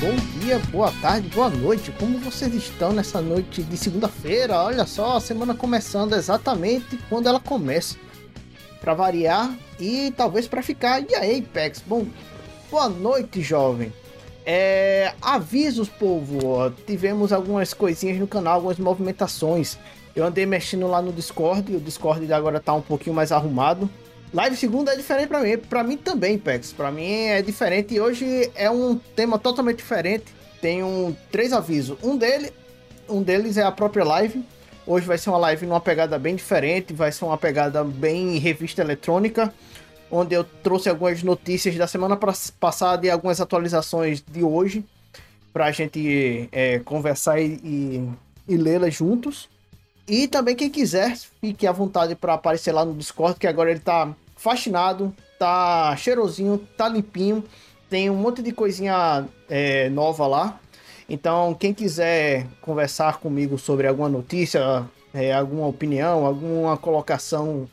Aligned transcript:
Bom 0.00 0.16
boa 0.56 0.90
tarde, 1.02 1.28
boa 1.28 1.50
noite. 1.50 1.92
Como 1.92 2.18
vocês 2.18 2.54
estão 2.54 2.90
nessa 2.90 3.20
noite 3.20 3.62
de 3.62 3.76
segunda-feira? 3.76 4.56
Olha 4.62 4.86
só, 4.86 5.18
a 5.18 5.20
semana 5.20 5.54
começando 5.54 6.14
exatamente 6.14 6.98
quando 7.10 7.28
ela 7.28 7.38
começa. 7.38 7.96
Para 8.80 8.94
variar 8.94 9.54
e 9.78 10.10
talvez 10.16 10.48
para 10.48 10.62
ficar. 10.62 11.02
E 11.02 11.14
aí, 11.14 11.42
Pex? 11.42 11.82
Bom, 11.86 12.06
boa 12.70 12.88
noite, 12.88 13.42
jovem. 13.42 13.92
É, 14.46 15.12
avisos, 15.20 15.90
povo. 15.90 16.70
Tivemos 16.86 17.30
algumas 17.30 17.74
coisinhas 17.74 18.18
no 18.18 18.26
canal, 18.26 18.54
algumas 18.54 18.78
movimentações. 18.78 19.76
Eu 20.16 20.24
andei 20.24 20.46
mexendo 20.46 20.86
lá 20.86 21.02
no 21.02 21.12
Discord. 21.12 21.76
O 21.76 21.80
Discord 21.80 22.32
agora 22.32 22.58
tá 22.58 22.72
um 22.72 22.80
pouquinho 22.80 23.14
mais 23.14 23.32
arrumado. 23.32 23.90
Live 24.32 24.56
segunda 24.56 24.92
é 24.92 24.96
diferente 24.96 25.28
para 25.28 25.40
mim, 25.40 25.58
para 25.58 25.82
mim 25.82 25.96
também, 25.98 26.38
Pex. 26.38 26.72
Para 26.72 26.90
mim 26.90 27.26
é 27.26 27.42
diferente 27.42 27.94
e 27.94 28.00
hoje 28.00 28.50
é 28.54 28.70
um 28.70 28.96
tema 29.14 29.38
totalmente 29.38 29.78
diferente 29.78 30.37
tenho 30.60 31.16
três 31.30 31.52
avisos. 31.52 31.98
Um, 32.02 32.16
dele, 32.16 32.52
um 33.08 33.22
deles 33.22 33.56
é 33.56 33.62
a 33.62 33.72
própria 33.72 34.04
live. 34.04 34.44
Hoje 34.86 35.06
vai 35.06 35.18
ser 35.18 35.30
uma 35.30 35.38
live 35.38 35.66
numa 35.66 35.80
pegada 35.80 36.18
bem 36.18 36.34
diferente, 36.34 36.94
vai 36.94 37.12
ser 37.12 37.24
uma 37.24 37.36
pegada 37.36 37.84
bem 37.84 38.38
revista 38.38 38.80
eletrônica, 38.80 39.52
onde 40.10 40.34
eu 40.34 40.42
trouxe 40.42 40.88
algumas 40.88 41.22
notícias 41.22 41.76
da 41.76 41.86
semana 41.86 42.18
passada 42.58 43.06
e 43.06 43.10
algumas 43.10 43.38
atualizações 43.38 44.22
de 44.26 44.42
hoje, 44.42 44.82
para 45.52 45.66
a 45.66 45.72
gente 45.72 46.48
é, 46.50 46.78
conversar 46.78 47.38
e, 47.38 48.08
e, 48.48 48.56
lê-las 48.56 48.94
juntos. 48.94 49.48
E 50.06 50.26
também 50.26 50.56
quem 50.56 50.70
quiser, 50.70 51.14
fique 51.38 51.66
à 51.66 51.72
vontade 51.72 52.14
para 52.14 52.32
aparecer 52.32 52.72
lá 52.72 52.82
no 52.82 52.94
Discord, 52.94 53.38
que 53.38 53.46
agora 53.46 53.70
ele 53.70 53.80
tá 53.80 54.14
fascinado, 54.36 55.14
tá 55.38 55.94
cheirosinho, 55.98 56.58
tá 56.78 56.88
limpinho 56.88 57.44
tem 57.88 58.10
um 58.10 58.16
monte 58.16 58.42
de 58.42 58.52
coisinha 58.52 59.26
é, 59.48 59.88
nova 59.88 60.26
lá. 60.26 60.60
Então, 61.08 61.54
quem 61.54 61.72
quiser 61.72 62.46
conversar 62.60 63.18
comigo 63.18 63.58
sobre 63.58 63.86
alguma 63.86 64.08
notícia, 64.08 64.86
é, 65.14 65.32
alguma 65.32 65.66
opinião, 65.66 66.26
alguma 66.26 66.76
colocação, 66.76 67.68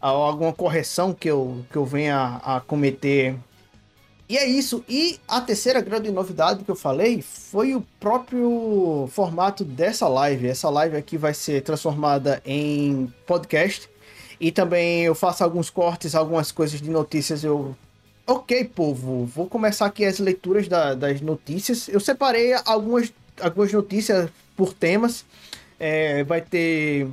alguma 0.00 0.52
correção 0.52 1.14
que 1.14 1.30
eu, 1.30 1.64
que 1.70 1.76
eu 1.76 1.84
venha 1.84 2.40
a 2.44 2.60
cometer. 2.60 3.36
E 4.28 4.36
é 4.36 4.46
isso. 4.46 4.84
E 4.88 5.20
a 5.28 5.40
terceira 5.40 5.80
grande 5.80 6.10
novidade 6.10 6.64
que 6.64 6.70
eu 6.70 6.74
falei 6.74 7.22
foi 7.22 7.74
o 7.74 7.86
próprio 8.00 9.08
formato 9.12 9.64
dessa 9.64 10.08
live. 10.08 10.48
Essa 10.48 10.68
live 10.68 10.96
aqui 10.96 11.16
vai 11.16 11.34
ser 11.34 11.62
transformada 11.62 12.42
em 12.44 13.12
podcast. 13.26 13.88
E 14.40 14.50
também 14.50 15.04
eu 15.04 15.14
faço 15.14 15.44
alguns 15.44 15.70
cortes, 15.70 16.16
algumas 16.16 16.50
coisas 16.50 16.80
de 16.80 16.90
notícias 16.90 17.44
eu 17.44 17.76
Ok, 18.34 18.64
povo, 18.74 19.26
vou 19.26 19.46
começar 19.46 19.84
aqui 19.84 20.06
as 20.06 20.18
leituras 20.18 20.66
da, 20.66 20.94
das 20.94 21.20
notícias. 21.20 21.86
Eu 21.86 22.00
separei 22.00 22.54
algumas, 22.64 23.12
algumas 23.38 23.70
notícias 23.70 24.30
por 24.56 24.72
temas. 24.72 25.22
É, 25.78 26.24
vai 26.24 26.40
ter 26.40 27.08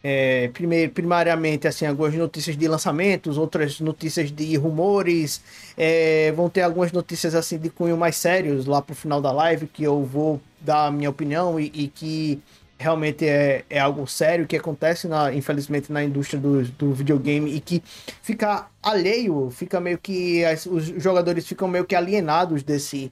é, 0.00 0.46
primeir, 0.54 0.90
primariamente 0.90 1.66
assim 1.66 1.86
algumas 1.86 2.14
notícias 2.14 2.56
de 2.56 2.68
lançamentos, 2.68 3.36
outras 3.36 3.80
notícias 3.80 4.30
de 4.30 4.56
rumores, 4.56 5.42
é, 5.76 6.30
vão 6.36 6.48
ter 6.48 6.62
algumas 6.62 6.92
notícias 6.92 7.34
assim 7.34 7.58
de 7.58 7.68
cunho 7.68 7.96
mais 7.96 8.14
sérios 8.16 8.64
lá 8.64 8.80
pro 8.80 8.94
final 8.94 9.20
da 9.20 9.32
live 9.32 9.66
que 9.66 9.82
eu 9.82 10.04
vou 10.04 10.40
dar 10.60 10.86
a 10.86 10.90
minha 10.92 11.10
opinião 11.10 11.58
e, 11.58 11.64
e 11.74 11.88
que 11.88 12.40
realmente 12.78 13.26
é, 13.26 13.64
é 13.68 13.80
algo 13.80 14.06
sério 14.06 14.46
que 14.46 14.56
acontece, 14.56 15.08
na, 15.08 15.34
infelizmente, 15.34 15.92
na 15.92 16.04
indústria 16.04 16.40
do, 16.40 16.62
do 16.62 16.94
videogame 16.94 17.54
e 17.54 17.60
que 17.60 17.82
fica 18.22 18.68
alheio, 18.82 19.50
fica 19.50 19.80
meio 19.80 19.98
que. 19.98 20.44
As, 20.44 20.64
os 20.64 20.84
jogadores 20.84 21.46
ficam 21.46 21.66
meio 21.66 21.84
que 21.84 21.96
alienados 21.96 22.62
desse, 22.62 23.10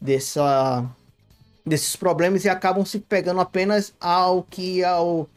dessa, 0.00 0.84
desses 1.64 1.94
problemas 1.94 2.44
e 2.44 2.48
acabam 2.48 2.84
se 2.84 2.98
pegando 2.98 3.40
apenas 3.40 3.94
ao 4.00 4.42
que. 4.42 4.82
ao 4.84 5.28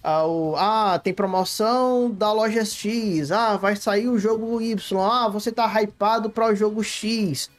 ao, 0.00 0.54
ah, 0.56 0.98
tem 0.98 1.12
promoção 1.12 2.10
da 2.10 2.32
loja 2.32 2.64
X, 2.64 3.32
ah, 3.32 3.56
vai 3.56 3.74
sair 3.76 4.08
o 4.08 4.18
jogo 4.18 4.62
Y, 4.62 5.00
ah, 5.00 5.28
você 5.28 5.50
tá 5.50 5.66
hypado 5.82 6.30
para 6.30 6.52
o 6.52 6.54
jogo 6.54 6.82
X, 6.84 7.50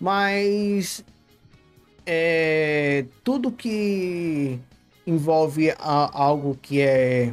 mas 0.00 1.04
é, 2.06 3.04
tudo 3.24 3.50
que 3.50 4.60
envolve 5.08 5.70
a, 5.78 6.10
algo 6.12 6.58
que 6.60 6.80
é 6.80 7.32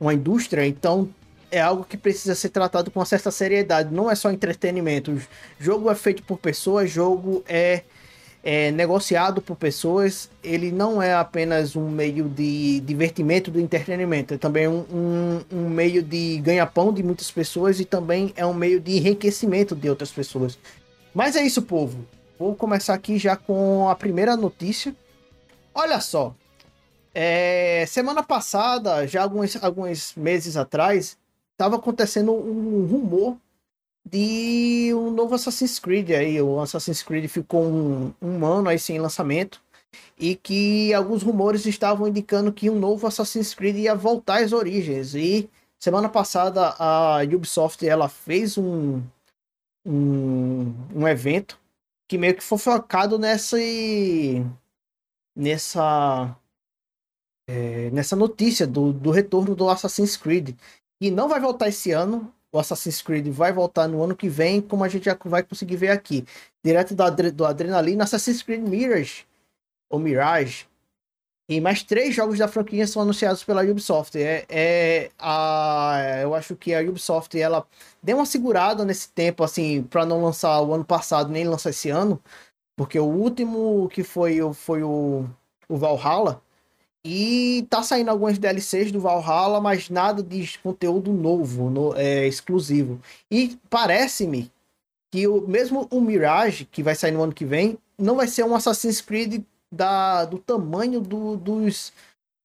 uma 0.00 0.14
indústria, 0.14 0.66
então 0.66 1.08
é 1.50 1.60
algo 1.60 1.84
que 1.84 1.96
precisa 1.96 2.34
ser 2.34 2.48
tratado 2.48 2.90
com 2.90 2.98
uma 2.98 3.06
certa 3.06 3.30
seriedade. 3.30 3.94
Não 3.94 4.10
é 4.10 4.14
só 4.14 4.30
entretenimento. 4.30 5.12
O 5.12 5.20
jogo 5.58 5.90
é 5.90 5.94
feito 5.94 6.22
por 6.24 6.36
pessoas, 6.36 6.90
jogo 6.90 7.44
é, 7.46 7.82
é 8.42 8.72
negociado 8.72 9.40
por 9.40 9.56
pessoas. 9.56 10.28
Ele 10.42 10.72
não 10.72 11.00
é 11.00 11.14
apenas 11.14 11.76
um 11.76 11.88
meio 11.88 12.28
de 12.28 12.80
divertimento, 12.80 13.52
do 13.52 13.60
entretenimento. 13.60 14.34
É 14.34 14.38
também 14.38 14.66
um, 14.66 14.84
um, 14.92 15.40
um 15.52 15.68
meio 15.68 16.02
de 16.02 16.38
ganha-pão 16.38 16.92
de 16.92 17.04
muitas 17.04 17.30
pessoas 17.30 17.78
e 17.78 17.84
também 17.84 18.32
é 18.34 18.44
um 18.44 18.54
meio 18.54 18.80
de 18.80 18.96
enriquecimento 18.96 19.76
de 19.76 19.88
outras 19.88 20.10
pessoas. 20.10 20.58
Mas 21.14 21.36
é 21.36 21.42
isso, 21.42 21.62
povo. 21.62 22.04
Vou 22.36 22.56
começar 22.56 22.94
aqui 22.94 23.16
já 23.16 23.36
com 23.36 23.88
a 23.88 23.94
primeira 23.94 24.36
notícia. 24.36 24.92
Olha 25.72 26.00
só, 26.00 26.34
é, 27.14 27.86
semana 27.86 28.22
passada, 28.22 29.06
já 29.06 29.22
alguns, 29.22 29.62
alguns 29.62 30.14
meses 30.16 30.56
atrás, 30.56 31.16
estava 31.52 31.76
acontecendo 31.76 32.32
um 32.32 32.84
rumor 32.86 33.38
de 34.04 34.92
um 34.94 35.10
novo 35.10 35.34
Assassin's 35.34 35.78
Creed 35.78 36.10
aí. 36.10 36.40
O 36.42 36.60
Assassin's 36.60 37.02
Creed 37.02 37.28
ficou 37.28 37.64
um, 37.64 38.12
um 38.20 38.44
ano 38.44 38.68
aí 38.68 38.78
sem 38.78 38.98
lançamento. 38.98 39.62
E 40.18 40.34
que 40.34 40.92
alguns 40.92 41.22
rumores 41.22 41.66
estavam 41.66 42.08
indicando 42.08 42.52
que 42.52 42.68
um 42.68 42.78
novo 42.78 43.06
Assassin's 43.06 43.54
Creed 43.54 43.76
ia 43.76 43.94
voltar 43.94 44.42
às 44.42 44.52
origens. 44.52 45.14
E 45.14 45.48
semana 45.78 46.08
passada 46.08 46.74
a 46.78 47.20
Ubisoft 47.22 47.86
ela 47.86 48.08
fez 48.08 48.58
um, 48.58 49.00
um, 49.86 50.74
um 50.94 51.08
evento 51.08 51.58
que 52.08 52.18
meio 52.18 52.34
que 52.34 52.42
foi 52.42 52.58
focado 52.58 53.18
nessa 53.18 53.56
nessa 55.36 56.36
é, 57.46 57.90
nessa 57.90 58.16
notícia 58.16 58.66
do, 58.66 58.92
do 58.92 59.10
retorno 59.10 59.54
do 59.54 59.68
Assassin's 59.68 60.16
Creed. 60.16 60.56
E 61.00 61.10
não 61.10 61.28
vai 61.28 61.40
voltar 61.40 61.68
esse 61.68 61.90
ano. 61.90 62.32
O 62.52 62.58
Assassin's 62.58 63.02
Creed 63.02 63.28
vai 63.28 63.52
voltar 63.52 63.88
no 63.88 64.02
ano 64.02 64.14
que 64.16 64.28
vem, 64.28 64.60
como 64.60 64.84
a 64.84 64.88
gente 64.88 65.04
já 65.04 65.18
vai 65.24 65.42
conseguir 65.42 65.76
ver 65.76 65.90
aqui. 65.90 66.24
Direto 66.64 66.94
do, 66.94 67.02
Adre 67.02 67.30
do 67.30 67.44
Adrenaline, 67.44 68.00
Assassin's 68.02 68.42
Creed 68.42 68.62
Mirage. 68.62 69.26
Ou 69.90 69.98
Mirage. 69.98 70.66
E 71.48 71.60
mais 71.60 71.82
três 71.82 72.14
jogos 72.14 72.38
da 72.38 72.48
franquia 72.48 72.86
são 72.86 73.02
anunciados 73.02 73.44
pela 73.44 73.62
Ubisoft. 73.62 74.16
É, 74.16 74.46
é 74.48 75.10
a, 75.18 76.20
eu 76.22 76.34
acho 76.34 76.56
que 76.56 76.74
a 76.74 76.80
Ubisoft 76.80 77.38
ela 77.38 77.66
deu 78.02 78.16
uma 78.16 78.24
segurada 78.24 78.84
nesse 78.84 79.10
tempo, 79.10 79.44
assim, 79.44 79.82
para 79.82 80.06
não 80.06 80.22
lançar 80.22 80.62
o 80.62 80.72
ano 80.72 80.84
passado 80.84 81.30
nem 81.30 81.46
lançar 81.46 81.70
esse 81.70 81.90
ano, 81.90 82.22
porque 82.76 82.98
o 82.98 83.04
último 83.04 83.88
que 83.90 84.02
foi, 84.02 84.38
foi 84.54 84.82
o, 84.82 85.28
o 85.68 85.76
Valhalla 85.76 86.42
e 87.04 87.66
tá 87.68 87.82
saindo 87.82 88.10
algumas 88.10 88.38
DLCs 88.38 88.90
do 88.90 88.98
Valhalla, 88.98 89.60
mas 89.60 89.90
nada 89.90 90.22
de 90.22 90.58
conteúdo 90.60 91.12
novo, 91.12 91.68
no, 91.68 91.94
é, 91.94 92.26
exclusivo. 92.26 92.98
E 93.30 93.58
parece-me 93.68 94.50
que 95.12 95.28
o, 95.28 95.46
mesmo 95.46 95.86
o 95.90 96.00
Mirage, 96.00 96.64
que 96.64 96.82
vai 96.82 96.94
sair 96.94 97.12
no 97.12 97.22
ano 97.22 97.34
que 97.34 97.44
vem, 97.44 97.78
não 97.98 98.16
vai 98.16 98.26
ser 98.26 98.44
um 98.44 98.54
Assassin's 98.54 99.02
Creed 99.02 99.44
da, 99.70 100.24
do 100.24 100.38
tamanho 100.38 100.98
do, 101.00 101.36
dos, 101.36 101.92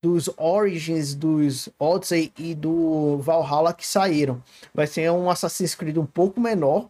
dos 0.03 0.29
Origins, 0.37 1.15
dos 1.15 1.69
Odyssey 1.79 2.33
e 2.37 2.53
do 2.53 3.17
Valhalla 3.19 3.73
que 3.73 3.87
saíram. 3.87 4.43
Vai 4.73 4.87
ser 4.87 5.09
um 5.09 5.29
Assassin's 5.29 5.73
Creed 5.73 5.97
um 5.97 6.05
pouco 6.05 6.41
menor, 6.41 6.89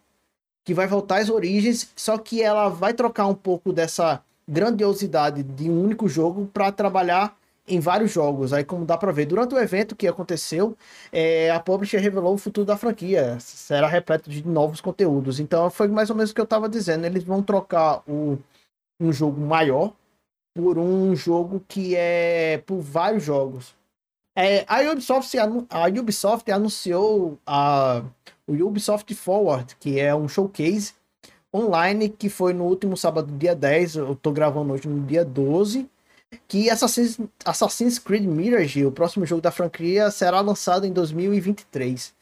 que 0.66 0.74
vai 0.74 0.88
voltar 0.88 1.20
às 1.20 1.30
origens, 1.30 1.90
só 1.96 2.18
que 2.18 2.42
ela 2.42 2.68
vai 2.68 2.94
trocar 2.94 3.28
um 3.28 3.36
pouco 3.36 3.72
dessa 3.72 4.24
grandiosidade 4.48 5.44
de 5.44 5.70
um 5.70 5.84
único 5.84 6.08
jogo 6.08 6.50
para 6.52 6.72
trabalhar 6.72 7.38
em 7.70 7.80
vários 7.80 8.12
jogos. 8.12 8.54
Aí, 8.54 8.64
como 8.64 8.86
dá 8.86 8.98
para 8.98 9.12
ver, 9.12 9.26
durante 9.26 9.54
o 9.54 9.60
evento 9.60 9.96
que 9.96 10.08
aconteceu, 10.08 10.78
é, 11.12 11.52
a 11.52 11.60
publisher 11.60 12.00
revelou 12.00 12.34
o 12.34 12.38
futuro 12.38 12.66
da 12.66 12.78
franquia. 12.78 13.38
Será 13.40 13.88
repleto 13.88 14.30
de 14.30 14.46
novos 14.48 14.82
conteúdos. 14.82 15.40
Então, 15.40 15.70
foi 15.70 15.88
mais 15.88 16.10
ou 16.10 16.16
menos 16.16 16.32
o 16.32 16.36
que 16.36 16.42
eu 16.42 16.46
estava 16.46 16.68
dizendo. 16.68 17.06
Eles 17.06 17.24
vão 17.24 17.42
trocar 17.44 18.02
o, 18.08 18.38
um 19.00 19.14
jogo 19.14 19.40
maior 19.40 19.94
por 20.56 20.78
um 20.78 21.16
jogo 21.16 21.64
que 21.68 21.96
é 21.96 22.62
por 22.66 22.80
vários 22.80 23.24
jogos. 23.24 23.76
É, 24.36 24.64
a, 24.68 24.82
Ubisoft, 24.92 25.38
a 25.38 25.88
Ubisoft 25.88 26.52
anunciou 26.52 27.38
a, 27.46 28.04
o 28.48 28.54
Ubisoft 28.54 29.14
Forward, 29.16 29.76
que 29.80 30.00
é 30.00 30.16
um 30.16 30.28
showcase 30.28 30.94
online 31.54 32.10
que 32.10 32.30
foi 32.30 32.54
no 32.54 32.66
último 32.66 32.96
sábado, 32.96 33.32
dia 33.38 33.56
10. 33.56 33.96
Eu 33.96 34.16
tô 34.16 34.32
gravando 34.32 34.74
hoje 34.74 34.88
no 34.88 35.06
dia 35.06 35.26
12. 35.26 35.90
Que 36.48 36.70
Assassin's, 36.70 37.20
Assassin's 37.44 38.00
Creed 38.00 38.26
Mirage, 38.26 38.86
o 38.86 38.92
próximo 38.92 39.26
jogo 39.26 39.42
da 39.42 39.52
franquia, 39.52 40.12
será 40.12 40.42
lançado 40.42 40.86
em 40.86 40.92
2023. 40.94 42.14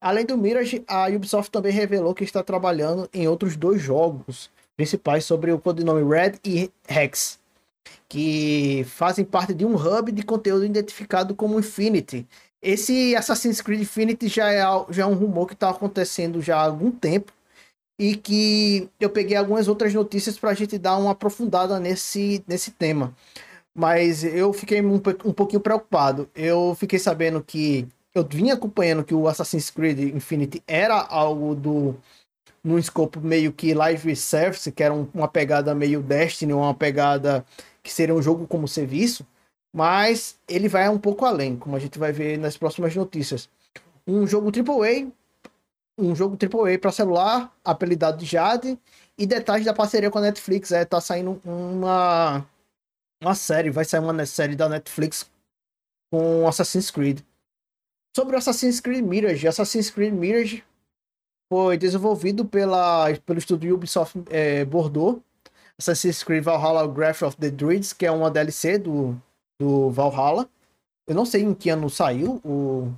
Além 0.00 0.24
do 0.24 0.36
Mirage, 0.38 0.82
a 0.88 1.08
Ubisoft 1.08 1.50
também 1.50 1.72
revelou 1.72 2.14
que 2.14 2.24
está 2.24 2.42
trabalhando 2.42 3.08
em 3.12 3.28
outros 3.28 3.56
dois 3.56 3.82
jogos 3.82 4.50
principais 4.76 5.26
sobre 5.26 5.52
o 5.52 5.58
codinome 5.58 6.02
Red 6.02 6.38
e 6.42 6.70
Hex, 6.88 7.38
que 8.08 8.82
fazem 8.88 9.26
parte 9.26 9.52
de 9.52 9.66
um 9.66 9.74
hub 9.74 10.10
de 10.10 10.22
conteúdo 10.22 10.64
identificado 10.64 11.34
como 11.34 11.58
Infinity. 11.58 12.26
Esse 12.62 13.14
Assassin's 13.14 13.60
Creed 13.60 13.82
Infinity 13.82 14.28
já 14.28 14.50
é, 14.50 14.62
já 14.88 15.02
é 15.02 15.06
um 15.06 15.14
rumor 15.14 15.46
que 15.46 15.52
está 15.52 15.68
acontecendo 15.68 16.40
já 16.40 16.56
há 16.56 16.64
algum 16.64 16.90
tempo 16.90 17.32
e 17.98 18.16
que 18.16 18.88
eu 18.98 19.10
peguei 19.10 19.36
algumas 19.36 19.68
outras 19.68 19.92
notícias 19.92 20.38
para 20.38 20.50
a 20.50 20.54
gente 20.54 20.78
dar 20.78 20.96
uma 20.96 21.10
aprofundada 21.10 21.78
nesse, 21.78 22.42
nesse 22.48 22.70
tema. 22.70 23.14
Mas 23.74 24.24
eu 24.24 24.52
fiquei 24.52 24.82
um, 24.82 24.94
um 24.96 25.32
pouquinho 25.32 25.60
preocupado. 25.60 26.28
Eu 26.34 26.74
fiquei 26.74 26.98
sabendo 26.98 27.42
que 27.42 27.86
eu 28.14 28.26
vinha 28.28 28.54
acompanhando 28.54 29.04
que 29.04 29.14
o 29.14 29.28
Assassin's 29.28 29.70
Creed 29.70 30.14
Infinity 30.14 30.62
era 30.66 31.00
algo 31.00 31.54
do 31.54 31.96
num 32.62 32.78
escopo 32.78 33.20
meio 33.20 33.52
que 33.52 33.72
live 33.72 34.14
service, 34.14 34.70
que 34.70 34.82
era 34.82 34.92
um, 34.92 35.08
uma 35.14 35.28
pegada 35.28 35.74
meio 35.74 36.02
Destiny, 36.02 36.52
uma 36.52 36.74
pegada 36.74 37.44
que 37.82 37.92
seria 37.92 38.14
um 38.14 38.20
jogo 38.20 38.46
como 38.46 38.68
serviço, 38.68 39.26
mas 39.72 40.36
ele 40.46 40.68
vai 40.68 40.88
um 40.88 40.98
pouco 40.98 41.24
além, 41.24 41.56
como 41.56 41.76
a 41.76 41.78
gente 41.78 41.98
vai 41.98 42.12
ver 42.12 42.38
nas 42.38 42.56
próximas 42.56 42.94
notícias. 42.94 43.48
Um 44.06 44.26
jogo 44.26 44.50
AAA, 44.50 45.10
um 45.96 46.14
jogo 46.14 46.36
AAA 46.36 46.78
para 46.78 46.92
celular, 46.92 47.54
apelidado 47.64 48.18
de 48.18 48.26
Jade, 48.26 48.78
e 49.16 49.26
detalhes 49.26 49.64
da 49.64 49.72
parceria 49.72 50.10
com 50.10 50.18
a 50.18 50.22
Netflix, 50.22 50.72
é, 50.72 50.84
tá 50.84 51.00
saindo 51.00 51.40
uma 51.44 52.44
uma 53.22 53.34
série, 53.34 53.70
vai 53.70 53.84
sair 53.84 54.00
uma 54.00 54.26
série 54.26 54.56
da 54.56 54.68
Netflix 54.68 55.30
com 56.10 56.46
Assassin's 56.48 56.90
Creed. 56.90 57.20
Sobre 58.16 58.36
Assassin's 58.36 58.80
Creed 58.80 59.04
Mirage, 59.04 59.46
Assassin's 59.46 59.90
Creed 59.90 60.12
Mirage 60.12 60.64
foi 61.52 61.76
desenvolvido 61.76 62.44
pela, 62.44 63.06
pelo 63.26 63.38
estúdio 63.38 63.74
Ubisoft 63.74 64.18
é, 64.30 64.64
Bordeaux. 64.64 65.22
Assassin's 65.78 66.22
Creed 66.22 66.44
Valhalla 66.44 66.86
Graph 66.86 67.22
of 67.22 67.36
the 67.36 67.50
Druids, 67.50 67.92
que 67.92 68.06
é 68.06 68.10
uma 68.10 68.30
DLC 68.30 68.78
do, 68.78 69.20
do 69.60 69.90
Valhalla. 69.90 70.48
Eu 71.06 71.14
não 71.14 71.24
sei 71.24 71.42
em 71.42 71.54
que 71.54 71.70
ano 71.70 71.88
saiu. 71.88 72.40
O... 72.44 72.92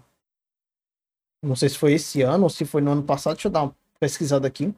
Não 1.43 1.57
sei 1.57 1.69
se 1.69 1.79
foi 1.79 1.95
esse 1.95 2.23
ano 2.23 2.45
ou 2.45 2.51
se 2.51 2.65
foi 2.65 2.83
no 2.83 2.93
ano 2.93 3.03
passado. 3.03 3.35
Deixa 3.35 3.49
eu 3.49 3.53
dar 3.53 3.63
uma 3.65 3.77
pesquisada 3.99 4.47
aqui. 4.47 4.75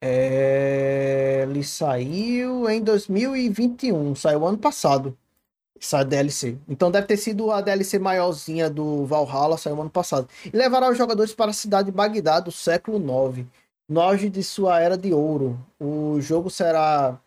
É... 0.00 1.46
Ele 1.48 1.64
saiu 1.64 2.68
em 2.68 2.82
2021. 2.82 4.14
Saiu 4.14 4.46
ano 4.46 4.58
passado 4.58 5.16
essa 5.80 6.02
DLC. 6.02 6.58
Então 6.68 6.90
deve 6.90 7.06
ter 7.06 7.16
sido 7.16 7.50
a 7.50 7.60
DLC 7.60 7.98
maiorzinha 7.98 8.68
do 8.68 9.04
Valhalla, 9.06 9.56
saiu 9.56 9.80
ano 9.80 9.90
passado. 9.90 10.28
E 10.44 10.56
levará 10.56 10.90
os 10.90 10.98
jogadores 10.98 11.34
para 11.34 11.50
a 11.50 11.54
cidade 11.54 11.86
de 11.86 11.96
Bagdá 11.96 12.40
do 12.40 12.50
século 12.50 12.98
IX, 12.98 13.46
no 13.88 14.16
de 14.16 14.42
sua 14.42 14.80
era 14.80 14.98
de 14.98 15.12
ouro. 15.12 15.58
O 15.80 16.20
jogo 16.20 16.50
será 16.50 17.18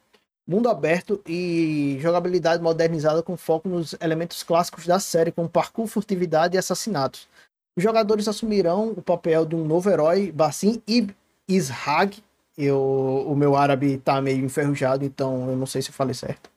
mundo 0.48 0.70
aberto 0.70 1.22
e 1.26 1.98
jogabilidade 2.00 2.62
modernizada 2.62 3.24
com 3.24 3.38
foco 3.38 3.70
nos 3.70 3.96
elementos 4.02 4.44
clássicos 4.44 4.86
da 4.86 5.00
série, 5.00 5.32
como 5.32 5.50
parkour, 5.50 5.88
furtividade 5.88 6.56
e 6.56 6.60
assassinatos. 6.60 7.28
Os 7.76 7.84
jogadores 7.84 8.28
assumirão 8.28 8.90
o 8.90 9.02
papel 9.02 9.46
de 9.46 9.56
um 9.56 9.66
novo 9.66 9.90
herói, 9.90 10.32
Basim 10.32 10.82
Ib 10.86 11.16
Ishag. 11.48 12.22
Eu, 12.58 13.26
o 13.28 13.36
meu 13.36 13.56
árabe 13.56 13.98
tá 13.98 14.22
meio 14.22 14.44
enferrujado, 14.44 15.06
então 15.06 15.50
eu 15.50 15.56
não 15.56 15.66
sei 15.66 15.82
se 15.82 15.90
eu 15.90 15.94
falei 15.94 16.14
certo 16.14 16.52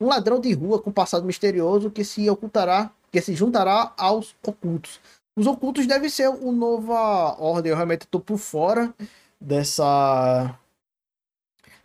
um 0.00 0.06
ladrão 0.06 0.40
de 0.40 0.52
rua 0.52 0.80
com 0.80 0.90
passado 0.90 1.24
misterioso 1.24 1.90
que 1.90 2.04
se 2.04 2.28
ocultará, 2.30 2.90
que 3.10 3.20
se 3.20 3.34
juntará 3.34 3.92
aos 3.96 4.34
ocultos. 4.46 5.00
Os 5.36 5.46
ocultos 5.46 5.86
devem 5.86 6.08
ser 6.08 6.28
o 6.28 6.52
nova 6.52 7.36
ordem. 7.40 7.70
Eu 7.70 7.76
realmente 7.76 8.02
estou 8.02 8.20
por 8.20 8.38
fora 8.38 8.92
dessa 9.40 10.58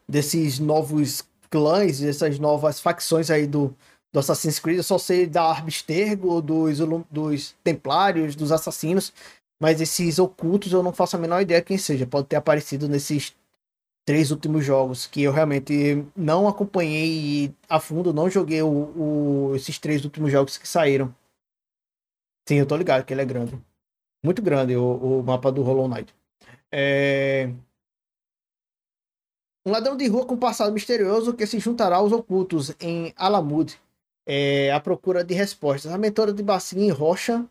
desses 0.08 0.60
novos 0.60 1.24
clãs, 1.50 2.00
dessas 2.00 2.38
novas 2.38 2.80
facções 2.80 3.30
aí 3.30 3.48
do, 3.48 3.74
do 4.12 4.20
Assassin's 4.20 4.60
Creed. 4.60 4.78
Eu 4.78 4.84
só 4.84 4.98
sei 4.98 5.26
da 5.26 5.44
Arbistergo, 5.44 6.42
dos, 6.42 6.80
dos 7.10 7.56
Templários, 7.64 8.36
dos 8.36 8.52
Assassinos, 8.52 9.14
mas 9.62 9.80
esses 9.80 10.20
ocultos 10.20 10.72
eu 10.72 10.84
não 10.84 10.92
faço 10.92 11.16
a 11.16 11.20
menor 11.20 11.42
ideia 11.42 11.62
quem 11.62 11.78
seja. 11.78 12.06
Pode 12.06 12.28
ter 12.28 12.36
aparecido 12.36 12.90
nesses 12.90 13.34
três 14.06 14.32
últimos 14.32 14.66
jogos 14.66 15.08
que 15.08 15.24
eu 15.24 15.32
realmente 15.32 16.06
não 16.16 16.48
acompanhei 16.48 17.54
a 17.70 17.80
fundo, 17.80 18.14
não 18.14 18.30
joguei 18.30 18.62
o, 18.62 18.68
o, 19.50 19.56
esses 19.56 19.80
três 19.80 20.04
últimos 20.04 20.32
jogos 20.32 20.58
que 20.58 20.68
saíram. 20.68 21.14
Sim, 22.48 22.56
eu 22.56 22.66
tô 22.66 22.76
ligado 22.76 23.06
que 23.06 23.14
ele 23.14 23.22
é 23.22 23.26
grande. 23.26 23.58
Muito 24.24 24.42
grande 24.42 24.76
o, 24.76 25.20
o 25.20 25.24
mapa 25.24 25.52
do 25.52 25.62
Hollow 25.62 25.88
Knight. 25.88 26.14
É... 26.72 27.54
Um 29.66 29.72
ladrão 29.72 29.96
de 29.96 30.08
rua 30.08 30.26
com 30.26 30.36
passado 30.36 30.74
misterioso 30.74 31.34
que 31.34 31.48
se 31.48 31.58
juntará 31.60 31.98
aos 31.98 32.12
ocultos 32.12 32.76
em 32.82 33.14
Alamud 33.16 33.80
é, 34.26 34.72
à 34.72 34.80
procura 34.80 35.24
de 35.24 35.34
respostas. 35.34 35.92
A 35.92 35.98
mentora 35.98 36.34
de 36.34 36.44
Bassin 36.44 36.90
Rochan, 36.90 37.48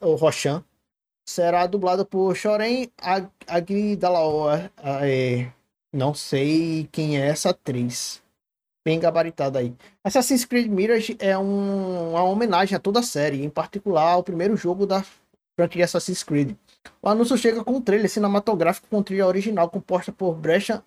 ou 0.00 0.14
Rochan 0.14 0.64
será 1.28 1.66
dublada 1.66 2.04
por 2.04 2.34
Shoren 2.34 2.90
Agridalaoa. 3.46 4.70
É, 5.02 5.50
não 5.94 6.12
sei 6.12 6.88
quem 6.90 7.18
é 7.18 7.28
essa 7.28 7.50
atriz. 7.50 8.22
Bem 8.84 9.00
gabaritada 9.00 9.60
aí. 9.60 9.72
Assassin's 10.02 10.44
Creed 10.44 10.70
Mirage 10.70 11.16
é 11.18 11.38
um, 11.38 12.10
uma 12.10 12.24
homenagem 12.24 12.76
a 12.76 12.80
toda 12.80 13.00
a 13.00 13.02
série, 13.02 13.42
em 13.42 13.48
particular 13.48 14.12
ao 14.12 14.22
primeiro 14.22 14.56
jogo 14.56 14.86
da 14.86 15.02
franquia 15.56 15.84
Assassin's 15.84 16.22
Creed. 16.22 16.54
O 17.00 17.08
anúncio 17.08 17.38
chega 17.38 17.64
com 17.64 17.76
um 17.76 17.80
trailer 17.80 18.10
cinematográfico 18.10 18.88
com 18.90 19.02
trilha 19.02 19.26
original 19.26 19.70
composta 19.70 20.12
por 20.12 20.34
Brecha 20.34 20.82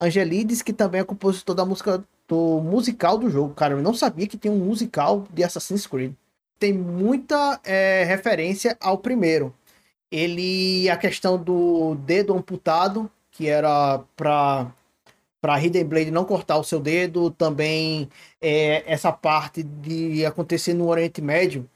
Angelides, 0.00 0.60
que 0.60 0.72
também 0.72 1.00
é 1.00 1.04
compositor 1.04 1.54
da 1.54 1.64
música 1.64 2.04
do 2.26 2.60
musical 2.60 3.16
do 3.16 3.30
jogo. 3.30 3.54
Cara, 3.54 3.74
eu 3.74 3.82
não 3.82 3.94
sabia 3.94 4.26
que 4.26 4.36
tem 4.36 4.50
um 4.50 4.58
musical 4.58 5.26
de 5.32 5.42
Assassin's 5.42 5.86
Creed. 5.86 6.12
Tem 6.58 6.72
muita 6.72 7.60
é, 7.64 8.04
referência 8.04 8.76
ao 8.80 8.98
primeiro. 8.98 9.54
Ele, 10.10 10.90
a 10.90 10.96
questão 10.96 11.42
do 11.42 11.94
dedo 11.94 12.34
amputado, 12.34 13.10
que 13.38 13.48
era 13.48 14.00
para 14.16 14.66
para 15.40 15.62
Hidden 15.62 15.84
Blade 15.84 16.10
não 16.10 16.24
cortar 16.24 16.58
o 16.58 16.64
seu 16.64 16.80
dedo, 16.80 17.30
também 17.30 18.10
é, 18.40 18.82
essa 18.92 19.12
parte 19.12 19.62
de 19.62 20.26
acontecer 20.26 20.74
no 20.74 20.88
Oriente 20.88 21.22
Médio, 21.22 21.70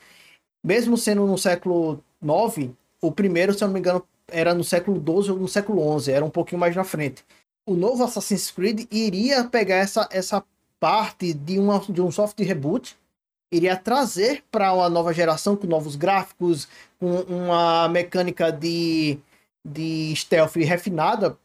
mesmo 0.64 0.96
sendo 0.96 1.24
no 1.24 1.38
século 1.38 2.02
IX, 2.20 2.70
o 3.00 3.12
primeiro, 3.12 3.54
se 3.54 3.62
eu 3.62 3.68
não 3.68 3.74
me 3.74 3.78
engano, 3.78 4.04
era 4.26 4.52
no 4.52 4.64
século 4.64 4.96
XII 4.96 5.30
ou 5.30 5.38
no 5.38 5.46
século 5.46 6.00
XI, 6.00 6.10
era 6.10 6.24
um 6.24 6.30
pouquinho 6.30 6.58
mais 6.58 6.74
na 6.74 6.82
frente. 6.82 7.24
O 7.64 7.76
novo 7.76 8.02
Assassin's 8.02 8.50
Creed 8.50 8.88
iria 8.90 9.44
pegar 9.44 9.76
essa, 9.76 10.08
essa 10.10 10.44
parte 10.80 11.32
de, 11.32 11.60
uma, 11.60 11.78
de 11.78 12.00
um 12.00 12.10
soft 12.10 12.36
reboot, 12.40 12.96
iria 13.52 13.76
trazer 13.76 14.42
para 14.50 14.72
uma 14.72 14.90
nova 14.90 15.12
geração 15.12 15.54
com 15.54 15.68
novos 15.68 15.94
gráficos, 15.94 16.66
com 16.98 17.20
uma 17.20 17.88
mecânica 17.88 18.50
de, 18.50 19.20
de 19.64 20.12
stealth 20.16 20.56
refinada, 20.56 21.38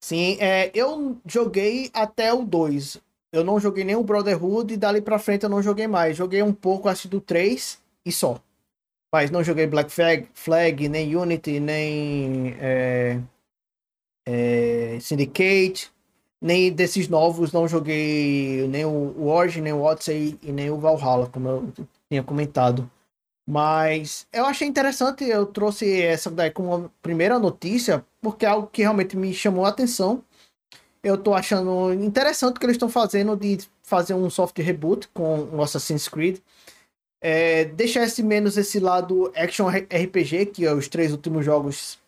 Sim, 0.00 0.36
é, 0.40 0.70
eu 0.74 1.16
joguei 1.26 1.90
até 1.92 2.32
o 2.32 2.44
2. 2.44 3.00
Eu 3.32 3.44
não 3.44 3.60
joguei 3.60 3.84
nem 3.84 3.96
o 3.96 4.04
Brotherhood 4.04 4.72
e 4.72 4.76
dali 4.76 5.00
pra 5.00 5.18
frente 5.18 5.44
eu 5.44 5.50
não 5.50 5.62
joguei 5.62 5.86
mais. 5.86 6.16
Joguei 6.16 6.42
um 6.42 6.52
pouco 6.52 6.88
acho 6.88 7.08
do 7.08 7.20
3 7.20 7.78
e 8.04 8.12
só. 8.12 8.40
Mas 9.12 9.30
não 9.30 9.42
joguei 9.42 9.66
Black 9.66 9.90
Flag, 9.90 10.28
Flag 10.34 10.88
nem 10.88 11.14
Unity, 11.16 11.60
nem 11.60 12.56
é, 12.60 13.20
é, 14.26 14.98
Syndicate, 15.00 15.90
nem 16.40 16.72
desses 16.72 17.08
novos 17.08 17.52
não 17.52 17.66
joguei 17.68 18.66
nem 18.68 18.84
o 18.84 19.26
Origin, 19.26 19.62
nem 19.62 19.72
o 19.72 19.82
Odyssey 19.82 20.38
e 20.42 20.52
nem 20.52 20.70
o 20.70 20.78
Valhalla, 20.78 21.28
como 21.28 21.48
eu 21.48 21.72
tinha 22.10 22.22
comentado. 22.22 22.90
Mas 23.48 24.26
eu 24.32 24.44
achei 24.44 24.66
interessante, 24.66 25.24
eu 25.24 25.46
trouxe 25.46 26.02
essa 26.02 26.30
daí 26.30 26.50
como 26.50 26.90
primeira 27.00 27.38
notícia, 27.38 28.04
porque 28.30 28.44
é 28.44 28.48
algo 28.48 28.66
que 28.66 28.82
realmente 28.82 29.16
me 29.16 29.32
chamou 29.32 29.64
a 29.64 29.68
atenção. 29.68 30.22
Eu 31.02 31.16
tô 31.16 31.34
achando 31.34 31.92
interessante 31.94 32.56
o 32.56 32.60
que 32.60 32.66
eles 32.66 32.74
estão 32.74 32.88
fazendo 32.88 33.36
de 33.36 33.58
fazer 33.82 34.14
um 34.14 34.28
soft 34.28 34.58
reboot 34.58 35.08
com 35.14 35.44
o 35.52 35.62
Assassin's 35.62 36.08
Creed. 36.08 36.38
É, 37.20 37.66
deixar 37.66 38.02
esse 38.02 38.22
menos 38.22 38.56
esse 38.56 38.80
lado 38.80 39.32
action 39.36 39.68
RPG 39.68 40.46
que 40.46 40.66
os 40.66 40.88
três 40.88 41.12
últimos 41.12 41.44
jogos 41.44 41.98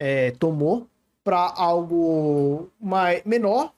é, 0.00 0.30
tomou 0.32 0.86
para 1.24 1.52
algo 1.56 2.68
mais 2.80 3.22
menor 3.24 3.72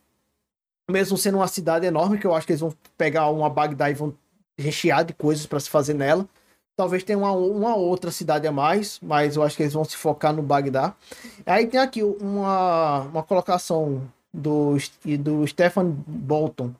mesmo 0.90 1.18
sendo 1.18 1.36
uma 1.36 1.48
cidade 1.48 1.86
enorme, 1.86 2.18
que 2.18 2.26
eu 2.26 2.34
acho 2.34 2.46
que 2.46 2.52
eles 2.52 2.60
vão 2.60 2.74
pegar 2.96 3.28
uma 3.28 3.50
Bagdá 3.50 3.90
e 3.90 3.94
vão 3.94 4.14
rechear 4.58 5.04
de 5.04 5.12
coisas 5.12 5.44
para 5.44 5.60
se 5.60 5.68
fazer 5.68 5.94
nela. 5.94 6.26
Talvez 6.78 7.02
tenha 7.02 7.18
uma, 7.18 7.32
uma 7.32 7.74
outra 7.74 8.12
cidade 8.12 8.46
a 8.46 8.52
mais, 8.52 9.00
mas 9.02 9.34
eu 9.34 9.42
acho 9.42 9.56
que 9.56 9.64
eles 9.64 9.72
vão 9.72 9.82
se 9.82 9.96
focar 9.96 10.32
no 10.32 10.44
Bagdá. 10.44 10.94
Aí 11.44 11.66
tem 11.66 11.80
aqui 11.80 12.04
uma, 12.04 13.00
uma 13.00 13.22
colocação 13.24 14.00
do, 14.32 14.76
do 15.18 15.44
Stefan 15.44 15.86
Bolton. 16.06 16.70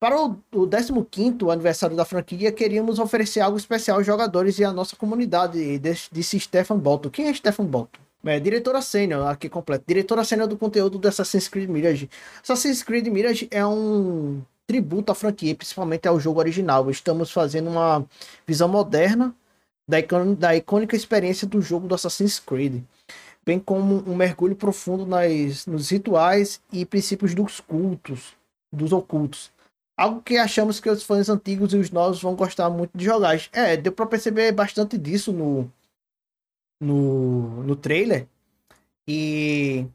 Para 0.00 0.18
o, 0.18 0.38
o 0.50 0.66
15 1.04 1.50
aniversário 1.52 1.94
da 1.94 2.06
franquia, 2.06 2.50
queríamos 2.52 2.98
oferecer 2.98 3.40
algo 3.40 3.58
especial 3.58 3.98
aos 3.98 4.06
jogadores 4.06 4.58
e 4.58 4.64
à 4.64 4.72
nossa 4.72 4.96
comunidade, 4.96 5.78
disse 6.10 6.40
Stefan 6.40 6.78
Bolton. 6.78 7.10
Quem 7.10 7.28
é 7.28 7.34
Stefan 7.34 7.66
Bolton? 7.66 8.00
É, 8.24 8.40
diretora 8.40 8.80
sênior, 8.80 9.26
aqui 9.26 9.50
completo. 9.50 9.84
Diretora 9.86 10.24
sênior 10.24 10.48
do 10.48 10.56
conteúdo 10.56 10.98
do 10.98 11.06
Assassin's 11.06 11.48
Creed 11.48 11.68
Mirage. 11.68 12.08
Assassin's 12.42 12.82
Creed 12.82 13.08
Mirage 13.08 13.46
é 13.50 13.66
um 13.66 14.40
tributo 14.66 15.12
à 15.12 15.14
franquia, 15.14 15.54
principalmente 15.54 16.08
ao 16.08 16.18
jogo 16.18 16.40
original. 16.40 16.90
Estamos 16.90 17.30
fazendo 17.30 17.70
uma 17.70 18.06
visão 18.46 18.68
moderna 18.68 19.34
da, 19.88 19.98
da 20.38 20.56
icônica 20.56 20.96
experiência 20.96 21.46
do 21.46 21.60
jogo 21.60 21.86
do 21.86 21.94
Assassin's 21.94 22.38
Creed, 22.38 22.82
bem 23.44 23.58
como 23.58 24.02
um 24.10 24.16
mergulho 24.16 24.56
profundo 24.56 25.06
nas, 25.06 25.66
nos 25.66 25.90
rituais 25.90 26.60
e 26.72 26.84
princípios 26.84 27.34
dos 27.34 27.60
cultos, 27.60 28.34
dos 28.72 28.92
ocultos. 28.92 29.52
Algo 29.96 30.20
que 30.22 30.36
achamos 30.36 30.80
que 30.80 30.90
os 30.90 31.04
fãs 31.04 31.28
antigos 31.28 31.72
e 31.72 31.76
os 31.76 31.90
novos 31.90 32.20
vão 32.20 32.34
gostar 32.34 32.68
muito 32.68 32.96
de 32.96 33.04
jogar. 33.04 33.38
É, 33.52 33.76
deu 33.76 33.92
para 33.92 34.06
perceber 34.06 34.50
bastante 34.50 34.98
disso 34.98 35.32
no, 35.32 35.70
no, 36.80 37.62
no 37.62 37.76
trailer. 37.76 38.26
E 39.06 39.86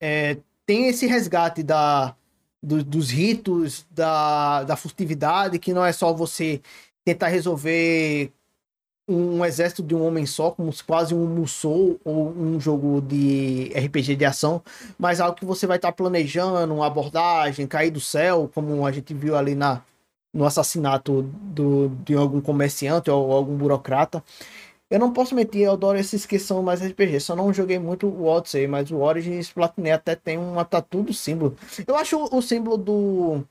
é, 0.00 0.38
tem 0.64 0.86
esse 0.88 1.06
resgate 1.06 1.62
da, 1.62 2.16
do, 2.64 2.82
dos 2.82 3.10
ritos, 3.10 3.86
da, 3.90 4.64
da 4.64 4.76
furtividade, 4.76 5.58
que 5.58 5.74
não 5.74 5.84
é 5.84 5.92
só 5.92 6.12
você 6.12 6.60
tentar 7.04 7.28
resolver 7.28 8.32
um 9.06 9.44
exército 9.44 9.82
de 9.82 9.94
um 9.94 10.02
homem 10.02 10.24
só, 10.24 10.50
como 10.50 10.72
quase 10.86 11.14
um 11.14 11.26
Musou 11.26 12.00
ou 12.02 12.30
um 12.30 12.58
jogo 12.58 13.02
de 13.02 13.70
RPG 13.76 14.16
de 14.16 14.24
ação, 14.24 14.62
mas 14.98 15.20
algo 15.20 15.36
que 15.36 15.44
você 15.44 15.66
vai 15.66 15.76
estar 15.76 15.92
planejando, 15.92 16.72
uma 16.74 16.86
abordagem, 16.86 17.66
cair 17.66 17.90
do 17.90 18.00
céu, 18.00 18.50
como 18.54 18.86
a 18.86 18.90
gente 18.90 19.12
viu 19.12 19.36
ali 19.36 19.54
na, 19.54 19.82
no 20.32 20.46
assassinato 20.46 21.22
do, 21.22 21.90
de 22.02 22.14
algum 22.14 22.40
comerciante 22.40 23.10
ou 23.10 23.30
algum 23.30 23.54
burocrata. 23.56 24.24
Eu 24.94 25.00
não 25.00 25.12
posso 25.12 25.34
mentir, 25.34 25.62
eu 25.62 25.72
adoro 25.72 25.98
esses 25.98 26.24
que 26.24 26.38
são 26.38 26.62
mais 26.62 26.80
RPG. 26.80 27.18
Só 27.18 27.34
não 27.34 27.52
joguei 27.52 27.80
muito 27.80 28.06
o 28.06 28.26
Odyssey, 28.26 28.68
mas 28.68 28.92
o 28.92 28.98
Origins 28.98 29.50
Platinum 29.50 29.92
até 29.92 30.14
tem 30.14 30.38
uma 30.38 30.64
tatu 30.64 31.02
do 31.02 31.12
símbolo. 31.12 31.56
Eu 31.84 31.96
acho 31.96 32.16
o 32.16 32.40
símbolo 32.40 32.76
do 32.76 33.44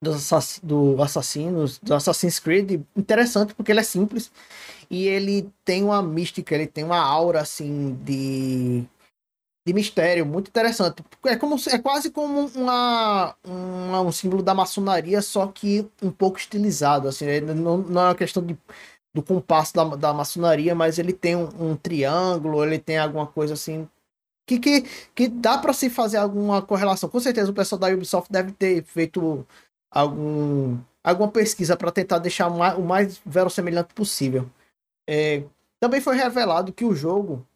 do, 0.00 0.12
assass 0.12 0.60
do 0.62 1.02
Assassinos, 1.02 1.78
do 1.80 1.92
Assassin's 1.92 2.38
Creed 2.38 2.80
interessante 2.96 3.54
porque 3.54 3.72
ele 3.72 3.80
é 3.80 3.82
simples 3.82 4.30
e 4.88 5.08
ele 5.08 5.50
tem 5.64 5.82
uma 5.82 6.00
mística, 6.00 6.54
ele 6.54 6.68
tem 6.68 6.84
uma 6.84 6.98
aura 6.98 7.40
assim 7.40 7.94
de 8.04 8.84
de 9.66 9.72
mistério 9.72 10.26
muito 10.26 10.48
interessante. 10.48 11.04
É 11.24 11.36
como 11.36 11.56
é 11.56 11.78
quase 11.78 12.10
como 12.10 12.46
uma, 12.54 13.34
uma 13.44 14.00
um 14.00 14.12
símbolo 14.12 14.42
da 14.42 14.54
maçonaria, 14.54 15.22
só 15.22 15.46
que 15.46 15.88
um 16.02 16.10
pouco 16.10 16.38
estilizado 16.38 17.08
assim, 17.08 17.40
não, 17.40 17.78
não 17.78 18.00
é 18.02 18.04
uma 18.06 18.14
questão 18.14 18.44
de 18.44 18.56
do 19.14 19.22
compasso 19.22 19.74
da, 19.74 19.84
da 19.96 20.12
maçonaria, 20.12 20.74
mas 20.74 20.98
ele 20.98 21.12
tem 21.12 21.36
um, 21.36 21.48
um 21.58 21.76
triângulo, 21.76 22.64
ele 22.64 22.78
tem 22.78 22.98
alguma 22.98 23.26
coisa 23.26 23.54
assim 23.54 23.88
que, 24.46 24.58
que, 24.58 24.82
que 25.14 25.28
dá 25.28 25.58
para 25.58 25.72
se 25.72 25.88
fazer 25.88 26.16
alguma 26.16 26.62
correlação. 26.62 27.08
Com 27.08 27.20
certeza 27.20 27.50
o 27.50 27.54
pessoal 27.54 27.78
da 27.78 27.88
Ubisoft 27.88 28.30
deve 28.30 28.52
ter 28.52 28.82
feito 28.84 29.46
algum, 29.90 30.78
alguma 31.02 31.30
pesquisa 31.30 31.76
para 31.76 31.92
tentar 31.92 32.18
deixar 32.18 32.48
o 32.48 32.58
mais, 32.58 32.78
o 32.78 32.82
mais 32.82 33.20
verossemelhante 33.24 33.94
possível. 33.94 34.48
É, 35.08 35.44
também 35.80 36.00
foi 36.00 36.16
revelado 36.16 36.72
que 36.72 36.84
o 36.84 36.94
jogo 36.94 37.46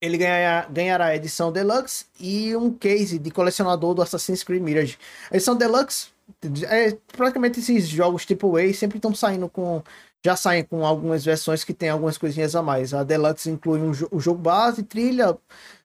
ele 0.00 0.16
ganha, 0.16 0.66
ganhará 0.70 1.06
a 1.06 1.16
edição 1.16 1.52
Deluxe 1.52 2.06
e 2.18 2.56
um 2.56 2.72
case 2.72 3.18
de 3.18 3.30
colecionador 3.30 3.94
do 3.94 4.02
Assassin's 4.02 4.42
Creed 4.42 4.62
Mirage. 4.62 4.98
A 5.30 5.36
edição 5.36 5.54
Deluxe 5.54 6.08
é 6.68 6.96
praticamente 7.12 7.60
esses 7.60 7.86
jogos 7.86 8.24
tipo 8.24 8.56
A 8.56 8.72
sempre 8.72 8.98
estão 8.98 9.14
saindo 9.14 9.48
com 9.48 9.82
já 10.24 10.36
saem 10.36 10.64
com 10.64 10.84
algumas 10.84 11.24
versões 11.24 11.64
que 11.64 11.72
tem 11.72 11.88
algumas 11.88 12.18
coisinhas 12.18 12.54
a 12.54 12.62
mais. 12.62 12.92
A 12.92 13.02
Deluxe 13.02 13.50
inclui 13.50 13.80
um, 13.80 13.92
o 14.10 14.20
jogo 14.20 14.40
base, 14.40 14.82
trilha, 14.82 15.36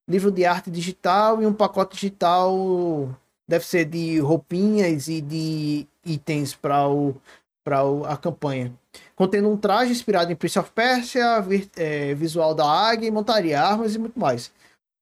livro 0.08 0.32
de 0.32 0.46
arte 0.46 0.70
digital 0.70 1.42
e 1.42 1.46
um 1.46 1.54
pacote 1.54 1.96
digital. 1.96 3.10
Deve 3.48 3.66
ser 3.66 3.86
de 3.86 4.20
roupinhas 4.20 5.08
e 5.08 5.22
de 5.22 5.88
itens 6.04 6.54
para 6.56 6.88
o, 6.88 7.16
para 7.64 7.80
a 8.08 8.18
campanha. 8.18 8.74
Contendo 9.16 9.50
um 9.50 9.58
traje 9.58 9.92
inspirado 9.92 10.32
em 10.32 10.36
Prince 10.36 10.60
of 10.60 10.72
Persia, 10.72 11.40
vi, 11.42 11.70
é, 11.76 12.14
visual 12.14 12.54
da 12.54 12.66
águia, 12.66 13.12
montaria, 13.12 13.62
armas 13.62 13.96
e 13.96 14.00
muito 14.00 14.20
mais. 14.20 14.52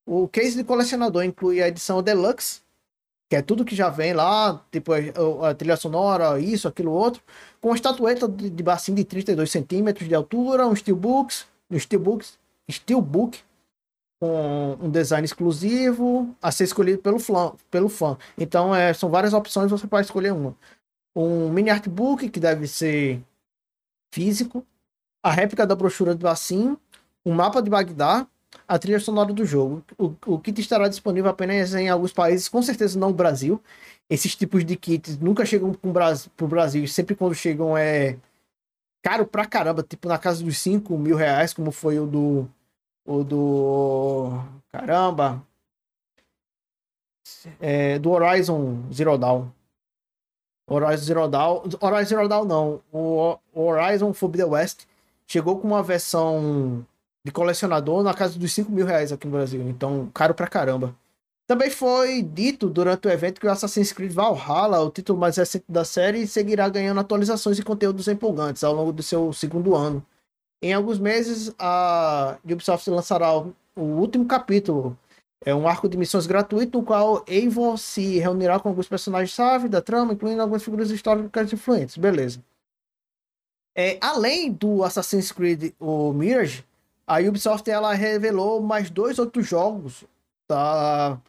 O 0.06 0.28
case 0.28 0.58
de 0.58 0.64
colecionador 0.64 1.24
inclui 1.24 1.62
a 1.62 1.68
edição 1.68 2.04
Deluxe, 2.04 2.63
que 3.34 3.38
é 3.38 3.42
tudo 3.42 3.66
que 3.66 3.76
já 3.76 3.90
vem 3.90 4.14
lá, 4.14 4.64
tipo 4.72 4.94
a, 4.94 5.50
a 5.50 5.56
trilha 5.56 5.76
sonora, 5.76 6.40
isso, 6.40 6.68
aquilo, 6.68 6.92
outro, 6.92 7.20
com 7.60 7.70
uma 7.70 7.76
estatueta 7.76 8.28
de, 8.28 8.48
de 8.48 8.62
bacinho 8.62 8.96
de 8.96 9.04
32 9.04 9.50
centímetros 9.50 10.08
de 10.08 10.14
altura, 10.14 10.68
um 10.68 10.76
steelbooks, 10.76 11.48
um 11.68 11.80
steelbooks, 11.80 12.38
steelbook 12.70 13.42
com 14.22 14.78
um 14.80 14.88
design 14.88 15.26
exclusivo 15.26 16.36
a 16.40 16.52
ser 16.52 16.66
escolhido 16.66 17.00
pelo, 17.02 17.18
flan, 17.18 17.54
pelo 17.72 17.90
fã. 17.90 18.20
Então, 18.38 18.74
é, 18.76 18.94
são 18.94 19.10
várias 19.10 19.34
opções, 19.34 19.72
você 19.72 19.88
pode 19.88 20.06
escolher 20.06 20.32
uma. 20.32 20.56
Um 21.16 21.50
mini 21.50 21.72
artbook, 21.72 22.30
que 22.30 22.40
deve 22.40 22.68
ser 22.68 23.20
físico, 24.14 24.64
a 25.24 25.32
réplica 25.32 25.66
da 25.66 25.76
brochura 25.76 26.14
do 26.14 26.22
bacinho, 26.22 26.80
um 27.26 27.34
mapa 27.34 27.64
de 27.64 27.70
Bagdá, 27.72 28.28
a 28.74 28.80
trilha 28.80 29.00
sonora 29.00 29.32
do 29.32 29.46
jogo. 29.46 29.84
O, 30.00 30.16
o 30.26 30.40
kit 30.40 30.60
estará 30.60 30.88
disponível 30.88 31.30
apenas 31.30 31.76
em 31.76 31.90
alguns 31.90 32.12
países, 32.12 32.50
com 32.50 32.60
certeza 32.60 32.98
não 32.98 33.10
no 33.10 33.14
Brasil. 33.14 33.62
Esses 34.10 34.36
tipos 34.36 34.66
de 34.66 34.76
kits 34.76 35.16
nunca 35.20 35.46
chegam 35.46 35.72
para 35.74 35.86
o 36.42 36.48
Brasil, 36.48 36.88
sempre 36.88 37.16
quando 37.16 37.36
chegam 37.36 37.78
é 37.78 38.18
caro 39.04 39.28
pra 39.28 39.46
caramba, 39.46 39.84
tipo 39.84 40.08
na 40.08 40.18
casa 40.18 40.44
dos 40.44 40.58
5 40.58 40.98
mil 40.98 41.16
reais, 41.16 41.54
como 41.54 41.72
foi 41.72 42.00
o 42.00 42.08
do. 42.08 42.50
O 43.06 43.24
do. 43.24 44.40
Caramba! 44.72 45.46
É, 47.60 48.00
do 48.00 48.10
Horizon 48.10 48.92
Zero 48.92 49.20
Dawn. 49.20 49.50
Horizon 50.68 51.04
Zero 51.04 51.28
Dawn. 51.28 51.62
Horizon 51.80 52.10
Zero 52.10 52.28
Dawn 52.28 52.46
não. 52.46 52.82
O 52.92 53.38
Horizon 53.54 54.14
Forbidden 54.14 54.48
West 54.48 54.88
chegou 55.28 55.60
com 55.60 55.68
uma 55.68 55.84
versão 55.84 56.84
de 57.26 57.32
colecionador 57.32 58.04
na 58.04 58.14
casa 58.14 58.38
dos 58.38 58.52
5 58.54 58.72
mil 58.72 58.86
reais 58.86 59.12
aqui 59.12 59.26
no 59.28 59.34
Brasil. 59.34 59.62
Então, 59.70 60.10
caro 60.14 60.34
pra 60.34 60.48
caramba. 60.48 60.96
Também 61.46 61.70
foi 61.70 62.22
dito 62.22 62.70
durante 62.70 63.08
o 63.08 63.12
evento 63.12 63.40
que 63.40 63.48
o 63.48 63.52
Assassin's 63.52 63.92
Creed 63.92 64.12
Valhalla, 64.12 64.80
o 64.80 64.90
título 64.90 65.20
mais 65.20 65.38
recente 65.38 65.66
da 65.68 65.84
série, 65.84 66.26
seguirá 66.26 66.70
ganhando 66.70 67.00
atualizações 67.00 67.60
e 67.60 67.64
conteúdos 67.64 68.08
empolgantes 68.08 68.64
ao 68.64 68.74
longo 68.74 68.94
do 68.94 69.04
seu 69.04 69.34
segundo 69.34 69.76
ano. 69.76 70.06
Em 70.62 70.74
alguns 70.74 70.98
meses, 70.98 71.54
a 71.60 72.38
Ubisoft 72.44 72.90
lançará 72.90 73.34
o 73.36 73.82
último 73.82 74.26
capítulo, 74.26 74.98
é 75.46 75.54
um 75.54 75.68
arco 75.68 75.90
de 75.90 75.98
missões 75.98 76.26
gratuito, 76.26 76.78
no 76.78 76.86
qual 76.86 77.24
Eivor 77.28 77.78
se 77.78 78.18
reunirá 78.18 78.60
com 78.60 78.70
alguns 78.70 78.88
personagens-chave 78.88 79.68
da 79.68 79.82
trama, 79.82 80.14
incluindo 80.14 80.42
algumas 80.42 80.64
figuras 80.64 80.90
históricas 80.90 81.52
influentes. 81.52 81.98
Beleza. 81.98 82.42
É, 83.76 83.98
além 84.00 84.52
do 84.52 84.84
Assassin's 84.84 85.32
Creed 85.32 85.74
o 85.80 86.14
Mirage, 86.14 86.64
a 87.06 87.20
Ubisoft 87.20 87.70
ela 87.70 87.94
revelou 87.94 88.62
mais 88.62 88.90
dois 88.90 89.20
outros 89.20 89.48
jogos 89.48 90.04
da, 90.50 91.20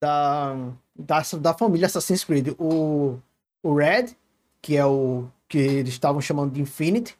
da, 0.00 0.54
da, 0.96 1.22
da 1.40 1.54
família 1.54 1.86
Assassin's 1.86 2.24
Creed. 2.24 2.48
O, 2.58 3.18
o 3.62 3.74
Red, 3.74 4.16
que 4.60 4.76
é 4.76 4.84
o 4.84 5.26
que 5.48 5.58
eles 5.58 5.92
estavam 5.92 6.20
chamando 6.20 6.52
de 6.52 6.60
Infinity. 6.60 7.16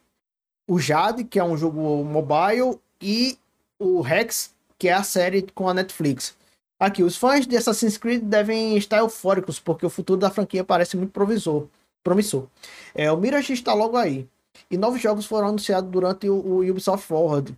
O 0.69 0.79
Jade, 0.79 1.25
que 1.25 1.39
é 1.39 1.45
um 1.45 1.57
jogo 1.57 2.05
mobile. 2.05 2.79
E 3.01 3.39
o 3.79 4.01
Rex, 4.01 4.55
que 4.79 4.89
é 4.89 4.93
a 4.93 5.03
série 5.03 5.43
com 5.55 5.69
a 5.69 5.75
Netflix. 5.75 6.35
Aqui, 6.79 7.03
os 7.03 7.17
fãs 7.17 7.47
de 7.47 7.57
Assassin's 7.57 7.97
Creed 7.97 8.23
devem 8.23 8.77
estar 8.77 8.99
eufóricos, 8.99 9.61
porque 9.61 9.87
o 9.87 9.91
futuro 9.91 10.19
da 10.19 10.31
franquia 10.31 10.65
parece 10.65 10.97
muito 10.97 11.13
provisor, 11.13 11.67
promissor. 12.03 12.47
É, 12.95 13.11
o 13.11 13.17
Mirage 13.17 13.53
está 13.53 13.73
logo 13.73 13.97
aí. 13.97 14.29
E 14.71 14.77
novos 14.77 15.01
jogos 15.01 15.27
foram 15.27 15.49
anunciados 15.49 15.91
durante 15.91 16.29
o, 16.29 16.35
o 16.35 16.69
Ubisoft 16.69 17.07
Forward, 17.07 17.57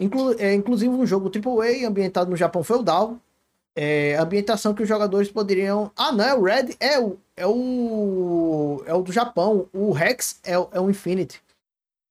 Inclu 0.00 0.34
é, 0.38 0.54
inclusive 0.54 0.92
um 0.92 1.06
jogo 1.06 1.30
AAA 1.30 1.86
ambientado 1.86 2.30
no 2.30 2.36
Japão 2.36 2.62
feudal. 2.64 3.18
É, 3.74 4.16
ambientação 4.16 4.74
que 4.74 4.82
os 4.82 4.88
jogadores 4.88 5.30
poderiam. 5.30 5.90
Ah, 5.94 6.10
não, 6.10 6.24
é 6.24 6.34
o 6.34 6.42
Red, 6.42 6.76
é 6.80 6.98
o. 6.98 7.18
É 7.36 7.46
o. 7.46 8.82
É 8.86 8.94
o 8.94 9.02
do 9.02 9.12
Japão. 9.12 9.68
O 9.72 9.92
Rex 9.92 10.40
é, 10.44 10.54
é 10.54 10.80
o 10.80 10.88
Infinity. 10.90 11.42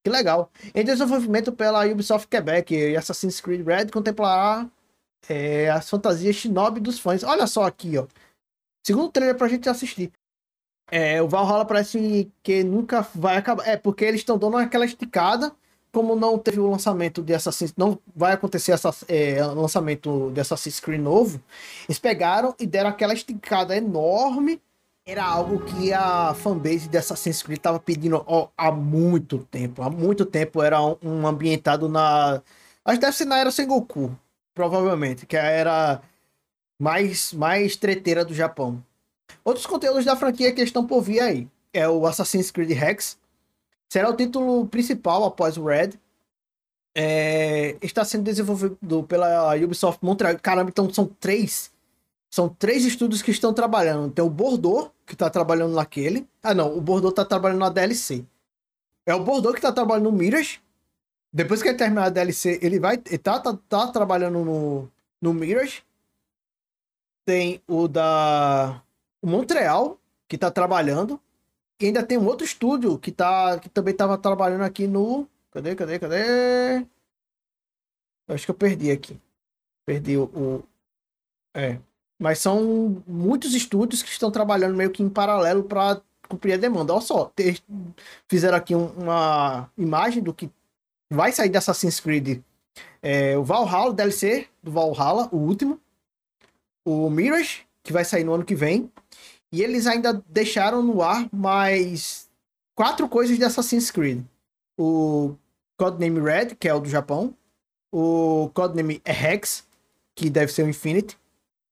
Que 0.03 0.11
legal. 0.11 0.51
Em 0.75 0.85
desenvolvimento 0.85 1.51
pela 1.51 1.83
Ubisoft 1.87 2.27
Quebec 2.27 2.95
Assassin's 2.95 3.41
Creed 3.41 3.65
Red 3.65 3.87
contemplará 3.87 4.69
é, 5.27 5.69
as 5.71 5.89
fantasias 5.89 6.35
shinobi 6.35 6.79
dos 6.79 6.99
fãs. 6.99 7.23
Olha 7.23 7.47
só 7.47 7.63
aqui, 7.63 7.97
ó. 7.97 8.05
Segundo 8.85 9.11
trailer 9.11 9.35
pra 9.35 9.47
gente 9.47 9.67
assistir. 9.67 10.11
É, 10.91 11.19
o 11.21 11.27
Valhalla 11.27 11.65
parece 11.65 12.31
que 12.43 12.63
nunca 12.63 13.01
vai 13.15 13.37
acabar. 13.37 13.67
É, 13.67 13.75
porque 13.75 14.05
eles 14.05 14.21
estão 14.21 14.37
dando 14.37 14.57
aquela 14.57 14.85
esticada. 14.85 15.51
Como 15.95 16.13
não 16.13 16.37
teve 16.37 16.59
o 16.59 16.69
lançamento 16.69 17.23
de 17.23 17.33
Assassin's 17.33 17.73
não 17.77 17.97
vai 18.13 18.33
acontecer 18.33 18.73
essa, 18.73 18.93
é, 19.07 19.41
lançamento 19.45 20.29
de 20.33 20.41
Assassin's 20.41 20.81
Creed 20.81 20.99
novo, 20.99 21.41
eles 21.87 21.97
pegaram 21.97 22.53
e 22.59 22.67
deram 22.67 22.89
aquela 22.89 23.13
esticada 23.13 23.73
enorme. 23.77 24.61
Era 25.05 25.23
algo 25.23 25.63
que 25.63 25.93
a 25.93 26.33
fanbase 26.33 26.89
de 26.89 26.97
Assassin's 26.97 27.41
Creed 27.41 27.59
estava 27.59 27.79
pedindo 27.79 28.21
ó, 28.27 28.49
há 28.57 28.73
muito 28.73 29.37
tempo. 29.49 29.81
Há 29.81 29.89
muito 29.89 30.25
tempo 30.25 30.61
era 30.61 30.81
um, 30.81 30.97
um 31.01 31.25
ambientado 31.25 31.87
na. 31.87 32.41
Acho 32.83 32.99
que 32.99 33.05
deve 33.05 33.15
ser 33.15 33.23
na 33.23 33.39
era 33.39 33.49
Sengoku, 33.49 34.13
provavelmente, 34.53 35.25
que 35.25 35.37
era 35.37 36.01
mais, 36.77 37.31
mais 37.31 37.77
treteira 37.77 38.25
do 38.25 38.33
Japão. 38.33 38.83
Outros 39.45 39.65
conteúdos 39.65 40.03
da 40.03 40.17
franquia 40.17 40.51
que 40.51 40.61
estão 40.61 40.85
por 40.85 41.01
vir 41.01 41.21
aí 41.21 41.47
é 41.73 41.87
o 41.87 42.05
Assassin's 42.05 42.51
Creed 42.51 42.71
Rex. 42.71 43.17
Será 43.89 44.09
o 44.09 44.15
título 44.15 44.67
principal 44.67 45.23
após 45.23 45.57
o 45.57 45.65
Red. 45.65 45.91
É, 46.97 47.77
está 47.81 48.05
sendo 48.05 48.23
desenvolvido 48.23 49.03
pela 49.03 49.55
Ubisoft 49.55 50.03
Montreal. 50.03 50.37
Caramba, 50.41 50.69
então 50.69 50.91
são 50.93 51.05
três. 51.05 51.71
São 52.29 52.49
três 52.49 52.85
estúdios 52.85 53.21
que 53.21 53.31
estão 53.31 53.53
trabalhando. 53.53 54.11
Tem 54.11 54.23
o 54.23 54.29
Bordeaux, 54.29 54.91
que 55.05 55.13
está 55.13 55.29
trabalhando 55.29 55.73
naquele. 55.73 56.27
Ah, 56.43 56.53
não. 56.53 56.75
O 56.75 56.81
Bordeaux 56.81 57.11
está 57.11 57.23
trabalhando 57.23 57.59
na 57.59 57.69
DLC. 57.69 58.25
É 59.05 59.13
o 59.13 59.23
Bordeaux 59.23 59.53
que 59.53 59.59
está 59.59 59.71
trabalhando 59.71 60.11
no 60.11 60.17
Mirage. 60.17 60.59
Depois 61.31 61.61
que 61.61 61.69
ele 61.69 61.77
terminar 61.77 62.05
a 62.05 62.09
DLC, 62.09 62.59
ele 62.61 62.79
vai. 62.79 62.95
Ele 63.05 63.17
tá, 63.17 63.39
tá, 63.39 63.57
tá 63.69 63.87
trabalhando 63.87 64.43
no, 64.43 64.91
no 65.21 65.33
Mirage. 65.33 65.83
Tem 67.25 67.61
o 67.67 67.87
da 67.87 68.81
Montreal, 69.23 69.99
que 70.27 70.37
tá 70.37 70.49
trabalhando. 70.49 71.19
E 71.79 71.87
ainda 71.87 72.05
tem 72.05 72.17
um 72.17 72.25
outro 72.25 72.45
estúdio 72.45 72.97
que, 72.97 73.11
tá, 73.11 73.59
que 73.59 73.69
também 73.69 73.93
tava 73.93 74.17
trabalhando 74.17 74.63
aqui 74.63 74.87
no. 74.87 75.27
Cadê, 75.51 75.75
cadê, 75.75 75.99
cadê? 75.99 76.85
Acho 78.27 78.45
que 78.45 78.51
eu 78.51 78.55
perdi 78.55 78.91
aqui. 78.91 79.19
Perdi 79.85 80.17
o. 80.17 80.23
o... 80.23 80.63
É. 81.53 81.79
Mas 82.17 82.39
são 82.39 83.03
muitos 83.05 83.53
estúdios 83.53 84.01
que 84.01 84.09
estão 84.09 84.31
trabalhando 84.31 84.75
meio 84.75 84.89
que 84.89 85.03
em 85.03 85.09
paralelo 85.09 85.63
para 85.63 86.01
cumprir 86.29 86.53
a 86.53 86.57
demanda. 86.57 86.93
Olha 86.93 87.01
só, 87.01 87.31
fizeram 88.27 88.57
aqui 88.57 88.73
um, 88.73 88.87
uma 88.91 89.69
imagem 89.77 90.23
do 90.23 90.33
que 90.33 90.49
vai 91.09 91.31
sair 91.31 91.49
da 91.49 91.59
Assassin's 91.59 91.99
Creed. 91.99 92.41
É, 93.01 93.37
o 93.37 93.43
Valhalla, 93.43 93.89
o 93.89 93.93
DLC 93.93 94.47
do 94.63 94.71
Valhalla, 94.71 95.29
o 95.31 95.37
último. 95.37 95.79
O 96.85 97.09
Mirage, 97.09 97.65
que 97.83 97.91
vai 97.91 98.05
sair 98.05 98.23
no 98.23 98.33
ano 98.33 98.45
que 98.45 98.55
vem. 98.55 98.91
E 99.55 99.63
eles 99.63 99.87
ainda 99.87 100.21
deixaram 100.27 100.83
no 100.83 101.01
ar 101.01 101.29
mais 101.31 102.27
quatro 102.75 103.07
coisas 103.07 103.37
de 103.37 103.43
Assassin's 103.45 103.89
Creed. 103.89 104.21
O 104.77 105.37
Codename 105.77 106.19
Red, 106.19 106.55
que 106.59 106.67
é 106.67 106.73
o 106.73 106.81
do 106.81 106.89
Japão. 106.89 107.33
O 107.89 108.51
Codename 108.53 109.01
Rex, 109.05 109.65
que 110.13 110.29
deve 110.29 110.51
ser 110.51 110.63
o 110.63 110.69
Infinity. 110.69 111.17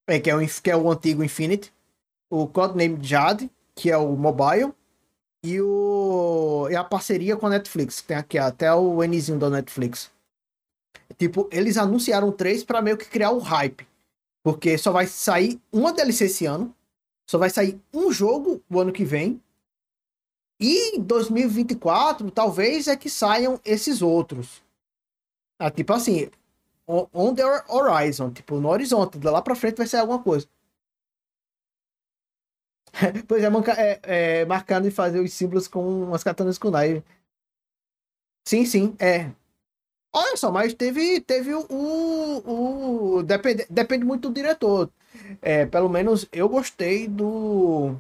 É, 0.08 0.18
que, 0.18 0.30
é 0.30 0.36
o, 0.38 0.40
que 0.48 0.72
é 0.72 0.78
o 0.78 0.90
antigo 0.90 1.26
Infinity. 1.26 1.74
O 2.30 2.48
Codename 2.48 3.00
Jade, 3.02 3.52
que 3.76 3.92
é 3.92 3.98
o 3.98 4.16
mobile. 4.16 4.72
E, 5.44 5.60
o, 5.60 6.70
e 6.72 6.78
a 6.78 6.86
parceria 6.86 7.36
com 7.36 7.48
a 7.48 7.50
Netflix. 7.50 8.02
Tem 8.02 8.16
aqui 8.16 8.38
até 8.38 8.74
o 8.74 9.04
Nzinho 9.04 9.38
da 9.38 9.50
Netflix. 9.50 10.10
Tipo, 11.18 11.50
eles 11.52 11.76
anunciaram 11.76 12.32
três 12.32 12.64
para 12.64 12.82
meio 12.82 12.96
que 12.96 13.10
criar 13.10 13.32
o 13.32 13.40
hype. 13.40 13.86
Porque 14.42 14.78
só 14.78 14.94
vai 14.94 15.06
sair 15.06 15.60
uma 15.70 15.92
DLC 15.92 16.24
esse 16.28 16.46
ano. 16.46 16.74
Só 17.30 17.38
vai 17.38 17.50
sair 17.50 17.80
um 17.94 18.12
jogo 18.12 18.62
o 18.70 18.80
ano 18.80 18.92
que 18.92 19.06
vem. 19.06 19.42
E 20.60 20.96
em 20.98 21.02
2024, 21.02 22.32
talvez 22.32 22.88
é 22.88 22.96
que 22.96 23.10
saiam 23.10 23.60
esses 23.66 24.02
outros. 24.02 24.64
Ah, 25.60 25.72
tipo 25.72 25.94
assim, 25.94 26.30
on 26.88 27.34
the 27.36 27.44
horizon, 27.70 28.32
tipo, 28.32 28.60
no 28.60 28.70
horizonte, 28.70 29.18
lá 29.20 29.42
pra 29.42 29.56
frente 29.56 29.78
vai 29.78 29.88
sair 29.88 30.02
alguma 30.02 30.22
coisa. 30.22 30.48
pois 33.28 33.44
é, 33.44 33.50
manca, 33.50 33.74
é, 33.74 34.00
é, 34.04 34.46
marcando 34.46 34.88
e 34.88 34.92
fazer 34.92 35.20
os 35.20 35.34
símbolos 35.34 35.68
com 35.68 36.04
umas 36.04 36.24
katanas 36.24 36.58
kunai. 36.58 37.04
Sim, 38.48 38.66
sim, 38.66 38.96
é. 39.00 39.32
Olha 40.14 40.38
só, 40.38 40.52
mas 40.52 40.74
teve, 40.74 41.22
teve 41.22 41.54
o. 41.54 41.66
o, 41.70 43.18
o 43.18 43.24
depende, 43.24 43.66
depende 43.70 44.06
muito 44.06 44.30
do 44.30 44.36
diretor. 44.36 44.92
É, 45.42 45.66
pelo 45.66 45.90
menos 45.90 46.28
eu 46.32 46.48
gostei 46.50 47.08
do. 47.08 47.96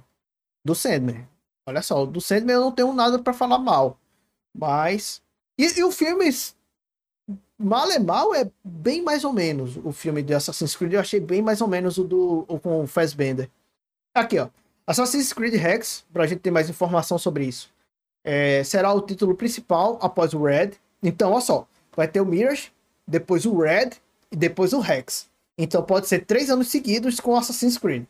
Do 0.65 0.73
Sandman. 0.73 1.28
Olha 1.65 1.82
só, 1.82 2.06
do 2.06 2.21
Sandman 2.21 2.56
eu 2.56 2.62
não 2.62 2.71
tenho 2.71 2.93
nada 2.93 3.19
para 3.19 3.34
falar 3.34 3.60
mal. 3.60 3.97
Mas. 4.56 5.21
E, 5.58 5.80
e 5.80 5.84
o 5.84 5.91
filme. 5.91 6.30
Mal 7.58 7.91
é 7.91 7.99
mal 7.99 8.34
é 8.34 8.49
bem 8.63 9.02
mais 9.02 9.23
ou 9.23 9.32
menos. 9.32 9.78
O 9.78 9.91
filme 9.91 10.21
de 10.21 10.34
Assassin's 10.34 10.76
Creed 10.76 10.93
eu 10.93 10.99
achei 10.99 11.19
bem 11.19 11.41
mais 11.41 11.62
ou 11.62 11.67
menos 11.67 11.97
o 11.97 12.04
do 12.04 12.45
o 12.47 12.60
com 12.60 12.84
o 12.84 12.88
Fassbender. 12.88 13.49
Aqui, 14.13 14.39
ó. 14.39 14.49
Assassin's 14.86 15.32
Creed 15.32 15.54
Rex, 15.54 16.06
pra 16.12 16.28
gente 16.28 16.39
ter 16.39 16.52
mais 16.52 16.69
informação 16.69 17.17
sobre 17.17 17.45
isso. 17.45 17.71
É, 18.23 18.63
será 18.63 18.91
o 18.93 19.02
título 19.02 19.36
principal 19.36 19.97
após 20.02 20.34
o 20.34 20.43
Red. 20.43 20.71
Então, 21.02 21.32
olha 21.32 21.41
só 21.41 21.67
vai 21.95 22.08
ter 22.08 22.21
o 22.21 22.26
Mirage, 22.26 22.71
depois 23.08 23.45
o 23.45 23.58
Red 23.58 23.91
e 24.32 24.36
depois 24.36 24.73
o 24.73 24.80
Rex. 24.80 25.30
Então 25.57 25.83
pode 25.83 26.07
ser 26.07 26.25
três 26.25 26.49
anos 26.49 26.67
seguidos 26.67 27.19
com 27.19 27.35
Assassin's 27.35 27.77
Creed. 27.77 28.05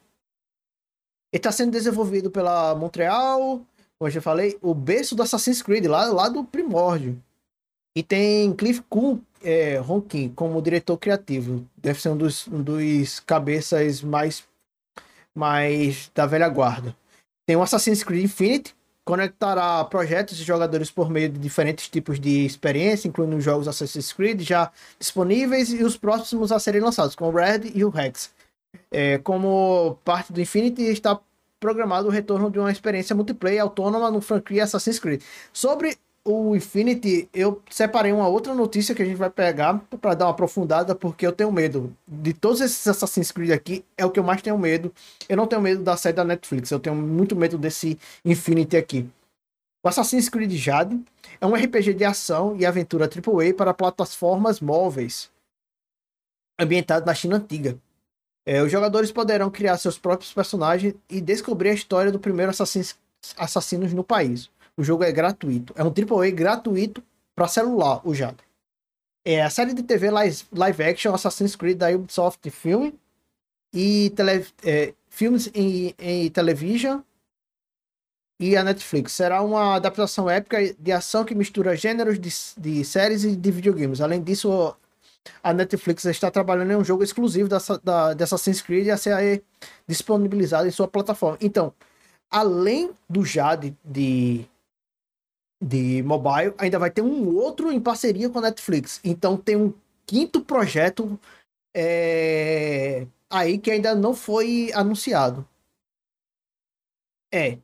Ele 1.32 1.39
está 1.39 1.51
sendo 1.51 1.71
desenvolvido 1.71 2.29
pela 2.29 2.75
Montreal, 2.75 3.65
como 3.97 4.08
eu 4.08 4.10
já 4.10 4.21
falei, 4.21 4.58
o 4.62 4.73
berço 4.73 5.15
do 5.15 5.23
Assassin's 5.23 5.62
Creed, 5.62 5.86
lá, 5.86 6.06
lá 6.06 6.29
do 6.29 6.43
primórdio. 6.43 7.21
E 7.95 8.03
tem 8.03 8.53
Cliff 8.53 8.82
Kuhn 8.89 9.19
é, 9.41 9.77
Ronkin 9.77 10.29
como 10.29 10.62
diretor 10.62 10.97
criativo. 10.97 11.67
Deve 11.77 12.01
ser 12.01 12.10
um 12.10 12.17
dos, 12.17 12.47
um 12.47 12.62
dos 12.62 13.19
cabeças 13.19 14.01
mais, 14.01 14.43
mais 15.36 16.12
da 16.13 16.25
velha 16.25 16.49
guarda. 16.49 16.95
Tem 17.45 17.56
o 17.56 17.62
Assassin's 17.62 18.03
Creed 18.03 18.25
Infinity, 18.25 18.75
conectará 19.06 19.84
projetos 19.86 20.39
e 20.39 20.44
jogadores 20.44 20.89
por 20.89 21.10
meio 21.10 21.30
de 21.30 21.38
diferentes 21.38 21.89
tipos 21.89 22.20
de 22.20 22.46
experiência, 22.46 23.08
incluindo 23.08 23.36
os 23.36 23.44
jogos 23.44 23.68
Assassin's 23.68 24.13
Creed 24.13 24.42
já 24.42 24.72
disponíveis 24.98 25.74
e 25.74 25.84
os 25.84 25.98
próximos 25.98 26.52
a 26.52 26.60
serem 26.60 26.82
lançados, 26.82 27.16
como 27.16 27.32
o 27.32 27.36
Red 27.36 27.72
e 27.74 27.84
o 27.84 27.89
Rex. 27.89 28.32
É, 28.89 29.18
como 29.20 30.00
parte 30.04 30.32
do 30.32 30.42
Infinity, 30.42 30.84
está 30.84 31.20
programado 31.60 32.08
o 32.08 32.12
retorno 32.12 32.50
de 32.50 32.60
uma 32.60 32.72
experiência 32.72 33.16
multiplayer 33.16 33.62
autônoma 33.62 34.10
no 34.12 34.22
franquia 34.22 34.63
Assassin's 34.63 35.00
Creed. 35.00 35.22
Sobre 35.52 35.98
o 36.26 36.56
Infinity, 36.56 37.28
eu 37.34 37.62
separei 37.70 38.14
uma 38.14 38.28
outra 38.28 38.54
notícia 38.54 38.96
que 38.96 39.02
a 39.02 39.06
gente 39.06 39.18
vai 39.18 39.30
pegar 39.30 39.80
para 40.00 40.14
dar 40.14 40.26
uma 40.26 40.32
aprofundada, 40.32 40.96
porque 40.96 41.28
eu 41.28 41.34
tenho 41.34 41.52
medo. 41.52 41.96
De 42.08 42.34
todos 42.34 42.62
esses 42.62 42.88
Assassin's 42.88 43.32
Creed 43.32 43.52
aqui, 43.52 43.84
é 43.98 44.06
o 44.06 44.10
que 44.10 44.20
eu 44.20 44.24
mais 44.24 44.42
tenho 44.42 44.58
medo. 44.58 44.94
Eu 45.28 45.36
não 45.36 45.46
tenho 45.46 45.62
medo 45.62 45.84
da 45.84 45.98
série 45.98 46.16
da 46.16 46.24
Netflix, 46.24 46.72
eu 46.72 46.80
tenho 46.80 46.96
muito 46.96 47.36
medo 47.36 47.58
desse 47.58 48.00
Infinity 48.24 48.78
aqui. 48.78 49.10
O 49.84 49.90
Assassin's 49.90 50.30
Creed 50.30 50.54
Jade 50.54 50.98
é 51.42 51.46
um 51.46 51.56
RPG 51.56 51.94
de 51.94 52.06
ação 52.06 52.56
e 52.58 52.66
aventura 52.66 53.10
AAA 53.10 53.54
para 53.54 53.74
plataformas 53.74 54.62
móveis, 54.62 55.30
ambientado 56.58 57.06
na 57.06 57.14
China 57.14 57.36
antiga. 57.36 57.78
É, 58.46 58.62
os 58.62 58.72
jogadores 58.72 59.12
poderão 59.12 59.52
criar 59.52 59.78
seus 59.78 59.98
próprios 59.98 60.34
personagens 60.34 60.96
e 61.10 61.20
descobrir 61.20 61.70
a 61.70 61.74
história 61.74 62.12
do 62.14 62.20
primeiro 62.20 62.52
assassinos 62.52 63.94
no 63.94 64.04
país. 64.06 64.50
O 64.78 64.84
jogo 64.84 65.04
é 65.04 65.12
gratuito. 65.12 65.74
É 65.78 65.84
um 65.84 65.88
AAA 65.88 66.32
gratuito 66.32 67.04
para 67.36 67.48
celular, 67.48 68.02
o 68.04 68.14
Jade. 68.14 68.38
É 69.26 69.42
a 69.42 69.50
série 69.50 69.74
de 69.74 69.84
TV 69.84 70.12
live, 70.12 70.44
live 70.52 70.84
action 70.84 71.14
Assassin's 71.14 71.56
Creed 71.56 71.78
da 71.78 71.90
Ubisoft 71.90 72.50
Film 72.50 72.92
e 73.74 74.12
tele, 74.12 74.46
é, 74.64 74.94
filmes 75.10 75.50
em, 75.54 75.96
em 75.98 76.30
televisão 76.30 77.04
e 78.40 78.58
a 78.58 78.64
Netflix. 78.64 79.14
Será 79.14 79.42
uma 79.42 79.76
adaptação 79.76 80.30
épica 80.30 80.74
de 80.74 80.92
ação 80.92 81.24
que 81.24 81.34
mistura 81.34 81.76
gêneros 81.76 82.20
de, 82.20 82.30
de 82.58 82.84
séries 82.84 83.24
e 83.24 83.36
de 83.36 83.52
videogames. 83.52 84.02
Além 84.02 84.22
disso, 84.22 84.76
a 85.42 85.54
Netflix 85.54 86.04
está 86.06 86.30
trabalhando 86.30 86.72
em 86.72 86.76
um 86.76 86.84
jogo 86.84 87.04
exclusivo 87.04 87.48
da, 87.48 87.60
da, 87.82 88.14
de 88.14 88.24
Assassin's 88.24 88.62
Creed 88.62 88.90
a 88.90 88.98
ser 88.98 89.42
disponibilizado 89.88 90.68
em 90.68 90.72
sua 90.72 90.88
plataforma. 90.88 91.38
Então, 91.40 91.74
além 92.30 92.92
do 93.10 93.24
Jade 93.24 93.76
de 93.86 94.46
de 95.63 96.04
mobile, 96.04 96.54
ainda 96.58 96.78
vai 96.78 96.91
ter 96.91 97.02
um 97.02 97.36
outro 97.36 97.71
em 97.71 97.80
parceria 97.80 98.30
com 98.30 98.39
a 98.39 98.43
Netflix. 98.43 98.99
Então 99.04 99.38
tem 99.38 99.56
um 99.56 99.73
quinto 100.06 100.41
projeto 100.41 101.19
é, 101.76 103.08
aí 103.30 103.58
que 103.58 103.71
ainda 103.71 103.95
não 103.95 104.13
foi 104.13 104.71
anunciado. 104.73 105.47
É. 107.34 107.58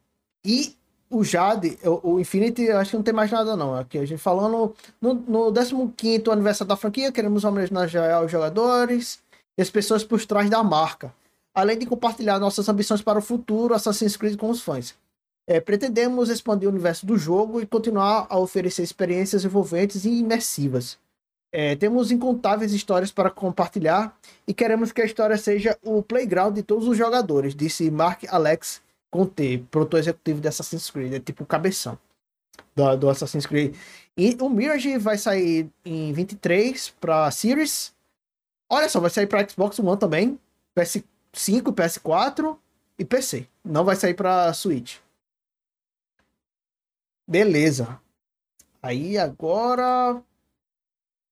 E 0.43 0.75
o 1.09 1.23
Jade, 1.23 1.77
o, 1.83 2.13
o 2.13 2.19
Infinity, 2.19 2.69
acho 2.71 2.91
que 2.91 2.97
não 2.97 3.03
tem 3.03 3.13
mais 3.13 3.31
nada 3.31 3.55
não. 3.55 3.75
Aqui 3.75 3.97
a 3.97 4.05
gente 4.05 4.21
falando 4.21 4.73
no, 5.01 5.13
no 5.13 5.93
15 5.95 6.23
aniversário 6.31 6.69
da 6.69 6.77
franquia, 6.77 7.11
queremos 7.11 7.43
homenagear 7.43 8.23
os 8.23 8.31
jogadores 8.31 9.19
e 9.57 9.61
as 9.61 9.69
pessoas 9.69 10.03
por 10.03 10.23
trás 10.25 10.49
da 10.49 10.63
marca. 10.63 11.13
Além 11.53 11.77
de 11.77 11.85
compartilhar 11.85 12.39
nossas 12.39 12.69
ambições 12.69 13.01
para 13.01 13.19
o 13.19 13.21
futuro 13.21 13.73
Assassin's 13.73 14.15
Creed 14.15 14.37
com 14.37 14.49
os 14.49 14.61
fãs. 14.61 14.95
É, 15.49 15.59
pretendemos 15.59 16.29
expandir 16.29 16.69
o 16.69 16.71
universo 16.71 17.07
do 17.07 17.17
jogo 17.17 17.59
e 17.59 17.65
continuar 17.65 18.27
a 18.29 18.37
oferecer 18.37 18.83
experiências 18.83 19.43
envolventes 19.43 20.05
e 20.05 20.09
imersivas. 20.19 20.99
É, 21.51 21.75
temos 21.75 22.11
incontáveis 22.11 22.71
histórias 22.71 23.11
para 23.11 23.31
compartilhar 23.31 24.15
e 24.47 24.53
queremos 24.53 24.91
que 24.91 25.01
a 25.01 25.05
história 25.05 25.35
seja 25.37 25.75
o 25.83 26.03
playground 26.03 26.53
de 26.53 26.61
todos 26.61 26.87
os 26.87 26.95
jogadores, 26.95 27.55
disse 27.55 27.89
Mark 27.89 28.25
Alex 28.29 28.79
Conte, 29.09 29.65
produtor 29.71 29.99
executivo 30.01 30.39
de 30.39 30.47
Assassin's 30.49 30.91
Creed, 30.91 31.13
é 31.13 31.19
tipo 31.19 31.43
o 31.43 31.47
cabeção 31.47 31.97
do, 32.75 32.95
do 32.95 33.09
Assassin's 33.09 33.47
Creed. 33.47 33.73
E 34.15 34.37
o 34.39 34.49
Mirage 34.49 34.99
vai 34.99 35.17
sair 35.17 35.67
em 35.83 36.13
23 36.13 36.93
para 37.01 37.31
Series. 37.31 37.91
Olha 38.69 38.87
só, 38.87 38.99
vai 38.99 39.09
sair 39.09 39.25
para 39.25 39.49
Xbox 39.49 39.79
One 39.79 39.97
também, 39.97 40.39
PS5, 40.77 41.73
PS4 41.73 42.55
e 42.99 43.03
PC. 43.03 43.47
Não 43.65 43.83
vai 43.83 43.95
sair 43.95 44.13
para 44.13 44.53
Switch. 44.53 44.99
Beleza. 47.29 48.01
Aí 48.81 49.15
agora 49.15 50.19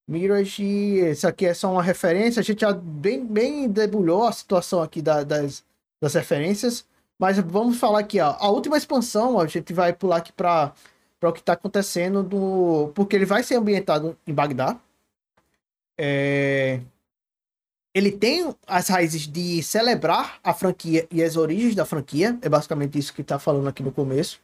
Mirage, 0.08 0.64
isso 0.64 1.28
aqui 1.28 1.48
é 1.48 1.54
só 1.56 1.72
uma 1.72 1.82
referência. 1.82 2.40
A 2.40 2.44
gente 2.44 2.62
já 2.62 2.72
bem, 2.72 3.26
bem 3.26 3.68
debulhou 3.68 4.28
a 4.28 4.32
situação 4.32 4.82
aqui 4.82 5.02
da, 5.02 5.24
das, 5.24 5.66
das 6.00 6.14
referências. 6.14 6.86
Mas 7.18 7.40
vamos 7.40 7.78
falar 7.78 8.00
aqui, 8.00 8.20
ó. 8.20 8.36
A 8.40 8.48
última 8.50 8.78
expansão, 8.78 9.40
a 9.40 9.48
gente 9.48 9.74
vai 9.74 9.92
pular 9.92 10.18
aqui 10.18 10.32
para 10.32 10.72
o 11.24 11.34
que 11.34 11.40
está 11.40 11.54
acontecendo 11.54 12.22
do. 12.22 12.92
Porque 12.94 13.16
ele 13.16 13.26
vai 13.26 13.42
ser 13.42 13.56
ambientado 13.56 14.16
em 14.28 14.34
Bagdá. 14.34 14.80
É... 15.98 16.80
Ele 17.94 18.12
tem 18.12 18.56
as 18.68 18.88
raízes 18.88 19.28
de 19.28 19.64
celebrar 19.64 20.40
a 20.44 20.54
franquia 20.54 21.08
e 21.10 21.24
as 21.24 21.36
origens 21.36 21.74
da 21.74 21.86
franquia. 21.86 22.38
É 22.44 22.48
basicamente 22.48 23.00
isso 23.00 23.14
que 23.14 23.22
está 23.22 23.40
falando 23.40 23.68
aqui 23.68 23.82
no 23.82 23.92
começo. 23.92 24.40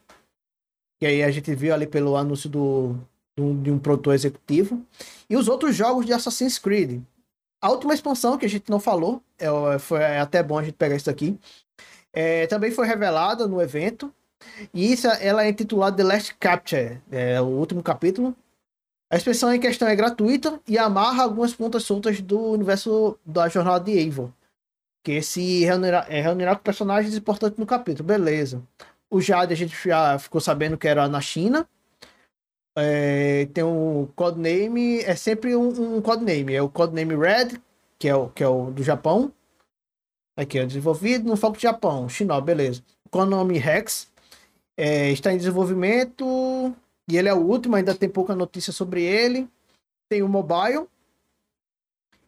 E 1.03 1.05
aí 1.05 1.21
a 1.21 1.29
gente 1.29 1.53
viu 1.53 1.73
ali 1.73 1.85
pelo 1.85 2.15
anúncio 2.15 2.49
do, 2.49 2.95
de 3.35 3.69
um 3.69 3.77
produtor 3.77 4.15
executivo. 4.15 4.81
E 5.29 5.35
os 5.35 5.49
outros 5.49 5.75
jogos 5.75 6.05
de 6.05 6.13
Assassin's 6.13 6.57
Creed. 6.57 7.01
A 7.61 7.69
última 7.69 7.93
expansão 7.93 8.37
que 8.37 8.45
a 8.45 8.49
gente 8.49 8.69
não 8.69 8.79
falou, 8.79 9.21
é, 9.37 9.77
foi 9.79 9.99
é 9.99 10.21
até 10.21 10.41
bom 10.41 10.57
a 10.57 10.63
gente 10.63 10.75
pegar 10.75 10.95
isso 10.95 11.09
aqui, 11.09 11.37
é, 12.13 12.47
também 12.47 12.71
foi 12.71 12.87
revelada 12.87 13.49
no 13.49 13.61
evento. 13.61 14.13
E 14.73 14.93
isso, 14.93 15.05
ela 15.07 15.43
é 15.43 15.49
intitulada 15.49 15.97
The 15.97 16.03
Last 16.03 16.35
Capture, 16.35 17.01
é 17.11 17.41
o 17.41 17.47
último 17.47 17.83
capítulo. 17.83 18.33
A 19.11 19.17
expressão 19.17 19.53
em 19.53 19.59
questão 19.59 19.89
é 19.89 19.95
gratuita 19.97 20.57
e 20.65 20.77
amarra 20.77 21.23
algumas 21.23 21.53
pontas 21.53 21.83
soltas 21.83 22.21
do 22.21 22.39
universo 22.39 23.19
da 23.25 23.49
jornada 23.49 23.83
de 23.83 23.91
Eivor. 23.91 24.31
Que 25.03 25.21
se 25.21 25.65
reunirá, 25.65 26.05
é, 26.07 26.21
reunirá 26.21 26.55
com 26.55 26.63
personagens 26.63 27.13
importantes 27.13 27.59
no 27.59 27.65
capítulo, 27.65 28.07
beleza. 28.07 28.63
O 29.13 29.21
Jade 29.21 29.53
a 29.53 29.55
gente 29.55 29.75
já 29.87 30.17
ficou 30.17 30.41
sabendo 30.41 30.75
que 30.75 30.87
era 30.87 31.07
na 31.07 31.21
China, 31.21 31.69
é, 32.75 33.45
tem 33.53 33.63
um 33.63 34.07
codename, 34.15 35.01
é 35.01 35.15
sempre 35.15 35.55
um, 35.55 35.97
um 35.97 36.01
codename. 36.01 36.55
É 36.55 36.63
o 36.63 36.67
codename 36.67 37.15
Red, 37.15 37.61
que 37.99 38.07
é 38.07 38.15
o, 38.15 38.29
que 38.29 38.43
é 38.43 38.47
o 38.47 38.71
do 38.71 38.81
Japão. 38.81 39.31
Aqui, 40.35 40.57
é 40.57 40.65
desenvolvido 40.65 41.29
no 41.29 41.37
foco 41.37 41.57
do 41.57 41.61
Japão, 41.61 42.09
Shinobi, 42.09 42.47
beleza. 42.47 42.83
O 43.11 43.43
Rex 43.59 44.11
é, 44.75 45.11
está 45.11 45.31
em 45.31 45.37
desenvolvimento 45.37 46.73
e 47.07 47.15
ele 47.15 47.29
é 47.29 47.33
o 47.35 47.45
último, 47.45 47.75
ainda 47.75 47.93
tem 47.93 48.09
pouca 48.09 48.35
notícia 48.35 48.73
sobre 48.73 49.03
ele. 49.03 49.47
Tem 50.09 50.23
o 50.23 50.27
Mobile 50.27 50.87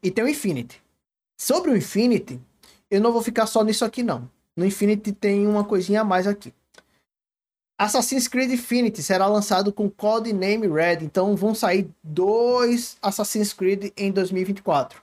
e 0.04 0.12
tem 0.12 0.24
o 0.24 0.28
Infinity. 0.30 0.80
Sobre 1.36 1.72
o 1.72 1.76
Infinity, 1.76 2.40
eu 2.92 3.02
não 3.02 3.12
vou 3.12 3.24
ficar 3.24 3.48
só 3.48 3.64
nisso 3.64 3.84
aqui 3.84 4.04
não. 4.04 4.30
No 4.56 4.64
Infinity 4.64 5.12
tem 5.12 5.48
uma 5.48 5.64
coisinha 5.64 6.02
a 6.02 6.04
mais 6.04 6.28
aqui. 6.28 6.54
Assassin's 7.78 8.28
Creed 8.28 8.52
Infinity 8.52 9.04
será 9.04 9.28
lançado 9.28 9.72
com 9.74 9.90
Codename 9.90 10.68
Red, 10.68 11.04
então 11.04 11.36
vão 11.36 11.54
sair 11.54 11.90
dois 12.02 12.98
Assassin's 13.02 13.52
Creed 13.52 13.92
em 13.98 14.12
2024. 14.12 15.02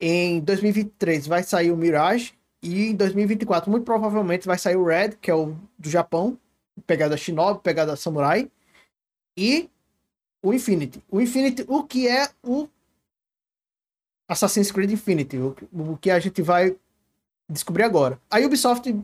Em 0.00 0.40
2023 0.40 1.26
vai 1.26 1.42
sair 1.42 1.72
o 1.72 1.76
Mirage 1.76 2.34
e 2.62 2.86
em 2.90 2.94
2024 2.94 3.70
muito 3.70 3.84
provavelmente 3.84 4.46
vai 4.46 4.56
sair 4.56 4.76
o 4.76 4.84
Red, 4.84 5.10
que 5.20 5.30
é 5.30 5.34
o 5.34 5.56
do 5.76 5.90
Japão, 5.90 6.38
pegada 6.86 7.16
Shinobi, 7.16 7.60
pegada 7.60 7.96
Samurai, 7.96 8.48
e 9.36 9.68
o 10.42 10.52
Infinity. 10.52 11.02
O 11.10 11.20
Infinity, 11.20 11.64
o 11.66 11.82
que 11.82 12.06
é 12.06 12.30
o 12.42 12.68
Assassin's 14.28 14.70
Creed 14.70 14.92
Infinity, 14.92 15.38
o, 15.38 15.56
o 15.72 15.96
que 15.96 16.10
a 16.10 16.20
gente 16.20 16.40
vai 16.40 16.76
descobrir 17.48 17.82
agora. 17.82 18.20
A 18.30 18.38
Ubisoft 18.38 18.94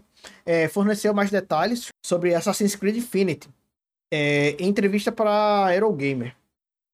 é, 0.45 0.69
forneceu 0.69 1.13
mais 1.15 1.31
detalhes 1.31 1.89
sobre 2.05 2.35
Assassin's 2.35 2.75
Creed 2.77 2.97
Infinity 2.97 3.49
é, 4.11 4.51
em 4.59 4.69
entrevista 4.69 5.13
para 5.13 5.75
Eurogamer, 5.75 6.35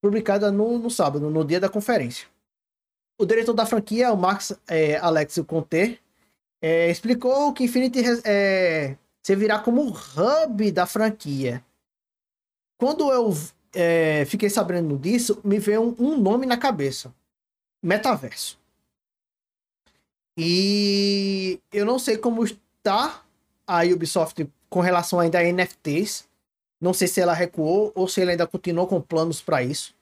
publicada 0.03 0.53
no, 0.53 0.79
no, 0.79 0.91
sábado, 0.91 1.31
no 1.31 1.45
dia 1.45 1.59
da 1.59 1.69
conferência. 1.69 2.27
O 3.19 3.25
diretor 3.25 3.55
da 3.55 3.65
franquia, 3.65 4.13
o 4.13 4.17
Max 4.17 4.53
é, 4.69 4.97
Alex 4.97 5.39
Conter, 5.47 5.99
é, 6.61 6.91
explicou 6.91 7.53
que 7.53 7.65
Infinity 7.65 8.03
é, 8.25 8.97
servirá 9.25 9.59
como 9.59 9.89
hub 9.89 10.71
da 10.71 10.87
franquia. 10.87 11.65
Quando 12.79 13.11
eu 13.11 13.33
é, 13.75 14.25
fiquei 14.27 14.51
sabendo 14.51 14.99
disso, 14.99 15.41
me 15.43 15.59
veio 15.59 15.83
um, 15.83 15.97
um 15.99 16.21
nome 16.21 16.45
na 16.45 16.59
cabeça: 16.59 17.15
Metaverso. 17.83 18.59
E 20.39 21.59
eu 21.73 21.87
não 21.87 21.99
sei 21.99 22.19
como 22.19 22.45
está 22.87 23.21
a 23.67 23.83
Ubisoft 23.83 24.49
com 24.71 24.81
relação 24.81 25.19
ainda 25.19 25.41
a 25.41 25.43
NFTs. 25.43 26.29
Não 26.81 26.95
sei 26.95 27.09
se 27.09 27.21
ela 27.21 27.33
recuou 27.33 27.91
ou 27.95 28.07
se 28.07 28.21
ela 28.21 28.31
ainda 28.31 28.47
continuou 28.47 28.87
com 28.87 29.01
planos 29.01 29.43
para 29.43 29.63
isso. 29.63 29.93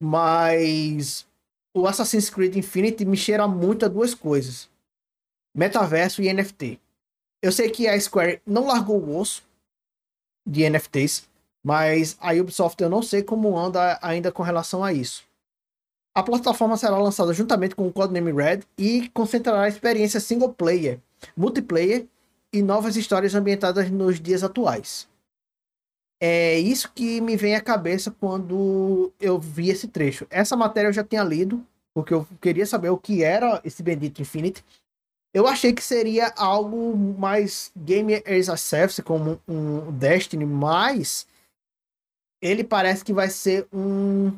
Mas 0.00 1.26
o 1.74 1.86
Assassin's 1.86 2.30
Creed 2.30 2.56
Infinity 2.56 3.04
me 3.04 3.16
cheira 3.16 3.46
muito 3.46 3.84
a 3.84 3.88
duas 3.88 4.14
coisas: 4.14 4.70
metaverso 5.54 6.22
e 6.22 6.32
NFT. 6.32 6.80
Eu 7.42 7.52
sei 7.52 7.70
que 7.70 7.86
a 7.86 8.00
Square 8.00 8.40
não 8.46 8.66
largou 8.66 8.98
o 8.98 9.18
osso 9.18 9.42
de 10.46 10.68
NFTs, 10.68 11.28
mas 11.62 12.16
a 12.20 12.32
Ubisoft 12.32 12.82
eu 12.82 12.88
não 12.88 13.02
sei 13.02 13.22
como 13.22 13.56
anda 13.58 13.98
ainda 14.00 14.32
com 14.32 14.42
relação 14.42 14.82
a 14.82 14.92
isso. 14.92 15.24
A 16.14 16.22
plataforma 16.22 16.76
será 16.76 16.96
lançada 16.96 17.32
juntamente 17.34 17.76
com 17.76 17.86
o 17.86 17.92
Codename 17.92 18.32
Red 18.32 18.62
e 18.76 19.08
concentrará 19.10 19.62
a 19.62 19.68
experiência 19.68 20.18
single 20.18 20.52
player, 20.52 21.00
multiplayer 21.36 22.06
e 22.52 22.62
novas 22.62 22.96
histórias 22.96 23.34
ambientadas 23.34 23.90
nos 23.90 24.20
dias 24.20 24.42
atuais. 24.42 25.08
É 26.20 26.58
isso 26.58 26.90
que 26.92 27.20
me 27.20 27.36
vem 27.36 27.54
à 27.54 27.60
cabeça 27.60 28.10
quando 28.10 29.12
eu 29.20 29.38
vi 29.38 29.70
esse 29.70 29.86
trecho. 29.86 30.26
Essa 30.30 30.56
matéria 30.56 30.88
eu 30.88 30.92
já 30.92 31.04
tinha 31.04 31.22
lido, 31.22 31.64
porque 31.94 32.12
eu 32.12 32.26
queria 32.40 32.66
saber 32.66 32.90
o 32.90 32.98
que 32.98 33.22
era 33.22 33.60
esse 33.64 33.82
bendito 33.82 34.20
Infinity. 34.20 34.64
Eu 35.32 35.46
achei 35.46 35.72
que 35.72 35.82
seria 35.82 36.32
algo 36.36 36.96
mais 36.96 37.70
Game 37.76 38.14
as 38.14 38.48
a 38.48 38.56
Service, 38.56 39.02
como 39.02 39.40
um 39.46 39.92
Destiny, 39.92 40.44
mas 40.44 41.26
ele 42.42 42.64
parece 42.64 43.04
que 43.04 43.12
vai 43.12 43.28
ser 43.28 43.68
um 43.72 44.32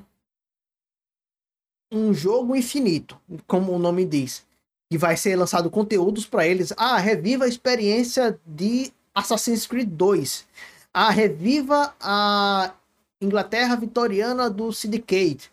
um 1.93 2.15
jogo 2.15 2.55
infinito, 2.55 3.21
como 3.49 3.73
o 3.73 3.79
nome 3.79 4.05
diz 4.05 4.47
que 4.91 4.99
vai 4.99 5.17
ser 5.17 5.37
lançado 5.37 5.71
conteúdos 5.71 6.27
para 6.27 6.47
eles. 6.47 6.73
Ah, 6.77 6.99
reviva 6.99 7.45
a 7.45 7.49
experiência 7.49 8.39
de 8.45 8.93
Assassin's 9.15 9.65
Creed 9.65 9.89
2. 9.89 10.45
Ah, 10.93 11.11
reviva 11.11 11.95
a 12.01 12.75
Inglaterra 13.21 13.77
vitoriana 13.77 14.51
do 14.51 14.73
Syndicate. 14.73 15.49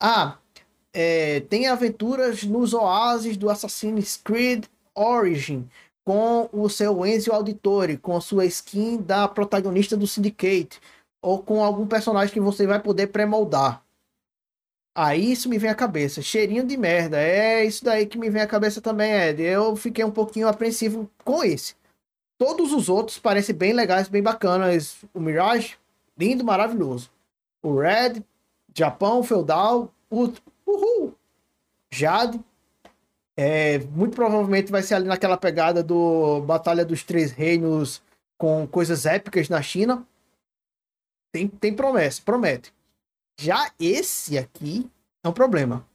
Ah, 0.00 0.38
é, 0.92 1.40
tem 1.40 1.66
aventuras 1.66 2.42
nos 2.44 2.72
oásis 2.72 3.36
do 3.36 3.50
Assassin's 3.50 4.18
Creed 4.24 4.64
Origin 4.94 5.68
com 6.02 6.48
o 6.50 6.70
seu 6.70 7.04
Enzo 7.04 7.30
Auditore, 7.30 7.98
com 7.98 8.16
a 8.16 8.20
sua 8.22 8.46
skin 8.46 8.96
da 8.96 9.28
protagonista 9.28 9.94
do 9.94 10.06
Syndicate, 10.06 10.80
ou 11.20 11.42
com 11.42 11.62
algum 11.62 11.86
personagem 11.86 12.32
que 12.32 12.40
você 12.40 12.66
vai 12.66 12.80
poder 12.80 13.08
pré-moldar. 13.08 13.82
Aí 15.00 15.30
isso 15.30 15.48
me 15.48 15.58
vem 15.58 15.70
à 15.70 15.76
cabeça. 15.76 16.20
Cheirinho 16.20 16.66
de 16.66 16.76
merda. 16.76 17.22
É 17.22 17.64
isso 17.64 17.84
daí 17.84 18.04
que 18.04 18.18
me 18.18 18.28
vem 18.28 18.42
à 18.42 18.48
cabeça 18.48 18.80
também, 18.80 19.12
Ed. 19.12 19.40
Eu 19.40 19.76
fiquei 19.76 20.04
um 20.04 20.10
pouquinho 20.10 20.48
apreensivo 20.48 21.08
com 21.24 21.44
esse. 21.44 21.76
Todos 22.36 22.72
os 22.72 22.88
outros 22.88 23.16
parecem 23.16 23.54
bem 23.54 23.72
legais, 23.72 24.08
bem 24.08 24.20
bacanas. 24.20 24.96
O 25.14 25.20
Mirage, 25.20 25.78
lindo, 26.18 26.44
maravilhoso. 26.44 27.12
O 27.62 27.78
Red, 27.78 28.24
Japão, 28.76 29.22
Feudal, 29.22 29.94
o 30.10 30.32
Uhul, 30.66 31.14
Jade. 31.92 32.40
É, 33.36 33.78
muito 33.78 34.16
provavelmente 34.16 34.72
vai 34.72 34.82
ser 34.82 34.96
ali 34.96 35.06
naquela 35.06 35.36
pegada 35.36 35.80
do 35.80 36.40
Batalha 36.40 36.84
dos 36.84 37.04
Três 37.04 37.30
Reinos 37.30 38.02
com 38.36 38.66
coisas 38.66 39.06
épicas 39.06 39.48
na 39.48 39.62
China. 39.62 40.04
Tem, 41.30 41.46
tem 41.46 41.72
promessa, 41.72 42.20
promete. 42.24 42.72
Já 43.38 43.70
esse 43.78 44.36
aqui 44.36 44.90
é 45.22 45.28
um 45.28 45.32
problema. 45.32 45.86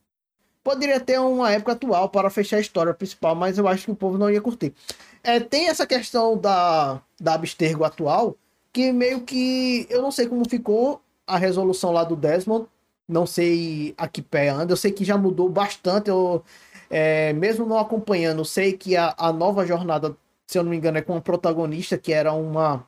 Poderia 0.64 1.00
ter 1.00 1.20
uma 1.20 1.52
época 1.52 1.74
atual 1.74 2.08
para 2.08 2.30
fechar 2.30 2.56
a 2.56 2.62
história 2.62 2.94
principal, 2.94 3.36
mas 3.36 3.58
eu 3.58 3.68
acho 3.68 3.86
que 3.86 3.92
o 3.92 3.96
povo 3.96 4.18
não 4.18 4.32
ia 4.32 4.40
curtir. 4.40 4.74
É, 5.22 5.42
tem 5.42 5.68
essa 5.68 5.86
questão 5.86 6.38
da, 6.38 7.02
da 7.20 7.34
Abstergo 7.34 7.84
atual, 7.84 8.38
que 8.72 8.94
meio 8.94 9.22
que. 9.22 9.86
Eu 9.90 10.02
não 10.02 10.10
sei 10.10 10.26
como 10.26 10.50
ficou 10.50 11.02
a 11.28 11.38
resolução 11.38 11.92
lá 11.92 12.06
do 12.06 12.16
Desmond. 12.16 12.66
Não 13.06 13.26
sei 13.26 13.94
a 13.98 14.08
que 14.08 14.22
pé 14.22 14.48
anda. 14.48 14.72
Eu 14.72 14.78
sei 14.78 14.92
que 14.94 15.04
já 15.04 15.18
mudou 15.18 15.50
bastante. 15.50 16.10
Eu, 16.10 16.44
é, 16.90 17.34
mesmo 17.34 17.66
não 17.66 17.78
acompanhando, 17.78 18.46
sei 18.46 18.74
que 18.74 18.96
a, 18.96 19.14
a 19.18 19.34
nova 19.34 19.66
jornada, 19.66 20.16
se 20.48 20.58
eu 20.58 20.64
não 20.64 20.72
me 20.72 20.78
engano, 20.78 20.98
é 20.98 21.02
com 21.02 21.16
a 21.18 21.22
protagonista, 21.22 21.98
que 21.98 22.14
era 22.14 22.32
uma 22.32 22.88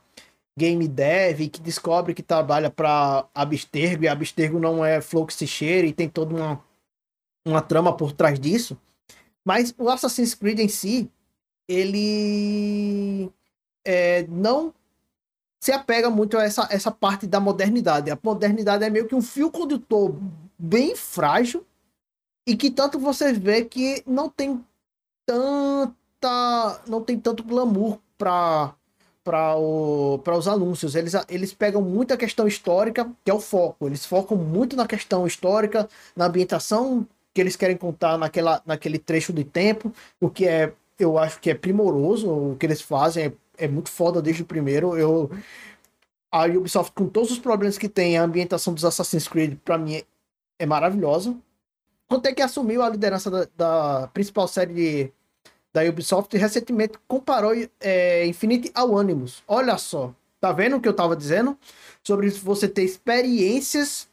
game 0.57 0.87
dev 0.87 1.49
que 1.49 1.59
descobre 1.59 2.13
que 2.13 2.23
trabalha 2.23 2.69
para 2.69 3.27
Abstergo 3.33 4.03
e 4.03 4.07
Abstergo 4.07 4.59
não 4.59 4.83
é 4.83 5.01
flow 5.01 5.25
que 5.25 5.33
se 5.33 5.45
cheira 5.45 5.85
e 5.85 5.93
tem 5.93 6.09
toda 6.09 6.33
uma, 6.33 6.63
uma 7.45 7.61
trama 7.61 7.95
por 7.95 8.11
trás 8.13 8.39
disso. 8.39 8.77
Mas 9.43 9.75
o 9.77 9.89
Assassin's 9.89 10.33
Creed 10.33 10.59
em 10.59 10.69
si, 10.69 11.11
ele 11.67 13.29
é, 13.85 14.25
não 14.27 14.73
se 15.61 15.71
apega 15.71 16.09
muito 16.09 16.37
a 16.37 16.43
essa, 16.43 16.67
essa 16.71 16.91
parte 16.91 17.27
da 17.27 17.39
modernidade. 17.39 18.11
A 18.11 18.17
modernidade 18.21 18.83
é 18.83 18.89
meio 18.89 19.07
que 19.07 19.15
um 19.15 19.21
fio 19.21 19.51
condutor 19.51 20.15
bem 20.57 20.95
frágil 20.95 21.65
e 22.47 22.55
que 22.55 22.71
tanto 22.71 22.99
você 22.99 23.33
vê 23.33 23.65
que 23.65 24.03
não 24.05 24.29
tem 24.29 24.63
tanta 25.25 26.81
não 26.87 27.03
tem 27.03 27.19
tanto 27.19 27.43
glamour 27.43 27.99
para 28.17 28.75
para 29.25 29.57
os 30.37 30.47
anúncios. 30.47 30.93
Eles, 30.93 31.13
eles 31.27 31.51
pegam 31.51 31.81
muito 31.81 32.13
a 32.13 32.17
questão 32.17 32.47
histórica, 32.47 33.11
que 33.23 33.31
é 33.31 33.33
o 33.33 33.39
foco. 33.39 33.87
Eles 33.87 34.05
focam 34.05 34.37
muito 34.37 34.75
na 34.75 34.85
questão 34.85 35.25
histórica, 35.25 35.89
na 36.15 36.27
ambientação 36.27 37.07
que 37.33 37.41
eles 37.41 37.55
querem 37.55 37.75
contar 37.75 38.17
naquela, 38.17 38.61
naquele 38.65 38.99
trecho 38.99 39.33
de 39.33 39.43
tempo, 39.43 39.91
o 40.21 40.29
que 40.29 40.47
é, 40.47 40.71
eu 40.97 41.17
acho 41.17 41.41
que 41.41 41.49
é 41.49 41.53
primoroso, 41.53 42.29
o 42.29 42.55
que 42.57 42.65
eles 42.65 42.81
fazem 42.81 43.25
é, 43.25 43.65
é 43.65 43.67
muito 43.67 43.89
foda 43.89 44.21
desde 44.21 44.43
o 44.43 44.45
primeiro. 44.45 44.97
Eu, 44.97 45.29
a 46.31 46.45
Ubisoft, 46.45 46.93
com 46.93 47.07
todos 47.09 47.31
os 47.31 47.39
problemas 47.39 47.77
que 47.77 47.89
tem, 47.89 48.17
a 48.17 48.23
ambientação 48.23 48.73
dos 48.73 48.85
Assassin's 48.85 49.27
Creed, 49.27 49.57
para 49.65 49.77
mim, 49.77 49.95
é, 49.95 50.03
é 50.59 50.65
maravilhosa. 50.65 51.35
Quanto 52.07 52.27
é 52.27 52.33
que 52.33 52.41
assumiu 52.41 52.81
a 52.81 52.89
liderança 52.89 53.29
da, 53.29 53.47
da 53.57 54.07
principal 54.13 54.47
série 54.47 54.73
de 54.73 55.11
da 55.75 55.83
Ubisoft 55.83 56.37
recentemente 56.37 56.93
comparou 57.05 57.51
é, 57.81 58.25
Infinity 58.25 58.71
ao 58.73 58.97
Animus. 58.97 59.43
Olha 59.45 59.77
só, 59.77 60.13
tá 60.39 60.53
vendo 60.53 60.77
o 60.77 60.81
que 60.81 60.87
eu 60.87 60.93
tava 60.93 61.17
dizendo? 61.17 61.57
Sobre 62.01 62.29
você 62.29 62.65
ter 62.69 62.83
experiências. 62.83 64.07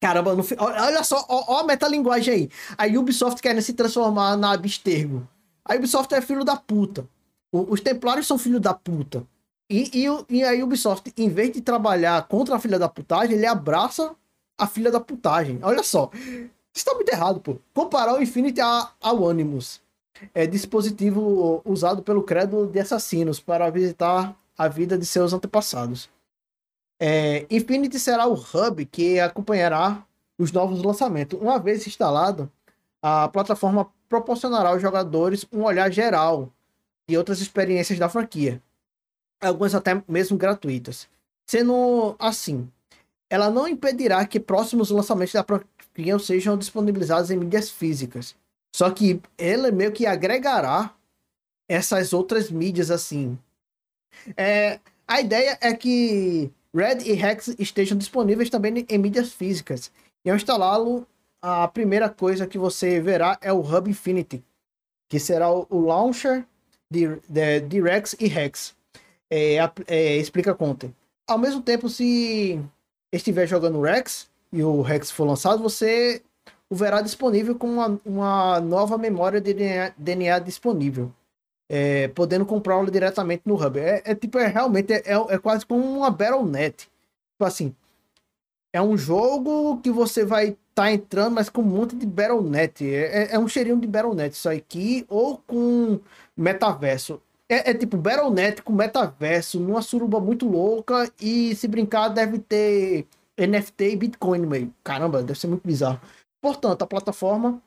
Caramba, 0.00 0.34
no... 0.34 0.42
olha 0.58 1.04
só, 1.04 1.26
ó, 1.28 1.44
ó, 1.46 1.60
a 1.60 1.64
metalinguagem 1.64 2.32
aí. 2.32 2.50
A 2.78 2.86
Ubisoft 2.86 3.42
querendo 3.42 3.60
se 3.60 3.74
transformar 3.74 4.34
na 4.38 4.52
Abstergo. 4.52 5.28
A 5.62 5.74
Ubisoft 5.74 6.14
é 6.14 6.22
filho 6.22 6.42
da 6.42 6.56
puta. 6.56 7.06
O, 7.52 7.70
os 7.70 7.82
Templários 7.82 8.26
são 8.26 8.38
filho 8.38 8.58
da 8.58 8.72
puta. 8.72 9.26
E, 9.68 9.90
e, 9.92 10.36
e, 10.38 10.42
a 10.42 10.64
Ubisoft, 10.64 11.12
em 11.18 11.28
vez 11.28 11.52
de 11.52 11.60
trabalhar 11.60 12.26
contra 12.28 12.56
a 12.56 12.58
filha 12.58 12.78
da 12.78 12.88
putagem, 12.88 13.36
ele 13.36 13.44
abraça 13.44 14.16
a 14.56 14.66
filha 14.66 14.90
da 14.90 15.00
putagem. 15.00 15.58
Olha 15.60 15.82
só. 15.82 16.10
Isso 16.74 16.84
tá 16.86 16.94
muito 16.94 17.12
errado, 17.12 17.40
pô. 17.40 17.58
Comparar 17.74 18.14
o 18.14 18.22
Infinity 18.22 18.62
ao 18.62 19.28
Animus 19.28 19.86
é, 20.34 20.46
dispositivo 20.46 21.62
usado 21.64 22.02
pelo 22.02 22.22
credo 22.22 22.66
de 22.66 22.80
assassinos 22.80 23.40
para 23.40 23.70
visitar 23.70 24.36
a 24.56 24.68
vida 24.68 24.98
de 24.98 25.06
seus 25.06 25.32
antepassados. 25.32 26.10
É, 27.00 27.46
Infinity 27.48 27.98
será 27.98 28.26
o 28.26 28.34
hub 28.34 28.84
que 28.86 29.20
acompanhará 29.20 30.04
os 30.38 30.50
novos 30.50 30.82
lançamentos. 30.82 31.40
Uma 31.40 31.58
vez 31.58 31.86
instalado, 31.86 32.50
a 33.00 33.28
plataforma 33.28 33.88
proporcionará 34.08 34.70
aos 34.70 34.82
jogadores 34.82 35.46
um 35.52 35.62
olhar 35.62 35.92
geral 35.92 36.52
de 37.08 37.16
outras 37.16 37.40
experiências 37.40 37.98
da 37.98 38.08
franquia, 38.08 38.62
algumas 39.40 39.74
até 39.74 40.02
mesmo 40.08 40.36
gratuitas. 40.36 41.08
Sendo 41.46 42.14
assim, 42.18 42.68
ela 43.30 43.50
não 43.50 43.68
impedirá 43.68 44.26
que 44.26 44.40
próximos 44.40 44.90
lançamentos 44.90 45.32
da 45.32 45.44
franquia 45.44 46.18
sejam 46.18 46.56
disponibilizados 46.56 47.30
em 47.30 47.36
mídias 47.36 47.70
físicas, 47.70 48.36
só 48.74 48.90
que 48.90 49.20
ele 49.36 49.70
meio 49.70 49.92
que 49.92 50.06
agregará 50.06 50.94
essas 51.68 52.12
outras 52.12 52.50
mídias 52.50 52.90
assim. 52.90 53.38
É, 54.36 54.80
a 55.06 55.20
ideia 55.20 55.58
é 55.60 55.74
que 55.74 56.50
Red 56.74 56.98
e 57.04 57.12
Hex 57.12 57.54
estejam 57.58 57.96
disponíveis 57.96 58.50
também 58.50 58.86
em 58.88 58.98
mídias 58.98 59.32
físicas. 59.32 59.90
E 60.24 60.30
ao 60.30 60.36
instalá-lo, 60.36 61.06
a 61.40 61.68
primeira 61.68 62.08
coisa 62.08 62.46
que 62.46 62.58
você 62.58 63.00
verá 63.00 63.38
é 63.40 63.52
o 63.52 63.60
Hub 63.60 63.90
Infinity, 63.90 64.42
que 65.08 65.18
será 65.18 65.50
o 65.50 65.80
launcher 65.80 66.44
de, 66.90 67.16
de, 67.28 67.60
de 67.60 67.80
Rex 67.80 68.16
e 68.18 68.26
Hex. 68.26 68.76
É, 69.30 69.56
é, 69.86 70.16
explica 70.16 70.54
conta. 70.54 70.92
Ao 71.26 71.38
mesmo 71.38 71.60
tempo, 71.60 71.88
se 71.88 72.60
estiver 73.12 73.46
jogando 73.46 73.80
Rex 73.80 74.28
e 74.52 74.62
o 74.62 74.80
Rex 74.80 75.10
for 75.10 75.24
lançado, 75.26 75.62
você 75.62 76.22
o 76.70 76.74
verá 76.74 77.00
disponível 77.00 77.54
com 77.54 77.68
uma, 77.68 78.00
uma 78.04 78.60
nova 78.60 78.98
memória 78.98 79.40
de 79.40 79.54
DNA, 79.54 79.92
DNA 79.96 80.38
disponível. 80.38 81.12
É, 81.70 82.08
podendo 82.08 82.46
comprá-lo 82.46 82.90
diretamente 82.90 83.42
no 83.44 83.54
Hub. 83.54 83.78
É, 83.78 84.02
é 84.04 84.14
tipo, 84.14 84.38
é 84.38 84.46
realmente 84.46 84.92
é, 84.92 85.02
é, 85.04 85.34
é 85.34 85.38
quase 85.38 85.66
como 85.66 85.84
uma 85.84 86.10
Battle.net. 86.10 86.84
Tipo 86.84 87.44
assim, 87.44 87.74
é 88.72 88.80
um 88.80 88.96
jogo 88.96 89.78
que 89.82 89.90
você 89.90 90.24
vai 90.24 90.48
estar 90.48 90.58
tá 90.74 90.92
entrando, 90.92 91.34
mas 91.34 91.48
com 91.48 91.62
um 91.62 91.64
monte 91.64 91.96
de 91.96 92.06
Battle.net. 92.06 92.84
É, 92.86 93.24
é, 93.24 93.34
é 93.34 93.38
um 93.38 93.48
cheirinho 93.48 93.80
de 93.80 93.86
Battle.net 93.86 94.34
isso 94.34 94.48
aqui, 94.48 95.04
ou 95.08 95.38
com 95.46 96.00
metaverso. 96.36 97.20
É, 97.48 97.70
é 97.70 97.74
tipo 97.74 97.96
Battle.net 97.96 98.62
com 98.62 98.72
metaverso, 98.72 99.60
numa 99.60 99.82
suruba 99.82 100.20
muito 100.20 100.48
louca, 100.48 101.10
e 101.20 101.54
se 101.56 101.66
brincar 101.68 102.08
deve 102.08 102.38
ter 102.38 103.06
NFT 103.38 103.90
e 103.92 103.96
Bitcoin 103.96 104.38
no 104.40 104.48
meio. 104.48 104.74
Caramba, 104.82 105.22
deve 105.22 105.38
ser 105.38 105.46
muito 105.46 105.66
bizarro. 105.66 106.00
Portanto, 106.40 106.82
a 106.82 106.86
plataforma 106.86 107.60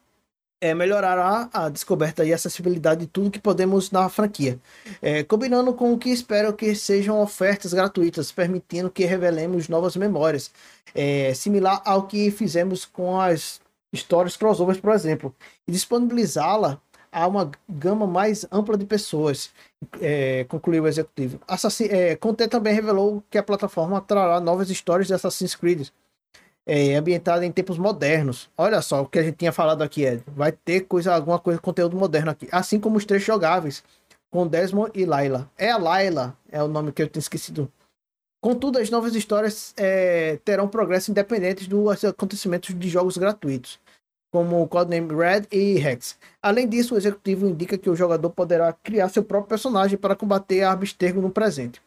é, 0.62 0.76
melhorará 0.76 1.50
a 1.52 1.70
descoberta 1.70 2.24
e 2.24 2.32
acessibilidade 2.32 3.02
de 3.02 3.08
tudo 3.08 3.32
que 3.32 3.40
podemos 3.40 3.90
na 3.90 4.08
franquia, 4.08 4.60
é, 5.02 5.24
combinando 5.24 5.74
com 5.74 5.92
o 5.92 5.98
que 5.98 6.10
espero 6.10 6.54
que 6.54 6.76
sejam 6.76 7.20
ofertas 7.20 7.74
gratuitas, 7.74 8.32
permitindo 8.32 8.92
que 8.92 9.04
revelemos 9.04 9.68
novas 9.68 9.96
memórias, 9.96 10.52
é, 10.94 11.34
similar 11.34 11.82
ao 11.84 12.08
que 12.08 12.30
fizemos 12.30 12.86
com 12.86 13.20
as 13.20 13.60
histórias 13.92 14.38
crossovers, 14.38 14.80
por 14.80 14.94
exemplo, 14.94 15.36
e 15.68 15.72
disponibilizá-la 15.72 16.80
a 17.12 17.28
uma 17.28 17.52
gama 17.68 18.08
mais 18.08 18.46
ampla 18.52 18.78
de 18.78 18.86
pessoas, 18.86 19.52
é, 20.00 20.46
concluiu 20.46 20.84
o 20.84 20.88
executivo. 20.88 21.42
Assassin, 21.46 21.86
é, 21.86 22.16
Conte 22.16 22.48
também 22.48 22.74
revelou 22.74 23.22
que 23.30 23.38
a 23.38 23.44
plataforma 23.44 24.00
trará 24.00 24.40
novas 24.40 24.70
histórias 24.70 25.08
de 25.08 25.14
Assassin's 25.14 25.56
Creed, 25.56 25.90
é, 26.66 26.96
ambientada 26.96 27.46
em 27.46 27.52
tempos 27.52 27.78
modernos. 27.78 28.50
Olha 28.58 28.82
só 28.82 29.02
o 29.02 29.08
que 29.08 29.20
a 29.20 29.24
gente 29.24 29.38
tinha 29.38 29.52
falado 29.52 29.82
aqui, 29.82 30.04
Ed. 30.04 30.24
Vai 30.28 30.52
ter 30.52 30.82
coisa, 30.82 31.14
alguma 31.14 31.40
coisa, 31.40 31.60
conteúdo 31.60 31.98
moderno 31.98 32.32
aqui. 32.32 32.48
Assim 32.52 32.80
como 32.80 32.98
os 32.98 33.06
três 33.06 33.24
jogáveis, 33.24 33.84
com 34.30 34.48
Desmond 34.48 34.92
e 34.96 35.06
Layla. 35.06 35.50
É 35.58 35.72
a 35.72 35.78
Layla, 35.78 36.38
é 36.50 36.62
o 36.64 36.68
nome 36.68 36.92
que 36.92 37.02
eu 37.02 37.08
tinha 37.08 37.20
esquecido. 37.20 37.72
Contudo, 38.42 38.80
as 38.80 38.90
novas 38.90 39.14
histórias 39.14 39.74
é, 39.78 40.40
terão 40.44 40.68
progresso 40.68 41.12
independentes 41.12 41.68
dos 41.68 42.04
acontecimentos 42.04 42.74
de 42.74 42.90
jogos 42.90 43.16
gratuitos, 43.16 43.80
como 44.32 44.68
Codename 44.68 45.14
Red 45.14 45.44
e 45.52 45.76
Rex. 45.76 46.18
Além 46.42 46.68
disso, 46.68 46.96
o 46.96 46.98
executivo 46.98 47.46
indica 47.46 47.78
que 47.78 47.90
o 47.90 47.96
jogador 47.96 48.32
poderá 48.32 48.74
criar 48.74 49.10
seu 49.10 49.24
próprio 49.24 49.50
personagem 49.50 49.98
para 49.98 50.16
combater 50.16 50.64
a 50.64 50.72
Abstergo 50.72 51.22
no 51.22 51.30
presente. 51.30 51.80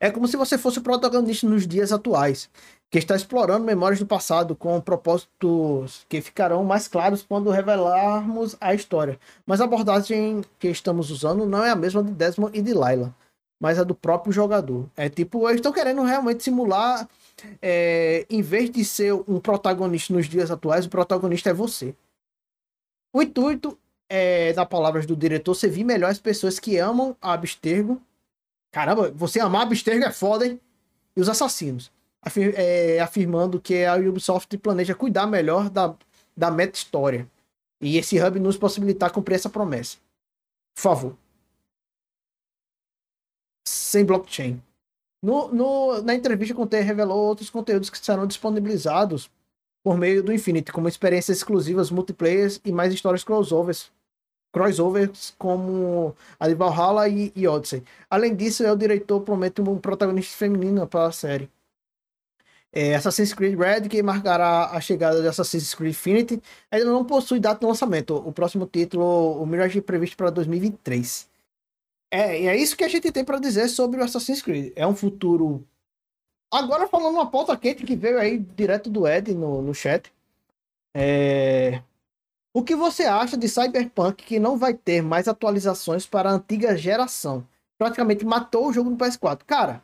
É 0.00 0.10
como 0.10 0.28
se 0.28 0.36
você 0.36 0.56
fosse 0.56 0.78
o 0.78 0.82
protagonista 0.82 1.46
nos 1.46 1.66
dias 1.66 1.92
atuais, 1.92 2.48
que 2.90 2.98
está 2.98 3.16
explorando 3.16 3.64
memórias 3.64 3.98
do 3.98 4.06
passado 4.06 4.54
com 4.54 4.80
propósitos 4.80 6.06
que 6.08 6.20
ficarão 6.20 6.64
mais 6.64 6.86
claros 6.88 7.22
quando 7.22 7.50
revelarmos 7.50 8.56
a 8.60 8.74
história. 8.74 9.18
Mas 9.44 9.60
a 9.60 9.64
abordagem 9.64 10.42
que 10.58 10.68
estamos 10.68 11.10
usando 11.10 11.44
não 11.44 11.64
é 11.64 11.70
a 11.70 11.76
mesma 11.76 12.02
de 12.02 12.12
Desmond 12.12 12.56
e 12.56 12.62
de 12.62 12.72
Layla, 12.72 13.14
mas 13.60 13.78
a 13.78 13.84
do 13.84 13.94
próprio 13.94 14.32
jogador. 14.32 14.86
É 14.96 15.08
tipo, 15.08 15.48
eles 15.48 15.58
estão 15.58 15.72
querendo 15.72 16.02
realmente 16.02 16.44
simular, 16.44 17.08
é, 17.60 18.24
em 18.30 18.40
vez 18.40 18.70
de 18.70 18.84
ser 18.84 19.12
um 19.12 19.40
protagonista 19.40 20.14
nos 20.14 20.28
dias 20.28 20.50
atuais, 20.50 20.86
o 20.86 20.90
protagonista 20.90 21.50
é 21.50 21.52
você. 21.52 21.94
O 23.12 23.22
intuito 23.22 23.76
é, 24.08 24.52
nas 24.54 24.68
palavras 24.68 25.04
do 25.04 25.14
diretor, 25.14 25.54
servir 25.54 25.84
melhor 25.84 26.10
as 26.10 26.18
pessoas 26.18 26.58
que 26.58 26.78
amam 26.78 27.16
a 27.20 27.32
Abstergo. 27.32 28.00
Caramba, 28.78 29.10
você 29.10 29.40
amar 29.40 29.62
Abstergo 29.62 30.04
é 30.04 30.12
foda, 30.12 30.46
hein? 30.46 30.60
E 31.16 31.20
os 31.20 31.28
assassinos 31.28 31.90
afir, 32.22 32.54
é, 32.56 33.00
afirmando 33.00 33.60
que 33.60 33.84
a 33.84 33.96
Ubisoft 33.96 34.56
planeja 34.58 34.94
cuidar 34.94 35.26
melhor 35.26 35.68
da, 35.68 35.96
da 36.36 36.48
meta-história. 36.48 37.28
E 37.80 37.98
esse 37.98 38.22
hub 38.22 38.38
nos 38.38 38.56
possibilitar 38.56 39.10
cumprir 39.10 39.34
essa 39.34 39.50
promessa. 39.50 39.96
Por 40.76 40.80
favor. 40.80 41.16
Sem 43.66 44.04
blockchain. 44.04 44.62
No, 45.20 45.52
no, 45.52 46.00
na 46.02 46.14
entrevista 46.14 46.54
com 46.54 46.62
o 46.62 46.66
T 46.66 46.78
revelou 46.78 47.18
outros 47.18 47.50
conteúdos 47.50 47.90
que 47.90 47.98
serão 47.98 48.28
disponibilizados 48.28 49.28
por 49.82 49.98
meio 49.98 50.22
do 50.22 50.32
Infinity, 50.32 50.70
como 50.70 50.86
experiências 50.86 51.38
exclusivas, 51.38 51.90
multiplayer 51.90 52.60
e 52.64 52.70
mais 52.70 52.94
histórias 52.94 53.24
crossovers, 53.24 53.90
crossovers 54.52 55.34
como 55.38 56.14
a 56.38 56.48
de 56.48 56.54
Valhalla 56.54 57.08
e, 57.08 57.32
e 57.34 57.46
Odyssey. 57.46 57.82
Além 58.10 58.34
disso, 58.34 58.64
é 58.64 58.72
o 58.72 58.76
diretor 58.76 59.20
promete 59.20 59.60
um 59.60 59.78
protagonista 59.78 60.36
feminino 60.36 60.86
para 60.86 61.06
a 61.06 61.12
série. 61.12 61.50
É, 62.70 62.94
Assassin's 62.94 63.32
Creed 63.32 63.58
Red, 63.58 63.88
que 63.88 64.02
marcará 64.02 64.66
a 64.66 64.80
chegada 64.80 65.22
de 65.22 65.28
Assassin's 65.28 65.74
Creed 65.74 65.90
Infinity, 65.90 66.42
ainda 66.70 66.86
não 66.86 67.04
possui 67.04 67.40
data 67.40 67.60
de 67.60 67.66
lançamento. 67.66 68.14
O 68.16 68.32
próximo 68.32 68.66
título, 68.66 69.42
o 69.42 69.46
Mirage, 69.46 69.78
é 69.78 69.82
previsto 69.82 70.16
para 70.16 70.30
2023. 70.30 71.28
É, 72.10 72.46
é 72.46 72.56
isso 72.56 72.76
que 72.76 72.84
a 72.84 72.88
gente 72.88 73.10
tem 73.12 73.24
para 73.24 73.38
dizer 73.38 73.68
sobre 73.68 74.00
o 74.00 74.04
Assassin's 74.04 74.42
Creed. 74.42 74.72
É 74.76 74.86
um 74.86 74.94
futuro. 74.94 75.66
Agora, 76.52 76.88
falando 76.88 77.14
uma 77.14 77.30
pauta 77.30 77.56
quente 77.56 77.84
que 77.84 77.96
veio 77.96 78.18
aí 78.18 78.38
direto 78.38 78.90
do 78.90 79.06
Ed 79.06 79.34
no, 79.34 79.62
no 79.62 79.74
chat. 79.74 80.12
É... 80.94 81.82
O 82.52 82.62
que 82.62 82.74
você 82.74 83.04
acha 83.04 83.36
de 83.36 83.48
Cyberpunk 83.48 84.24
que 84.24 84.38
não 84.38 84.56
vai 84.56 84.74
ter 84.74 85.02
mais 85.02 85.28
atualizações 85.28 86.06
para 86.06 86.30
a 86.30 86.34
antiga 86.34 86.76
geração? 86.76 87.46
Praticamente 87.78 88.24
matou 88.24 88.68
o 88.68 88.72
jogo 88.72 88.90
no 88.90 88.96
PS4. 88.96 89.44
Cara, 89.46 89.82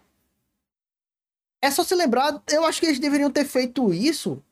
é 1.62 1.70
só 1.70 1.84
se 1.84 1.94
lembrar, 1.94 2.42
eu 2.50 2.64
acho 2.64 2.80
que 2.80 2.86
eles 2.86 2.98
deveriam 2.98 3.30
ter 3.30 3.44
feito 3.44 3.92
isso 3.92 4.42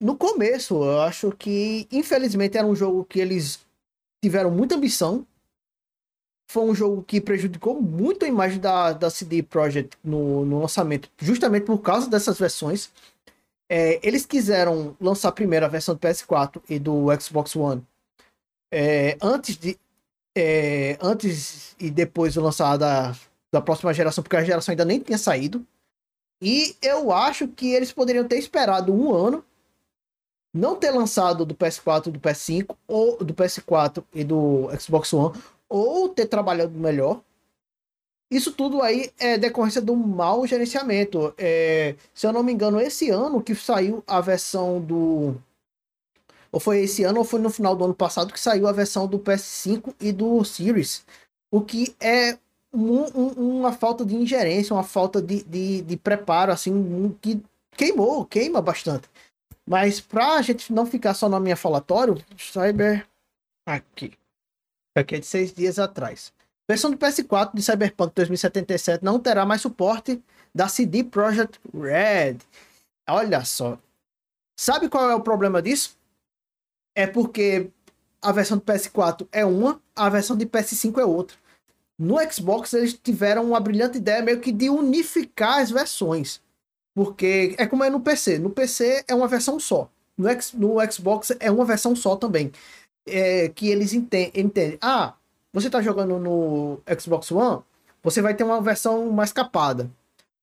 no 0.00 0.16
começo. 0.16 0.82
Eu 0.82 1.02
acho 1.02 1.32
que, 1.32 1.86
infelizmente, 1.90 2.56
era 2.56 2.66
um 2.66 2.74
jogo 2.74 3.04
que 3.04 3.20
eles 3.20 3.60
tiveram 4.22 4.50
muita 4.50 4.76
ambição. 4.76 5.26
Foi 6.50 6.64
um 6.64 6.74
jogo 6.74 7.02
que 7.02 7.20
prejudicou 7.20 7.80
muito 7.80 8.24
a 8.24 8.28
imagem 8.28 8.58
da, 8.58 8.92
da 8.92 9.10
CD 9.10 9.42
Projekt 9.42 9.98
no, 10.02 10.46
no 10.46 10.60
lançamento, 10.60 11.10
justamente 11.18 11.66
por 11.66 11.78
causa 11.78 12.08
dessas 12.08 12.38
versões. 12.38 12.90
É, 13.70 14.00
eles 14.06 14.24
quiseram 14.24 14.96
lançar 15.00 15.32
primeiro 15.32 15.66
a 15.66 15.68
versão 15.68 15.94
do 15.94 16.00
PS4 16.00 16.62
e 16.68 16.78
do 16.78 17.06
Xbox 17.20 17.54
One 17.54 17.84
é, 18.72 19.16
antes 19.22 19.56
de. 19.56 19.78
É, 20.36 20.96
antes 21.00 21.74
e 21.80 21.90
depois 21.90 22.32
de 22.32 22.38
lançar 22.38 22.76
da, 22.76 23.12
da 23.52 23.60
próxima 23.60 23.92
geração, 23.92 24.22
porque 24.22 24.36
a 24.36 24.44
geração 24.44 24.72
ainda 24.72 24.84
nem 24.84 25.00
tinha 25.00 25.18
saído. 25.18 25.66
E 26.40 26.76
eu 26.80 27.10
acho 27.10 27.48
que 27.48 27.72
eles 27.72 27.90
poderiam 27.90 28.26
ter 28.26 28.38
esperado 28.38 28.94
um 28.94 29.12
ano, 29.12 29.44
não 30.54 30.76
ter 30.76 30.92
lançado 30.92 31.44
do 31.44 31.56
PS4 31.56 32.12
do 32.12 32.20
PS5, 32.20 32.76
ou 32.86 33.16
do 33.16 33.34
PS4 33.34 34.04
e 34.14 34.22
do 34.22 34.68
Xbox 34.78 35.12
One, 35.12 35.36
ou 35.68 36.08
ter 36.08 36.26
trabalhado 36.26 36.72
melhor. 36.78 37.20
Isso 38.30 38.52
tudo 38.52 38.82
aí 38.82 39.10
é 39.18 39.38
decorrência 39.38 39.80
do 39.80 39.96
mau 39.96 40.46
gerenciamento. 40.46 41.32
É, 41.38 41.94
se 42.12 42.26
eu 42.26 42.32
não 42.32 42.42
me 42.42 42.52
engano, 42.52 42.80
esse 42.80 43.10
ano 43.10 43.42
que 43.42 43.54
saiu 43.54 44.02
a 44.06 44.20
versão 44.20 44.80
do. 44.80 45.34
Ou 46.52 46.60
foi 46.60 46.80
esse 46.80 47.04
ano, 47.04 47.18
ou 47.18 47.24
foi 47.24 47.40
no 47.40 47.50
final 47.50 47.74
do 47.74 47.84
ano 47.84 47.94
passado 47.94 48.32
que 48.32 48.40
saiu 48.40 48.66
a 48.66 48.72
versão 48.72 49.06
do 49.06 49.18
PS5 49.18 49.94
e 50.00 50.12
do 50.12 50.44
Series. 50.44 51.06
O 51.50 51.62
que 51.62 51.94
é 52.00 52.38
um, 52.72 53.04
um, 53.18 53.58
uma 53.58 53.72
falta 53.72 54.04
de 54.04 54.14
ingerência, 54.14 54.74
uma 54.74 54.84
falta 54.84 55.22
de, 55.22 55.42
de, 55.44 55.82
de 55.82 55.96
preparo, 55.96 56.52
assim, 56.52 57.16
que 57.20 57.42
queimou, 57.72 58.24
queima 58.26 58.60
bastante. 58.60 59.08
Mas 59.66 60.00
pra 60.00 60.40
gente 60.42 60.72
não 60.72 60.86
ficar 60.86 61.14
só 61.14 61.28
na 61.28 61.40
minha 61.40 61.56
falatório, 61.56 62.22
Cyber. 62.36 63.06
Aqui. 63.66 64.12
Aqui 64.94 65.16
é 65.16 65.18
de 65.20 65.26
seis 65.26 65.52
dias 65.52 65.78
atrás. 65.78 66.32
Versão 66.68 66.90
do 66.90 66.98
PS4 66.98 67.54
de 67.54 67.62
Cyberpunk 67.62 68.14
2077 68.14 69.02
não 69.02 69.18
terá 69.18 69.46
mais 69.46 69.62
suporte 69.62 70.22
da 70.54 70.68
CD 70.68 71.02
Projekt 71.02 71.58
Red. 71.74 72.38
Olha 73.08 73.42
só. 73.44 73.78
Sabe 74.58 74.88
qual 74.88 75.08
é 75.08 75.14
o 75.14 75.22
problema 75.22 75.62
disso? 75.62 75.96
É 76.94 77.06
porque 77.06 77.70
a 78.20 78.32
versão 78.32 78.58
do 78.58 78.64
PS4 78.64 79.26
é 79.32 79.46
uma, 79.46 79.80
a 79.96 80.10
versão 80.10 80.36
de 80.36 80.44
PS5 80.44 80.98
é 80.98 81.04
outra. 81.04 81.36
No 81.98 82.16
Xbox 82.30 82.74
eles 82.74 82.92
tiveram 82.92 83.46
uma 83.46 83.60
brilhante 83.60 83.96
ideia 83.96 84.22
meio 84.22 84.40
que 84.40 84.52
de 84.52 84.68
unificar 84.68 85.60
as 85.60 85.70
versões. 85.70 86.42
Porque 86.94 87.54
é 87.56 87.66
como 87.66 87.82
é 87.82 87.88
no 87.88 88.00
PC. 88.00 88.38
No 88.38 88.50
PC 88.50 89.04
é 89.08 89.14
uma 89.14 89.28
versão 89.28 89.58
só. 89.58 89.90
No, 90.16 90.28
X, 90.28 90.52
no 90.52 90.76
Xbox 90.92 91.32
é 91.40 91.50
uma 91.50 91.64
versão 91.64 91.96
só 91.96 92.14
também. 92.14 92.52
É, 93.06 93.48
que 93.48 93.68
eles 93.68 93.94
entendem. 93.94 94.76
Ah, 94.82 95.14
você 95.52 95.68
está 95.68 95.80
jogando 95.80 96.18
no 96.18 96.80
Xbox 97.00 97.30
One, 97.30 97.62
você 98.02 98.22
vai 98.22 98.34
ter 98.34 98.44
uma 98.44 98.60
versão 98.60 99.10
mais 99.10 99.32
capada. 99.32 99.90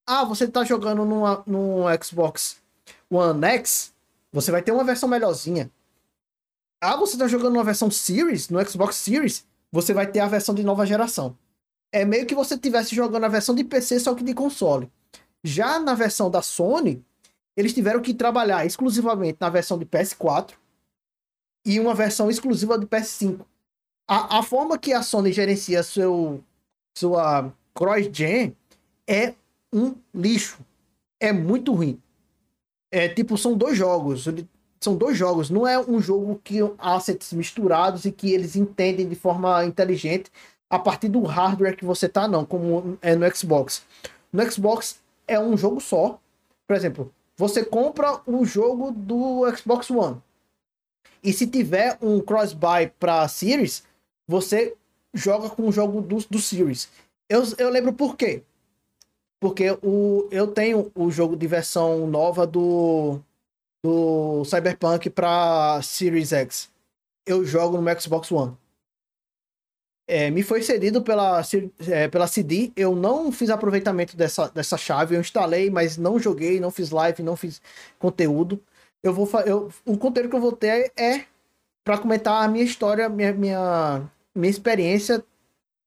Ah, 0.05 0.23
você 0.23 0.45
está 0.45 0.63
jogando 0.63 1.03
no, 1.05 1.85
Xbox 2.03 2.61
One 3.09 3.45
X, 3.45 3.93
você 4.31 4.51
vai 4.51 4.61
ter 4.61 4.71
uma 4.71 4.83
versão 4.83 5.09
melhorzinha. 5.09 5.71
Ah, 6.81 6.95
você 6.95 7.13
está 7.13 7.27
jogando 7.27 7.53
uma 7.55 7.63
versão 7.63 7.89
Series, 7.89 8.49
no 8.49 8.63
Xbox 8.69 8.95
Series, 8.97 9.45
você 9.71 9.93
vai 9.93 10.05
ter 10.05 10.19
a 10.19 10.27
versão 10.27 10.53
de 10.53 10.63
nova 10.63 10.85
geração 10.85 11.35
é 11.95 12.03
meio 12.03 12.25
que 12.25 12.35
você 12.35 12.55
estivesse 12.55 12.93
jogando 12.93 13.23
a 13.23 13.29
versão 13.29 13.55
de 13.55 13.63
PC, 13.63 14.01
só 14.01 14.13
que 14.13 14.21
de 14.21 14.33
console. 14.33 14.91
Já 15.41 15.79
na 15.79 15.93
versão 15.93 16.29
da 16.29 16.41
Sony, 16.41 17.01
eles 17.55 17.73
tiveram 17.73 18.01
que 18.01 18.13
trabalhar 18.13 18.65
exclusivamente 18.65 19.37
na 19.39 19.49
versão 19.49 19.77
de 19.77 19.85
PS4 19.85 20.55
e 21.65 21.79
uma 21.79 21.95
versão 21.95 22.29
exclusiva 22.29 22.77
de 22.77 22.85
PS5. 22.85 23.39
A, 24.07 24.39
a 24.39 24.43
forma 24.43 24.77
que 24.77 24.93
a 24.93 25.01
Sony 25.01 25.31
gerencia 25.31 25.81
seu, 25.81 26.43
sua 26.97 27.51
cross-gen 27.73 28.55
é 29.07 29.33
um 29.73 29.95
lixo. 30.13 30.59
É 31.19 31.31
muito 31.31 31.73
ruim. 31.73 31.99
É 32.91 33.09
tipo, 33.09 33.37
são 33.37 33.57
dois 33.57 33.77
jogos. 33.77 34.27
São 34.79 34.95
dois 34.95 35.17
jogos. 35.17 35.49
Não 35.49 35.67
é 35.67 35.79
um 35.79 35.99
jogo 35.99 36.39
que 36.43 36.59
assets 36.77 37.33
misturados 37.33 38.05
e 38.05 38.11
que 38.11 38.31
eles 38.31 38.55
entendem 38.55 39.07
de 39.07 39.15
forma 39.15 39.65
inteligente 39.65 40.31
a 40.69 40.79
partir 40.79 41.09
do 41.09 41.21
hardware 41.23 41.75
que 41.75 41.85
você 41.85 42.09
tá, 42.09 42.27
não, 42.27 42.45
como 42.45 42.97
é 43.01 43.15
no 43.15 43.35
Xbox. 43.35 43.83
No 44.31 44.51
Xbox 44.51 44.99
é 45.27 45.39
um 45.39 45.55
jogo 45.57 45.79
só. 45.79 46.19
Por 46.67 46.75
exemplo, 46.75 47.13
você 47.37 47.63
compra 47.63 48.21
o 48.25 48.45
jogo 48.45 48.91
do 48.91 49.43
Xbox 49.55 49.89
One. 49.89 50.21
E 51.23 51.33
se 51.33 51.47
tiver 51.47 51.97
um 52.01 52.19
cross-buy 52.21 52.91
para 52.99 53.27
Series, 53.27 53.83
você 54.27 54.75
joga 55.13 55.49
com 55.49 55.67
o 55.67 55.71
jogo 55.71 56.01
do, 56.01 56.17
do 56.29 56.39
Series. 56.39 56.89
Eu, 57.29 57.43
eu 57.57 57.69
lembro 57.69 57.93
por 57.93 58.15
quê. 58.15 58.43
Porque 59.39 59.77
o, 59.83 60.27
eu 60.31 60.47
tenho 60.47 60.91
o 60.95 61.11
jogo 61.11 61.35
de 61.35 61.45
versão 61.47 62.07
nova 62.07 62.47
do, 62.47 63.19
do 63.83 64.43
Cyberpunk 64.45 65.09
para 65.09 65.81
Series 65.81 66.31
X. 66.33 66.71
Eu 67.25 67.45
jogo 67.45 67.79
no 67.79 68.01
Xbox 68.01 68.31
One 68.31 68.57
é, 70.07 70.29
me 70.29 70.43
foi 70.43 70.61
cedido 70.61 71.01
pela, 71.01 71.41
é, 71.87 72.07
pela 72.07 72.27
CD. 72.27 72.71
Eu 72.75 72.95
não 72.95 73.31
fiz 73.31 73.49
aproveitamento 73.49 74.15
dessa, 74.15 74.47
dessa 74.49 74.77
chave. 74.77 75.15
Eu 75.15 75.21
instalei, 75.21 75.69
mas 75.69 75.97
não 75.97 76.19
joguei, 76.19 76.59
não 76.59 76.71
fiz 76.71 76.91
live, 76.91 77.23
não 77.23 77.35
fiz 77.35 77.61
conteúdo. 77.99 78.61
Eu 79.03 79.13
vou 79.13 79.29
eu, 79.41 79.71
o 79.85 79.97
conteúdo 79.97 80.29
que 80.29 80.35
eu 80.35 80.41
vou 80.41 80.51
ter 80.51 80.91
é 80.95 81.25
para 81.83 81.97
comentar 81.97 82.43
a 82.43 82.47
minha 82.47 82.63
história, 82.63 83.07
minha, 83.09 83.33
minha, 83.33 84.01
minha 84.35 84.51
experiência 84.51 85.25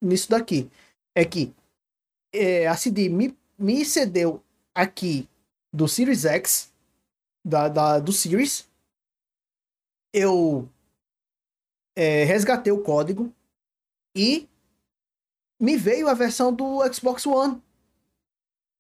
nisso 0.01 0.31
daqui. 0.31 0.71
É 1.15 1.25
que 1.25 1.55
é, 2.33 2.67
a 2.67 2.77
CD 2.77 3.09
me, 3.09 3.37
me 3.59 3.85
cedeu 3.85 4.43
aqui 4.75 5.29
do 5.73 5.87
Series 5.87 6.25
X, 6.25 6.73
da, 7.45 7.69
da 7.69 7.99
do 7.99 8.13
Series. 8.13 8.69
Eu 10.13 10.69
é, 11.97 12.25
resgatei 12.25 12.73
o 12.73 12.83
código 12.83 13.33
e 14.17 14.49
me 15.61 15.77
veio 15.77 16.09
a 16.09 16.15
versão 16.15 16.53
do 16.53 16.81
Xbox 16.93 17.27
One. 17.27 17.61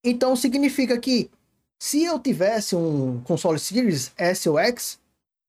Então 0.04 0.36
significa 0.36 0.98
que 0.98 1.30
se 1.78 2.04
eu 2.04 2.18
tivesse 2.18 2.74
um 2.74 3.22
console 3.22 3.58
Series 3.58 4.12
S 4.16 4.48
ou 4.48 4.58
X, 4.58 5.00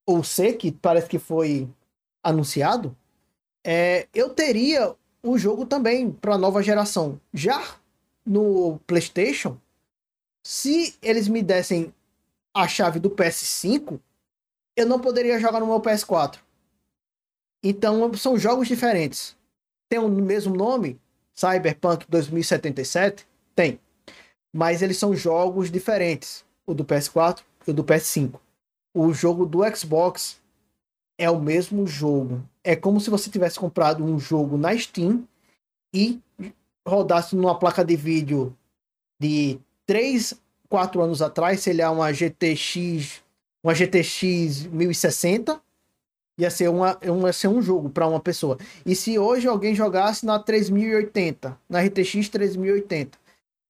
ou 0.05 0.23
C, 0.23 0.53
que 0.53 0.71
parece 0.71 1.07
que 1.07 1.19
foi 1.19 1.69
anunciado, 2.23 2.95
é, 3.71 4.07
eu 4.15 4.31
teria 4.31 4.95
o 5.21 5.37
jogo 5.37 5.63
também 5.63 6.11
para 6.11 6.39
nova 6.39 6.63
geração. 6.63 7.21
Já 7.31 7.75
no 8.25 8.79
PlayStation, 8.87 9.59
se 10.43 10.97
eles 11.03 11.27
me 11.27 11.43
dessem 11.43 11.93
a 12.51 12.67
chave 12.67 12.99
do 12.99 13.11
PS5, 13.11 13.99
eu 14.75 14.87
não 14.87 14.99
poderia 14.99 15.39
jogar 15.39 15.59
no 15.59 15.67
meu 15.67 15.79
PS4. 15.79 16.39
Então 17.61 18.11
são 18.15 18.39
jogos 18.39 18.67
diferentes. 18.67 19.37
Tem 19.87 19.99
o 19.99 20.09
mesmo 20.09 20.55
nome? 20.55 20.99
Cyberpunk 21.35 22.07
2077? 22.09 23.27
Tem. 23.55 23.79
Mas 24.51 24.81
eles 24.81 24.97
são 24.97 25.15
jogos 25.15 25.69
diferentes. 25.69 26.43
O 26.65 26.73
do 26.73 26.83
PS4 26.83 27.41
e 27.67 27.69
o 27.69 27.73
do 27.75 27.83
PS5. 27.83 28.39
O 28.95 29.13
jogo 29.13 29.45
do 29.45 29.59
Xbox 29.75 30.41
é 31.19 31.29
o 31.29 31.39
mesmo 31.39 31.85
jogo. 31.85 32.43
É 32.63 32.75
como 32.75 32.99
se 32.99 33.09
você 33.09 33.29
tivesse 33.29 33.59
comprado 33.59 34.03
um 34.03 34.19
jogo 34.19 34.57
na 34.57 34.77
Steam 34.77 35.27
e 35.93 36.19
rodasse 36.87 37.35
numa 37.35 37.57
placa 37.57 37.83
de 37.83 37.95
vídeo 37.95 38.55
de 39.19 39.59
3, 39.85 40.33
4 40.67 41.01
anos 41.01 41.21
atrás, 41.21 41.61
sei 41.61 41.73
lá, 41.73 41.91
uma 41.91 42.11
GTX 42.11 43.21
uma 43.63 43.73
GTX 43.73 44.65
1060, 44.67 45.61
ia 46.37 46.49
ser, 46.49 46.69
uma, 46.69 46.97
ia 47.03 47.33
ser 47.33 47.47
um 47.49 47.61
jogo 47.61 47.89
para 47.89 48.07
uma 48.07 48.19
pessoa. 48.19 48.57
E 48.85 48.95
se 48.95 49.19
hoje 49.19 49.47
alguém 49.47 49.75
jogasse 49.75 50.25
na 50.25 50.39
3080, 50.39 51.57
na 51.67 51.81
RTX 51.81 52.29
3080, 52.29 53.17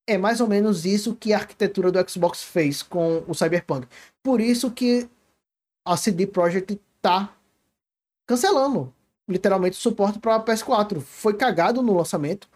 é 0.07 0.17
mais 0.17 0.39
ou 0.41 0.47
menos 0.47 0.85
isso 0.85 1.15
que 1.15 1.33
a 1.33 1.37
arquitetura 1.37 1.91
do 1.91 2.09
Xbox 2.09 2.43
fez 2.43 2.81
com 2.81 3.23
o 3.27 3.33
Cyberpunk. 3.33 3.87
Por 4.23 4.39
isso 4.39 4.71
que 4.71 5.09
a 5.85 5.97
CD 5.97 6.27
Projekt 6.27 6.79
tá 7.01 7.35
cancelando 8.30 8.93
literalmente 9.27 9.75
o 9.75 9.82
suporte 9.82 10.19
para 10.19 10.39
PS4. 10.39 11.01
Foi 11.01 11.34
cagado 11.34 11.82
no 11.82 11.97
lançamento. 11.97 12.47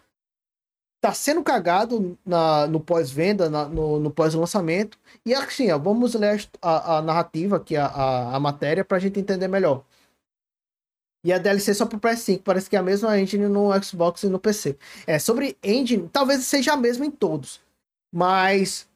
Tá 1.00 1.12
sendo 1.12 1.42
cagado 1.42 2.16
na, 2.24 2.68
no 2.68 2.78
pós-venda, 2.78 3.50
no, 3.50 3.98
no 3.98 4.10
pós-lançamento. 4.10 4.96
E 5.26 5.34
assim, 5.34 5.70
ó, 5.72 5.78
vamos 5.78 6.14
ler 6.14 6.48
a, 6.62 6.98
a 6.98 7.02
narrativa 7.02 7.56
aqui, 7.56 7.76
a, 7.76 7.86
a, 7.86 8.36
a 8.36 8.40
matéria, 8.40 8.84
para 8.84 8.96
a 8.96 9.00
gente 9.00 9.18
entender 9.18 9.48
melhor. 9.48 9.84
E 11.24 11.32
a 11.32 11.38
DLC 11.38 11.74
só 11.74 11.86
pro 11.86 11.98
PS5, 11.98 12.42
parece 12.44 12.70
que 12.70 12.76
é 12.76 12.78
a 12.78 12.82
mesma 12.82 13.18
engine 13.18 13.48
no 13.48 13.70
Xbox 13.82 14.22
e 14.22 14.28
no 14.28 14.38
PC. 14.38 14.78
É, 15.06 15.18
sobre 15.18 15.58
engine, 15.62 16.08
talvez 16.08 16.44
seja 16.44 16.74
a 16.74 16.76
mesma 16.76 17.04
em 17.04 17.10
todos. 17.10 17.60
Mas 18.12 18.86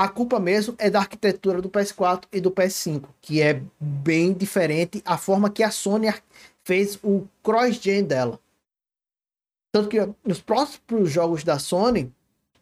a 0.00 0.08
culpa 0.08 0.40
mesmo 0.40 0.74
é 0.78 0.88
da 0.88 1.00
arquitetura 1.00 1.60
do 1.60 1.68
PS4 1.68 2.24
e 2.32 2.40
do 2.40 2.50
PS5, 2.50 3.04
que 3.20 3.42
é 3.42 3.62
bem 3.78 4.32
diferente 4.32 5.02
a 5.04 5.18
forma 5.18 5.50
que 5.50 5.62
a 5.62 5.70
Sony 5.70 6.06
fez 6.64 6.98
o 7.02 7.28
cross-gen 7.42 8.04
dela. 8.04 8.40
Tanto 9.70 9.90
que 9.90 9.98
nos 10.24 10.40
próximos 10.40 11.10
jogos 11.10 11.44
da 11.44 11.58
Sony, 11.58 12.10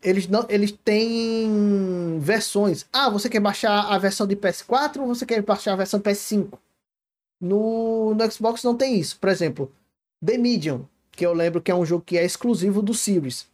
eles 0.03 0.27
não 0.27 0.47
eles 0.49 0.73
têm 0.73 2.19
versões. 2.19 2.85
Ah, 2.93 3.09
você 3.09 3.29
quer 3.29 3.39
baixar 3.39 3.87
a 3.87 3.97
versão 3.99 4.27
de 4.27 4.35
PS4 4.35 4.99
ou 4.99 5.07
você 5.07 5.25
quer 5.25 5.41
baixar 5.41 5.75
a 5.75 5.77
versão 5.77 6.01
PS5? 6.01 6.59
No, 7.41 8.17
no 8.17 8.33
Xbox 8.33 8.65
não 8.65 8.77
tem 8.77 8.99
isso. 8.99 9.17
Por 9.17 9.29
exemplo, 9.29 9.73
The 10.27 10.37
Medium, 10.39 10.85
que 11.13 11.25
eu 11.25 11.33
lembro 11.33 11.63
que 11.63 11.71
é 11.71 11.75
um 11.75 11.87
jogo 11.87 12.03
que 12.05 12.19
é 12.19 12.25
exclusivo 12.25 12.83
do 12.83 12.95
Series. 12.95 13.47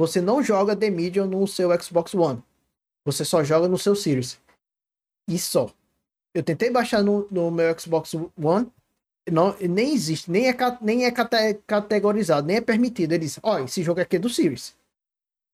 Você 0.00 0.20
não 0.20 0.42
joga 0.42 0.74
The 0.74 0.90
Medium 0.90 1.28
no 1.28 1.46
seu 1.46 1.70
Xbox 1.80 2.12
One. 2.12 2.42
Você 3.04 3.24
só 3.24 3.42
joga 3.42 3.68
no 3.68 3.78
seu 3.78 3.94
Series. 3.94 4.38
E 5.28 5.38
só. 5.38 5.70
Eu 6.34 6.42
tentei 6.42 6.70
baixar 6.70 7.02
no, 7.02 7.26
no 7.30 7.50
meu 7.50 7.78
Xbox 7.78 8.14
One. 8.14 8.70
Não, 9.30 9.56
nem 9.60 9.94
existe, 9.94 10.30
nem 10.30 10.48
é, 10.48 10.56
nem 10.80 11.04
é 11.04 11.10
cate, 11.10 11.60
categorizado, 11.66 12.46
nem 12.46 12.56
é 12.56 12.60
permitido. 12.60 13.12
Ele 13.12 13.24
diz: 13.24 13.38
Ó, 13.42 13.58
esse 13.60 13.82
jogo 13.82 14.00
aqui 14.00 14.16
é 14.16 14.18
do 14.18 14.28
Series. 14.28 14.74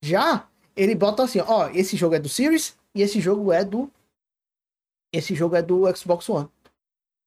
Já 0.02 0.48
ele 0.74 0.94
bota 0.94 1.24
assim: 1.24 1.40
Ó, 1.40 1.68
esse 1.70 1.96
jogo 1.96 2.14
é 2.14 2.18
do 2.18 2.28
Series 2.28 2.76
e 2.94 3.02
esse 3.02 3.20
jogo 3.20 3.52
é 3.52 3.64
do. 3.64 3.90
Esse 5.12 5.34
jogo 5.34 5.56
é 5.56 5.62
do 5.62 5.84
Xbox 5.94 6.28
One 6.28 6.48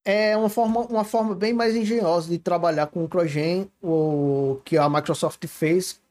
é 0.05 0.36
uma 0.36 0.49
forma, 0.49 0.82
uma 0.82 1.03
forma 1.03 1.36
bem 1.36 1.53
mais 1.53 1.76
engenhosa 1.76 2.30
de 2.30 2.39
trabalhar 2.39 2.88
com 2.88 3.03
o 3.03 3.07
CrossGen, 3.07 3.70
o 3.82 4.59
que 4.65 4.78
a 4.78 4.89
Microsoft 4.89 5.45
fez 5.47 6.01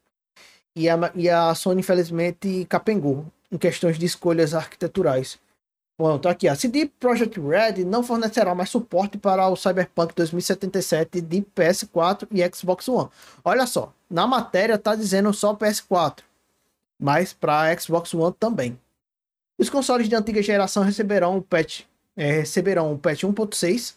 e 0.75 0.87
a, 0.89 1.11
e 1.15 1.29
a 1.29 1.53
Sony, 1.55 1.81
infelizmente, 1.81 2.65
capengou 2.69 3.25
em 3.51 3.57
questões 3.57 3.97
de 3.97 4.05
escolhas 4.05 4.53
arquiteturais. 4.53 5.39
Bom, 5.97 6.17
tá 6.17 6.29
aqui. 6.29 6.47
A 6.47 6.55
CD 6.55 6.85
Projekt 6.99 7.39
Red 7.39 7.83
não 7.83 8.01
fornecerá 8.01 8.55
mais 8.55 8.69
suporte 8.69 9.17
para 9.17 9.49
o 9.49 9.55
Cyberpunk 9.57 10.15
2077 10.15 11.19
de 11.19 11.41
PS4 11.41 12.25
e 12.31 12.55
Xbox 12.55 12.87
One. 12.87 13.09
Olha 13.43 13.67
só, 13.67 13.93
na 14.09 14.25
matéria 14.25 14.77
tá 14.77 14.95
dizendo 14.95 15.33
só 15.33 15.53
PS4, 15.53 16.19
mas 16.97 17.33
para 17.33 17.77
Xbox 17.77 18.13
One 18.13 18.33
também. 18.39 18.79
Os 19.57 19.69
consoles 19.69 20.07
de 20.07 20.15
antiga 20.15 20.41
geração 20.41 20.83
receberão 20.83 21.37
o 21.37 21.41
patch 21.41 21.81
é, 22.15 22.31
receberão 22.31 22.93
o 22.93 22.97
patch 22.97 23.23
1.6 23.23 23.95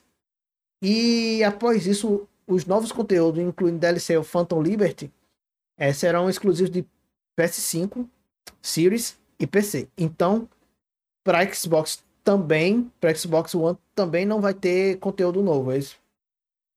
e 0.82 1.42
após 1.44 1.86
isso 1.86 2.26
os 2.46 2.66
novos 2.66 2.90
conteúdos, 2.90 3.40
incluindo 3.40 3.78
DLC 3.78 4.16
o 4.16 4.24
Phantom 4.24 4.60
Liberty, 4.60 5.10
é, 5.78 5.92
serão 5.92 6.28
exclusivos 6.28 6.70
de 6.70 6.84
PS5, 7.38 8.06
Series 8.60 9.16
e 9.42 9.46
PC. 9.46 9.88
Então, 9.96 10.48
para 11.24 11.52
Xbox 11.52 12.02
também, 12.24 12.90
para 13.00 13.14
Xbox 13.14 13.54
One 13.54 13.76
também 13.94 14.24
não 14.24 14.40
vai 14.40 14.54
ter 14.54 14.98
conteúdo 14.98 15.42
novo. 15.42 15.72
Eles... 15.72 15.96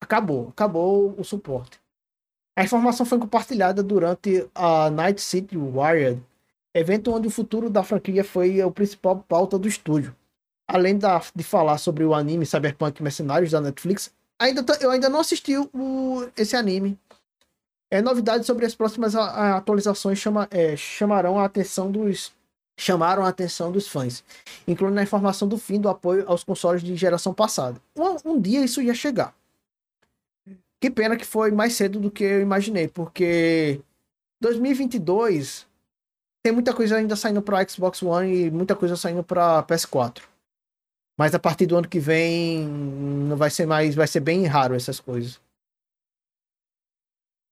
Acabou, 0.02 0.50
acabou 0.50 1.16
o 1.18 1.24
suporte. 1.24 1.80
A 2.58 2.64
informação 2.64 3.06
foi 3.06 3.20
compartilhada 3.20 3.84
durante 3.84 4.48
a 4.54 4.90
Night 4.90 5.22
City 5.22 5.58
Wired, 5.58 6.22
evento 6.74 7.14
onde 7.14 7.28
o 7.28 7.32
futuro 7.32 7.70
da 7.70 7.84
franquia 7.84 8.24
foi 8.24 8.62
a 8.62 8.70
principal 8.72 9.18
pauta 9.28 9.58
do 9.58 9.68
estúdio 9.68 10.16
além 10.68 10.98
da, 10.98 11.22
de 11.34 11.44
falar 11.44 11.78
sobre 11.78 12.04
o 12.04 12.14
anime 12.14 12.46
Cyberpunk 12.46 13.02
Mercenários 13.02 13.52
da 13.52 13.62
Netflix, 13.62 14.12
ainda 14.40 14.66
eu 14.82 14.92
ainda 14.92 15.10
não 15.10 15.20
assisti 15.20 15.56
o, 15.58 16.28
esse 16.36 16.56
anime. 16.56 17.00
É 17.92 18.02
novidade 18.02 18.46
sobre 18.46 18.66
as 18.66 18.76
próximas 18.76 19.16
atualizações 19.16 20.18
chama, 20.18 20.48
é, 20.52 20.76
chamarão 20.76 21.40
a 21.40 21.46
atenção 21.46 21.92
dos 21.92 22.34
chamaram 22.78 23.24
a 23.26 23.30
atenção 23.30 23.72
dos 23.72 23.88
fãs, 23.88 24.24
incluindo 24.68 25.00
a 25.00 25.04
informação 25.04 25.48
do 25.48 25.58
fim 25.58 25.80
do 25.80 25.90
apoio 25.90 26.26
aos 26.28 26.44
consoles 26.44 26.84
de 26.84 26.96
geração 26.96 27.34
passada. 27.34 27.80
Um, 27.96 28.34
um 28.34 28.42
dia 28.42 28.64
isso 28.64 28.82
ia 28.82 28.94
chegar. 28.94 29.34
Que 30.80 30.90
pena 30.90 31.16
que 31.16 31.26
foi 31.26 31.52
mais 31.52 31.74
cedo 31.74 32.00
do 32.00 32.12
que 32.12 32.24
eu 32.24 32.42
imaginei, 32.42 32.88
porque 32.88 33.80
2022 34.42 35.66
tem 36.44 36.52
muita 36.52 36.74
coisa 36.74 36.98
ainda 36.98 37.16
saindo 37.16 37.42
para 37.42 37.68
Xbox 37.68 38.04
One 38.04 38.46
e 38.46 38.52
muita 38.52 38.76
coisa 38.76 38.96
saindo 38.96 39.24
para 39.24 39.64
PS4. 39.64 40.22
Mas 41.18 41.34
a 41.34 41.40
partir 41.40 41.66
do 41.66 41.78
ano 41.78 41.88
que 41.88 42.00
vem 42.00 42.68
não 42.68 43.38
vai 43.38 43.50
ser 43.50 43.66
mais, 43.66 43.96
vai 43.96 44.06
ser 44.06 44.20
bem 44.20 44.46
raro 44.46 44.76
essas 44.76 45.00
coisas. 45.00 45.40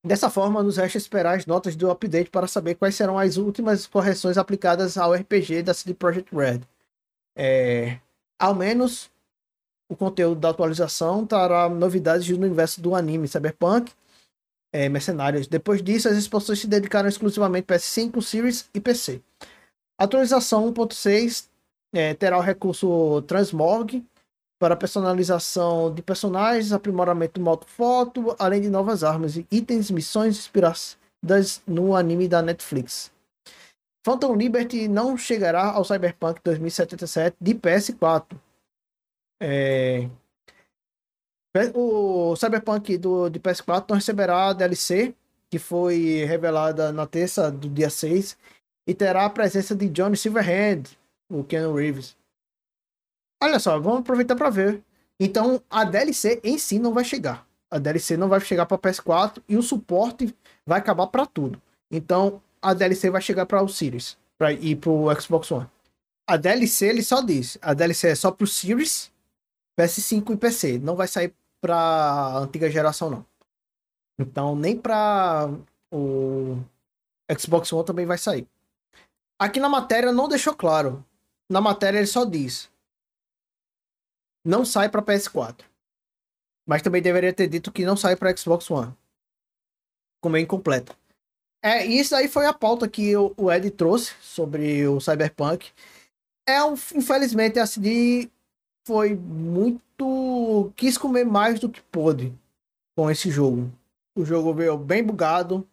Dessa 0.06 0.30
forma, 0.30 0.62
nos 0.62 0.76
resta 0.76 0.98
esperar 0.98 1.38
as 1.38 1.46
notas 1.46 1.78
do 1.78 1.90
update 1.90 2.30
para 2.30 2.46
saber 2.46 2.76
quais 2.76 2.94
serão 2.96 3.18
as 3.18 3.38
últimas 3.38 3.88
correções 3.88 4.38
aplicadas 4.38 4.98
ao 4.98 5.14
RPG 5.14 5.64
da 5.64 5.74
CD 5.74 5.94
Projekt 5.94 6.36
Red. 6.36 6.62
É, 7.38 8.00
ao 8.38 8.54
menos 8.54 9.10
o 9.90 9.96
conteúdo 9.96 10.42
da 10.42 10.50
atualização 10.50 11.26
trará 11.26 11.70
novidades 11.70 12.28
no 12.30 12.46
universo 12.46 12.82
do 12.82 12.96
anime 12.96 13.28
Cyberpunk 13.28 13.94
é, 14.74 14.90
Mercenários. 14.90 15.48
Depois 15.48 15.82
disso, 15.82 16.10
as 16.10 16.18
expansões 16.18 16.60
se 16.60 16.68
dedicaram 16.68 17.08
exclusivamente 17.08 17.68
PS5, 17.68 18.22
Series 18.22 18.70
e 18.74 18.82
PC. 18.82 19.22
A 19.98 20.04
atualização 20.04 20.72
1.6 20.74 21.48
é, 21.94 22.14
terá 22.14 22.38
o 22.38 22.42
recurso 22.42 23.22
Transmorg 23.22 24.04
para 24.60 24.76
personalização 24.76 25.94
de 25.94 26.02
personagens, 26.02 26.72
aprimoramento 26.72 27.40
do 27.40 27.44
modo 27.44 27.66
foto, 27.66 28.36
além 28.40 28.62
de 28.62 28.70
novas 28.70 29.04
armas 29.04 29.36
e 29.36 29.46
itens, 29.52 29.92
missões 29.92 30.38
inspiradas 30.38 31.62
no 31.68 31.96
anime 31.96 32.28
da 32.28 32.42
Netflix. 32.42 33.12
Phantom 34.06 34.36
Liberty 34.36 34.88
não 34.88 35.18
chegará 35.18 35.72
ao 35.72 35.86
Cyberpunk 35.86 36.42
2077 36.44 37.38
de 37.40 37.56
PS4. 37.56 38.38
É... 39.42 40.10
O 41.74 42.36
Cyberpunk 42.36 42.98
do, 42.98 43.30
de 43.30 43.40
PS4 43.40 43.86
não 43.90 43.96
receberá 43.96 44.50
a 44.50 44.54
DLC, 44.54 45.14
que 45.50 45.60
foi 45.60 46.26
revelada 46.26 46.92
na 46.92 47.06
terça 47.06 47.52
do 47.52 47.70
dia 47.70 47.90
6, 47.90 48.38
e 48.88 48.94
terá 48.94 49.26
a 49.26 49.30
presença 49.30 49.76
de 49.76 49.88
Johnny 49.88 50.18
Silverhand, 50.18 50.84
o 51.30 51.44
Keanu 51.44 51.76
Reeves. 51.76 52.18
Olha 53.44 53.60
só, 53.60 53.78
vamos 53.78 54.00
aproveitar 54.00 54.38
para 54.38 54.50
ver. 54.50 54.82
Então, 55.20 55.62
a 55.70 55.84
DLC 55.84 56.40
em 56.46 56.58
si 56.58 56.80
não 56.80 56.94
vai 56.94 57.04
chegar. 57.04 57.46
A 57.70 57.78
DLC 57.78 58.16
não 58.16 58.30
vai 58.30 58.40
chegar 58.40 58.66
para 58.66 58.78
PS4 58.78 59.44
e 59.50 59.58
o 59.58 59.62
suporte 59.62 60.34
vai 60.66 60.80
acabar 60.80 61.08
para 61.08 61.26
tudo. 61.26 61.62
Então, 61.92 62.42
a 62.62 62.74
DLC 62.74 63.10
vai 63.10 63.22
chegar 63.22 63.46
para 63.46 63.62
o 63.62 63.68
Series 63.68 64.18
para 64.38 64.54
ir 64.54 64.78
para 64.78 64.90
o 64.90 65.22
Xbox 65.22 65.52
One. 65.52 65.68
A 66.26 66.38
DLC 66.38 66.88
ele 66.88 67.04
só 67.04 67.22
diz, 67.22 67.58
a 67.62 67.74
DLC 67.74 68.08
é 68.08 68.16
só 68.16 68.32
para 68.32 68.46
o 68.46 68.48
Series, 68.48 69.12
PS5 69.78 70.34
e 70.34 70.38
PC. 70.38 70.80
Não 70.80 70.96
vai 70.96 71.10
sair 71.10 71.34
para 71.60 72.38
antiga 72.38 72.72
geração 72.72 73.10
não. 73.10 73.26
Então, 74.18 74.56
nem 74.56 74.78
para 74.78 75.50
o 75.92 76.60
Xbox 77.38 77.74
One 77.74 77.86
também 77.86 78.06
vai 78.06 78.18
sair. 78.18 78.48
Aqui 79.38 79.60
na 79.60 79.68
matéria 79.68 80.14
não 80.14 80.30
deixou 80.30 80.56
claro 80.56 81.04
na 81.50 81.62
matéria 81.62 82.00
ele 82.00 82.08
só 82.08 82.26
diz: 82.26 82.70
não 84.44 84.66
sai 84.66 84.90
para 84.90 85.02
PS4. 85.02 85.62
Mas 86.68 86.82
também 86.82 87.02
deveria 87.02 87.34
ter 87.34 87.48
dito 87.48 87.72
que 87.72 87.86
não 87.86 87.98
sai 87.98 88.16
para 88.16 88.36
Xbox 88.36 88.70
One. 88.70 88.94
Como 90.22 90.38
é 90.38 90.40
incompleto. 90.40 90.96
É, 91.62 91.86
isso 91.86 92.16
aí 92.16 92.28
foi 92.28 92.46
a 92.46 92.54
pauta 92.54 92.88
que 92.88 93.16
o, 93.16 93.34
o 93.38 93.52
Ed 93.52 93.70
trouxe 93.72 94.14
sobre 94.22 94.86
o 94.88 95.00
Cyberpunk. 95.00 95.72
É, 96.48 96.60
infelizmente, 96.94 97.58
a 97.58 97.66
CD 97.66 98.30
foi 98.86 99.16
muito. 99.16 100.72
quis 100.76 100.98
comer 100.98 101.26
mais 101.26 101.60
do 101.60 101.70
que 101.70 101.82
pôde 101.84 102.34
com 102.96 103.10
esse 103.10 103.32
jogo. 103.32 103.72
O 104.16 104.26
jogo 104.26 104.54
veio 104.54 104.78
bem 104.78 105.04
bugado, 105.04 105.68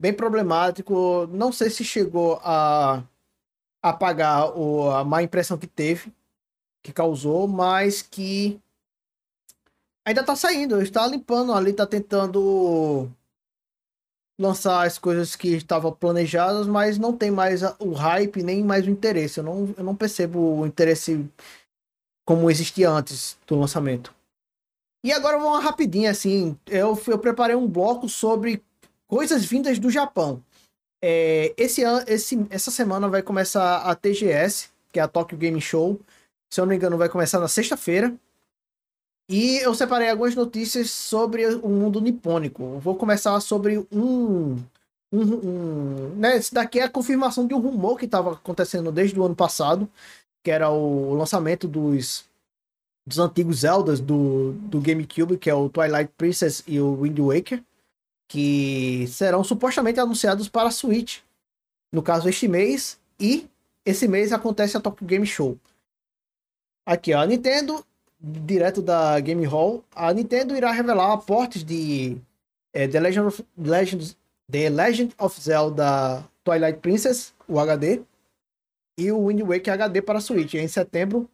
bem 0.00 0.12
problemático. 0.12 1.26
Não 1.30 1.52
sei 1.52 1.70
se 1.70 1.84
chegou 1.84 2.40
a 2.42 3.02
apagar 3.82 4.50
a 4.96 5.04
má 5.04 5.22
impressão 5.22 5.58
que 5.58 5.66
teve, 5.66 6.12
que 6.88 6.92
causou, 6.92 7.46
mas 7.46 8.00
que 8.00 8.58
ainda 10.06 10.24
tá 10.24 10.34
saindo, 10.34 10.80
está 10.80 11.06
limpando 11.06 11.52
ali, 11.52 11.72
tá 11.74 11.86
tentando 11.86 13.06
lançar 14.40 14.86
as 14.86 14.98
coisas 14.98 15.36
que 15.36 15.48
estavam 15.48 15.92
planejadas, 15.92 16.66
mas 16.66 16.98
não 16.98 17.14
tem 17.14 17.30
mais 17.30 17.60
o 17.78 17.92
hype 17.92 18.42
nem 18.42 18.64
mais 18.64 18.86
o 18.86 18.90
interesse. 18.90 19.38
Eu 19.38 19.44
não, 19.44 19.74
eu 19.76 19.84
não 19.84 19.94
percebo 19.94 20.60
o 20.60 20.66
interesse 20.66 21.28
como 22.26 22.50
existia 22.50 22.88
antes 22.88 23.36
do 23.46 23.58
lançamento. 23.58 24.14
E 25.04 25.12
agora 25.12 25.38
vamos 25.38 25.62
rapidinho 25.62 26.10
assim. 26.10 26.56
Eu, 26.66 26.98
eu 27.06 27.18
preparei 27.18 27.54
um 27.54 27.68
bloco 27.68 28.08
sobre 28.08 28.62
coisas 29.06 29.44
vindas 29.44 29.78
do 29.78 29.90
Japão. 29.90 30.42
É, 31.02 31.52
esse, 31.56 31.82
esse, 32.06 32.46
essa 32.48 32.70
semana 32.70 33.08
vai 33.08 33.22
começar 33.22 33.82
a 33.82 33.94
TGS, 33.94 34.70
que 34.90 34.98
é 34.98 35.02
a 35.02 35.08
Tokyo 35.08 35.36
Game 35.36 35.60
Show. 35.60 36.00
Se 36.50 36.60
eu 36.60 36.64
não 36.64 36.70
me 36.70 36.76
engano, 36.76 36.96
vai 36.96 37.08
começar 37.08 37.38
na 37.38 37.48
sexta-feira. 37.48 38.14
E 39.28 39.58
eu 39.58 39.74
separei 39.74 40.08
algumas 40.08 40.34
notícias 40.34 40.90
sobre 40.90 41.46
o 41.46 41.68
mundo 41.68 42.00
nipônico. 42.00 42.78
Vou 42.78 42.96
começar 42.96 43.38
sobre 43.40 43.78
um. 43.92 44.56
um, 45.12 45.22
um 45.22 46.14
né, 46.16 46.36
esse 46.36 46.52
daqui 46.54 46.80
é 46.80 46.84
a 46.84 46.90
confirmação 46.90 47.46
de 47.46 47.54
um 47.54 47.60
rumor 47.60 47.98
que 47.98 48.06
estava 48.06 48.32
acontecendo 48.32 48.90
desde 48.90 49.20
o 49.20 49.24
ano 49.24 49.36
passado, 49.36 49.88
que 50.42 50.50
era 50.50 50.70
o 50.70 51.14
lançamento 51.14 51.68
dos, 51.68 52.24
dos 53.06 53.18
antigos 53.18 53.58
Zeldas 53.58 54.00
do, 54.00 54.52
do 54.52 54.80
GameCube, 54.80 55.36
que 55.36 55.50
é 55.50 55.54
o 55.54 55.68
Twilight 55.68 56.10
Princess 56.16 56.64
e 56.66 56.80
o 56.80 57.02
Wind 57.02 57.18
Waker, 57.18 57.62
que 58.26 59.06
serão 59.08 59.44
supostamente 59.44 60.00
anunciados 60.00 60.48
para 60.48 60.68
a 60.68 60.72
Switch. 60.72 61.18
No 61.92 62.02
caso, 62.02 62.28
este 62.30 62.48
mês. 62.48 62.98
E 63.20 63.46
esse 63.84 64.08
mês 64.08 64.32
acontece 64.32 64.76
a 64.76 64.80
Tokyo 64.80 65.06
Game 65.06 65.26
Show. 65.26 65.58
Aqui, 66.88 67.12
ó, 67.12 67.20
a 67.20 67.26
Nintendo 67.26 67.84
direto 68.18 68.80
da 68.80 69.20
Game 69.20 69.44
Hall, 69.44 69.84
a 69.94 70.10
Nintendo 70.10 70.56
irá 70.56 70.72
revelar 70.72 71.18
portes 71.18 71.62
de 71.62 72.16
é, 72.72 72.88
The, 72.88 72.98
Legend 72.98 73.26
of, 73.26 73.44
The 74.50 74.70
Legend 74.70 75.14
of 75.18 75.38
Zelda 75.38 76.24
Twilight 76.42 76.78
Princess, 76.78 77.34
o 77.46 77.60
HD, 77.60 78.00
e 78.96 79.12
o 79.12 79.26
Wind 79.26 79.42
Waker 79.42 79.74
HD 79.74 80.00
para 80.00 80.18
Switch 80.18 80.54
em 80.54 80.66
setembro, 80.66 81.28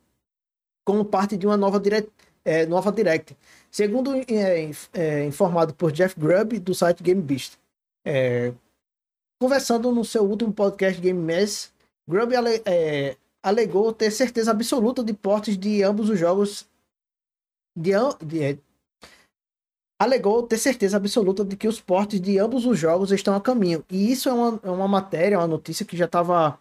como 0.85 1.05
parte 1.05 1.37
de 1.37 1.47
uma 1.47 1.57
nova, 1.57 1.79
direct, 1.79 2.11
é, 2.45 2.67
nova 2.67 2.91
Direct. 2.91 3.37
Segundo 3.71 4.13
é, 4.17 4.71
é, 4.93 5.25
informado 5.25 5.73
por 5.73 5.93
Jeff 5.93 6.19
Grubb, 6.19 6.59
do 6.59 6.75
site 6.75 7.01
Game 7.01 7.23
Beast. 7.23 7.61
Conversando 9.41 9.93
no 9.93 10.05
seu 10.05 10.25
último 10.25 10.53
podcast 10.53 11.01
Game 11.01 11.21
Mess, 11.21 11.73
Grubb 12.09 12.35
ale, 12.35 12.61
alegou 13.45 13.93
ter 13.93 14.11
certeza 14.11 14.51
absoluta 14.51 15.05
de 15.05 15.13
portes 15.13 15.59
de 15.59 15.83
ambos 15.83 16.09
os 16.09 16.19
jogos 16.19 16.67
de, 17.77 17.93
de, 18.25 18.43
é, 18.43 18.59
alegou 19.99 20.43
ter 20.43 20.57
certeza 20.57 20.97
absoluta 20.97 21.45
de 21.45 21.55
que 21.55 21.69
os 21.69 21.79
portes 21.79 22.19
de 22.21 22.39
ambos 22.39 22.65
os 22.65 22.79
jogos 22.79 23.13
estão 23.13 23.37
a 23.37 23.41
caminho. 23.41 23.85
E 23.91 24.11
isso 24.11 24.31
é 24.31 24.33
uma, 24.33 24.61
é 24.63 24.71
uma 24.71 24.89
matéria, 24.89 25.39
uma 25.39 25.47
notícia 25.47 25.85
que 25.85 25.97
já 25.97 26.07
estava 26.07 26.59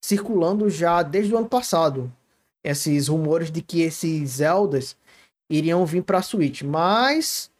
circulando 0.00 0.70
já 0.70 1.02
desde 1.02 1.34
o 1.34 1.38
ano 1.38 1.48
passado. 1.48 2.12
Esses 2.62 3.08
rumores 3.08 3.50
de 3.50 3.60
que 3.60 3.82
esses 3.82 4.30
Zeldas 4.30 4.96
iriam 5.48 5.84
vir 5.84 6.04
para 6.04 6.18
a 6.18 6.22
Switch. 6.22 6.62
Mas 6.62 7.50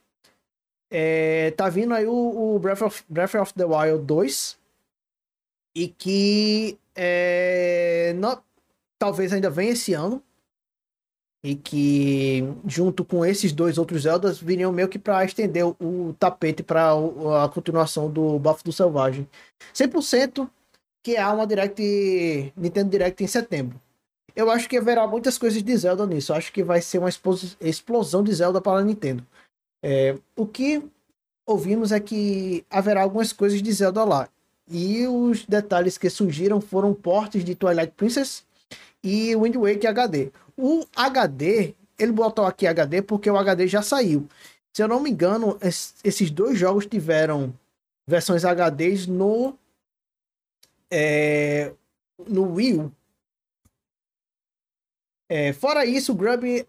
é, 0.91 1.51
tá 1.53 1.69
vindo 1.69 1.93
aí 1.93 2.07
o, 2.07 2.55
o, 2.55 2.59
Breath, 2.61 2.83
of, 2.83 3.05
Breath 3.09 3.35
of 3.35 3.55
the 3.55 3.65
Wild 3.65 4.05
2 4.05 4.59
e 5.75 5.89
que 5.89 6.79
é, 6.95 8.15
não, 8.19 8.41
talvez 9.01 9.33
ainda 9.33 9.49
venha 9.49 9.73
esse 9.73 9.95
ano 9.95 10.23
e 11.43 11.55
que 11.55 12.45
junto 12.67 13.03
com 13.03 13.25
esses 13.25 13.51
dois 13.51 13.79
outros 13.79 14.03
Zeldas 14.03 14.39
viriam 14.39 14.71
meio 14.71 14.89
que 14.89 14.99
para 14.99 15.25
estender 15.25 15.65
o, 15.67 16.15
tapete 16.19 16.63
para 16.63 16.93
a 17.43 17.49
continuação 17.49 18.11
do 18.11 18.39
Bafo 18.39 18.63
do 18.63 18.73
Selvagem. 18.73 19.27
100% 19.75 20.49
que 21.03 21.17
há 21.17 21.33
uma 21.33 21.47
Direct 21.47 22.53
Nintendo 22.55 22.91
Direct 22.91 23.25
em 23.25 23.27
setembro. 23.27 23.81
Eu 24.37 24.51
acho 24.51 24.69
que 24.69 24.77
haverá 24.77 25.07
muitas 25.07 25.39
coisas 25.39 25.63
de 25.63 25.77
Zelda 25.77 26.07
nisso. 26.07 26.31
Eu 26.31 26.37
acho 26.37 26.53
que 26.53 26.63
vai 26.63 26.83
ser 26.83 26.99
uma 26.99 27.09
explosão 27.61 28.23
de 28.23 28.35
Zelda 28.35 28.61
para 28.61 28.81
a 28.81 28.85
Nintendo. 28.85 29.27
É, 29.83 30.15
o 30.37 30.47
que 30.47 30.85
ouvimos 31.47 31.91
é 31.91 31.99
que 31.99 32.67
haverá 32.69 33.01
algumas 33.03 33.33
coisas 33.33 33.63
de 33.63 33.73
Zelda 33.73 34.05
lá. 34.05 34.29
E 34.69 35.07
os 35.07 35.47
detalhes 35.47 35.97
que 35.97 36.11
surgiram 36.11 36.61
foram 36.61 36.93
portes 36.93 37.43
de 37.43 37.55
Twilight 37.55 37.95
Princess 37.97 38.45
e 39.03 39.35
Wind 39.37 39.57
Waker 39.57 39.91
HD. 39.91 40.33
O 40.57 40.85
HD, 40.95 41.75
ele 41.99 42.13
botou 42.13 42.45
aqui 42.45 42.67
HD 42.67 43.03
porque 43.03 43.31
o 43.31 43.37
HD 43.37 43.67
já 43.67 43.83
saiu. 43.83 44.29
Se 44.73 44.83
eu 44.83 44.89
não 44.89 45.01
me 45.01 45.11
engano, 45.11 45.59
esses 46.05 46.31
dois 46.31 46.59
jogos 46.59 46.87
tiveram 46.87 47.53
versões 48.07 48.45
HDs 48.45 49.07
no 49.07 49.55
é, 50.91 51.73
no 52.29 52.55
Wii 52.55 52.75
U. 52.75 52.93
É, 55.33 55.53
fora 55.53 55.87
isso, 55.87 56.13
o 56.13 56.19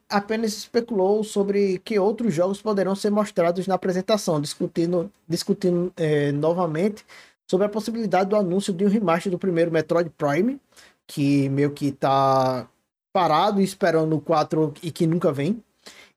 apenas 0.08 0.54
especulou 0.54 1.24
sobre 1.24 1.80
que 1.80 1.98
outros 1.98 2.32
jogos 2.32 2.62
poderão 2.62 2.96
ser 2.96 3.10
mostrados 3.10 3.66
na 3.66 3.74
apresentação, 3.74 4.40
discutindo, 4.40 5.12
discutindo 5.28 5.92
é, 5.98 6.32
novamente 6.32 7.04
sobre 7.50 7.66
a 7.66 7.70
possibilidade 7.70 8.30
do 8.30 8.36
anúncio 8.36 8.72
de 8.72 8.86
um 8.86 8.88
remaster 8.88 9.32
do 9.32 9.40
primeiro 9.40 9.72
Metroid 9.72 10.12
Prime, 10.12 10.60
que 11.08 11.50
meio 11.50 11.72
que 11.72 11.92
tá 11.92 12.68
parado 13.14 13.62
esperando 13.62 14.16
o 14.16 14.22
4 14.22 14.74
e 14.82 14.92
que 14.92 15.06
nunca 15.06 15.32
vem. 15.32 15.64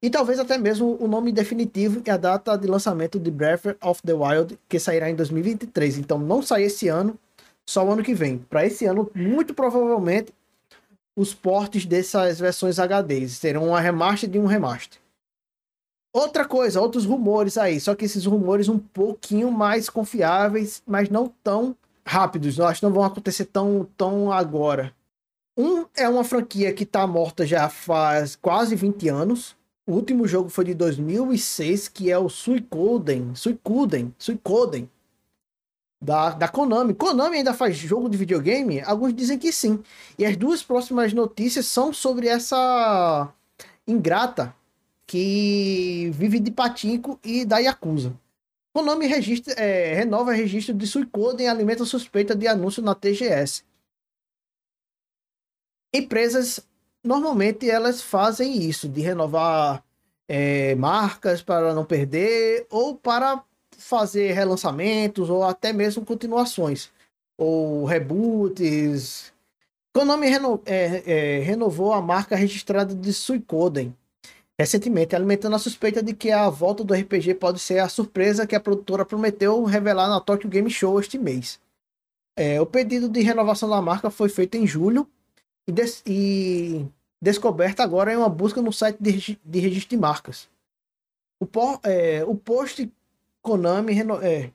E 0.00 0.10
talvez 0.10 0.38
até 0.38 0.58
mesmo 0.58 0.96
o 1.00 1.08
nome 1.08 1.32
definitivo 1.32 2.02
e 2.04 2.10
a 2.10 2.16
data 2.16 2.56
de 2.56 2.66
lançamento 2.66 3.18
de 3.18 3.30
Breath 3.30 3.76
of 3.82 4.02
the 4.02 4.12
Wild, 4.12 4.58
que 4.68 4.78
sairá 4.78 5.08
em 5.08 5.14
2023. 5.14 5.98
Então 5.98 6.18
não 6.18 6.42
sai 6.42 6.64
esse 6.64 6.88
ano, 6.88 7.18
só 7.66 7.84
o 7.84 7.90
ano 7.90 8.02
que 8.02 8.14
vem. 8.14 8.38
Para 8.38 8.66
esse 8.66 8.84
ano, 8.84 9.10
muito 9.14 9.54
provavelmente, 9.54 10.32
os 11.16 11.32
portes 11.32 11.86
dessas 11.86 12.38
versões 12.38 12.78
HDs 12.78 13.32
serão 13.38 13.68
uma 13.68 13.80
remaster 13.80 14.28
de 14.28 14.38
um 14.38 14.46
remaster. 14.46 15.00
Outra 16.12 16.44
coisa, 16.44 16.80
outros 16.80 17.04
rumores 17.04 17.58
aí, 17.58 17.80
só 17.80 17.94
que 17.94 18.04
esses 18.04 18.24
rumores 18.24 18.68
um 18.68 18.78
pouquinho 18.78 19.50
mais 19.50 19.88
confiáveis, 19.88 20.82
mas 20.86 21.08
não 21.08 21.32
tão 21.42 21.76
rápidos. 22.06 22.58
Eu 22.58 22.66
acho 22.66 22.80
que 22.80 22.86
não 22.86 22.92
vão 22.92 23.04
acontecer 23.04 23.46
tão, 23.46 23.88
tão 23.96 24.30
agora. 24.30 24.94
Um 25.56 25.86
é 25.96 26.08
uma 26.08 26.24
franquia 26.24 26.72
que 26.72 26.84
tá 26.84 27.06
morta 27.06 27.46
já 27.46 27.68
faz 27.68 28.36
quase 28.36 28.74
20 28.74 29.08
anos. 29.08 29.56
O 29.86 29.92
último 29.92 30.26
jogo 30.26 30.48
foi 30.48 30.64
de 30.64 30.74
2006, 30.74 31.88
que 31.88 32.10
é 32.10 32.18
o 32.18 32.28
Suicoden, 32.28 33.34
Suicoden, 33.34 34.14
Suicoden, 34.18 34.88
da, 36.00 36.30
da 36.30 36.48
Konami. 36.48 36.94
Konami 36.94 37.38
ainda 37.38 37.54
faz 37.54 37.76
jogo 37.76 38.08
de 38.08 38.16
videogame? 38.16 38.80
Alguns 38.80 39.14
dizem 39.14 39.38
que 39.38 39.52
sim. 39.52 39.82
E 40.18 40.24
as 40.24 40.36
duas 40.36 40.62
próximas 40.62 41.12
notícias 41.12 41.66
são 41.66 41.92
sobre 41.92 42.28
essa 42.28 43.28
ingrata 43.86 44.54
que 45.06 46.10
vive 46.14 46.40
de 46.40 46.50
patinco 46.50 47.18
e 47.22 47.44
da 47.44 47.58
Yakuza. 47.58 48.12
Konami 48.74 49.06
registra, 49.06 49.54
é, 49.54 49.94
renova 49.94 50.32
registro 50.32 50.74
de 50.74 50.86
Suicoden 50.86 51.46
e 51.46 51.48
alimenta 51.48 51.84
suspeita 51.84 52.34
de 52.34 52.48
anúncio 52.48 52.82
na 52.82 52.94
TGS 52.94 53.64
empresas 55.94 56.60
normalmente 57.02 57.70
elas 57.70 58.02
fazem 58.02 58.58
isso 58.58 58.88
de 58.88 59.00
renovar 59.00 59.84
é, 60.26 60.74
marcas 60.74 61.40
para 61.40 61.72
não 61.72 61.84
perder 61.84 62.66
ou 62.68 62.96
para 62.96 63.42
fazer 63.78 64.32
relançamentos 64.32 65.30
ou 65.30 65.44
até 65.44 65.72
mesmo 65.72 66.04
continuações 66.04 66.90
ou 67.38 67.84
reboots. 67.84 69.32
Konami 69.92 70.26
reno, 70.26 70.60
é, 70.66 71.02
é, 71.06 71.38
renovou 71.40 71.92
a 71.92 72.02
marca 72.02 72.34
registrada 72.34 72.92
de 72.94 73.12
Suicoden 73.12 73.94
recentemente, 74.58 75.16
alimentando 75.16 75.56
a 75.56 75.58
suspeita 75.58 76.02
de 76.02 76.14
que 76.14 76.30
a 76.30 76.48
volta 76.48 76.84
do 76.84 76.94
RPG 76.94 77.34
pode 77.34 77.58
ser 77.58 77.78
a 77.80 77.88
surpresa 77.88 78.46
que 78.46 78.54
a 78.54 78.60
produtora 78.60 79.04
prometeu 79.04 79.64
revelar 79.64 80.08
na 80.08 80.20
Tokyo 80.20 80.48
Game 80.48 80.70
Show 80.70 80.98
este 81.00 81.18
mês. 81.18 81.60
É, 82.36 82.60
o 82.60 82.66
pedido 82.66 83.08
de 83.08 83.20
renovação 83.20 83.68
da 83.68 83.80
marca 83.80 84.10
foi 84.10 84.28
feito 84.28 84.56
em 84.56 84.66
julho 84.66 85.08
e, 85.66 85.72
des 85.72 86.02
e 86.06 86.86
descoberta 87.22 87.82
agora 87.82 88.12
em 88.12 88.16
uma 88.16 88.28
busca 88.28 88.60
no 88.60 88.72
site 88.72 88.98
de, 89.00 89.38
de 89.44 89.60
registro 89.60 89.90
de 89.90 89.96
marcas. 89.96 90.48
O, 91.40 91.46
é, 91.82 92.24
o 92.24 92.34
post 92.34 92.90
Konami 93.42 93.94
é, 94.22 94.50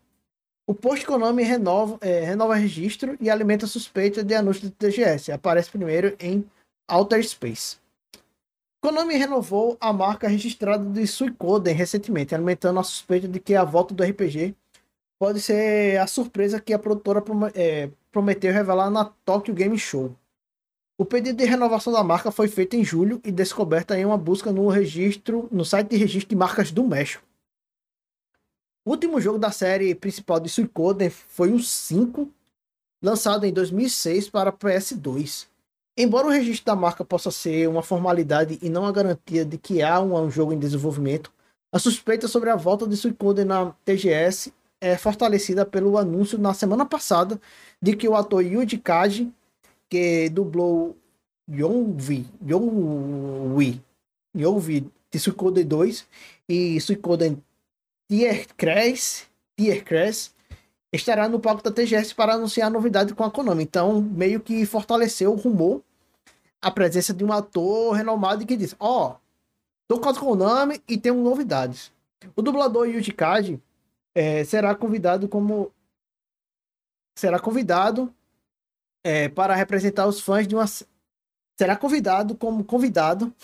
o 0.68 0.74
post 0.74 1.06
Konami 1.06 1.44
renova, 1.44 1.98
é, 2.02 2.22
renova 2.22 2.56
registro 2.56 3.18
e 3.20 3.30
alimenta 3.30 3.68
suspeita 3.68 4.24
de 4.24 4.34
anúncio 4.34 4.64
do 4.64 4.72
TGS. 4.72 5.32
Aparece 5.32 5.70
primeiro 5.70 6.16
em 6.20 6.46
Outer 6.88 7.28
Space. 7.28 7.78
Konami 8.82 9.16
renovou 9.16 9.78
a 9.82 9.92
marca 9.92 10.28
registrada 10.28 10.86
de 10.86 11.06
Suicoden 11.06 11.74
recentemente, 11.74 12.34
alimentando 12.34 12.80
a 12.80 12.84
suspeita 12.84 13.28
de 13.28 13.40
que 13.40 13.54
a 13.54 13.66
volta 13.66 13.94
do 13.94 14.04
RPG 14.04 14.56
pode 15.20 15.42
ser 15.42 16.00
a 16.00 16.08
surpresa 16.08 16.62
que 16.62 16.72
a 16.72 16.80
produtora 16.80 17.22
é, 17.54 17.90
prometeu 18.10 18.54
revelar 18.54 18.90
na 18.90 19.04
Tokyo 19.26 19.54
Game 19.54 19.78
Show. 19.78 20.16
O 20.98 21.04
pedido 21.04 21.38
de 21.38 21.46
renovação 21.46 21.92
da 21.92 22.04
marca 22.04 22.32
foi 22.32 22.48
feito 22.48 22.76
em 22.76 22.84
julho 22.84 23.22
e 23.26 23.32
descoberta 23.32 24.00
em 24.00 24.06
uma 24.06 24.18
busca 24.18 24.52
no 24.52 24.68
registro, 24.70 25.50
no 25.52 25.66
site 25.66 25.90
de 25.90 25.98
registro 25.98 26.30
de 26.30 26.36
marcas 26.36 26.72
do 26.72 26.84
México. 26.84 27.24
O 28.86 28.92
último 28.92 29.20
jogo 29.20 29.38
da 29.38 29.52
série 29.52 29.94
principal 29.94 30.40
de 30.40 30.50
Suicoden 30.50 31.10
foi 31.10 31.52
o 31.52 31.60
5, 31.60 32.30
lançado 33.02 33.46
em 33.46 33.52
2006 33.52 34.30
para 34.30 34.54
PS2. 34.54 35.49
Embora 36.02 36.28
o 36.28 36.30
registro 36.30 36.66
da 36.66 36.78
marca 36.78 37.04
possa 37.04 37.30
ser 37.30 37.68
uma 37.68 37.84
formalidade 37.84 38.58
e 38.62 38.70
não 38.70 38.86
a 38.86 38.92
garantia 38.92 39.44
de 39.44 39.58
que 39.58 39.82
há 39.82 40.00
um 40.00 40.32
jogo 40.32 40.54
em 40.54 40.58
desenvolvimento, 40.58 41.30
a 41.74 41.78
suspeita 41.78 42.26
sobre 42.26 42.50
a 42.50 42.56
volta 42.56 42.88
de 42.88 42.96
Suicoden 42.96 43.44
na 43.44 43.76
TGS 43.84 44.54
é 44.80 44.98
fortalecida 44.98 45.66
pelo 45.66 45.98
anúncio 45.98 46.38
na 46.38 46.54
semana 46.54 46.86
passada 46.86 47.38
de 47.82 47.98
que 47.98 48.08
o 48.08 48.16
ator 48.16 48.42
Yuji 48.42 48.78
Kaji, 48.78 49.30
que 49.90 50.30
dublou 50.30 50.96
Yonvi, 51.52 52.26
Yonwi, 52.48 53.82
Yonvi 54.34 54.90
de 55.12 55.20
Suicoden 55.20 55.66
2 55.66 56.08
e 56.48 56.80
Suicoden 56.80 57.44
Tierkreis, 58.08 59.28
Tierkreis 59.58 60.34
estará 60.94 61.28
no 61.28 61.42
palco 61.42 61.62
da 61.62 61.74
TGS 61.74 62.16
para 62.16 62.36
anunciar 62.36 62.68
a 62.68 62.72
novidade 62.72 63.14
com 63.14 63.26
a 63.26 63.30
Konami. 63.30 63.64
Então, 63.64 64.02
meio 64.02 64.40
que 64.40 64.66
fortaleceu 64.66 65.34
o 65.34 65.36
rumor 65.36 65.84
a 66.62 66.72
presença 66.72 67.14
de 67.14 67.24
um 67.24 67.32
ator 67.32 67.94
renomado 67.94 68.46
que 68.46 68.58
diz: 68.58 68.76
Ó, 68.80 69.12
oh, 69.12 69.16
tô 69.88 70.00
com 70.00 70.10
a 70.10 70.16
Konami 70.16 70.82
e 70.88 70.98
tenho 70.98 71.16
novidades. 71.16 71.92
O 72.36 72.42
dublador 72.42 72.88
Yuji 72.88 73.12
Kaji 73.14 73.62
é, 74.14 74.44
será 74.44 74.76
convidado 74.76 75.28
como. 75.28 75.72
Será 77.18 77.40
convidado 77.40 78.14
é, 79.04 79.30
para 79.30 79.56
representar 79.56 80.08
os 80.08 80.20
fãs 80.20 80.48
de 80.48 80.56
uma. 80.56 80.66
Será 81.58 81.76
convidado 81.76 82.36
como 82.36 82.64
convidado. 82.64 83.34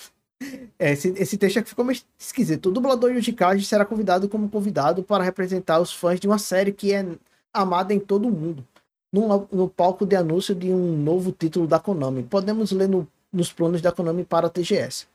É, 0.78 0.92
esse, 0.92 1.08
esse 1.18 1.38
texto 1.38 1.60
aqui 1.60 1.70
ficou 1.70 1.86
meio 1.86 1.98
esquisito. 2.20 2.68
O 2.68 2.72
dublador 2.72 3.10
Yuji 3.10 3.32
Kaji 3.32 3.64
será 3.64 3.86
convidado 3.86 4.28
como 4.28 4.50
convidado 4.50 5.02
para 5.02 5.24
representar 5.24 5.80
os 5.80 5.94
fãs 5.94 6.20
de 6.20 6.28
uma 6.28 6.38
série 6.38 6.74
que 6.74 6.94
é 6.94 7.06
amada 7.54 7.94
em 7.94 8.00
todo 8.00 8.28
o 8.28 8.32
mundo 8.32 8.68
no, 9.16 9.48
no 9.52 9.70
palco 9.70 10.06
de 10.06 10.16
anúncio 10.16 10.54
de 10.54 10.72
um 10.72 10.98
novo 10.98 11.32
título 11.32 11.66
da 11.66 11.80
Konami. 11.80 12.24
Podemos 12.24 12.72
ler 12.72 12.90
no, 12.90 13.08
nos 13.32 13.52
planos 13.52 13.82
da 13.82 13.92
Konami 13.92 14.26
para 14.26 14.48
a 14.48 14.50
TGS. 14.50 15.08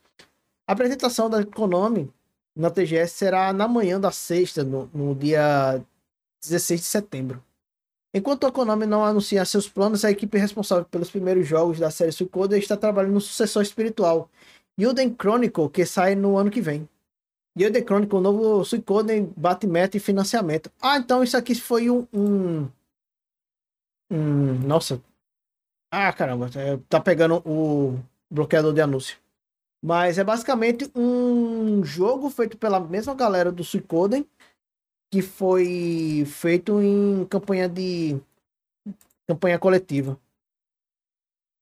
A 0.67 0.73
apresentação 0.73 1.29
da 1.29 1.45
Konami 1.45 2.11
na 2.57 2.71
TGS 2.71 3.13
será 3.13 3.53
na 3.53 3.69
manhã 3.69 4.01
da 4.01 4.11
sexta, 4.11 4.65
no, 4.65 4.89
no 4.95 5.15
dia 5.15 5.83
16 6.43 6.81
de 6.81 6.87
setembro. 6.87 7.43
Enquanto 8.15 8.47
a 8.47 8.51
Konami 8.51 8.87
não 8.87 9.05
anuncia 9.05 9.45
seus 9.45 9.69
planos, 9.69 10.05
a 10.05 10.11
equipe 10.11 10.39
responsável 10.39 10.85
pelos 10.87 11.11
primeiros 11.11 11.47
jogos 11.47 11.79
da 11.79 11.91
série 11.91 12.11
Suikoden 12.11 12.59
está 12.59 12.77
trabalhando 12.77 13.13
no 13.13 13.21
sucessor 13.21 13.63
espiritual, 13.63 14.29
Yuden 14.79 15.15
Chronicle, 15.15 15.69
que 15.69 15.85
sai 15.85 16.15
no 16.15 16.39
ano 16.39 16.51
que 16.51 16.61
vem. 16.61 16.89
Yuden 17.57 17.85
Chronicle, 17.85 18.21
novo 18.21 18.65
Suikoden, 18.65 19.33
batimento 19.37 19.97
e 19.97 20.01
financiamento. 20.01 20.71
Ah, 20.81 20.97
então 20.97 21.23
isso 21.23 21.37
aqui 21.37 21.55
foi 21.55 21.91
um, 21.91 22.07
um 22.13 22.67
Hum, 24.11 24.59
nossa. 24.67 25.01
Ah, 25.91 26.13
caramba. 26.13 26.51
É, 26.57 26.77
tá 26.89 27.01
pegando 27.01 27.43
o 27.47 27.99
bloqueador 28.31 28.73
de 28.73 28.81
anúncio. 28.81 29.19
Mas 29.83 30.19
é 30.19 30.25
basicamente 30.25 30.91
um 30.95 31.83
jogo 31.85 32.29
feito 32.29 32.57
pela 32.59 32.79
mesma 32.81 33.15
galera 33.15 33.51
do 33.51 33.65
Suicoden, 33.65 34.29
que 35.11 35.23
foi 35.23 36.25
feito 36.27 36.81
em 36.83 37.25
campanha 37.27 37.69
de 37.69 38.21
campanha 39.27 39.59
coletiva. 39.59 40.21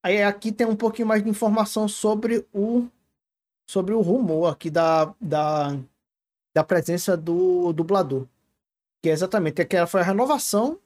Aí 0.05 0.23
aqui 0.23 0.51
tem 0.51 0.67
um 0.67 0.77
pouquinho 0.77 1.09
mais 1.09 1.23
de 1.23 1.29
informação 1.29 1.87
sobre 1.87 2.47
o 2.53 2.89
sobre 3.69 3.93
o 3.93 4.01
rumor 4.01 4.51
aqui 4.51 4.71
da, 4.71 5.15
da, 5.21 5.79
da 6.55 6.65
presença 6.65 7.17
do 7.17 7.73
dublador. 7.73 8.27
Que 9.03 9.11
é 9.11 9.13
exatamente 9.13 9.61
aquela 9.61 9.87
foi 9.87 10.01
a 10.01 10.05
renovação 10.05 10.81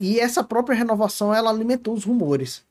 e 0.00 0.18
essa 0.18 0.42
própria 0.42 0.76
renovação 0.76 1.34
ela 1.34 1.50
alimentou 1.50 1.94
os 1.94 2.04
rumores. 2.04 2.64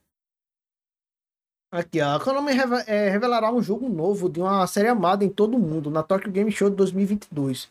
Aqui, 1.71 2.01
a 2.01 2.19
Konami 2.19 2.51
é, 2.85 3.09
revelará 3.09 3.49
um 3.49 3.61
jogo 3.61 3.87
novo 3.87 4.27
de 4.27 4.41
uma 4.41 4.67
série 4.67 4.89
amada 4.89 5.23
em 5.23 5.29
todo 5.29 5.55
o 5.55 5.59
mundo 5.59 5.89
na 5.89 6.03
Tokyo 6.03 6.29
Game 6.29 6.51
Show 6.51 6.69
de 6.69 6.75
2022. 6.75 7.69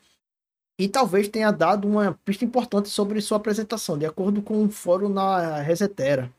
E 0.79 0.89
talvez 0.89 1.27
tenha 1.27 1.51
dado 1.51 1.87
uma 1.87 2.17
pista 2.25 2.43
importante 2.43 2.89
sobre 2.89 3.21
sua 3.21 3.37
apresentação, 3.37 3.99
de 3.99 4.05
acordo 4.07 4.41
com 4.41 4.63
um 4.63 4.71
fórum 4.71 5.07
na 5.07 5.61
Resetera. 5.61 6.33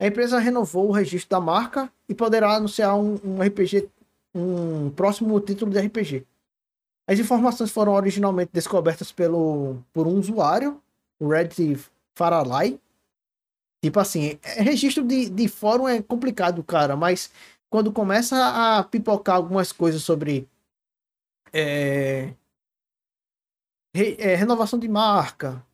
A 0.00 0.08
empresa 0.08 0.40
renovou 0.40 0.88
o 0.88 0.92
registro 0.92 1.30
da 1.30 1.40
marca 1.40 1.88
e 2.08 2.14
poderá 2.14 2.56
anunciar 2.56 2.96
um, 2.96 3.16
um 3.24 3.40
RPG, 3.40 3.88
um 4.34 4.90
próximo 4.90 5.38
título 5.38 5.70
de 5.70 5.78
RPG. 5.78 6.26
As 7.06 7.18
informações 7.20 7.70
foram 7.70 7.92
originalmente 7.92 8.50
descobertas 8.52 9.12
pelo, 9.12 9.76
por 9.92 10.08
um 10.08 10.18
usuário, 10.18 10.80
o 11.20 11.28
Red 11.28 11.50
Faralai. 12.14 12.80
Tipo 13.82 14.00
assim, 14.00 14.38
é, 14.42 14.62
registro 14.62 15.04
de, 15.04 15.28
de 15.28 15.48
fórum 15.48 15.86
é 15.86 16.00
complicado, 16.02 16.62
cara, 16.64 16.96
mas 16.96 17.30
quando 17.68 17.92
começa 17.92 18.78
a 18.78 18.82
pipocar 18.84 19.36
algumas 19.36 19.72
coisas 19.72 20.02
sobre 20.02 20.48
é, 21.52 22.34
re, 23.94 24.16
é, 24.18 24.34
renovação 24.34 24.78
de 24.78 24.88
marca, 24.88 25.64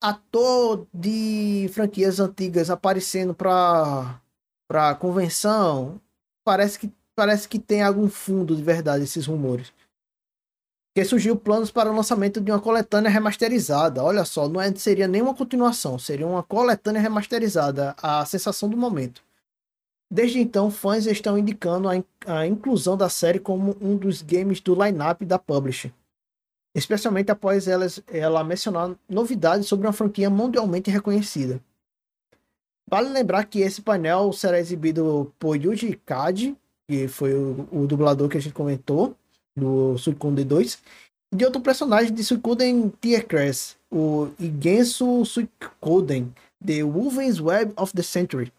ator 0.00 0.86
de 0.94 1.68
franquias 1.72 2.20
antigas 2.20 2.70
aparecendo 2.70 3.34
para 3.34 4.20
para 4.66 4.94
convenção, 4.94 6.00
parece 6.44 6.78
que 6.78 6.92
parece 7.14 7.48
que 7.48 7.58
tem 7.58 7.82
algum 7.82 8.08
fundo 8.08 8.56
de 8.56 8.62
verdade 8.62 9.04
esses 9.04 9.26
rumores 9.26 9.72
que 10.94 11.04
surgiu 11.04 11.36
planos 11.36 11.70
para 11.70 11.90
o 11.90 11.94
lançamento 11.94 12.40
de 12.40 12.50
uma 12.50 12.60
coletânea 12.60 13.10
remasterizada. 13.10 14.02
Olha 14.02 14.24
só, 14.24 14.48
não 14.48 14.60
é, 14.60 14.74
seria 14.74 15.06
nenhuma 15.06 15.34
continuação, 15.34 15.98
seria 15.98 16.26
uma 16.26 16.42
coletânea 16.42 17.00
remasterizada, 17.00 17.94
a 18.02 18.24
sensação 18.26 18.68
do 18.68 18.76
momento. 18.76 19.22
Desde 20.12 20.40
então, 20.40 20.70
fãs 20.70 21.06
estão 21.06 21.38
indicando 21.38 21.88
a, 21.88 21.96
in 21.96 22.04
a 22.26 22.44
inclusão 22.44 22.96
da 22.96 23.08
série 23.08 23.38
como 23.38 23.76
um 23.80 23.96
dos 23.96 24.22
games 24.22 24.60
do 24.60 24.74
line-up 24.74 25.24
da 25.24 25.38
Publisher, 25.38 25.92
especialmente 26.74 27.30
após 27.30 27.68
ela, 27.68 28.42
mencionar 28.42 28.96
novidades 29.08 29.68
sobre 29.68 29.86
uma 29.86 29.92
franquia 29.92 30.28
mundialmente 30.28 30.90
reconhecida. 30.90 31.62
Vale 32.88 33.08
lembrar 33.08 33.44
que 33.44 33.60
esse 33.60 33.80
painel 33.80 34.32
será 34.32 34.58
exibido 34.58 35.32
por 35.38 35.54
Yuji 35.54 35.94
Kaji, 36.04 36.56
que 36.88 37.06
foi 37.06 37.32
o, 37.32 37.68
o 37.70 37.86
dublador 37.86 38.28
que 38.28 38.36
a 38.36 38.40
gente 38.40 38.52
comentou, 38.52 39.14
do 39.56 39.96
Suikoden 39.98 40.46
2, 40.46 40.78
e 41.32 41.36
de 41.36 41.44
outro 41.44 41.60
personagem 41.60 42.12
de 42.12 42.24
Suikoden 42.24 42.92
Tiercrass, 43.00 43.76
o 43.90 44.28
Igensu 44.38 45.24
Suikoden, 45.24 46.34
The 46.64 46.82
Woven's 46.82 47.40
Web 47.40 47.72
of 47.76 47.92
the 47.94 48.02
Century. 48.02 48.52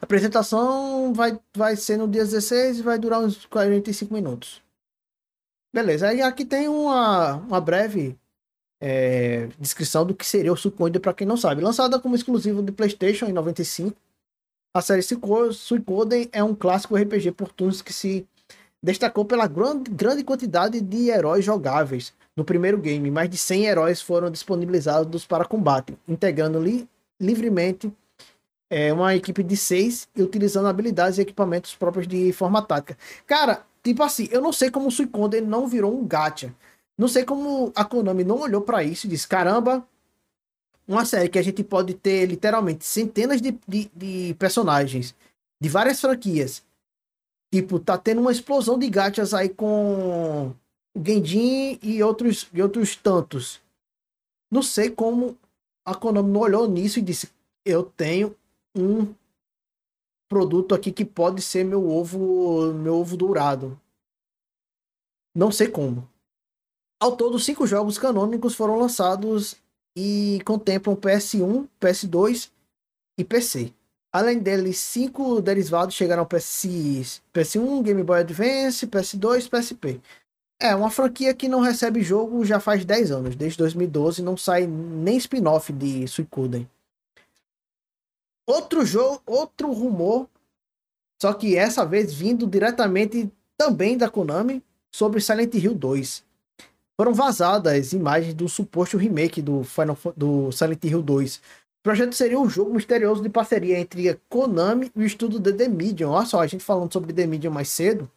A 0.00 0.04
apresentação 0.04 1.12
vai, 1.12 1.38
vai 1.54 1.76
ser 1.76 1.96
no 1.96 2.08
dia 2.08 2.24
16 2.24 2.78
e 2.78 2.82
vai 2.82 2.98
durar 2.98 3.20
uns 3.20 3.46
45 3.46 4.12
minutos. 4.12 4.62
Beleza, 5.72 6.08
aí 6.08 6.20
aqui 6.20 6.44
tem 6.44 6.68
uma, 6.68 7.36
uma 7.36 7.60
breve 7.60 8.16
é, 8.80 9.46
descrição 9.58 10.04
do 10.04 10.14
que 10.14 10.26
seria 10.26 10.52
o 10.52 10.56
Suikoden 10.56 11.00
para 11.00 11.14
quem 11.14 11.26
não 11.26 11.36
sabe. 11.36 11.62
Lançada 11.62 12.00
como 12.00 12.16
exclusivo 12.16 12.62
de 12.62 12.72
PlayStation 12.72 13.26
em 13.26 13.32
95, 13.32 13.96
a 14.74 14.82
série 14.82 15.02
Suikoden 15.02 16.28
é 16.32 16.42
um 16.42 16.54
clássico 16.54 16.96
RPG 16.96 17.32
por 17.32 17.52
turnos 17.52 17.80
que 17.80 17.92
se 17.92 18.26
destacou 18.82 19.24
pela 19.24 19.46
grande, 19.46 19.90
grande 19.90 20.24
quantidade 20.24 20.80
de 20.80 21.08
heróis 21.08 21.44
jogáveis. 21.44 22.12
No 22.34 22.44
primeiro 22.44 22.78
game, 22.78 23.10
mais 23.10 23.28
de 23.28 23.36
100 23.36 23.66
heróis 23.66 24.00
foram 24.00 24.30
disponibilizados 24.30 25.26
para 25.26 25.44
combate, 25.44 25.96
integrando 26.08 26.58
li, 26.58 26.88
livremente 27.20 27.92
é, 28.70 28.90
uma 28.90 29.14
equipe 29.14 29.42
de 29.42 29.54
seis 29.54 30.08
e 30.16 30.22
utilizando 30.22 30.66
habilidades 30.66 31.18
e 31.18 31.20
equipamentos 31.20 31.74
próprios 31.74 32.08
de 32.08 32.32
forma 32.32 32.62
tática. 32.62 32.96
Cara, 33.26 33.66
tipo 33.82 34.02
assim, 34.02 34.28
eu 34.30 34.40
não 34.40 34.50
sei 34.50 34.70
como 34.70 34.88
o 34.88 34.90
Suiconde 34.90 35.42
não 35.42 35.68
virou 35.68 35.94
um 35.94 36.06
gacha. 36.06 36.54
Não 36.96 37.06
sei 37.06 37.22
como 37.22 37.70
a 37.74 37.84
Konami 37.84 38.24
não 38.24 38.40
olhou 38.40 38.62
para 38.62 38.82
isso 38.82 39.06
e 39.06 39.10
disse: 39.10 39.28
caramba, 39.28 39.86
uma 40.88 41.04
série 41.04 41.28
que 41.28 41.38
a 41.38 41.42
gente 41.42 41.62
pode 41.62 41.92
ter 41.92 42.24
literalmente 42.24 42.86
centenas 42.86 43.42
de, 43.42 43.58
de, 43.68 43.90
de 43.94 44.34
personagens 44.38 45.14
de 45.60 45.68
várias 45.68 46.00
franquias 46.00 46.62
Tipo, 47.52 47.78
tá 47.78 47.98
tendo 47.98 48.22
uma 48.22 48.32
explosão 48.32 48.78
de 48.78 48.88
gachas 48.88 49.34
aí 49.34 49.50
com 49.50 50.48
o 50.96 51.04
Gendin 51.04 51.78
e 51.82 52.02
outros, 52.02 52.48
e 52.50 52.62
outros 52.62 52.96
tantos. 52.96 53.60
Não 54.50 54.62
sei 54.62 54.88
como 54.88 55.36
a 55.84 55.94
Konami 55.94 56.30
não 56.30 56.40
olhou 56.40 56.66
nisso 56.66 56.98
e 56.98 57.02
disse: 57.02 57.30
Eu 57.62 57.84
tenho 57.84 58.34
um 58.74 59.14
produto 60.30 60.74
aqui 60.74 60.90
que 60.90 61.04
pode 61.04 61.42
ser 61.42 61.62
meu 61.62 61.86
ovo, 61.86 62.72
meu 62.72 62.96
ovo 62.96 63.18
dourado. 63.18 63.78
Não 65.36 65.52
sei 65.52 65.68
como. 65.68 66.08
Ao 66.98 67.14
todo, 67.16 67.38
cinco 67.38 67.66
jogos 67.66 67.98
canônicos 67.98 68.54
foram 68.54 68.78
lançados 68.78 69.56
e 69.94 70.40
contemplam 70.46 70.96
PS1, 70.96 71.68
PS2 71.78 72.50
e 73.18 73.24
PC. 73.24 73.74
Além 74.12 74.38
deles, 74.38 74.78
cinco 74.78 75.40
derivados 75.40 75.94
chegaram 75.94 76.20
ao 76.22 76.26
PS, 76.26 77.22
PS1, 77.32 77.82
Game 77.82 78.02
Boy 78.02 78.20
Advance, 78.20 78.86
PS2 78.86 79.48
PSP. 79.48 80.00
É, 80.60 80.74
uma 80.74 80.90
franquia 80.90 81.34
que 81.34 81.48
não 81.48 81.60
recebe 81.60 82.02
jogo 82.02 82.44
já 82.44 82.60
faz 82.60 82.84
10 82.84 83.10
anos. 83.10 83.34
Desde 83.34 83.58
2012 83.58 84.22
não 84.22 84.36
sai 84.36 84.66
nem 84.66 85.16
spin-off 85.16 85.72
de 85.72 86.06
Suikoden. 86.06 86.68
Outro 88.46 88.84
jogo, 88.84 89.22
outro 89.24 89.72
rumor, 89.72 90.28
só 91.20 91.32
que 91.32 91.56
essa 91.56 91.86
vez 91.86 92.12
vindo 92.12 92.46
diretamente 92.46 93.32
também 93.56 93.96
da 93.96 94.10
Konami, 94.10 94.62
sobre 94.92 95.20
Silent 95.20 95.54
Hill 95.54 95.74
2. 95.74 96.22
Foram 96.96 97.14
vazadas 97.14 97.92
imagens 97.92 98.34
do 98.34 98.48
suposto 98.48 98.96
remake 98.98 99.40
do, 99.40 99.64
Final, 99.64 99.96
do 100.16 100.52
Silent 100.52 100.84
Hill 100.84 101.02
2. 101.02 101.40
O 101.82 101.90
projeto 101.90 102.14
seria 102.14 102.38
um 102.38 102.48
jogo 102.48 102.72
misterioso 102.72 103.20
de 103.20 103.28
parceria 103.28 103.76
entre 103.76 104.08
a 104.08 104.16
Konami 104.28 104.92
e 104.94 105.00
o 105.00 105.04
estúdio 105.04 105.40
de 105.40 105.52
The 105.52 105.66
Medium. 105.66 106.10
Olha 106.10 106.24
só, 106.24 106.40
a 106.40 106.46
gente 106.46 106.62
falando 106.62 106.92
sobre 106.92 107.12
The 107.12 107.26
Medium 107.26 107.52
mais 107.52 107.70
cedo. 107.70 108.08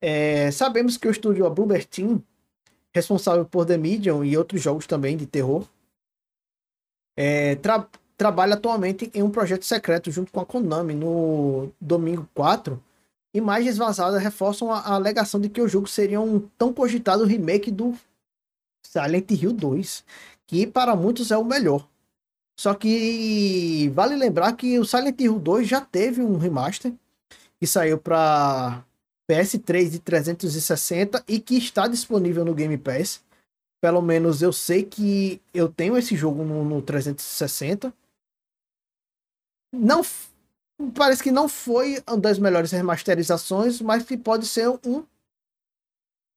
É, 0.00 0.52
sabemos 0.52 0.96
que 0.96 1.08
o 1.08 1.10
estúdio 1.10 1.44
a 1.44 1.52
Team, 1.90 2.22
responsável 2.94 3.44
por 3.44 3.66
The 3.66 3.76
Medium 3.76 4.24
e 4.24 4.36
outros 4.36 4.62
jogos 4.62 4.86
também 4.86 5.16
de 5.16 5.26
terror, 5.26 5.66
é, 7.16 7.56
tra 7.56 7.88
trabalha 8.16 8.54
atualmente 8.54 9.10
em 9.14 9.22
um 9.22 9.30
projeto 9.30 9.64
secreto 9.64 10.08
junto 10.12 10.30
com 10.30 10.38
a 10.38 10.46
Konami. 10.46 10.94
No 10.94 11.72
domingo 11.80 12.28
4, 12.34 12.80
imagens 13.34 13.78
vazadas 13.78 14.22
reforçam 14.22 14.70
a, 14.70 14.78
a 14.78 14.94
alegação 14.94 15.40
de 15.40 15.48
que 15.48 15.60
o 15.60 15.66
jogo 15.66 15.88
seria 15.88 16.20
um 16.20 16.38
tão 16.56 16.72
cogitado 16.72 17.24
remake 17.24 17.68
do 17.68 17.98
Silent 18.86 19.28
Hill 19.28 19.54
2, 19.54 20.04
que 20.46 20.68
para 20.68 20.94
muitos 20.94 21.32
é 21.32 21.36
o 21.36 21.44
melhor. 21.44 21.90
Só 22.60 22.74
que 22.74 23.88
vale 23.94 24.14
lembrar 24.14 24.54
que 24.54 24.78
o 24.78 24.84
Silent 24.84 25.18
Hill 25.18 25.38
2 25.38 25.66
já 25.66 25.80
teve 25.80 26.20
um 26.20 26.36
remaster 26.36 26.92
que 27.58 27.66
saiu 27.66 27.96
para 27.96 28.84
PS3 29.26 29.88
de 29.88 29.98
360 29.98 31.24
e 31.26 31.40
que 31.40 31.56
está 31.56 31.88
disponível 31.88 32.44
no 32.44 32.54
Game 32.54 32.76
Pass. 32.76 33.24
Pelo 33.80 34.02
menos 34.02 34.42
eu 34.42 34.52
sei 34.52 34.84
que 34.84 35.40
eu 35.54 35.70
tenho 35.72 35.96
esse 35.96 36.14
jogo 36.14 36.44
no, 36.44 36.62
no 36.62 36.82
360. 36.82 37.94
Não 39.72 40.02
parece 40.94 41.22
que 41.22 41.30
não 41.30 41.48
foi 41.48 42.02
uma 42.06 42.18
das 42.18 42.38
melhores 42.38 42.72
remasterizações, 42.72 43.80
mas 43.80 44.04
que 44.04 44.18
pode 44.18 44.46
ser 44.46 44.68
um 44.84 45.02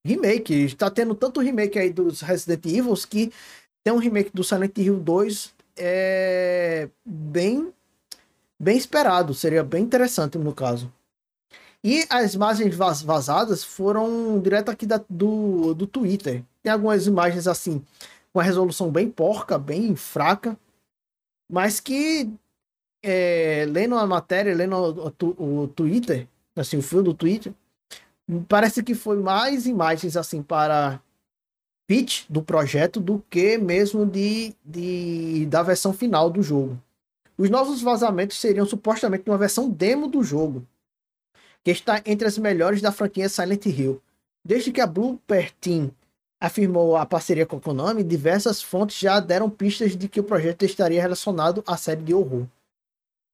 remake. 0.06 0.54
Está 0.54 0.90
tendo 0.90 1.14
tanto 1.14 1.42
remake 1.42 1.78
aí 1.78 1.90
dos 1.90 2.22
Resident 2.22 2.64
Evil 2.64 2.94
que 3.06 3.30
tem 3.84 3.92
um 3.92 3.98
remake 3.98 4.30
do 4.32 4.42
Silent 4.42 4.78
Hill 4.78 4.98
2 4.98 5.53
é 5.76 6.88
bem 7.04 7.72
bem 8.58 8.76
esperado, 8.76 9.34
seria 9.34 9.62
bem 9.62 9.84
interessante 9.84 10.38
no 10.38 10.54
caso. 10.54 10.92
E 11.82 12.06
as 12.08 12.32
imagens 12.32 12.74
vazadas 12.74 13.62
foram 13.62 14.40
direto 14.40 14.70
aqui 14.70 14.86
da, 14.86 15.04
do, 15.08 15.74
do 15.74 15.86
Twitter. 15.86 16.42
Tem 16.62 16.72
algumas 16.72 17.06
imagens 17.06 17.46
assim, 17.46 17.84
com 18.32 18.40
a 18.40 18.42
resolução 18.42 18.90
bem 18.90 19.10
porca, 19.10 19.58
bem 19.58 19.94
fraca, 19.94 20.58
mas 21.50 21.80
que 21.80 22.32
é, 23.02 23.66
lendo 23.68 23.96
a 23.96 24.06
matéria, 24.06 24.54
lendo 24.54 24.74
o, 24.76 25.62
o, 25.62 25.68
Twitter, 25.68 26.26
assim, 26.56 26.78
o 26.78 26.82
fio 26.82 27.02
do 27.02 27.12
Twitter, 27.12 27.52
parece 28.48 28.82
que 28.82 28.94
foi 28.94 29.18
mais 29.18 29.66
imagens 29.66 30.16
assim 30.16 30.42
para 30.42 30.98
pitch 31.86 32.24
do 32.28 32.42
projeto 32.42 33.00
do 33.00 33.22
que 33.28 33.58
mesmo 33.58 34.06
de, 34.06 34.54
de 34.64 35.46
da 35.46 35.62
versão 35.62 35.92
final 35.92 36.30
do 36.30 36.42
jogo. 36.42 36.80
Os 37.36 37.50
novos 37.50 37.82
vazamentos 37.82 38.40
seriam 38.40 38.66
supostamente 38.66 39.28
uma 39.28 39.38
versão 39.38 39.68
demo 39.68 40.06
do 40.06 40.22
jogo, 40.22 40.66
que 41.64 41.70
está 41.70 42.00
entre 42.06 42.26
as 42.28 42.38
melhores 42.38 42.80
da 42.80 42.92
franquia 42.92 43.28
Silent 43.28 43.66
Hill. 43.66 44.00
Desde 44.44 44.70
que 44.70 44.80
a 44.80 44.86
Blooper 44.86 45.52
Team 45.60 45.90
afirmou 46.40 46.96
a 46.96 47.06
parceria 47.06 47.46
com 47.46 47.56
a 47.56 47.60
Konami, 47.60 48.04
diversas 48.04 48.62
fontes 48.62 48.98
já 48.98 49.18
deram 49.18 49.48
pistas 49.48 49.96
de 49.96 50.08
que 50.08 50.20
o 50.20 50.24
projeto 50.24 50.64
estaria 50.64 51.00
relacionado 51.00 51.64
à 51.66 51.76
série 51.76 52.02
de 52.02 52.14
horror. 52.14 52.46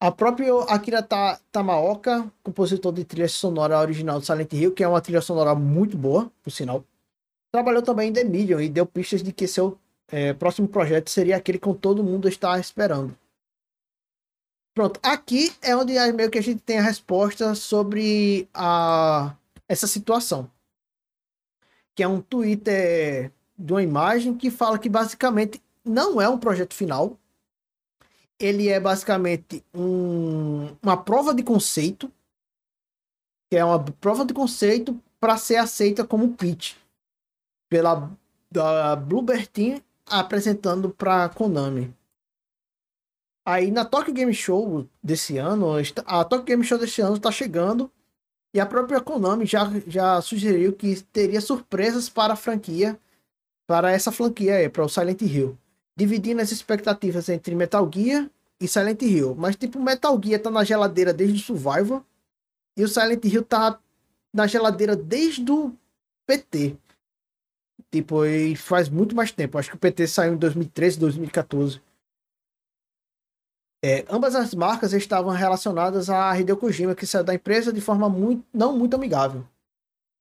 A 0.00 0.10
própria 0.10 0.54
Akira 0.62 1.06
Tamaoka, 1.52 2.30
compositor 2.42 2.92
de 2.92 3.04
trilha 3.04 3.28
sonora 3.28 3.78
original 3.80 4.18
do 4.18 4.24
Silent 4.24 4.52
Hill, 4.52 4.72
que 4.72 4.82
é 4.82 4.88
uma 4.88 5.00
trilha 5.00 5.20
sonora 5.20 5.54
muito 5.54 5.98
boa, 5.98 6.30
por 6.42 6.50
sinal, 6.50 6.82
trabalhou 7.52 7.82
também 7.82 8.10
em 8.10 8.12
The 8.12 8.24
Medium 8.24 8.60
e 8.60 8.68
deu 8.68 8.86
pistas 8.86 9.22
de 9.22 9.32
que 9.32 9.46
seu 9.46 9.78
é, 10.08 10.32
próximo 10.32 10.68
projeto 10.68 11.10
seria 11.10 11.36
aquele 11.36 11.58
que 11.58 11.74
todo 11.74 12.04
mundo 12.04 12.28
está 12.28 12.58
esperando. 12.58 13.16
Pronto, 14.74 15.00
aqui 15.02 15.52
é 15.60 15.76
onde 15.76 15.96
é 15.96 16.12
meio 16.12 16.30
que 16.30 16.38
a 16.38 16.42
gente 16.42 16.62
tem 16.62 16.78
a 16.78 16.82
resposta 16.82 17.54
sobre 17.54 18.48
a, 18.54 19.36
essa 19.68 19.86
situação. 19.86 20.50
Que 21.94 22.02
é 22.02 22.08
um 22.08 22.20
Twitter 22.20 23.32
de 23.58 23.72
uma 23.72 23.82
imagem 23.82 24.36
que 24.36 24.50
fala 24.50 24.78
que 24.78 24.88
basicamente 24.88 25.60
não 25.84 26.20
é 26.20 26.28
um 26.28 26.38
projeto 26.38 26.72
final. 26.72 27.18
Ele 28.38 28.68
é 28.68 28.80
basicamente 28.80 29.62
um, 29.74 30.74
uma 30.82 30.96
prova 30.96 31.34
de 31.34 31.42
conceito. 31.42 32.10
Que 33.50 33.56
é 33.56 33.64
uma 33.64 33.82
prova 33.84 34.24
de 34.24 34.32
conceito 34.32 34.98
para 35.18 35.36
ser 35.36 35.56
aceita 35.56 36.06
como 36.06 36.32
pitch. 36.32 36.79
Pela 37.70 38.10
da 38.50 38.96
Bluebird 38.96 39.48
Team 39.48 39.80
apresentando 40.04 40.90
para 40.90 41.28
Konami. 41.28 41.94
Aí 43.46 43.70
na 43.70 43.84
Tokyo 43.84 44.12
Game 44.12 44.34
Show 44.34 44.86
desse 45.02 45.38
ano, 45.38 45.68
a 46.04 46.24
Tokyo 46.24 46.44
Game 46.44 46.64
Show 46.64 46.78
desse 46.78 47.00
ano 47.00 47.16
está 47.16 47.30
chegando 47.30 47.90
e 48.52 48.60
a 48.60 48.66
própria 48.66 49.00
Konami 49.00 49.46
já, 49.46 49.70
já 49.86 50.20
sugeriu 50.20 50.72
que 50.72 51.00
teria 51.12 51.40
surpresas 51.40 52.08
para 52.08 52.32
a 52.32 52.36
franquia, 52.36 52.98
para 53.66 53.92
essa 53.92 54.10
franquia 54.10 54.56
aí, 54.56 54.68
para 54.68 54.84
o 54.84 54.88
Silent 54.88 55.22
Hill, 55.22 55.56
dividindo 55.96 56.42
as 56.42 56.50
expectativas 56.50 57.28
entre 57.28 57.54
Metal 57.54 57.88
Gear 57.92 58.28
e 58.60 58.66
Silent 58.66 59.00
Hill. 59.02 59.36
Mas 59.36 59.54
tipo, 59.54 59.80
Metal 59.80 60.20
Gear 60.22 60.42
tá 60.42 60.50
na 60.50 60.64
geladeira 60.64 61.12
desde 61.12 61.36
o 61.36 61.44
Survival 61.44 62.04
e 62.76 62.82
o 62.82 62.88
Silent 62.88 63.24
Hill 63.24 63.44
tá 63.44 63.78
na 64.34 64.46
geladeira 64.46 64.96
desde 64.96 65.50
o 65.50 65.72
PT. 66.26 66.76
Tipo, 67.92 68.24
e 68.24 68.54
faz 68.54 68.88
muito 68.88 69.16
mais 69.16 69.32
tempo. 69.32 69.58
Acho 69.58 69.70
que 69.70 69.76
o 69.76 69.78
PT 69.78 70.06
saiu 70.06 70.34
em 70.34 70.36
2013, 70.36 70.98
2014. 70.98 71.80
É, 73.82 74.04
ambas 74.10 74.34
as 74.34 74.54
marcas 74.54 74.92
estavam 74.92 75.32
relacionadas 75.32 76.10
a 76.10 76.38
Hideo 76.38 76.56
Kojima, 76.56 76.94
que 76.94 77.06
saiu 77.06 77.24
da 77.24 77.34
empresa 77.34 77.72
de 77.72 77.80
forma 77.80 78.08
muito, 78.08 78.44
não 78.52 78.76
muito 78.76 78.94
amigável. 78.94 79.44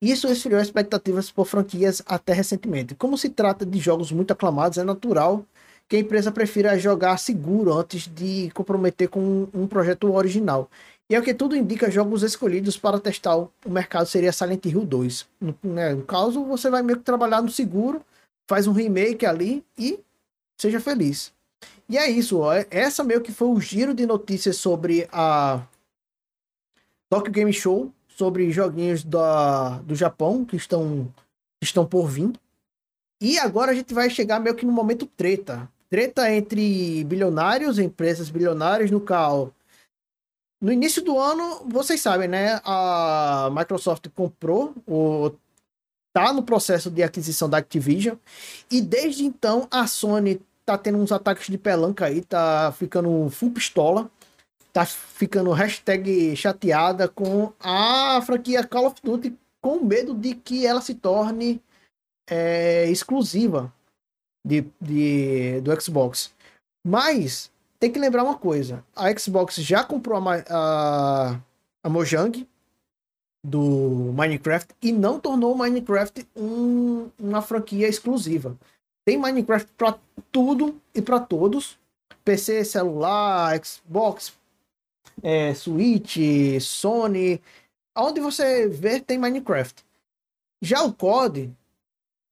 Isso 0.01 0.27
esfriou 0.27 0.61
expectativas 0.61 1.29
por 1.29 1.45
franquias 1.45 2.01
até 2.05 2.31
recentemente. 2.31 2.95
Como 2.95 3.17
se 3.17 3.29
trata 3.29 3.65
de 3.65 3.79
jogos 3.79 4.13
muito 4.13 4.31
aclamados, 4.31 4.77
é 4.77 4.83
natural 4.83 5.45
que 5.89 5.97
a 5.97 5.99
empresa 5.99 6.31
prefira 6.31 6.79
jogar 6.79 7.17
seguro 7.17 7.73
antes 7.73 8.07
de 8.07 8.49
comprometer 8.51 9.09
com 9.09 9.49
um 9.53 9.67
projeto 9.67 10.13
original. 10.13 10.69
E 11.09 11.15
é 11.15 11.19
o 11.19 11.23
que 11.23 11.33
tudo 11.33 11.55
indica, 11.55 11.89
jogos 11.89 12.21
escolhidos 12.21 12.77
para 12.77 12.99
testar 12.99 13.35
o 13.35 13.51
mercado 13.65 14.05
seria 14.05 14.31
Silent 14.31 14.63
Hill 14.65 14.85
2. 14.85 15.27
No, 15.41 15.57
né, 15.63 15.95
no 15.95 16.03
caso, 16.03 16.45
você 16.45 16.69
vai 16.69 16.83
meio 16.83 16.99
que 16.99 17.03
trabalhar 17.03 17.41
no 17.41 17.49
seguro, 17.49 18.05
faz 18.47 18.67
um 18.67 18.71
remake 18.71 19.25
ali 19.25 19.65
e 19.75 19.99
seja 20.55 20.79
feliz. 20.79 21.33
E 21.89 21.97
é 21.97 22.07
isso, 22.07 22.39
ó. 22.39 22.53
essa 22.69 23.03
meio 23.03 23.21
que 23.21 23.31
foi 23.31 23.47
o 23.47 23.59
giro 23.59 23.95
de 23.95 24.05
notícias 24.05 24.57
sobre 24.57 25.09
a 25.11 25.65
Tokyo 27.09 27.31
Game 27.31 27.51
Show, 27.51 27.91
sobre 28.07 28.51
joguinhos 28.51 29.03
da, 29.03 29.79
do 29.79 29.95
Japão 29.95 30.45
que 30.45 30.55
estão, 30.55 31.11
estão 31.59 31.87
por 31.87 32.07
vir. 32.07 32.33
E 33.19 33.39
agora 33.39 33.71
a 33.71 33.75
gente 33.75 33.95
vai 33.95 34.11
chegar 34.11 34.39
meio 34.39 34.55
que 34.55 34.65
no 34.65 34.71
momento 34.71 35.07
treta. 35.07 35.67
Treta 35.89 36.31
entre 36.31 37.03
bilionários, 37.05 37.79
empresas 37.79 38.29
bilionárias, 38.29 38.91
no 38.91 39.01
qual 39.01 39.51
no 40.61 40.71
início 40.71 41.01
do 41.01 41.17
ano, 41.17 41.63
vocês 41.65 42.01
sabem, 42.01 42.27
né? 42.27 42.59
A 42.63 43.49
Microsoft 43.53 44.07
comprou, 44.13 44.75
o, 44.85 45.31
tá 46.13 46.33
no 46.33 46.43
processo 46.43 46.89
de 46.91 47.01
aquisição 47.01 47.49
da 47.49 47.57
Activision, 47.57 48.17
e 48.69 48.81
desde 48.81 49.23
então 49.23 49.67
a 49.71 49.87
Sony 49.87 50.41
tá 50.65 50.77
tendo 50.77 50.97
uns 50.97 51.11
ataques 51.11 51.47
de 51.47 51.57
pelanca 51.57 52.05
aí, 52.05 52.21
tá 52.21 52.73
ficando 52.77 53.29
full 53.29 53.51
pistola, 53.51 54.11
tá 54.73 54.85
ficando 54.85 55.51
hashtag 55.51 56.35
chateada 56.35 57.07
com 57.07 57.53
a 57.59 58.21
franquia 58.25 58.63
Call 58.63 58.87
of 58.87 59.01
Duty, 59.01 59.35
com 59.61 59.79
medo 59.79 60.13
de 60.13 60.35
que 60.35 60.65
ela 60.65 60.81
se 60.81 60.93
torne 60.93 61.61
é, 62.29 62.89
exclusiva 62.89 63.73
de, 64.45 64.65
de, 64.79 65.61
do 65.61 65.81
Xbox. 65.81 66.33
Mas 66.85 67.51
tem 67.79 67.91
que 67.91 67.99
lembrar 67.99 68.23
uma 68.23 68.37
coisa: 68.37 68.83
a 68.95 69.17
Xbox 69.17 69.55
já 69.55 69.83
comprou 69.83 70.17
a, 70.17 70.43
a, 70.49 71.39
a 71.83 71.89
Mojang 71.89 72.47
do 73.43 74.11
Minecraft 74.13 74.75
e 74.81 74.91
não 74.91 75.19
tornou 75.19 75.53
o 75.53 75.57
Minecraft 75.57 76.27
um, 76.35 77.09
uma 77.17 77.41
franquia 77.41 77.87
exclusiva. 77.87 78.57
Tem 79.05 79.17
Minecraft 79.17 79.71
para 79.77 79.97
tudo 80.31 80.79
e 80.93 81.01
para 81.01 81.19
todos. 81.19 81.79
PC, 82.23 82.65
celular, 82.65 83.59
Xbox, 83.63 84.33
é, 85.23 85.53
Switch, 85.55 86.17
Sony, 86.61 87.41
onde 87.97 88.19
você 88.19 88.67
vê 88.67 88.99
tem 88.99 89.17
Minecraft. 89.17 89.83
Já 90.61 90.83
o 90.83 90.93
COD, 90.93 91.51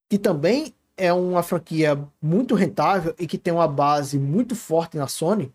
que 0.09 0.19
também 0.19 0.73
é 0.97 1.13
uma 1.13 1.43
franquia 1.43 1.95
muito 2.21 2.55
rentável 2.55 3.13
e 3.19 3.27
que 3.27 3.37
tem 3.37 3.53
uma 3.53 3.67
base 3.67 4.17
muito 4.17 4.55
forte 4.55 4.97
na 4.97 5.07
Sony, 5.07 5.53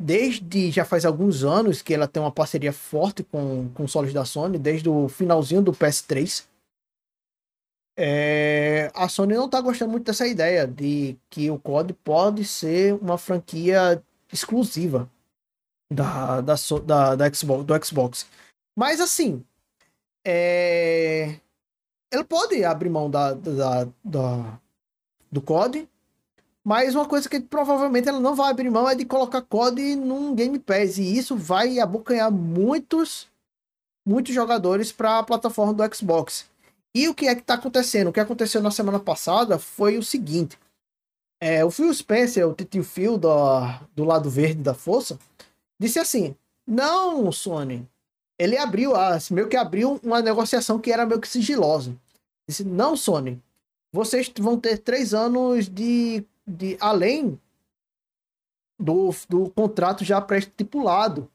desde 0.00 0.70
já 0.70 0.84
faz 0.84 1.04
alguns 1.04 1.44
anos 1.44 1.82
que 1.82 1.94
ela 1.94 2.08
tem 2.08 2.22
uma 2.22 2.32
parceria 2.32 2.72
forte 2.72 3.22
com 3.22 3.68
consoles 3.74 4.12
da 4.12 4.24
Sony, 4.24 4.58
desde 4.58 4.88
o 4.88 5.08
finalzinho 5.08 5.62
do 5.62 5.72
PS3. 5.72 6.46
É, 7.98 8.90
a 8.94 9.08
Sony 9.08 9.34
não 9.34 9.46
está 9.46 9.60
gostando 9.60 9.90
muito 9.92 10.04
dessa 10.06 10.26
ideia 10.26 10.66
de 10.66 11.16
que 11.30 11.50
o 11.50 11.58
COD 11.58 11.94
pode 11.94 12.44
ser 12.44 12.94
uma 12.94 13.16
franquia 13.16 14.02
exclusiva 14.32 15.10
da, 15.90 16.40
da, 16.40 16.54
da, 16.84 17.14
da 17.14 17.32
Xbox, 17.32 17.64
do 17.64 17.84
Xbox. 17.84 18.26
Mas 18.76 19.00
assim, 19.00 19.42
é, 20.26 21.40
ele 22.12 22.24
pode 22.24 22.64
abrir 22.64 22.88
mão 22.88 23.10
da, 23.10 23.32
da, 23.34 23.88
da, 24.04 24.60
do 25.30 25.40
COD, 25.40 25.88
mas 26.64 26.94
uma 26.94 27.06
coisa 27.06 27.28
que 27.28 27.40
provavelmente 27.40 28.08
ela 28.08 28.20
não 28.20 28.34
vai 28.34 28.50
abrir 28.50 28.70
mão 28.70 28.88
é 28.88 28.94
de 28.94 29.04
colocar 29.04 29.42
COD 29.42 29.96
num 29.96 30.34
Game 30.34 30.58
Pass, 30.58 30.98
e 30.98 31.16
isso 31.16 31.36
vai 31.36 31.78
abocanhar 31.78 32.30
muitos, 32.30 33.28
muitos 34.04 34.34
jogadores 34.34 34.90
para 34.90 35.18
a 35.18 35.22
plataforma 35.22 35.72
do 35.72 35.94
Xbox. 35.94 36.46
E 36.94 37.08
o 37.08 37.14
que 37.14 37.28
é 37.28 37.34
que 37.34 37.42
está 37.42 37.54
acontecendo? 37.54 38.08
O 38.08 38.12
que 38.12 38.20
aconteceu 38.20 38.62
na 38.62 38.70
semana 38.70 38.98
passada 38.98 39.58
foi 39.58 39.98
o 39.98 40.02
seguinte: 40.02 40.58
é, 41.40 41.64
o 41.64 41.70
Phil 41.70 41.92
Spencer, 41.92 42.48
o 42.48 42.54
tio 42.54 42.82
Phil 42.82 43.18
do, 43.18 43.28
do 43.94 44.04
lado 44.04 44.30
verde 44.30 44.62
da 44.62 44.74
força, 44.74 45.18
disse 45.78 45.98
assim: 45.98 46.34
Não, 46.66 47.30
Sony. 47.30 47.86
Ele 48.38 48.56
abriu, 48.58 48.92
meio 49.30 49.48
que 49.48 49.56
abriu 49.56 50.00
uma 50.02 50.20
negociação 50.20 50.78
que 50.78 50.92
era 50.92 51.06
meio 51.06 51.20
que 51.20 51.28
sigilosa. 51.28 51.94
Disse: 52.46 52.64
Não, 52.64 52.96
Sony. 52.96 53.42
Vocês 53.92 54.30
vão 54.38 54.58
ter 54.58 54.78
três 54.78 55.14
anos 55.14 55.68
de, 55.68 56.22
de 56.46 56.76
além 56.80 57.40
do, 58.78 59.10
do 59.28 59.50
contrato 59.50 60.04
já 60.04 60.20
pré-estipulado. 60.20 61.30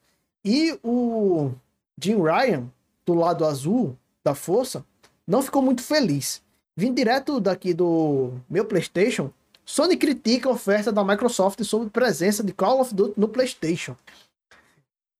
E 0.45 0.78
o 0.84 1.52
Jim 1.99 2.22
Ryan, 2.22 2.72
do 3.06 3.14
lado 3.14 3.45
azul 3.45 3.97
da 4.24 4.36
força, 4.36 4.86
não 5.26 5.41
ficou 5.41 5.62
muito 5.62 5.82
feliz. 5.82 6.41
Vindo 6.76 6.95
direto 6.95 7.39
daqui 7.39 7.74
do 7.74 8.32
meu 8.49 8.66
PlayStation, 8.66 9.32
Sony 9.66 9.97
critica 9.97 10.49
a 10.49 10.54
oferta 10.54 10.91
da 10.91 11.04
Microsoft 11.04 11.64
sobre 11.64 11.89
presença 11.89 12.43
de 12.43 12.54
Call 12.54 12.82
of 12.82 12.93
Duty 12.93 13.20
no 13.20 13.28
PlayStation. 13.28 13.95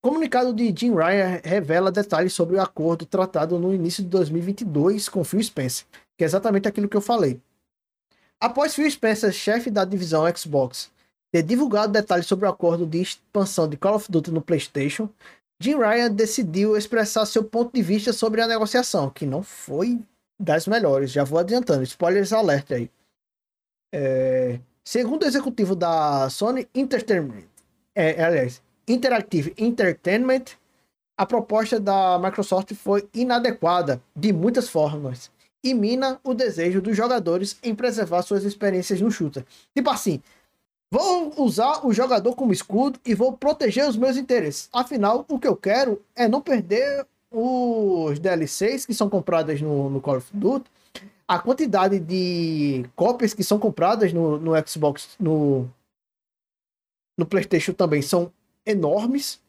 Comunicado 0.02 0.52
de 0.52 0.74
Jim 0.76 0.96
Ryan 0.96 1.40
revela 1.44 1.92
detalhes 1.92 2.34
sobre 2.34 2.56
o 2.56 2.62
acordo 2.62 3.06
tratado 3.06 3.60
no 3.60 3.72
início 3.72 4.02
de 4.02 4.10
2022 4.10 5.08
com 5.08 5.24
Phil 5.24 5.44
Spencer, 5.44 5.86
que 6.18 6.24
é 6.24 6.26
exatamente 6.26 6.68
aquilo 6.68 6.90
que 6.90 6.98
eu 6.98 7.02
falei. 7.02 7.40
Após 8.40 8.74
Phil 8.74 8.90
Spencer, 8.90 9.32
chefe 9.32 9.70
da 9.70 9.86
divisão 9.86 10.24
Xbox, 10.36 10.92
ter 11.32 11.44
divulgado 11.44 11.94
detalhes 11.94 12.26
sobre 12.26 12.48
o 12.48 12.50
acordo 12.50 12.88
de 12.88 13.00
expansão 13.00 13.70
de 13.70 13.78
Call 13.78 13.96
of 13.96 14.12
Duty 14.12 14.32
no 14.32 14.42
PlayStation, 14.42 15.08
Jim 15.62 15.78
Ryan 15.78 16.12
decidiu 16.12 16.76
expressar 16.76 17.28
seu 17.28 17.44
ponto 17.44 17.72
de 17.72 17.84
vista 17.84 18.12
sobre 18.12 18.42
a 18.42 18.48
negociação, 18.48 19.12
que 19.12 19.28
não 19.28 19.44
foi 19.44 20.00
das 20.40 20.66
melhores. 20.66 21.12
Já 21.12 21.24
vou 21.24 21.38
adiantando, 21.38 21.84
spoilers 21.84 22.34
alert 22.34 22.72
aí. 22.72 22.90
É... 23.94 24.60
Segundo 24.84 25.22
o 25.22 25.28
executivo 25.28 25.76
da 25.76 26.28
Sony 26.32 26.68
Entertainment, 26.74 27.44
é, 27.94 28.24
aliás, 28.24 28.64
Interactive 28.88 29.54
Entertainment, 29.58 30.46
a 31.18 31.26
proposta 31.26 31.80
da 31.80 32.20
Microsoft 32.20 32.74
foi 32.74 33.08
inadequada 33.14 34.02
de 34.16 34.34
muitas 34.34 34.70
formas 34.70 35.32
e 35.64 35.74
mina 35.74 36.20
o 36.24 36.34
desejo 36.34 36.82
dos 36.82 36.98
jogadores 36.98 37.58
em 37.62 37.76
preservar 37.76 38.24
suas 38.24 38.44
experiências 38.44 39.00
no 39.00 39.12
shooter. 39.12 39.46
Tipo 39.76 39.90
assim, 39.90 40.22
Vou 40.94 41.34
usar 41.42 41.86
o 41.88 41.94
jogador 41.94 42.36
como 42.36 42.52
escudo 42.52 43.00
e 43.06 43.16
vou 43.16 43.32
proteger 43.32 43.88
os 43.88 43.96
meus 43.96 44.18
interesses. 44.18 44.68
Afinal, 44.74 45.26
o 45.30 45.40
que 45.40 45.48
eu 45.48 45.56
quero 45.56 46.02
é 46.14 46.28
não 46.28 46.42
perder 46.42 47.08
os 47.32 48.20
DLCs 48.20 48.86
que 48.86 48.94
são 48.94 49.10
compradas 49.10 49.62
no, 49.62 49.90
no 49.90 50.02
Call 50.02 50.18
of 50.18 50.28
Duty, 50.34 50.70
a 51.26 51.40
quantidade 51.40 51.98
de 51.98 52.86
cópias 52.94 53.34
que 53.34 53.42
são 53.42 53.58
compradas 53.58 54.12
no, 54.12 54.38
no 54.38 54.52
Xbox, 54.68 55.16
no, 55.18 55.66
no 57.18 57.26
PlayStation 57.26 57.72
também 57.72 58.02
são 58.02 58.30
enormes. 58.66 59.42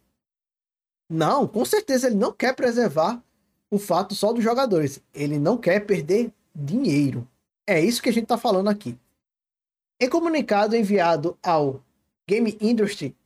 Não, 1.08 1.46
com 1.46 1.64
certeza 1.64 2.06
ele 2.06 2.16
não 2.16 2.32
quer 2.32 2.54
preservar 2.54 3.22
o 3.70 3.78
fato 3.78 4.14
só 4.14 4.32
dos 4.32 4.44
jogadores. 4.44 5.02
Ele 5.14 5.38
não 5.38 5.56
quer 5.56 5.80
perder 5.80 6.32
dinheiro. 6.54 7.26
É 7.66 7.80
isso 7.80 8.02
que 8.02 8.08
a 8.08 8.12
gente 8.12 8.24
está 8.24 8.36
falando 8.36 8.68
aqui. 8.68 8.98
Em 10.00 10.08
comunicado 10.08 10.76
enviado 10.76 11.38
ao 11.42 11.82
Game 12.26 12.56
Industry, 12.60 13.16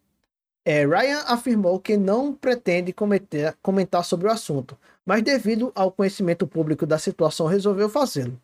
é, 0.64 0.84
Ryan 0.84 1.20
afirmou 1.26 1.78
que 1.78 1.96
não 1.96 2.34
pretende 2.34 2.92
cometer, 2.92 3.56
comentar 3.62 4.04
sobre 4.04 4.26
o 4.26 4.30
assunto, 4.32 4.76
mas 5.04 5.22
devido 5.22 5.70
ao 5.74 5.92
conhecimento 5.92 6.46
público 6.46 6.84
da 6.84 6.98
situação 6.98 7.46
resolveu 7.46 7.88
fazê-lo. 7.88 8.40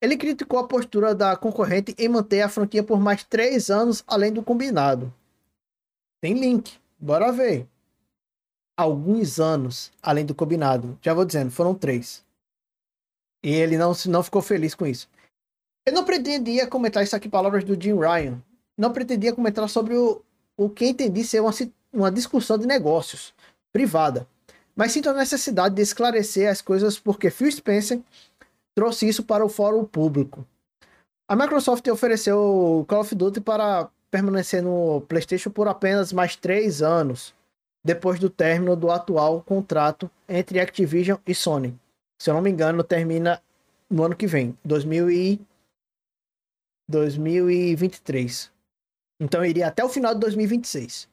Ele 0.00 0.16
criticou 0.16 0.58
a 0.58 0.68
postura 0.68 1.14
da 1.14 1.36
concorrente 1.36 1.94
em 1.98 2.08
manter 2.08 2.42
a 2.42 2.48
franquia 2.48 2.82
por 2.82 3.00
mais 3.00 3.24
três 3.24 3.70
anos 3.70 4.04
além 4.06 4.32
do 4.32 4.42
combinado. 4.42 5.12
Tem 6.26 6.34
link, 6.34 6.76
bora 6.98 7.30
ver. 7.30 7.68
Alguns 8.76 9.38
anos 9.38 9.92
além 10.02 10.26
do 10.26 10.34
combinado. 10.34 10.98
Já 11.00 11.14
vou 11.14 11.24
dizendo, 11.24 11.52
foram 11.52 11.72
três. 11.72 12.24
E 13.44 13.54
ele 13.54 13.78
não, 13.78 13.92
não 14.06 14.24
ficou 14.24 14.42
feliz 14.42 14.74
com 14.74 14.84
isso. 14.84 15.08
Eu 15.86 15.92
não 15.92 16.04
pretendia 16.04 16.66
comentar 16.66 17.04
isso 17.04 17.14
aqui, 17.14 17.28
palavras 17.28 17.62
do 17.62 17.80
Jim 17.80 17.94
Ryan. 17.94 18.42
Não 18.76 18.92
pretendia 18.92 19.32
comentar 19.32 19.68
sobre 19.68 19.96
o, 19.96 20.20
o 20.56 20.68
que 20.68 20.86
entendi 20.86 21.22
ser 21.22 21.38
uma, 21.38 21.52
uma 21.92 22.10
discussão 22.10 22.58
de 22.58 22.66
negócios 22.66 23.32
privada. 23.72 24.26
Mas 24.74 24.90
sinto 24.90 25.08
a 25.10 25.14
necessidade 25.14 25.76
de 25.76 25.82
esclarecer 25.82 26.50
as 26.50 26.60
coisas 26.60 26.98
porque 26.98 27.30
Phil 27.30 27.52
Spencer 27.52 28.00
trouxe 28.74 29.06
isso 29.06 29.22
para 29.22 29.46
o 29.46 29.48
fórum 29.48 29.84
público. 29.84 30.44
A 31.28 31.36
Microsoft 31.36 31.86
ofereceu 31.86 32.84
Call 32.88 33.02
of 33.02 33.14
Duty 33.14 33.40
para 33.40 33.88
permanecer 34.16 34.62
no 34.62 35.02
PlayStation 35.02 35.50
por 35.50 35.68
apenas 35.68 36.10
mais 36.10 36.36
três 36.36 36.80
anos, 36.80 37.34
depois 37.84 38.18
do 38.18 38.30
término 38.30 38.74
do 38.74 38.90
atual 38.90 39.42
contrato 39.42 40.10
entre 40.26 40.58
Activision 40.58 41.18
e 41.26 41.34
Sony. 41.34 41.78
Se 42.18 42.30
eu 42.30 42.34
não 42.34 42.40
me 42.40 42.50
engano, 42.50 42.82
termina 42.82 43.42
no 43.90 44.04
ano 44.04 44.16
que 44.16 44.26
vem, 44.26 44.56
2000 44.64 45.10
e 45.10 45.40
2023. 46.88 48.50
Então 49.20 49.44
iria 49.44 49.68
até 49.68 49.84
o 49.84 49.88
final 49.88 50.14
de 50.14 50.20
2026. 50.20 51.08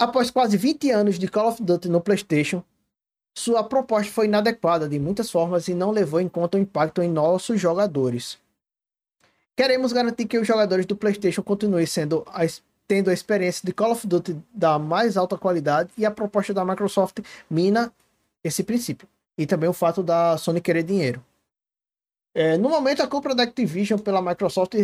Após 0.00 0.28
quase 0.28 0.56
20 0.56 0.90
anos 0.90 1.18
de 1.20 1.28
Call 1.28 1.48
of 1.48 1.62
Duty 1.62 1.88
no 1.88 2.00
PlayStation, 2.00 2.64
sua 3.38 3.62
proposta 3.62 4.12
foi 4.12 4.26
inadequada 4.26 4.88
de 4.88 4.98
muitas 4.98 5.30
formas 5.30 5.68
e 5.68 5.74
não 5.74 5.92
levou 5.92 6.20
em 6.20 6.28
conta 6.28 6.58
o 6.58 6.60
impacto 6.60 7.00
em 7.00 7.08
nossos 7.08 7.60
jogadores. 7.60 8.38
Queremos 9.56 9.90
garantir 9.90 10.26
que 10.26 10.38
os 10.38 10.46
jogadores 10.46 10.84
do 10.84 10.94
PlayStation 10.94 11.42
continuem 11.42 11.86
sendo 11.86 12.22
a, 12.26 12.40
tendo 12.86 13.08
a 13.08 13.12
experiência 13.14 13.62
de 13.64 13.72
Call 13.72 13.92
of 13.92 14.06
Duty 14.06 14.36
da 14.52 14.78
mais 14.78 15.16
alta 15.16 15.38
qualidade 15.38 15.90
e 15.96 16.04
a 16.04 16.10
proposta 16.10 16.52
da 16.52 16.64
Microsoft 16.64 17.20
mina 17.50 17.90
esse 18.44 18.62
princípio. 18.62 19.08
E 19.38 19.46
também 19.46 19.68
o 19.68 19.72
fato 19.72 20.02
da 20.02 20.36
Sony 20.36 20.60
querer 20.60 20.82
dinheiro. 20.82 21.24
É, 22.34 22.58
no 22.58 22.68
momento, 22.68 23.02
a 23.02 23.06
compra 23.06 23.34
da 23.34 23.44
Activision 23.44 23.98
pela 23.98 24.20
Microsoft 24.20 24.74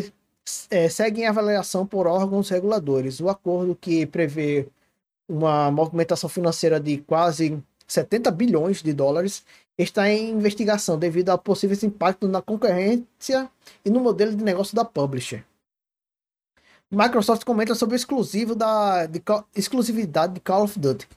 é, 0.70 0.88
segue 0.88 1.20
em 1.20 1.26
avaliação 1.26 1.86
por 1.86 2.06
órgãos 2.06 2.48
reguladores. 2.48 3.20
O 3.20 3.28
acordo 3.28 3.76
que 3.78 4.06
prevê 4.06 4.66
uma 5.28 5.70
movimentação 5.70 6.30
financeira 6.30 6.80
de 6.80 6.96
quase 6.98 7.62
70 7.86 8.30
bilhões 8.30 8.82
de 8.82 8.92
dólares 8.94 9.44
está 9.78 10.08
em 10.08 10.30
investigação 10.30 10.98
devido 10.98 11.30
a 11.30 11.38
possíveis 11.38 11.82
impactos 11.82 12.28
na 12.30 12.42
concorrência 12.42 13.50
e 13.84 13.90
no 13.90 14.00
modelo 14.00 14.34
de 14.36 14.44
negócio 14.44 14.74
da 14.74 14.84
publisher. 14.84 15.44
Microsoft 16.90 17.44
comenta 17.44 17.74
sobre 17.74 17.94
o 17.94 17.96
exclusivo 17.96 18.54
da 18.54 19.06
de, 19.06 19.22
exclusividade 19.56 20.34
de 20.34 20.40
Call 20.40 20.64
of 20.64 20.78
Duty. 20.78 21.08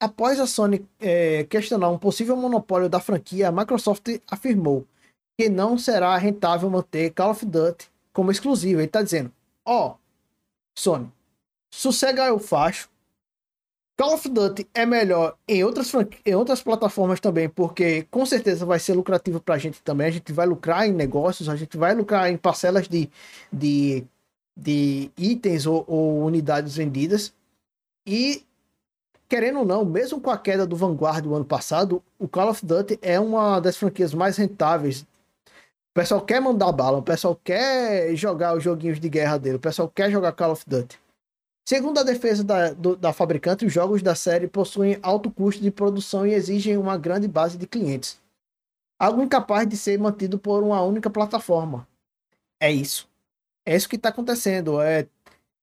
Após 0.00 0.38
a 0.38 0.46
Sony 0.46 0.86
é, 1.00 1.42
questionar 1.44 1.88
um 1.88 1.98
possível 1.98 2.36
monopólio 2.36 2.88
da 2.88 3.00
franquia, 3.00 3.48
a 3.48 3.52
Microsoft 3.52 4.06
afirmou 4.30 4.86
que 5.38 5.48
não 5.48 5.76
será 5.76 6.16
rentável 6.16 6.70
manter 6.70 7.10
Call 7.10 7.30
of 7.30 7.44
Duty 7.44 7.90
como 8.12 8.30
exclusivo. 8.30 8.80
Ele 8.80 8.86
está 8.86 9.02
dizendo: 9.02 9.32
ó, 9.64 9.88
oh, 9.88 9.96
Sony, 10.78 11.10
sossega 11.72 12.32
o 12.32 12.38
facho. 12.38 12.88
Call 13.96 14.12
of 14.12 14.28
Duty 14.28 14.68
é 14.74 14.84
melhor 14.84 15.38
em 15.48 15.64
outras, 15.64 15.90
em 16.24 16.34
outras 16.34 16.62
plataformas 16.62 17.18
também, 17.18 17.48
porque 17.48 18.02
com 18.10 18.26
certeza 18.26 18.66
vai 18.66 18.78
ser 18.78 18.92
lucrativo 18.92 19.40
para 19.40 19.54
a 19.54 19.58
gente 19.58 19.80
também. 19.82 20.06
A 20.06 20.10
gente 20.10 20.32
vai 20.34 20.46
lucrar 20.46 20.86
em 20.86 20.92
negócios, 20.92 21.48
a 21.48 21.56
gente 21.56 21.78
vai 21.78 21.94
lucrar 21.94 22.30
em 22.30 22.36
parcelas 22.36 22.86
de, 22.88 23.08
de, 23.50 24.04
de 24.54 25.10
itens 25.16 25.66
ou, 25.66 25.82
ou 25.88 26.22
unidades 26.24 26.76
vendidas. 26.76 27.32
E, 28.06 28.44
querendo 29.28 29.60
ou 29.60 29.64
não, 29.64 29.82
mesmo 29.82 30.20
com 30.20 30.30
a 30.30 30.36
queda 30.36 30.66
do 30.66 30.76
Vanguard 30.76 31.22
do 31.22 31.34
ano 31.34 31.44
passado, 31.46 32.02
o 32.18 32.28
Call 32.28 32.50
of 32.50 32.66
Duty 32.66 32.98
é 33.00 33.18
uma 33.18 33.60
das 33.60 33.78
franquias 33.78 34.12
mais 34.12 34.36
rentáveis. 34.36 35.02
O 35.02 35.94
pessoal 35.94 36.20
quer 36.20 36.38
mandar 36.40 36.70
bala, 36.72 36.98
o 36.98 37.02
pessoal 37.02 37.34
quer 37.42 38.14
jogar 38.14 38.54
os 38.54 38.62
joguinhos 38.62 39.00
de 39.00 39.08
guerra 39.08 39.38
dele, 39.38 39.56
o 39.56 39.60
pessoal 39.60 39.88
quer 39.88 40.10
jogar 40.10 40.32
Call 40.32 40.52
of 40.52 40.64
Duty. 40.66 40.98
Segundo 41.68 41.98
a 41.98 42.04
defesa 42.04 42.44
da, 42.44 42.72
do, 42.72 42.94
da 42.94 43.12
fabricante, 43.12 43.66
os 43.66 43.72
jogos 43.72 44.00
da 44.00 44.14
série 44.14 44.46
possuem 44.46 45.00
alto 45.02 45.28
custo 45.30 45.60
de 45.60 45.70
produção 45.70 46.24
e 46.24 46.32
exigem 46.32 46.76
uma 46.76 46.96
grande 46.96 47.26
base 47.26 47.58
de 47.58 47.66
clientes. 47.66 48.20
Algo 48.98 49.20
incapaz 49.20 49.68
de 49.68 49.76
ser 49.76 49.98
mantido 49.98 50.38
por 50.38 50.62
uma 50.62 50.80
única 50.82 51.10
plataforma. 51.10 51.86
É 52.60 52.70
isso. 52.70 53.08
É 53.66 53.74
isso 53.74 53.88
que 53.88 53.96
está 53.96 54.10
acontecendo. 54.10 54.80
É 54.80 55.08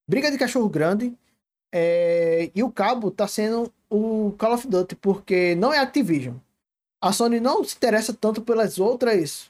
briga 0.05 0.29
de 0.29 0.37
cachorro 0.37 0.67
grande. 0.67 1.17
É... 1.73 2.51
E 2.53 2.61
o 2.61 2.69
cabo 2.69 3.07
está 3.07 3.25
sendo 3.25 3.71
o 3.89 4.33
Call 4.37 4.55
of 4.55 4.67
Duty, 4.67 4.97
porque 4.97 5.55
não 5.55 5.73
é 5.73 5.79
Activision. 5.79 6.35
A 7.01 7.13
Sony 7.13 7.39
não 7.39 7.63
se 7.63 7.77
interessa 7.77 8.13
tanto 8.13 8.41
pelas 8.41 8.77
outras 8.77 9.49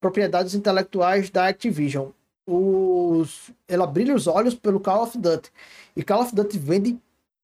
propriedades 0.00 0.54
intelectuais 0.54 1.30
da 1.30 1.46
Activision. 1.46 2.10
Os... 2.46 3.50
Ela 3.68 3.86
brilha 3.86 4.14
os 4.14 4.26
olhos 4.26 4.54
pelo 4.54 4.80
Call 4.80 5.04
of 5.04 5.18
Duty. 5.18 5.50
E 5.96 6.02
Call 6.02 6.22
of 6.22 6.34
Duty 6.34 6.58
vende 6.58 6.98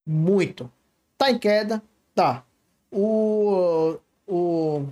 muito. 0.05 0.71
Tá 1.17 1.29
em 1.31 1.37
queda? 1.37 1.81
Tá. 2.15 2.43
O, 2.91 3.97
o, 4.27 4.85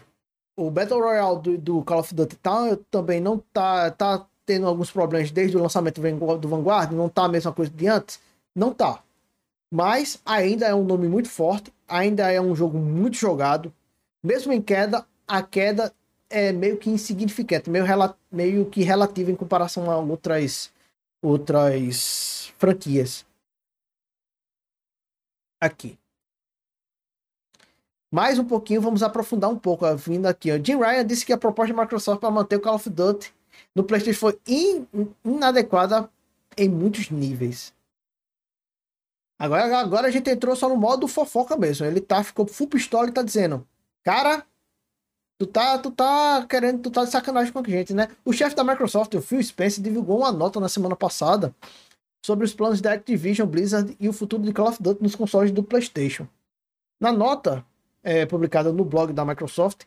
o 0.56 0.72
Battle 0.72 1.00
Royale 1.00 1.42
do, 1.42 1.58
do 1.58 1.84
Call 1.84 2.00
of 2.00 2.14
Duty 2.14 2.36
tá, 2.38 2.78
também 2.90 3.20
não 3.20 3.42
tá, 3.52 3.92
tá 3.92 4.26
tendo 4.46 4.66
alguns 4.66 4.90
problemas 4.90 5.30
desde 5.30 5.58
o 5.58 5.62
lançamento 5.62 6.02
do 6.02 6.48
Vanguard, 6.48 6.92
não 6.94 7.10
tá 7.10 7.26
a 7.26 7.30
mesma 7.30 7.52
coisa 7.52 7.70
de 7.70 7.88
antes? 7.88 8.20
Não 8.56 8.74
tá. 8.74 9.04
Mas 9.70 10.22
ainda 10.26 10.66
é 10.66 10.74
um 10.74 10.86
nome 10.86 11.10
muito 11.10 11.30
forte, 11.30 11.74
ainda 11.88 12.32
é 12.32 12.40
um 12.40 12.56
jogo 12.56 12.78
muito 12.78 13.18
jogado. 13.18 13.74
Mesmo 14.24 14.54
em 14.54 14.62
queda, 14.62 15.06
a 15.28 15.44
queda 15.44 15.94
é 16.30 16.52
meio 16.52 16.78
que 16.78 16.90
insignificante, 16.90 17.70
meio, 17.70 17.86
meio 18.32 18.70
que 18.70 18.82
relativa 18.82 19.32
em 19.32 19.36
comparação 19.36 19.90
a 19.90 19.98
outras, 19.98 20.72
outras 21.22 22.54
franquias 22.58 23.26
aqui. 25.60 25.98
Mais 28.12 28.40
um 28.40 28.46
pouquinho, 28.46 28.82
vamos 28.82 29.04
aprofundar 29.04 29.50
um 29.50 29.60
pouco, 29.60 29.86
vindo 29.98 30.28
aqui. 30.28 30.52
Ó. 30.52 30.58
Jim 30.58 30.78
Ryan 30.78 31.06
disse 31.06 31.26
que 31.26 31.34
a 31.34 31.38
proposta 31.38 31.74
da 31.74 31.82
Microsoft 31.82 32.22
para 32.22 32.32
manter 32.32 32.56
o 32.56 32.62
Call 32.62 32.76
of 32.76 32.90
Duty 32.90 33.34
no 33.76 33.84
PlayStation 33.84 34.20
foi 34.20 34.40
in, 34.48 34.88
inadequada 35.26 36.10
em 36.58 36.70
muitos 36.70 37.10
níveis. 37.10 37.74
Agora, 39.40 39.78
agora 39.78 40.08
a 40.08 40.12
gente 40.12 40.30
entrou 40.30 40.56
só 40.56 40.70
no 40.70 40.78
modo 40.78 41.08
fofoca 41.08 41.58
mesmo. 41.58 41.86
Ele 41.86 42.02
tá, 42.02 42.24
ficou 42.24 42.48
full 42.48 42.68
pistola 42.68 43.10
e 43.10 43.12
tá 43.12 43.22
dizendo: 43.22 43.68
Cara, 44.04 44.46
tu 45.38 45.46
tá, 45.46 45.78
tu 45.78 45.92
tá 45.92 46.46
querendo, 46.50 46.82
tu 46.82 46.92
tá 46.92 47.04
de 47.06 47.12
sacanagem 47.12 47.54
com 47.54 47.60
a 47.60 47.64
gente, 47.64 47.94
né? 47.94 48.08
O 48.26 48.34
chefe 48.34 48.56
da 48.56 48.64
Microsoft, 48.64 49.14
o 49.14 49.22
Phil 49.22 49.42
Spencer, 49.42 49.84
divulgou 49.84 50.20
uma 50.20 50.32
nota 50.32 50.60
na 50.60 50.68
semana 50.68 50.96
passada 50.96 51.54
sobre 52.26 52.46
os 52.46 52.54
planos 52.54 52.82
da 52.82 52.94
Activision 52.94 53.48
Blizzard 53.48 53.96
e 54.00 54.10
o 54.10 54.14
futuro 54.14 54.44
de 54.44 54.52
Call 54.52 54.70
of 54.70 54.82
Duty 54.82 55.02
nos 55.02 55.16
consoles 55.16 55.52
do 55.52 55.64
PlayStation. 55.64 56.28
Na 57.00 57.12
nota 57.12 57.64
é, 58.04 58.26
publicada 58.26 58.72
no 58.74 58.84
blog 58.84 59.14
da 59.14 59.24
Microsoft, 59.24 59.84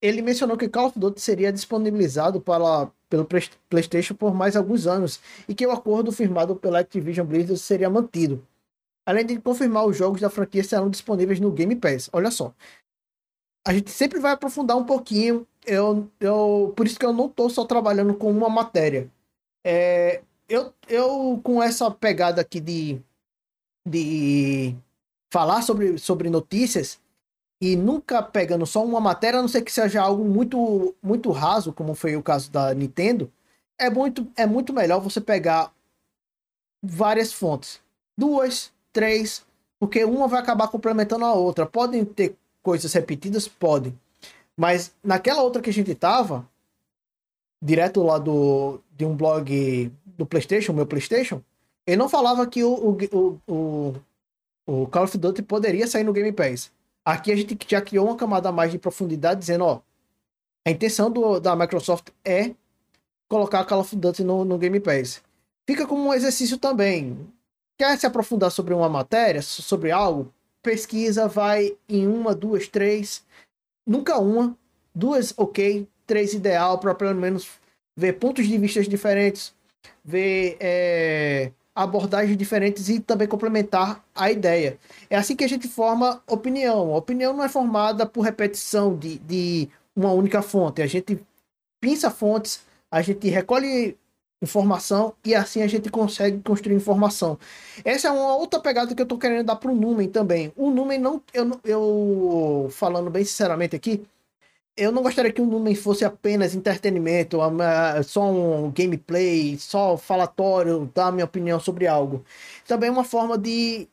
ele 0.00 0.20
mencionou 0.20 0.56
que 0.56 0.68
Call 0.68 0.86
of 0.88 0.98
Duty 0.98 1.20
seria 1.20 1.52
disponibilizado 1.52 2.40
para, 2.40 2.90
pelo 3.08 3.26
PlayStation 3.70 4.14
por 4.14 4.34
mais 4.34 4.56
alguns 4.56 4.86
anos 4.86 5.20
e 5.48 5.54
que 5.54 5.66
o 5.66 5.70
acordo 5.70 6.12
firmado 6.12 6.54
pela 6.56 6.80
Activision 6.80 7.26
Blizzard 7.26 7.58
seria 7.58 7.88
mantido. 7.88 8.46
Além 9.06 9.26
de 9.26 9.40
confirmar 9.40 9.84
os 9.86 9.96
jogos 9.96 10.20
da 10.20 10.30
franquia 10.30 10.62
serão 10.62 10.88
disponíveis 10.88 11.40
no 11.40 11.50
Game 11.50 11.74
Pass. 11.74 12.08
Olha 12.12 12.30
só. 12.30 12.54
A 13.64 13.72
gente 13.72 13.90
sempre 13.90 14.18
vai 14.18 14.32
aprofundar 14.32 14.76
um 14.76 14.84
pouquinho. 14.84 15.46
Eu, 15.64 16.08
eu, 16.18 16.72
por 16.76 16.86
isso 16.86 16.98
que 16.98 17.06
eu 17.06 17.12
não 17.12 17.26
estou 17.26 17.48
só 17.48 17.64
trabalhando 17.64 18.14
com 18.14 18.30
uma 18.30 18.48
matéria. 18.48 19.10
É, 19.64 20.22
eu, 20.48 20.72
eu 20.88 21.40
com 21.42 21.62
essa 21.62 21.90
pegada 21.90 22.40
aqui 22.40 22.60
de, 22.60 23.00
de 23.86 24.76
falar 25.32 25.62
sobre, 25.62 25.96
sobre 25.98 26.28
notícias 26.28 27.00
e 27.62 27.76
nunca 27.76 28.20
pegando 28.20 28.66
só 28.66 28.84
uma 28.84 29.00
matéria, 29.00 29.38
a 29.38 29.42
não 29.42 29.48
ser 29.48 29.62
que 29.62 29.70
seja 29.70 30.02
algo 30.02 30.24
muito, 30.24 30.96
muito 31.00 31.30
raso, 31.30 31.72
como 31.72 31.94
foi 31.94 32.16
o 32.16 32.22
caso 32.22 32.50
da 32.50 32.74
Nintendo, 32.74 33.32
é 33.78 33.88
muito, 33.88 34.26
é 34.36 34.44
muito 34.46 34.72
melhor 34.72 35.00
você 35.00 35.20
pegar 35.20 35.72
várias 36.82 37.32
fontes. 37.32 37.80
Duas, 38.18 38.72
três, 38.92 39.46
porque 39.78 40.04
uma 40.04 40.26
vai 40.26 40.40
acabar 40.40 40.68
complementando 40.68 41.24
a 41.24 41.32
outra. 41.34 41.64
Podem 41.64 42.04
ter 42.04 42.36
coisas 42.62 42.92
repetidas? 42.92 43.48
Podem. 43.48 43.98
Mas 44.56 44.92
naquela 45.02 45.42
outra 45.42 45.62
que 45.62 45.70
a 45.70 45.72
gente 45.72 45.94
tava, 45.94 46.48
direto 47.60 48.02
lá 48.02 48.18
do, 48.18 48.80
de 48.96 49.04
um 49.04 49.16
blog 49.16 49.92
do 50.04 50.26
PlayStation, 50.26 50.72
meu 50.72 50.86
PlayStation, 50.86 51.42
ele 51.86 51.96
não 51.96 52.08
falava 52.08 52.46
que 52.46 52.62
o, 52.62 52.72
o, 52.72 53.40
o, 53.46 53.94
o, 54.66 54.86
Call 54.86 55.04
of 55.04 55.18
Duty 55.18 55.42
poderia 55.42 55.86
sair 55.86 56.04
no 56.04 56.12
Game 56.12 56.32
Pass. 56.32 56.70
Aqui 57.04 57.32
a 57.32 57.36
gente 57.36 57.58
já 57.68 57.80
criou 57.80 58.06
uma 58.06 58.16
camada 58.16 58.52
mais 58.52 58.70
de 58.70 58.78
profundidade, 58.78 59.40
dizendo: 59.40 59.64
ó, 59.64 59.80
a 60.66 60.70
intenção 60.70 61.10
do, 61.10 61.40
da 61.40 61.56
Microsoft 61.56 62.08
é 62.24 62.54
colocar 63.28 63.64
Call 63.64 63.80
of 63.80 63.96
Duty 63.96 64.22
no, 64.22 64.44
no 64.44 64.58
Game 64.58 64.78
Pass. 64.78 65.22
Fica 65.66 65.86
como 65.86 66.08
um 66.08 66.14
exercício 66.14 66.58
também. 66.58 67.18
Quer 67.78 67.98
se 67.98 68.06
aprofundar 68.06 68.50
sobre 68.50 68.74
uma 68.74 68.88
matéria, 68.88 69.42
sobre 69.42 69.90
algo? 69.90 70.32
Pesquisa, 70.62 71.26
vai 71.26 71.76
em 71.88 72.06
uma, 72.06 72.34
duas, 72.34 72.68
três. 72.68 73.24
Nunca 73.86 74.18
uma. 74.18 74.56
Duas, 74.94 75.34
ok. 75.36 75.88
Três, 76.06 76.34
ideal, 76.34 76.78
para 76.78 76.94
pelo 76.94 77.14
menos 77.14 77.48
ver 77.96 78.14
pontos 78.14 78.46
de 78.46 78.58
vista 78.58 78.82
diferentes, 78.82 79.54
ver 80.04 80.56
é, 80.60 81.52
abordagens 81.74 82.36
diferentes 82.36 82.88
e 82.88 83.00
também 83.00 83.26
complementar 83.26 84.04
a 84.14 84.30
ideia. 84.30 84.78
É 85.08 85.16
assim 85.16 85.34
que 85.34 85.44
a 85.44 85.48
gente 85.48 85.68
forma 85.68 86.22
opinião. 86.26 86.92
A 86.92 86.96
opinião 86.96 87.34
não 87.34 87.44
é 87.44 87.48
formada 87.48 88.06
por 88.06 88.22
repetição 88.22 88.96
de, 88.96 89.18
de 89.18 89.68
uma 89.94 90.12
única 90.12 90.42
fonte. 90.42 90.82
A 90.82 90.86
gente 90.86 91.20
pinça 91.80 92.10
fontes, 92.10 92.64
a 92.90 93.02
gente 93.02 93.28
recolhe 93.28 93.96
informação 94.42 95.14
e 95.24 95.34
assim 95.34 95.62
a 95.62 95.66
gente 95.66 95.88
consegue 95.88 96.40
construir 96.40 96.74
informação. 96.74 97.38
Essa 97.84 98.08
é 98.08 98.10
uma 98.10 98.36
outra 98.36 98.60
pegada 98.60 98.94
que 98.94 99.00
eu 99.00 99.04
estou 99.04 99.18
querendo 99.18 99.46
dar 99.46 99.56
para 99.56 99.70
o 99.70 99.74
Numen 99.74 100.08
também. 100.08 100.52
O 100.56 100.70
Numen 100.70 100.98
não, 100.98 101.22
eu, 101.32 101.60
eu 101.64 102.68
falando 102.72 103.08
bem 103.08 103.24
sinceramente 103.24 103.76
aqui, 103.76 104.04
eu 104.76 104.90
não 104.90 105.02
gostaria 105.02 105.32
que 105.32 105.40
o 105.40 105.46
Numen 105.46 105.74
fosse 105.74 106.04
apenas 106.04 106.54
entretenimento, 106.54 107.38
só 108.04 108.30
um 108.30 108.70
gameplay, 108.70 109.58
só 109.58 109.96
falatório, 109.96 110.90
dar 110.94 111.12
minha 111.12 111.26
opinião 111.26 111.60
sobre 111.60 111.86
algo. 111.86 112.24
Também 112.66 112.88
é 112.88 112.92
uma 112.92 113.04
forma 113.04 113.36
de, 113.38 113.86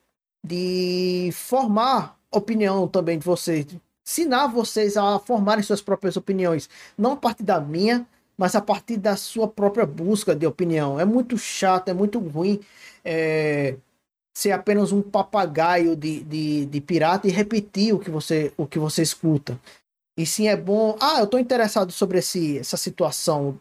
de 0.43 1.29
formar 1.33 2.17
opinião 2.31 2.87
também 2.87 3.19
de 3.19 3.25
vocês, 3.25 3.65
ensinar 4.07 4.47
vocês 4.47 4.95
a 4.97 5.19
formarem 5.19 5.63
suas 5.63 5.81
próprias 5.81 6.15
opiniões, 6.15 6.69
não 6.97 7.13
a 7.13 7.17
partir 7.17 7.43
da 7.43 7.59
minha, 7.59 8.07
mas 8.39 8.55
a 8.55 8.61
partir 8.61 8.95
da 8.95 9.17
sua 9.17 9.49
própria 9.49 9.85
busca 9.85 10.33
de 10.33 10.47
opinião. 10.47 10.97
É 10.97 11.03
muito 11.03 11.37
chato, 11.37 11.89
é 11.89 11.93
muito 11.93 12.19
ruim 12.19 12.61
é, 13.03 13.75
ser 14.33 14.53
apenas 14.53 14.93
um 14.93 15.01
papagaio 15.01 15.93
de, 15.93 16.23
de, 16.23 16.65
de 16.65 16.79
pirata 16.79 17.27
e 17.27 17.31
repetir 17.31 17.93
o 17.93 17.99
que 17.99 18.09
você, 18.09 18.53
o 18.55 18.65
que 18.65 18.79
você 18.79 19.01
escuta. 19.01 19.59
E 20.17 20.25
sim 20.25 20.47
é 20.47 20.55
bom. 20.55 20.97
Ah, 21.01 21.19
eu 21.19 21.27
tô 21.27 21.37
interessado 21.37 21.91
sobre 21.91 22.19
esse, 22.19 22.57
essa 22.59 22.77
situação 22.77 23.59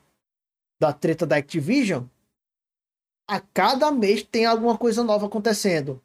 da 0.80 0.92
treta 0.92 1.26
da 1.26 1.38
Activision. 1.38 2.04
A 3.28 3.40
cada 3.40 3.90
mês 3.90 4.22
tem 4.22 4.46
alguma 4.46 4.78
coisa 4.78 5.02
nova 5.02 5.26
acontecendo. 5.26 6.00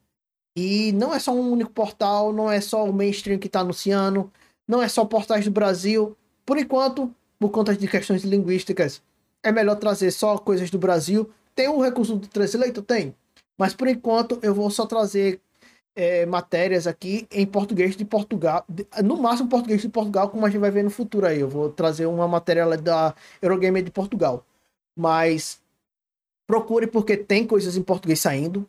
E 0.58 0.92
não 0.94 1.14
é 1.14 1.20
só 1.20 1.32
um 1.32 1.52
único 1.52 1.72
portal, 1.72 2.34
não 2.34 2.50
é 2.50 2.60
só 2.60 2.84
o 2.84 2.94
mainstream 2.94 3.38
que 3.38 3.48
está 3.48 3.60
anunciando, 3.60 4.34
não 4.68 4.82
é 4.82 4.88
só 4.88 5.06
portais 5.06 5.46
do 5.46 5.52
Brasil. 5.52 6.18
Por 6.44 6.58
enquanto, 6.58 7.14
por 7.44 7.50
conta 7.50 7.76
de 7.76 7.86
questões 7.89 8.24
linguísticas, 8.24 9.02
é 9.44 9.52
melhor 9.52 9.76
trazer 9.76 10.12
só 10.12 10.38
coisas 10.38 10.70
do 10.70 10.80
Brasil. 10.80 11.30
Tem 11.54 11.68
um 11.68 11.82
recurso 11.82 12.16
do 12.16 12.26
Translator? 12.26 12.82
Tem. 12.82 13.14
Mas 13.58 13.74
por 13.74 13.86
enquanto 13.89 14.39
eu 14.41 14.56
vou 14.56 14.70
só 14.70 14.86
trazer 14.86 15.41
é, 15.94 16.26
matérias 16.26 16.88
aqui 16.88 17.28
em 17.30 17.46
português 17.46 17.98
de 17.98 18.06
Portugal, 18.06 18.66
no 19.04 19.18
máximo 19.18 19.50
português 19.50 19.82
de 19.82 19.89
Portugal, 19.89 20.30
como 20.30 20.46
a 20.46 20.50
gente 20.50 20.62
vai 20.62 20.72
ver 20.72 20.86
no 20.86 20.89
futuro 20.89 21.28
aí. 21.28 21.41
Eu 21.41 21.50
vou 21.50 21.70
trazer 21.70 22.06
uma 22.06 22.30
matéria 22.30 22.66
da 22.78 23.14
Eurogamer 23.41 23.84
de 23.84 23.91
Portugal. 23.91 24.46
Mas 24.98 25.62
procure 26.48 26.88
porque 26.88 27.18
tem 27.18 27.46
coisas 27.46 27.76
em 27.76 27.84
português 27.84 28.22
saindo. 28.22 28.66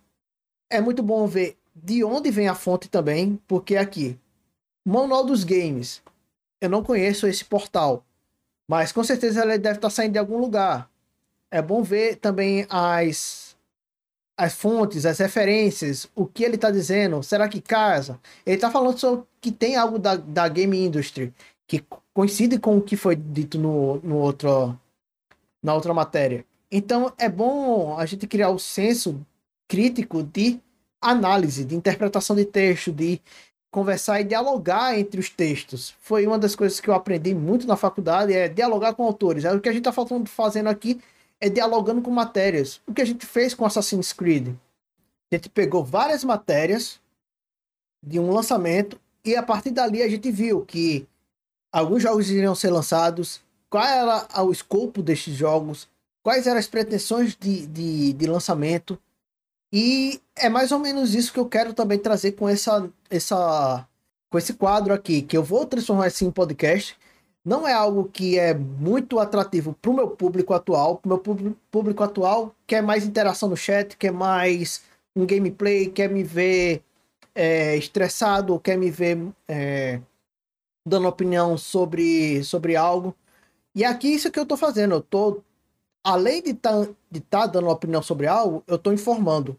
É 0.68 0.81
muito 0.81 1.01
bom 1.01 1.29
ver 1.29 1.57
de 1.72 2.03
onde 2.03 2.29
vem 2.29 2.49
a 2.49 2.57
fonte 2.57 2.91
também, 2.91 3.39
porque 3.47 3.77
aqui, 3.77 4.18
Manual 4.85 5.25
dos 5.25 5.45
Games. 5.45 6.03
Eu 6.61 6.68
não 6.68 6.83
conheço 6.83 7.25
esse 7.29 7.45
portal, 7.45 8.05
mas 8.69 8.93
com 8.93 9.05
certeza 9.05 9.43
ele 9.43 9.59
deve 9.59 9.77
estar 9.77 9.91
saindo 9.91 10.12
de 10.12 10.19
algum 10.19 10.39
lugar. 10.39 10.91
É 11.51 11.62
bom 11.62 11.83
ver 11.83 12.17
também 12.17 12.67
as 12.69 13.55
as 14.37 14.53
fontes, 14.55 15.07
as 15.07 15.19
referências, 15.19 16.09
o 16.15 16.27
que 16.27 16.43
ele 16.43 16.57
está 16.57 16.69
dizendo, 16.71 17.23
será 17.23 17.49
que 17.49 17.61
casa? 17.61 18.19
Ele 18.45 18.57
está 18.57 18.69
falando 18.69 18.99
sobre 18.99 19.25
que 19.41 19.53
tem 19.53 19.77
algo 19.77 19.97
da, 19.97 20.17
da 20.17 20.49
game 20.49 20.77
industry 20.77 21.33
que 21.67 21.85
coincide 22.12 22.59
com 22.59 22.77
o 22.77 22.83
que 22.83 22.97
foi 22.97 23.17
dito 23.17 23.59
no, 23.59 24.01
no 24.03 24.17
outro, 24.17 24.79
na 25.62 25.75
outra 25.75 25.95
matéria. 25.95 26.45
Então 26.71 27.12
é 27.17 27.29
bom 27.29 27.97
a 27.97 28.05
gente 28.07 28.27
criar 28.27 28.51
o 28.51 28.59
senso 28.59 29.25
crítico 29.69 30.23
de 30.23 30.61
análise, 31.01 31.65
de 31.65 31.77
interpretação 31.77 32.35
de 32.35 32.45
texto, 32.45 32.93
de 32.93 33.21
conversar 33.75 34.20
e 34.20 34.25
dialogar 34.25 34.97
entre 34.97 35.18
os 35.18 35.29
textos. 35.29 35.97
Foi 36.01 36.25
uma 36.25 36.39
das 36.39 36.55
coisas 36.55 36.79
que 36.79 36.89
eu 36.89 36.95
aprendi 36.95 37.35
muito 37.35 37.66
na 37.66 37.77
faculdade, 37.77 38.33
é 38.33 38.49
dialogar 38.49 38.95
com 38.95 39.03
autores. 39.03 39.45
É 39.45 39.53
o 39.53 39.61
que 39.61 39.68
a 39.68 39.72
gente 39.72 39.89
está 39.89 39.93
fazendo 40.27 40.68
aqui 40.68 41.01
é 41.41 41.49
dialogando 41.49 42.01
com 42.01 42.11
matérias. 42.12 42.81
O 42.87 42.95
que 42.95 43.03
a 43.03 43.05
gente 43.05 43.27
fez 43.27 43.53
com 43.53 43.66
Assassin's 43.66 44.12
Creed? 44.12 44.55
A 45.33 45.35
gente 45.35 45.49
pegou 45.49 45.85
várias 45.85 46.22
matérias 46.22 47.01
de 48.01 48.20
um 48.20 48.31
lançamento 48.31 48.97
e 49.25 49.35
a 49.35 49.43
partir 49.43 49.72
dali 49.72 50.03
a 50.03 50.09
gente 50.09 50.31
viu 50.31 50.64
que 50.64 51.05
alguns 51.72 52.01
jogos 52.01 52.31
iriam 52.31 52.55
ser 52.55 52.70
lançados, 52.70 53.41
qual 53.68 53.85
era 53.85 54.43
o 54.45 54.53
escopo 54.53 55.03
destes 55.03 55.35
jogos, 55.35 55.89
quais 56.22 56.47
eram 56.47 56.61
as 56.61 56.68
pretensões 56.68 57.35
de, 57.35 57.66
de, 57.66 58.12
de 58.12 58.27
lançamento. 58.27 58.97
E 59.73 60.21
é 60.37 60.49
mais 60.49 60.73
ou 60.73 60.79
menos 60.79 61.15
isso 61.15 61.33
que 61.33 61.39
eu 61.41 61.49
quero 61.49 61.75
também 61.75 61.99
trazer 61.99 62.33
com 62.33 62.49
essa, 62.49 62.91
essa 63.11 63.87
com 64.31 64.39
esse 64.39 64.55
quadro 64.55 64.93
aqui, 64.93 65.23
que 65.23 65.37
eu 65.37 65.43
vou 65.43 65.67
transformar 65.67 66.07
assim 66.07 66.27
em 66.27 66.31
podcast. 66.31 66.97
Não 67.45 67.69
é 67.69 67.73
algo 67.73 68.09
que 68.11 68.39
é 68.39 68.55
muito 68.55 69.19
atrativo 69.21 69.75
para 69.75 69.91
o 69.91 69.95
meu 69.95 70.09
público 70.11 70.55
atual. 70.55 71.01
O 71.05 71.09
meu 71.09 71.19
público 71.71 72.03
atual 72.03 72.55
quer 72.67 72.83
mais 72.83 73.05
interação 73.07 73.49
no 73.49 73.57
chat, 73.57 73.97
quer 73.97 74.12
mais 74.12 74.83
um 75.15 75.27
gameplay, 75.27 75.89
quer 75.89 76.09
me 76.09 76.25
ver 76.25 76.83
é, 77.35 77.77
estressado, 77.77 78.59
quer 78.59 78.79
me 78.79 78.91
ver 78.91 79.19
é, 79.47 80.01
dando 80.87 81.09
opinião 81.09 81.57
sobre, 81.59 82.43
sobre 82.45 82.77
algo. 82.77 83.15
E 83.75 83.85
aqui 83.85 84.09
isso 84.09 84.31
que 84.31 84.39
eu 84.39 84.45
estou 84.45 84.57
fazendo. 84.57 84.97
Eu 84.97 85.01
tô, 85.03 85.43
além 86.05 86.43
de 86.43 86.51
estar 86.51 86.85
tá, 86.87 86.93
de 87.11 87.21
tá 87.21 87.47
dando 87.47 87.69
opinião 87.69 88.03
sobre 88.03 88.27
algo, 88.27 88.63
eu 88.67 88.77
estou 88.77 88.93
informando. 88.93 89.59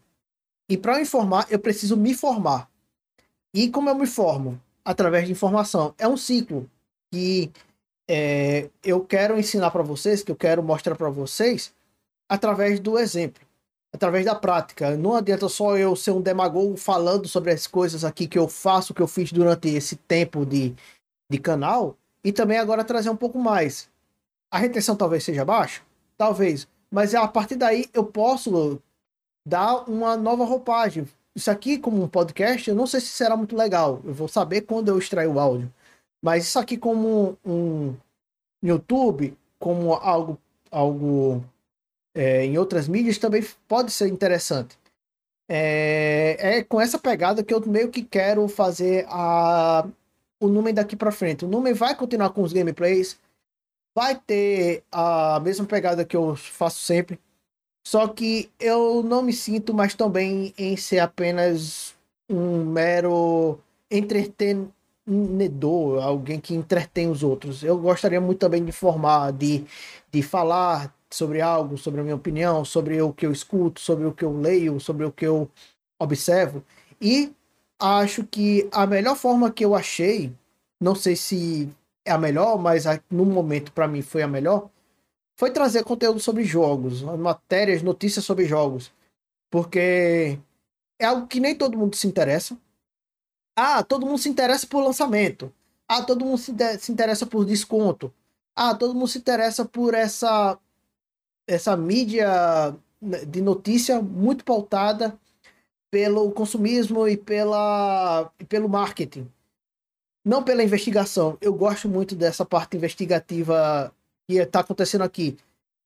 E 0.68 0.76
para 0.76 1.00
informar, 1.00 1.46
eu 1.50 1.58
preciso 1.58 1.96
me 1.96 2.14
formar. 2.14 2.70
E 3.52 3.68
como 3.68 3.90
eu 3.90 3.94
me 3.94 4.06
formo? 4.06 4.60
Através 4.84 5.26
de 5.26 5.32
informação. 5.32 5.92
É 5.98 6.06
um 6.06 6.16
ciclo 6.16 6.70
que 7.10 7.50
é, 8.08 8.68
eu 8.84 9.00
quero 9.04 9.38
ensinar 9.38 9.70
para 9.70 9.82
vocês, 9.82 10.22
que 10.22 10.30
eu 10.30 10.36
quero 10.36 10.62
mostrar 10.62 10.94
para 10.94 11.10
vocês, 11.10 11.72
através 12.28 12.78
do 12.78 12.98
exemplo, 12.98 13.42
através 13.92 14.24
da 14.24 14.34
prática. 14.34 14.96
Não 14.96 15.16
adianta 15.16 15.48
só 15.48 15.76
eu 15.76 15.96
ser 15.96 16.12
um 16.12 16.20
demagogo 16.20 16.76
falando 16.76 17.26
sobre 17.26 17.52
as 17.52 17.66
coisas 17.66 18.04
aqui 18.04 18.28
que 18.28 18.38
eu 18.38 18.48
faço, 18.48 18.94
que 18.94 19.02
eu 19.02 19.08
fiz 19.08 19.32
durante 19.32 19.68
esse 19.68 19.96
tempo 19.96 20.46
de, 20.46 20.74
de 21.28 21.38
canal, 21.38 21.96
e 22.22 22.32
também 22.32 22.58
agora 22.58 22.84
trazer 22.84 23.10
um 23.10 23.16
pouco 23.16 23.38
mais. 23.38 23.88
A 24.50 24.58
retenção 24.58 24.96
talvez 24.96 25.24
seja 25.24 25.44
baixa? 25.44 25.82
Talvez. 26.16 26.66
Mas 26.90 27.14
a 27.14 27.26
partir 27.28 27.56
daí 27.56 27.86
eu 27.92 28.04
posso 28.04 28.80
dar 29.46 29.88
uma 29.88 30.16
nova 30.16 30.44
roupagem. 30.44 31.06
Isso 31.34 31.50
aqui, 31.50 31.78
como 31.78 32.02
um 32.02 32.08
podcast, 32.08 32.68
eu 32.68 32.74
não 32.74 32.86
sei 32.86 33.00
se 33.00 33.08
será 33.08 33.36
muito 33.36 33.54
legal. 33.54 34.00
Eu 34.04 34.14
vou 34.14 34.28
saber 34.28 34.62
quando 34.62 34.88
eu 34.88 34.98
extrair 34.98 35.28
o 35.28 35.38
áudio. 35.38 35.72
Mas 36.22 36.44
isso 36.44 36.58
aqui, 36.58 36.76
como 36.76 37.38
um 37.44 37.94
YouTube, 38.62 39.36
como 39.58 39.92
algo, 39.94 40.38
algo 40.70 41.44
é, 42.14 42.44
em 42.44 42.56
outras 42.58 42.88
mídias, 42.88 43.18
também 43.18 43.46
pode 43.68 43.92
ser 43.92 44.08
interessante. 44.08 44.78
É, 45.48 46.36
é 46.58 46.64
com 46.64 46.80
essa 46.80 46.98
pegada 46.98 47.44
que 47.44 47.54
eu 47.54 47.64
meio 47.66 47.90
que 47.90 48.02
quero 48.02 48.48
fazer 48.48 49.06
a, 49.08 49.86
o 50.40 50.48
Numen 50.48 50.74
daqui 50.74 50.96
para 50.96 51.12
frente. 51.12 51.44
O 51.44 51.48
Numen 51.48 51.74
vai 51.74 51.94
continuar 51.94 52.30
com 52.30 52.42
os 52.42 52.52
gameplays, 52.52 53.18
vai 53.96 54.14
ter 54.14 54.84
a 54.92 55.40
mesma 55.40 55.64
pegada 55.64 56.04
que 56.04 56.14
eu 56.14 56.36
faço 56.36 56.80
sempre. 56.80 57.18
Só 57.86 58.06
que 58.06 58.50
eu 58.60 59.02
não 59.02 59.22
me 59.22 59.32
sinto 59.32 59.72
mais 59.72 59.94
tão 59.94 60.10
bem 60.10 60.52
em 60.58 60.76
ser 60.76 60.98
apenas 60.98 61.94
um 62.28 62.66
mero 62.66 63.58
entretenedor, 63.90 66.02
alguém 66.02 66.38
que 66.38 66.54
entretém 66.54 67.10
os 67.10 67.22
outros. 67.22 67.62
Eu 67.62 67.78
gostaria 67.78 68.20
muito 68.20 68.38
também 68.38 68.62
de 68.62 68.72
formar, 68.72 69.32
de, 69.32 69.64
de 70.12 70.22
falar 70.22 70.94
sobre 71.10 71.40
algo, 71.40 71.78
sobre 71.78 72.00
a 72.00 72.04
minha 72.04 72.16
opinião, 72.16 72.66
sobre 72.66 73.00
o 73.00 73.14
que 73.14 73.24
eu 73.24 73.32
escuto, 73.32 73.80
sobre 73.80 74.04
o 74.04 74.12
que 74.12 74.24
eu 74.24 74.38
leio, 74.38 74.78
sobre 74.78 75.06
o 75.06 75.12
que 75.12 75.26
eu 75.26 75.48
observo. 75.98 76.62
E 77.00 77.32
acho 77.78 78.24
que 78.24 78.68
a 78.72 78.86
melhor 78.86 79.16
forma 79.16 79.50
que 79.50 79.64
eu 79.64 79.74
achei, 79.74 80.30
não 80.78 80.94
sei 80.94 81.16
se 81.16 81.70
é 82.06 82.12
a 82.12 82.18
melhor, 82.18 82.58
mas 82.58 82.84
no 83.10 83.24
momento 83.24 83.72
para 83.72 83.88
mim 83.88 84.00
foi 84.00 84.22
a 84.22 84.28
melhor, 84.28 84.70
foi 85.38 85.50
trazer 85.50 85.84
conteúdo 85.84 86.20
sobre 86.20 86.44
jogos, 86.44 87.02
matérias, 87.02 87.82
notícias 87.82 88.24
sobre 88.24 88.46
jogos. 88.46 88.92
Porque 89.50 90.38
é 90.98 91.04
algo 91.04 91.26
que 91.26 91.40
nem 91.40 91.54
todo 91.54 91.76
mundo 91.76 91.94
se 91.96 92.06
interessa. 92.06 92.56
Ah, 93.56 93.82
todo 93.82 94.06
mundo 94.06 94.18
se 94.18 94.28
interessa 94.28 94.66
por 94.66 94.82
lançamento. 94.82 95.52
Ah, 95.88 96.02
todo 96.02 96.24
mundo 96.24 96.38
se, 96.38 96.52
se 96.78 96.92
interessa 96.92 97.26
por 97.26 97.44
desconto. 97.44 98.12
Ah, 98.54 98.74
todo 98.74 98.94
mundo 98.94 99.08
se 99.08 99.18
interessa 99.18 99.64
por 99.64 99.94
essa 99.94 100.58
essa 101.46 101.76
mídia 101.76 102.74
de 103.28 103.40
notícia 103.40 104.00
muito 104.00 104.44
pautada 104.44 105.18
pelo 105.90 106.30
consumismo 106.32 107.06
e, 107.06 107.16
pela, 107.16 108.30
e 108.38 108.44
pelo 108.44 108.68
marketing. 108.68 109.30
Não 110.26 110.42
pela 110.42 110.64
investigação. 110.64 111.38
Eu 111.40 111.54
gosto 111.54 111.88
muito 111.88 112.16
dessa 112.16 112.44
parte 112.44 112.76
investigativa 112.76 113.94
que 114.28 114.38
está 114.38 114.58
acontecendo 114.58 115.02
aqui, 115.02 115.38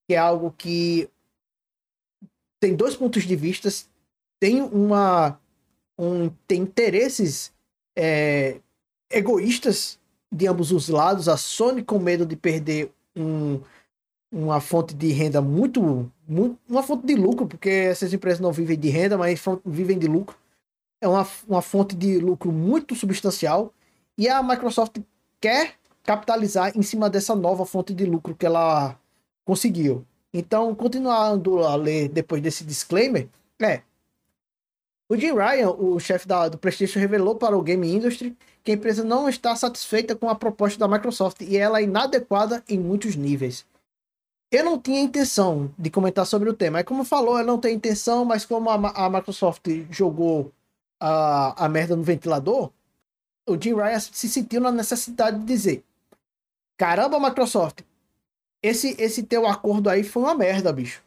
que 0.09 0.15
é 0.15 0.17
algo 0.17 0.51
que 0.57 1.11
tem 2.59 2.75
dois 2.75 2.97
pontos 2.97 3.25
de 3.25 3.37
vista, 3.37 3.69
tem 4.41 4.63
uma 4.63 5.39
um, 5.99 6.31
tem 6.49 6.63
interesses 6.63 7.53
é, 7.95 8.59
egoístas 9.11 9.99
de 10.33 10.47
ambos 10.47 10.73
os 10.73 10.89
lados. 10.89 11.29
A 11.29 11.37
Sony 11.37 11.83
com 11.83 11.99
medo 11.99 12.25
de 12.25 12.35
perder 12.35 12.91
um, 13.15 13.61
uma 14.33 14.59
fonte 14.59 14.95
de 14.95 15.09
renda 15.09 15.43
muito, 15.43 16.11
muito, 16.27 16.59
uma 16.67 16.83
fonte 16.83 17.07
de 17.07 17.15
lucro, 17.15 17.47
porque 17.47 17.69
essas 17.69 18.11
empresas 18.15 18.41
não 18.41 18.53
vivem 18.53 18.79
de 18.79 18.89
renda, 18.89 19.19
mas 19.19 19.39
vivem 19.67 19.99
de 19.99 20.07
lucro. 20.07 20.35
É 20.99 21.07
uma, 21.07 21.29
uma 21.47 21.61
fonte 21.61 21.95
de 21.95 22.19
lucro 22.19 22.51
muito 22.51 22.95
substancial 22.95 23.71
e 24.21 24.29
a 24.29 24.43
Microsoft 24.43 24.99
quer 25.41 25.77
capitalizar 26.05 26.77
em 26.77 26.83
cima 26.83 27.09
dessa 27.09 27.35
nova 27.35 27.65
fonte 27.65 27.95
de 27.95 28.05
lucro 28.05 28.37
que 28.37 28.45
ela 28.45 28.95
conseguiu. 29.47 30.05
Então, 30.31 30.75
continuando 30.75 31.61
a 31.61 31.75
ler 31.75 32.11
depois 32.11 32.43
desse 32.43 32.63
disclaimer, 32.63 33.29
é. 33.59 33.81
O 35.09 35.17
Jim 35.17 35.33
Ryan, 35.33 35.71
o 35.71 35.99
chefe 35.99 36.29
do 36.29 36.59
PlayStation, 36.59 36.99
revelou 36.99 37.35
para 37.37 37.57
o 37.57 37.63
Game 37.63 37.91
Industry 37.91 38.37
que 38.63 38.71
a 38.71 38.75
empresa 38.75 39.03
não 39.03 39.27
está 39.27 39.57
satisfeita 39.57 40.15
com 40.15 40.29
a 40.29 40.35
proposta 40.35 40.79
da 40.79 40.87
Microsoft 40.87 41.41
e 41.41 41.57
ela 41.57 41.81
é 41.81 41.85
inadequada 41.85 42.63
em 42.69 42.79
muitos 42.79 43.17
níveis. 43.17 43.65
Eu 44.53 44.65
não 44.65 44.79
tinha 44.79 45.01
intenção 45.01 45.73
de 45.79 45.89
comentar 45.89 46.27
sobre 46.27 46.51
o 46.51 46.55
tema. 46.55 46.81
É 46.81 46.83
como 46.83 47.05
falou, 47.05 47.39
eu 47.39 47.47
não 47.47 47.59
tenho 47.59 47.77
intenção, 47.77 48.27
mas 48.27 48.45
como 48.45 48.69
a, 48.69 48.75
a 48.75 49.09
Microsoft 49.09 49.67
jogou 49.91 50.53
a, 51.01 51.65
a 51.65 51.69
merda 51.71 51.97
no 51.97 52.03
ventilador, 52.03 52.71
o 53.47 53.61
Jim 53.61 53.75
Ryan 53.75 54.01
se 54.01 54.29
sentiu 54.29 54.61
na 54.61 54.71
necessidade 54.71 55.39
de 55.39 55.45
dizer: 55.45 55.85
Caramba, 56.77 57.21
Microsoft, 57.21 57.83
esse, 58.63 58.95
esse 58.99 59.23
teu 59.23 59.47
acordo 59.47 59.89
aí 59.89 60.03
foi 60.03 60.23
uma 60.23 60.35
merda, 60.35 60.73
bicho. 60.73 61.03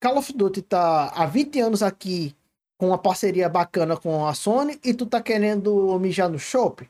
Call 0.00 0.18
of 0.18 0.32
Duty 0.32 0.62
tá 0.62 1.08
há 1.14 1.26
20 1.26 1.60
anos 1.60 1.82
aqui 1.82 2.34
com 2.76 2.88
uma 2.88 2.98
parceria 2.98 3.48
bacana 3.48 3.96
com 3.96 4.26
a 4.26 4.34
Sony 4.34 4.78
e 4.82 4.92
tu 4.92 5.06
tá 5.06 5.20
querendo 5.20 5.96
mijar 6.00 6.28
no 6.28 6.38
shopping? 6.38 6.88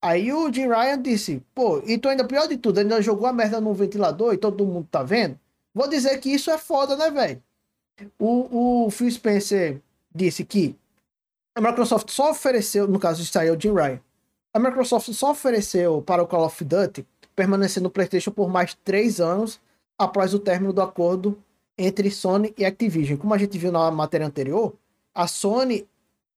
Aí 0.00 0.32
o 0.32 0.50
Jim 0.52 0.68
Ryan 0.68 1.02
disse, 1.02 1.42
pô, 1.54 1.82
e 1.84 1.98
tu 1.98 2.08
ainda 2.08 2.24
pior 2.24 2.46
de 2.46 2.56
tudo, 2.56 2.78
ainda 2.78 3.02
jogou 3.02 3.26
a 3.26 3.32
merda 3.32 3.60
no 3.60 3.74
ventilador 3.74 4.32
e 4.32 4.38
todo 4.38 4.64
mundo 4.64 4.88
tá 4.90 5.02
vendo? 5.02 5.38
Vou 5.74 5.88
dizer 5.88 6.18
que 6.18 6.30
isso 6.30 6.50
é 6.50 6.56
foda, 6.56 6.96
né, 6.96 7.10
velho? 7.10 7.42
O, 8.18 8.86
o 8.86 8.90
Phil 8.90 9.10
Spencer 9.10 9.80
disse 10.14 10.44
que 10.44 10.76
a 11.58 11.60
Microsoft 11.60 12.10
só 12.10 12.30
ofereceu, 12.30 12.86
no 12.86 13.00
caso 13.00 13.20
de 13.20 13.28
saiu 13.28 13.56
o 13.56 13.60
Jim 13.60 13.72
Ryan, 13.72 14.00
a 14.54 14.60
Microsoft 14.60 15.12
só 15.12 15.32
ofereceu 15.32 16.00
para 16.00 16.22
o 16.22 16.26
Call 16.26 16.44
of 16.44 16.64
Duty 16.64 17.04
permanecer 17.34 17.82
no 17.82 17.90
PlayStation 17.90 18.30
por 18.30 18.48
mais 18.48 18.74
três 18.84 19.20
anos 19.20 19.60
após 19.98 20.32
o 20.32 20.38
término 20.38 20.72
do 20.72 20.80
acordo 20.80 21.36
entre 21.76 22.12
Sony 22.12 22.54
e 22.56 22.64
Activision. 22.64 23.18
Como 23.18 23.34
a 23.34 23.38
gente 23.38 23.58
viu 23.58 23.72
na 23.72 23.90
matéria 23.90 24.24
anterior, 24.24 24.72
a 25.12 25.26
Sony 25.26 25.84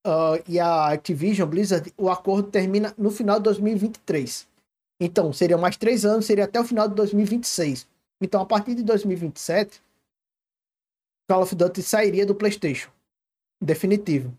uh, 0.08 0.42
e 0.48 0.60
a 0.60 0.88
Activision 0.88 1.48
Blizzard, 1.48 1.94
o 2.00 2.10
acordo 2.10 2.50
termina 2.50 2.92
no 2.98 3.12
final 3.12 3.38
de 3.38 3.44
2023. 3.44 4.48
Então, 5.00 5.32
seriam 5.32 5.60
mais 5.60 5.78
três 5.78 6.04
anos, 6.04 6.26
seria 6.26 6.46
até 6.46 6.60
o 6.60 6.66
final 6.66 6.88
de 6.88 6.96
2026. 6.96 7.88
Então, 8.20 8.42
a 8.42 8.46
partir 8.46 8.74
de 8.74 8.82
2027, 8.82 9.84
Call 11.30 11.44
of 11.44 11.56
Duty 11.56 11.84
sairia 11.84 12.26
do 12.26 12.34
PlayStation. 12.34 12.90
Definitivo. 13.62 14.36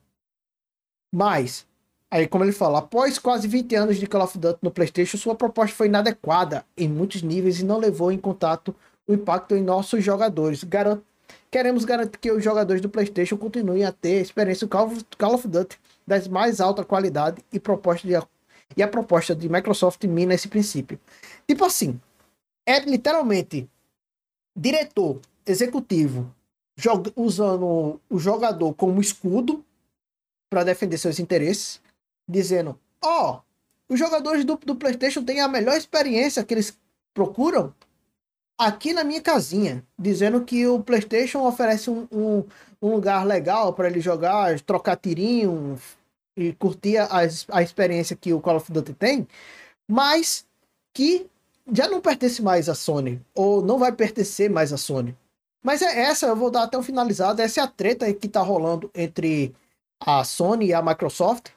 Mas, 1.14 1.66
aí 2.10 2.26
como 2.26 2.44
ele 2.44 2.52
fala, 2.52 2.78
após 2.78 3.18
quase 3.18 3.46
20 3.46 3.74
anos 3.74 3.96
de 3.98 4.06
Call 4.06 4.22
of 4.22 4.38
Duty 4.38 4.58
no 4.62 4.70
PlayStation, 4.70 5.18
sua 5.18 5.34
proposta 5.34 5.76
foi 5.76 5.86
inadequada 5.86 6.64
em 6.76 6.88
muitos 6.88 7.22
níveis 7.22 7.60
e 7.60 7.64
não 7.64 7.78
levou 7.78 8.10
em 8.10 8.18
contato 8.18 8.74
o 9.06 9.12
impacto 9.12 9.54
em 9.54 9.62
nossos 9.62 10.02
jogadores. 10.02 10.64
Garanto, 10.64 11.04
queremos 11.50 11.84
garantir 11.84 12.18
que 12.18 12.32
os 12.32 12.42
jogadores 12.42 12.80
do 12.80 12.88
PlayStation 12.88 13.36
continuem 13.36 13.84
a 13.84 13.92
ter 13.92 14.22
experiência 14.22 14.66
Call 14.66 15.34
of 15.34 15.48
Duty 15.48 15.78
das 16.06 16.26
mais 16.26 16.60
alta 16.60 16.84
qualidade 16.84 17.44
e 17.52 17.60
proposta 17.60 18.08
de 18.08 18.14
e 18.74 18.82
a 18.82 18.88
proposta 18.88 19.34
de 19.34 19.50
Microsoft 19.50 20.02
mina 20.04 20.32
esse 20.32 20.48
princípio. 20.48 20.98
Tipo 21.46 21.66
assim, 21.66 22.00
é 22.66 22.80
literalmente 22.80 23.68
diretor 24.56 25.20
executivo 25.46 26.34
usando 27.14 28.00
o 28.08 28.18
jogador 28.18 28.72
como 28.74 29.00
escudo 29.00 29.62
para 30.52 30.64
defender 30.64 30.98
seus 30.98 31.18
interesses, 31.18 31.80
dizendo: 32.28 32.78
Ó, 33.02 33.38
oh, 33.38 33.92
os 33.94 33.98
jogadores 33.98 34.44
do, 34.44 34.56
do 34.56 34.76
PlayStation 34.76 35.24
têm 35.24 35.40
a 35.40 35.48
melhor 35.48 35.74
experiência 35.74 36.44
que 36.44 36.52
eles 36.52 36.78
procuram 37.14 37.74
aqui 38.58 38.92
na 38.92 39.02
minha 39.02 39.22
casinha, 39.22 39.82
dizendo 39.98 40.44
que 40.44 40.66
o 40.66 40.82
PlayStation 40.82 41.46
oferece 41.46 41.88
um, 41.88 42.06
um, 42.12 42.44
um 42.82 42.92
lugar 42.92 43.26
legal 43.26 43.72
para 43.72 43.88
ele 43.88 43.98
jogar, 43.98 44.60
trocar 44.60 44.96
tirinho 44.96 45.80
e 46.36 46.52
curtir 46.52 46.98
a, 46.98 47.08
a 47.48 47.62
experiência 47.62 48.14
que 48.14 48.34
o 48.34 48.40
Call 48.40 48.56
of 48.56 48.70
Duty 48.70 48.92
tem, 48.92 49.26
mas 49.88 50.46
que 50.92 51.26
já 51.72 51.88
não 51.88 52.02
pertence 52.02 52.42
mais 52.42 52.68
à 52.68 52.74
Sony, 52.74 53.22
ou 53.34 53.62
não 53.62 53.78
vai 53.78 53.90
pertencer 53.90 54.50
mais 54.50 54.70
à 54.70 54.76
Sony. 54.76 55.16
Mas 55.62 55.80
é 55.80 56.02
essa, 56.02 56.26
eu 56.26 56.36
vou 56.36 56.50
dar 56.50 56.64
até 56.64 56.76
um 56.76 56.82
finalizado, 56.82 57.40
essa 57.40 57.60
é 57.60 57.64
a 57.64 57.68
treta 57.68 58.12
que 58.12 58.28
tá 58.28 58.42
rolando 58.42 58.90
entre 58.94 59.54
a 60.04 60.24
Sony 60.24 60.66
e 60.66 60.74
a 60.74 60.82
Microsoft 60.82 61.50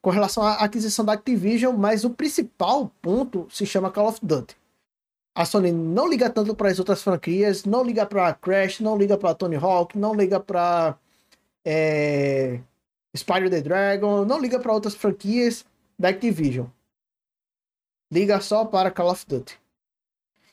com 0.00 0.10
relação 0.10 0.42
à 0.42 0.54
aquisição 0.54 1.04
da 1.04 1.14
Activision, 1.14 1.76
mas 1.76 2.04
o 2.04 2.10
principal 2.10 2.92
ponto 3.02 3.48
se 3.50 3.66
chama 3.66 3.90
Call 3.90 4.06
of 4.06 4.20
Duty. 4.22 4.56
A 5.34 5.44
Sony 5.44 5.72
não 5.72 6.08
liga 6.08 6.30
tanto 6.30 6.54
para 6.54 6.70
as 6.70 6.78
outras 6.78 7.02
franquias, 7.02 7.64
não 7.64 7.82
liga 7.82 8.06
para 8.06 8.32
Crash, 8.34 8.80
não 8.80 8.96
liga 8.96 9.18
para 9.18 9.34
Tony 9.34 9.56
Hawk, 9.56 9.98
não 9.98 10.14
liga 10.14 10.38
para 10.38 10.96
é, 11.64 12.60
Spider 13.16 13.50
the 13.50 13.60
Dragon, 13.60 14.24
não 14.24 14.40
liga 14.40 14.60
para 14.60 14.72
outras 14.72 14.94
franquias 14.94 15.64
da 15.98 16.10
Activision. 16.10 16.66
Liga 18.12 18.40
só 18.40 18.64
para 18.64 18.90
Call 18.90 19.10
of 19.10 19.26
Duty. 19.26 19.58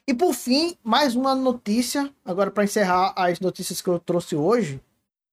E 0.07 0.14
por 0.14 0.34
fim, 0.34 0.76
mais 0.84 1.15
uma 1.15 1.36
notícia, 1.36 2.11
agora 2.26 2.49
para 2.49 2.64
encerrar 2.64 3.14
as 3.15 3.40
notícias 3.40 3.82
que 3.82 3.88
eu 3.88 3.99
trouxe 3.99 4.36
hoje, 4.36 4.82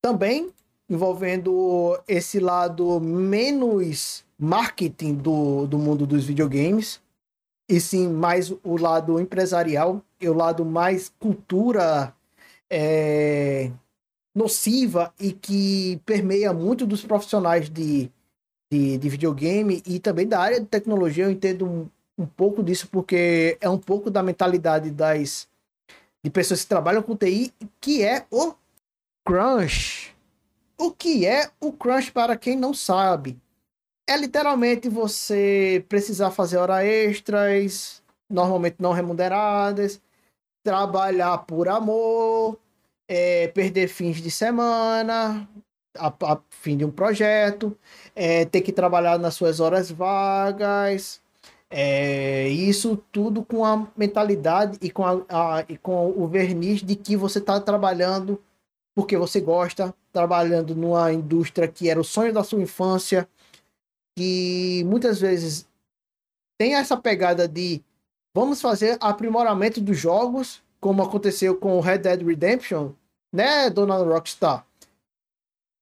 também 0.00 0.52
envolvendo 0.90 1.96
esse 2.08 2.40
lado 2.40 3.00
menos 3.00 4.24
marketing 4.36 5.14
do, 5.14 5.66
do 5.66 5.78
mundo 5.78 6.04
dos 6.04 6.24
videogames, 6.24 7.00
e 7.68 7.80
sim 7.80 8.08
mais 8.08 8.50
o 8.50 8.76
lado 8.76 9.20
empresarial 9.20 10.02
e 10.20 10.28
o 10.28 10.34
lado 10.34 10.64
mais 10.64 11.12
cultura 11.20 12.12
é, 12.68 13.70
nociva 14.34 15.14
e 15.20 15.32
que 15.32 16.00
permeia 16.04 16.52
muito 16.52 16.84
dos 16.84 17.04
profissionais 17.04 17.70
de, 17.70 18.10
de, 18.72 18.98
de 18.98 19.08
videogame 19.08 19.82
e 19.86 20.00
também 20.00 20.26
da 20.26 20.40
área 20.40 20.60
de 20.60 20.66
tecnologia. 20.66 21.24
Eu 21.24 21.30
entendo 21.30 21.88
um 22.18 22.26
pouco 22.26 22.60
disso, 22.62 22.88
porque 22.90 23.56
é 23.60 23.68
um 23.68 23.78
pouco 23.78 24.10
da 24.10 24.22
mentalidade 24.22 24.90
das 24.90 25.48
de 26.22 26.28
pessoas 26.28 26.62
que 26.62 26.68
trabalham 26.68 27.02
com 27.02 27.16
TI, 27.16 27.52
que 27.80 28.02
é 28.02 28.26
o 28.30 28.52
crunch. 29.24 30.14
O 30.80 30.90
que 30.90 31.26
é 31.26 31.50
o 31.60 31.74
crunch 31.74 32.10
para 32.10 32.34
quem 32.38 32.56
não 32.56 32.72
sabe? 32.72 33.38
É 34.08 34.16
literalmente 34.16 34.88
você 34.88 35.84
precisar 35.90 36.30
fazer 36.30 36.56
horas 36.56 36.82
extras, 36.82 38.02
normalmente 38.30 38.76
não 38.78 38.92
remuneradas, 38.92 40.00
trabalhar 40.64 41.36
por 41.44 41.68
amor, 41.68 42.58
é, 43.06 43.48
perder 43.48 43.88
fins 43.88 44.22
de 44.22 44.30
semana, 44.30 45.46
a, 45.98 46.06
a 46.06 46.38
fim 46.48 46.78
de 46.78 46.84
um 46.86 46.90
projeto, 46.90 47.76
é, 48.16 48.46
ter 48.46 48.62
que 48.62 48.72
trabalhar 48.72 49.18
nas 49.18 49.34
suas 49.34 49.60
horas 49.60 49.90
vagas, 49.90 51.20
é, 51.68 52.48
isso 52.48 52.96
tudo 53.12 53.44
com 53.44 53.66
a 53.66 53.86
mentalidade 53.94 54.78
e 54.80 54.90
com, 54.90 55.04
a, 55.04 55.24
a, 55.28 55.64
e 55.68 55.76
com 55.76 56.08
o 56.16 56.26
verniz 56.26 56.82
de 56.82 56.96
que 56.96 57.16
você 57.16 57.38
está 57.38 57.60
trabalhando 57.60 58.40
porque 59.00 59.16
você 59.16 59.40
gosta, 59.40 59.94
trabalhando 60.12 60.74
numa 60.74 61.10
indústria 61.10 61.66
que 61.66 61.88
era 61.88 61.98
o 61.98 62.04
sonho 62.04 62.34
da 62.34 62.44
sua 62.44 62.60
infância, 62.60 63.26
que 64.14 64.84
muitas 64.84 65.18
vezes 65.18 65.66
tem 66.58 66.74
essa 66.74 66.98
pegada 66.98 67.48
de 67.48 67.82
vamos 68.34 68.60
fazer 68.60 68.98
aprimoramento 69.00 69.80
dos 69.80 69.96
jogos, 69.96 70.62
como 70.78 71.02
aconteceu 71.02 71.56
com 71.56 71.78
o 71.78 71.80
Red 71.80 72.00
Dead 72.00 72.22
Redemption, 72.22 72.92
né, 73.32 73.70
dona 73.70 73.96
Rockstar? 73.96 74.66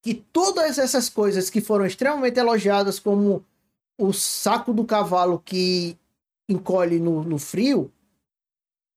Que 0.01 0.15
todas 0.15 0.79
essas 0.79 1.09
coisas 1.09 1.51
que 1.51 1.61
foram 1.61 1.87
extremamente 1.87 2.39
elogiadas 2.39 3.01
como 3.01 3.45
o 3.99 4.13
saco 4.13 4.73
do 4.73 4.85
cavalo 4.85 5.43
que 5.45 5.99
encolhe 6.49 7.01
no, 7.01 7.25
no 7.25 7.37
frio 7.37 7.91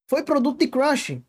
foi 0.07 0.21
produto 0.21 0.59
de 0.59 0.67
crunch. 0.67 1.23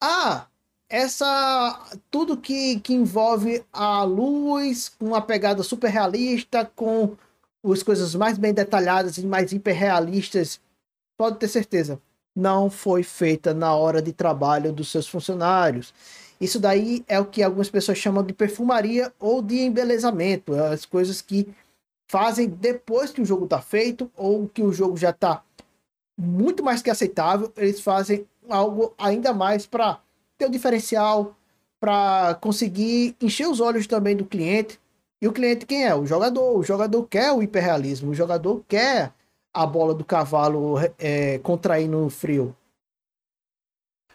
Ah, 0.00 0.46
essa 0.90 1.88
tudo 2.10 2.36
que, 2.36 2.80
que 2.80 2.92
envolve 2.92 3.64
a 3.72 4.02
luz, 4.02 4.88
com 4.88 5.06
uma 5.06 5.22
pegada 5.22 5.62
super 5.62 5.88
realista, 5.88 6.70
com 6.74 7.16
as 7.64 7.82
coisas 7.82 8.14
mais 8.16 8.36
bem 8.36 8.52
detalhadas 8.52 9.16
e 9.16 9.24
mais 9.24 9.52
hiperrealistas, 9.52 10.60
pode 11.16 11.38
ter 11.38 11.48
certeza, 11.48 12.00
não 12.34 12.68
foi 12.68 13.04
feita 13.04 13.54
na 13.54 13.74
hora 13.74 14.02
de 14.02 14.12
trabalho 14.12 14.72
dos 14.72 14.90
seus 14.90 15.06
funcionários. 15.06 15.94
Isso 16.40 16.58
daí 16.58 17.04
é 17.06 17.20
o 17.20 17.26
que 17.26 17.42
algumas 17.42 17.70
pessoas 17.70 17.98
chamam 17.98 18.24
de 18.24 18.32
perfumaria 18.32 19.12
ou 19.20 19.40
de 19.40 19.60
embelezamento, 19.60 20.54
as 20.54 20.84
coisas 20.84 21.20
que 21.20 21.46
fazem 22.10 22.48
depois 22.48 23.12
que 23.12 23.20
o 23.20 23.24
jogo 23.24 23.44
está 23.44 23.60
feito 23.60 24.10
ou 24.16 24.48
que 24.48 24.62
o 24.62 24.72
jogo 24.72 24.96
já 24.96 25.10
está 25.10 25.44
muito 26.18 26.64
mais 26.64 26.82
que 26.82 26.90
aceitável, 26.90 27.52
eles 27.56 27.80
fazem 27.80 28.26
algo 28.48 28.92
ainda 28.98 29.32
mais 29.32 29.66
para 29.66 30.00
ter 30.40 30.46
o 30.46 30.50
diferencial, 30.50 31.36
para 31.78 32.34
conseguir 32.34 33.16
encher 33.20 33.48
os 33.48 33.60
olhos 33.60 33.86
também 33.86 34.16
do 34.16 34.24
cliente. 34.24 34.78
E 35.20 35.28
o 35.28 35.32
cliente 35.32 35.66
quem 35.66 35.86
é? 35.86 35.94
O 35.94 36.06
jogador. 36.06 36.58
O 36.58 36.62
jogador 36.62 37.02
quer 37.04 37.32
o 37.32 37.42
hiperrealismo, 37.42 38.10
o 38.10 38.14
jogador 38.14 38.62
quer 38.66 39.12
a 39.52 39.66
bola 39.66 39.94
do 39.94 40.04
cavalo 40.04 40.76
é, 40.98 41.38
contrair 41.38 41.88
no 41.88 42.08
frio. 42.08 42.54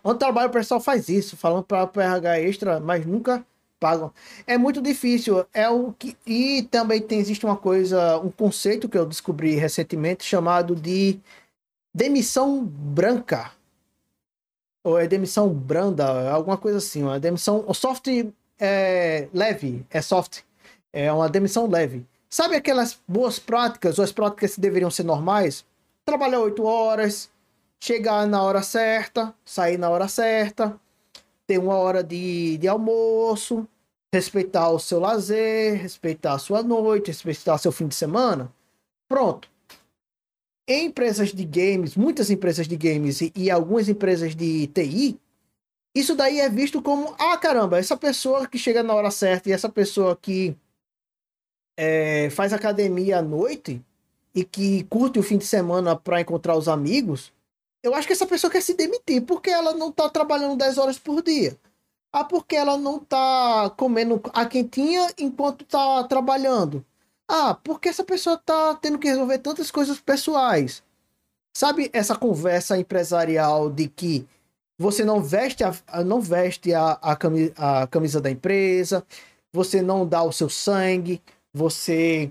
Onde 0.03 0.19
trabalho 0.19 0.49
o 0.49 0.53
pessoal 0.53 0.79
faz 0.79 1.09
isso, 1.09 1.35
falando 1.35 1.63
para 1.63 1.83
o 1.83 1.87
PRH 1.87 2.39
extra, 2.39 2.79
mas 2.79 3.05
nunca 3.05 3.45
pagam. 3.79 4.13
É 4.45 4.57
muito 4.57 4.81
difícil. 4.81 5.45
É 5.51 5.67
o 5.67 5.93
que 5.93 6.15
e 6.25 6.63
também 6.63 7.01
tem 7.01 7.19
existe 7.19 7.45
uma 7.45 7.57
coisa, 7.57 8.19
um 8.19 8.29
conceito 8.31 8.87
que 8.87 8.97
eu 8.97 9.05
descobri 9.05 9.55
recentemente 9.55 10.23
chamado 10.23 10.75
de 10.75 11.19
demissão 11.93 12.63
branca. 12.63 13.51
Ou 14.85 14.99
é 14.99 15.07
demissão 15.07 15.49
branda, 15.49 16.29
alguma 16.29 16.57
coisa 16.57 16.77
assim, 16.77 17.01
uma 17.01 17.19
demissão, 17.19 17.65
o 17.67 17.73
soft 17.73 18.07
é 18.59 19.27
leve, 19.33 19.83
é 19.89 19.99
soft, 19.99 20.43
é 20.93 21.11
uma 21.11 21.27
demissão 21.27 21.67
leve. 21.67 22.05
Sabe 22.29 22.55
aquelas 22.55 23.01
boas 23.07 23.39
práticas, 23.39 23.97
ou 23.97 24.05
as 24.05 24.11
práticas 24.11 24.53
que 24.53 24.61
deveriam 24.61 24.91
ser 24.91 25.01
normais? 25.01 25.65
Trabalhar 26.05 26.39
oito 26.41 26.63
horas, 26.65 27.31
chegar 27.79 28.27
na 28.27 28.43
hora 28.43 28.61
certa, 28.61 29.33
sair 29.43 29.79
na 29.79 29.89
hora 29.89 30.07
certa, 30.07 30.79
ter 31.47 31.57
uma 31.57 31.77
hora 31.77 32.03
de, 32.03 32.59
de 32.59 32.67
almoço, 32.67 33.67
respeitar 34.13 34.69
o 34.69 34.77
seu 34.77 34.99
lazer, 34.99 35.81
respeitar 35.81 36.33
a 36.33 36.37
sua 36.37 36.61
noite, 36.61 37.07
respeitar 37.07 37.57
seu 37.57 37.71
fim 37.71 37.87
de 37.87 37.95
semana. 37.95 38.53
Pronto. 39.09 39.49
Em 40.67 40.87
empresas 40.87 41.31
de 41.31 41.45
games, 41.45 41.95
muitas 41.95 42.29
empresas 42.29 42.67
de 42.67 42.75
games 42.75 43.21
e, 43.21 43.31
e 43.35 43.51
algumas 43.51 43.87
empresas 43.87 44.35
de 44.35 44.67
TI, 44.67 45.19
isso 45.95 46.15
daí 46.15 46.39
é 46.39 46.49
visto 46.49 46.81
como: 46.81 47.15
ah, 47.19 47.37
caramba, 47.37 47.77
essa 47.77 47.95
pessoa 47.95 48.47
que 48.47 48.57
chega 48.57 48.83
na 48.83 48.93
hora 48.93 49.11
certa 49.11 49.49
e 49.49 49.53
essa 49.53 49.69
pessoa 49.69 50.15
que 50.15 50.55
é, 51.77 52.29
faz 52.31 52.51
academia 52.51 53.19
à 53.19 53.21
noite 53.21 53.81
e 54.33 54.43
que 54.43 54.83
curte 54.85 55.19
o 55.19 55.23
fim 55.23 55.37
de 55.37 55.45
semana 55.45 55.95
para 55.95 56.19
encontrar 56.19 56.57
os 56.57 56.67
amigos, 56.67 57.31
eu 57.81 57.93
acho 57.95 58.07
que 58.07 58.13
essa 58.13 58.25
pessoa 58.25 58.51
quer 58.51 58.61
se 58.61 58.73
demitir 58.73 59.21
porque 59.23 59.49
ela 59.49 59.73
não 59.73 59.89
está 59.89 60.09
trabalhando 60.09 60.57
10 60.57 60.77
horas 60.77 60.99
por 60.99 61.21
dia. 61.21 61.57
Ah, 62.11 62.23
porque 62.23 62.55
ela 62.55 62.77
não 62.77 62.97
está 62.97 63.69
comendo 63.77 64.21
a 64.33 64.45
quentinha 64.45 65.13
enquanto 65.17 65.63
está 65.63 66.03
trabalhando. 66.05 66.83
Ah, 67.27 67.55
porque 67.55 67.89
essa 67.89 68.03
pessoa 68.03 68.35
está 68.35 68.75
tendo 68.75 68.99
que 68.99 69.07
resolver 69.07 69.39
tantas 69.39 69.71
coisas 69.71 69.99
pessoais. 69.99 70.83
Sabe 71.55 71.89
essa 71.93 72.15
conversa 72.15 72.77
empresarial 72.77 73.69
de 73.69 73.87
que 73.87 74.27
você 74.77 75.03
não 75.05 75.21
veste 75.21 75.63
a, 75.63 76.03
não 76.03 76.21
veste 76.21 76.73
a, 76.73 76.91
a, 77.01 77.15
camisa, 77.15 77.53
a 77.57 77.87
camisa 77.87 78.21
da 78.21 78.29
empresa, 78.29 79.05
você 79.51 79.81
não 79.81 80.05
dá 80.07 80.21
o 80.21 80.33
seu 80.33 80.49
sangue, 80.49 81.21
você 81.53 82.29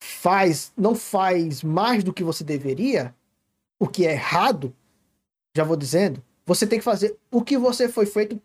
faz, 0.00 0.72
não 0.76 0.94
faz 0.94 1.62
mais 1.62 2.02
do 2.02 2.12
que 2.12 2.24
você 2.24 2.42
deveria, 2.42 3.14
o 3.78 3.86
que 3.86 4.06
é 4.06 4.12
errado, 4.12 4.74
já 5.56 5.64
vou 5.64 5.76
dizendo, 5.76 6.22
você 6.44 6.66
tem 6.66 6.78
que 6.78 6.84
fazer 6.84 7.16
o 7.30 7.42
que 7.42 7.56
você 7.56 7.88
foi 7.88 8.06
feito 8.06 8.40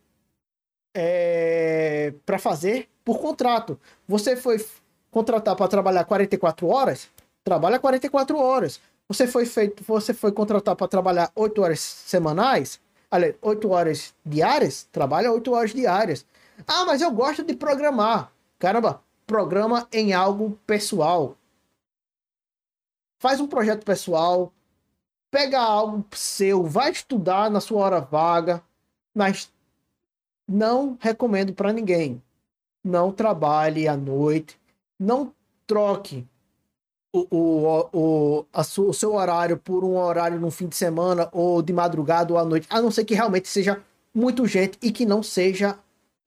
é, 0.96 2.14
para 2.26 2.38
fazer 2.38 2.88
por 3.04 3.20
contrato. 3.20 3.80
Você 4.08 4.36
foi 4.36 4.64
contratar 5.12 5.56
para 5.56 5.68
trabalhar 5.68 6.06
44 6.06 6.68
horas, 6.68 7.10
trabalha 7.44 7.78
44 7.78 8.38
horas. 8.40 8.80
Você 9.08 9.28
foi 9.28 9.46
feito, 9.46 9.84
você 9.84 10.14
foi 10.14 10.32
contratar 10.32 10.76
para 10.76 10.88
trabalhar 10.88 11.32
8 11.36 11.62
horas 11.62 11.80
semanais, 11.80 12.80
aliás, 13.12 13.36
8 13.42 13.70
horas 13.70 14.16
diárias, 14.26 14.88
trabalha 14.92 15.32
8 15.32 15.52
horas 15.52 15.74
diárias. 15.74 16.26
Ah, 16.66 16.86
mas 16.86 17.02
eu 17.02 17.12
gosto 17.12 17.44
de 17.44 17.54
programar. 17.54 18.32
Caramba, 18.58 19.02
programa 19.28 19.88
em 19.92 20.14
algo 20.14 20.58
pessoal. 20.66 21.36
Faz 23.20 23.40
um 23.40 23.48
projeto 23.48 23.84
pessoal, 23.84 24.52
pega 25.30 25.60
algo 25.60 26.06
seu, 26.12 26.64
vai 26.64 26.92
estudar 26.92 27.50
na 27.50 27.60
sua 27.60 27.80
hora 27.80 28.00
vaga, 28.00 28.64
mas 29.14 29.52
não 30.48 30.98
recomendo 31.00 31.54
para 31.54 31.74
ninguém. 31.74 32.22
Não 32.84 33.12
trabalhe 33.12 33.88
à 33.88 33.96
noite, 33.96 34.60
não 35.02 35.34
troque 35.66 36.28
o, 37.12 37.28
o, 37.32 37.90
o, 37.92 38.46
a, 38.54 38.62
o 38.62 38.94
seu 38.94 39.16
horário 39.16 39.58
por 39.58 39.84
um 39.84 39.98
horário 39.98 40.40
no 40.40 40.52
fim 40.52 40.68
de 40.68 40.76
semana 40.76 41.28
ou 41.32 41.62
de 41.62 41.74
madrugada 41.74 42.32
ou 42.32 42.40
à 42.40 42.46
noite, 42.46 42.68
a 42.70 42.80
não 42.80 42.92
ser 42.92 43.04
que 43.04 43.16
realmente 43.16 43.50
seja 43.50 43.82
muito 44.14 44.46
gente 44.46 44.78
e 44.82 44.92
que 44.92 45.06
não 45.06 45.24
seja 45.24 45.78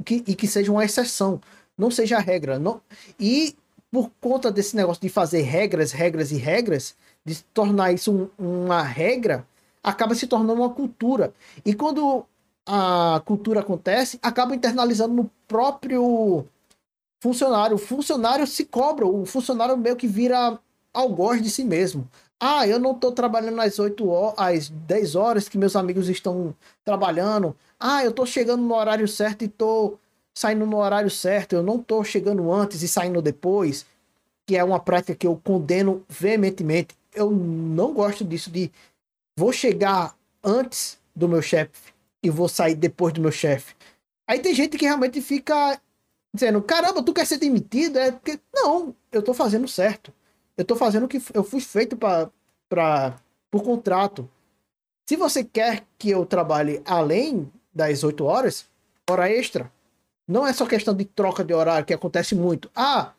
que, 0.04 0.24
e 0.26 0.34
que 0.34 0.48
seja 0.48 0.72
uma 0.72 0.84
exceção, 0.84 1.40
não 1.78 1.90
seja 1.90 2.16
a 2.16 2.20
regra. 2.20 2.58
Não, 2.58 2.80
e 3.18 3.56
por 3.92 4.10
conta 4.20 4.50
desse 4.50 4.74
negócio 4.74 5.00
de 5.00 5.08
fazer 5.08 5.42
regras, 5.42 5.92
regras 5.92 6.32
e 6.32 6.36
regras, 6.36 6.96
de 7.24 7.42
tornar 7.44 7.92
isso 7.92 8.30
um, 8.38 8.64
uma 8.64 8.82
regra, 8.82 9.46
acaba 9.82 10.16
se 10.16 10.26
tornando 10.26 10.60
uma 10.60 10.70
cultura. 10.70 11.32
E 11.64 11.74
quando 11.74 12.26
a 12.66 13.22
cultura 13.24 13.60
acontece, 13.60 14.18
acaba 14.20 14.54
internalizando 14.54 15.14
no 15.14 15.30
próprio 15.46 16.44
funcionário. 17.24 17.76
O 17.76 17.78
funcionário 17.78 18.46
se 18.46 18.66
cobra, 18.66 19.06
o 19.06 19.24
funcionário 19.24 19.78
meio 19.78 19.96
que 19.96 20.06
vira 20.06 20.58
algoz 20.92 21.40
de 21.40 21.48
si 21.48 21.64
mesmo. 21.64 22.06
Ah, 22.38 22.68
eu 22.68 22.78
não 22.78 22.92
estou 22.92 23.12
trabalhando 23.12 23.58
às 23.62 23.78
8 23.78 24.06
horas, 24.06 24.34
às 24.36 24.68
10 24.68 25.14
horas 25.14 25.48
que 25.48 25.56
meus 25.56 25.74
amigos 25.74 26.10
estão 26.10 26.54
trabalhando. 26.84 27.56
Ah, 27.80 28.04
eu 28.04 28.10
estou 28.10 28.26
chegando 28.26 28.62
no 28.62 28.74
horário 28.74 29.08
certo 29.08 29.40
e 29.40 29.46
estou 29.46 29.98
saindo 30.34 30.66
no 30.66 30.76
horário 30.76 31.10
certo. 31.10 31.54
Eu 31.54 31.62
não 31.62 31.76
estou 31.76 32.04
chegando 32.04 32.52
antes 32.52 32.82
e 32.82 32.88
saindo 32.88 33.22
depois, 33.22 33.86
que 34.46 34.54
é 34.54 34.62
uma 34.62 34.78
prática 34.78 35.14
que 35.14 35.26
eu 35.26 35.40
condeno 35.42 36.04
veementemente. 36.06 36.94
Eu 37.14 37.30
não 37.30 37.94
gosto 37.94 38.22
disso 38.22 38.50
de 38.50 38.70
vou 39.38 39.50
chegar 39.50 40.14
antes 40.42 40.98
do 41.16 41.26
meu 41.26 41.40
chefe 41.40 41.94
e 42.22 42.28
vou 42.28 42.50
sair 42.50 42.74
depois 42.74 43.14
do 43.14 43.22
meu 43.22 43.32
chefe. 43.32 43.74
Aí 44.28 44.40
tem 44.40 44.54
gente 44.54 44.76
que 44.76 44.84
realmente 44.84 45.22
fica 45.22 45.80
dizendo: 46.34 46.60
caramba, 46.60 47.02
tu 47.02 47.14
quer 47.14 47.26
ser 47.26 47.38
demitido? 47.38 47.98
É 47.98 48.10
porque, 48.10 48.40
não, 48.52 48.94
eu 49.12 49.22
tô 49.22 49.32
fazendo 49.32 49.68
certo. 49.68 50.12
Eu 50.56 50.64
tô 50.64 50.74
fazendo 50.76 51.04
o 51.04 51.08
que 51.08 51.22
eu 51.32 51.44
fui 51.44 51.60
feito 51.60 51.96
para 51.96 53.16
por 53.50 53.62
contrato. 53.62 54.28
Se 55.08 55.16
você 55.16 55.44
quer 55.44 55.84
que 55.98 56.10
eu 56.10 56.26
trabalhe 56.26 56.82
além 56.84 57.50
das 57.72 58.02
8 58.02 58.24
horas, 58.24 58.66
hora 59.08 59.30
extra. 59.30 59.70
Não 60.26 60.46
é 60.46 60.52
só 60.52 60.66
questão 60.66 60.94
de 60.94 61.04
troca 61.04 61.44
de 61.44 61.52
horário, 61.52 61.84
que 61.84 61.92
acontece 61.92 62.34
muito. 62.34 62.70
Ah, 62.74 63.12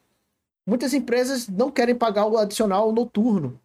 muitas 0.65 0.93
empresas 0.93 1.47
não 1.47 1.69
querem 1.71 1.95
pagar 1.95 2.25
o 2.25 2.37
adicional 2.37 2.91
noturno. 2.91 3.59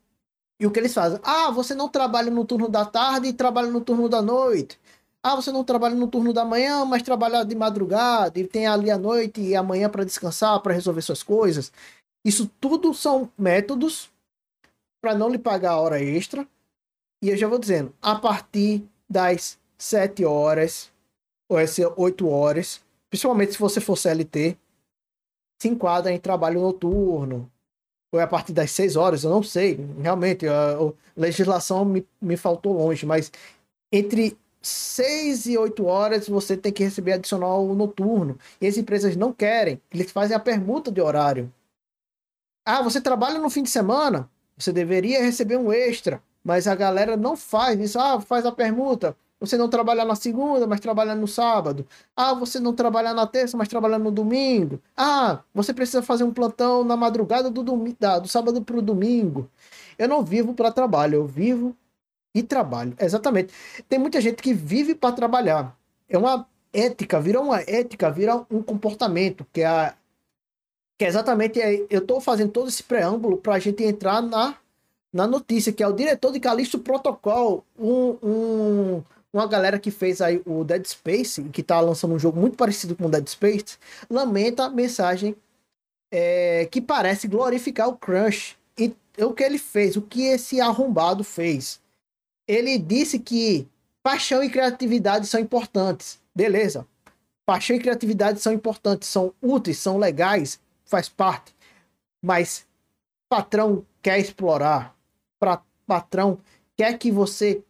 E 0.61 0.67
o 0.67 0.71
que 0.71 0.79
eles 0.79 0.93
fazem? 0.93 1.19
Ah, 1.23 1.51
você 1.51 1.75
não 1.75 1.89
trabalha 1.89 2.31
no 2.31 2.45
turno 2.45 2.69
da 2.69 2.85
tarde 2.85 3.29
e 3.29 3.33
trabalha 3.33 3.71
no 3.71 3.81
turno 3.81 4.09
da 4.09 4.21
noite. 4.21 4.79
Ah, 5.23 5.37
você 5.37 5.53
não 5.53 5.63
trabalha 5.63 5.95
no 5.95 6.09
turno 6.09 6.33
da 6.33 6.45
manhã, 6.45 6.85
mas 6.85 7.03
trabalha 7.03 7.45
de 7.45 7.55
madrugada 7.55 8.41
e 8.41 8.47
tem 8.47 8.67
ali 8.67 8.91
a 8.91 8.97
noite 8.97 9.41
e 9.41 9.55
amanhã 9.55 9.91
para 9.91 10.05
descansar, 10.05 10.61
para 10.61 10.73
resolver 10.73 11.03
suas 11.03 11.23
coisas. 11.23 11.71
Isso 12.25 12.51
tudo 12.61 12.95
são 12.95 13.31
métodos 13.37 14.11
para 15.03 15.15
não 15.15 15.29
lhe 15.29 15.39
pagar 15.39 15.73
a 15.73 15.81
hora 15.81 16.03
extra. 16.03 16.47
E 17.23 17.29
eu 17.29 17.37
já 17.37 17.47
vou 17.47 17.59
dizendo, 17.59 17.95
a 18.01 18.15
partir 18.15 18.83
das 19.09 19.59
7 19.77 20.25
horas 20.25 20.91
ou 21.51 21.61
esse 21.61 21.85
8 21.85 22.27
horas, 22.27 22.81
principalmente 23.11 23.53
se 23.53 23.59
você 23.59 23.81
for 23.81 23.97
CLT, 23.97 24.57
se 25.61 25.69
enquadra 25.69 26.13
em 26.13 26.19
trabalho 26.19 26.63
noturno. 26.63 27.51
Ou 28.13 28.19
é 28.19 28.23
a 28.23 28.27
partir 28.27 28.53
das 28.53 28.71
6 28.71 28.97
horas, 28.97 29.23
eu 29.23 29.31
não 29.31 29.43
sei. 29.43 29.79
Realmente, 30.01 30.47
a 30.49 30.77
legislação 31.17 31.85
me, 31.85 32.07
me 32.21 32.37
faltou 32.37 32.73
longe, 32.73 33.05
mas 33.05 33.31
entre 33.93 34.37
6 34.63 35.47
e 35.47 35.59
8 35.59 35.87
horas 35.87 36.29
você 36.29 36.57
tem 36.57 36.73
que 36.73 36.85
receber 36.85 37.13
adicional 37.13 37.67
noturno. 37.75 38.39
E 38.61 38.67
as 38.67 38.77
empresas 38.77 39.17
não 39.17 39.33
querem. 39.33 39.81
Eles 39.91 40.11
fazem 40.13 40.37
a 40.37 40.41
permuta 40.41 40.91
de 40.91 41.01
horário. 41.01 41.53
Ah, 42.65 42.83
você 42.83 43.01
trabalha 43.01 43.39
no 43.39 43.51
fim 43.51 43.63
de 43.63 43.71
semana? 43.71 44.29
Você 44.57 44.73
deveria 44.73 45.23
receber 45.23 45.57
um 45.57 45.73
extra. 45.73 46.23
Mas 46.45 46.67
a 46.67 46.75
galera 46.75 47.17
não 47.17 47.37
faz 47.37 47.81
isso. 47.81 47.99
Ah, 47.99 48.21
faz 48.21 48.45
a 48.45 48.53
permuta. 48.53 49.17
Você 49.41 49.57
não 49.57 49.71
trabalha 49.71 50.05
na 50.05 50.15
segunda, 50.15 50.67
mas 50.67 50.81
trabalha 50.81 51.15
no 51.15 51.27
sábado. 51.27 51.87
Ah, 52.15 52.35
você 52.35 52.61
não 52.61 52.75
trabalha 52.75 53.15
na 53.15 53.27
terça, 53.27 53.57
mas 53.57 53.69
trabalha 53.69 53.99
no 53.99 54.11
domingo. 54.11 54.79
Ah, 54.95 55.41
você 55.55 55.73
precisa 55.73 56.03
fazer 56.03 56.25
um 56.25 56.33
plantão 56.33 56.85
na 56.85 56.95
madrugada 56.95 57.51
do, 57.51 57.63
do 57.63 58.29
sábado 58.29 58.61
para 58.61 58.77
o 58.77 58.83
domingo. 58.83 59.49
Eu 59.99 60.09
não 60.09 60.23
vivo 60.23 60.53
para 60.53 60.71
trabalho, 60.71 61.15
eu 61.17 61.27
vivo 61.27 61.75
e 62.35 62.43
trabalho. 62.43 62.95
Exatamente. 62.99 63.53
Tem 63.89 63.99
muita 63.99 64.21
gente 64.21 64.43
que 64.43 64.55
vive 64.55 64.95
para 64.95 65.15
trabalhar. 65.15 65.77
É 66.09 66.17
uma 66.17 66.47
ética, 66.73 67.21
vira 67.21 67.41
uma 67.41 67.61
ética, 67.61 68.11
vira 68.11 68.45
um 68.51 68.63
comportamento, 68.63 69.47
que 69.53 69.61
é, 69.63 69.67
a, 69.67 69.95
que 70.99 71.05
é 71.05 71.09
exatamente. 71.09 71.61
É, 71.61 71.87
eu 71.91 72.01
estou 72.01 72.21
fazendo 72.21 72.53
todo 72.53 72.69
esse 72.69 72.83
preâmbulo 72.83 73.37
para 73.37 73.55
a 73.55 73.59
gente 73.59 73.83
entrar 73.83 74.23
na, 74.23 74.57
na 75.13 75.27
notícia, 75.27 75.73
que 75.73 75.83
é 75.83 75.89
o 75.89 75.93
diretor 75.93 76.33
de 76.33 76.41
Calixto 76.41 76.79
Protocol, 76.79 77.65
um, 77.79 78.17
um, 78.23 79.03
uma 79.33 79.47
galera 79.47 79.79
que 79.79 79.91
fez 79.91 80.21
aí 80.21 80.41
o 80.47 80.65
Dead 80.65 80.85
Space, 80.87 81.43
que 81.45 81.61
está 81.61 81.81
lançando 81.81 82.15
um 82.15 82.19
jogo 82.19 82.41
muito 82.41 82.57
parecido 82.57 82.95
com 82.95 83.07
o 83.07 83.11
Dead 83.11 83.27
Space, 83.29 83.79
lamenta 84.09 84.65
a 84.65 84.71
mensagem 84.71 85.37
é, 86.11 86.67
que 86.71 86.81
parece 86.81 87.29
glorificar 87.29 87.89
o 87.89 87.97
Crunch. 87.97 88.57
E 88.79 88.95
o 89.19 89.33
que 89.33 89.43
ele 89.43 89.59
fez, 89.59 89.97
o 89.97 90.03
que 90.03 90.23
esse 90.23 90.61
arrombado 90.61 91.23
fez 91.23 91.81
ele 92.51 92.77
disse 92.79 93.21
que 93.21 93.69
paixão 94.03 94.43
e 94.43 94.51
criatividade 94.51 95.29
são 95.29 95.39
importantes. 95.41 96.19
Beleza. 96.35 96.85
Paixão 97.47 97.77
e 97.77 97.81
criatividade 97.81 98.41
são 98.41 98.53
importantes, 98.53 99.09
são 99.09 99.33
úteis, 99.41 99.79
são 99.79 99.99
legais, 99.99 100.59
faz 100.85 101.09
parte. 101.09 101.55
Mas 102.21 102.67
patrão 103.29 103.87
quer 104.03 104.19
explorar, 104.19 104.97
pra, 105.39 105.63
patrão 105.87 106.39
quer 106.77 106.99
que 106.99 107.13
você, 107.13 107.63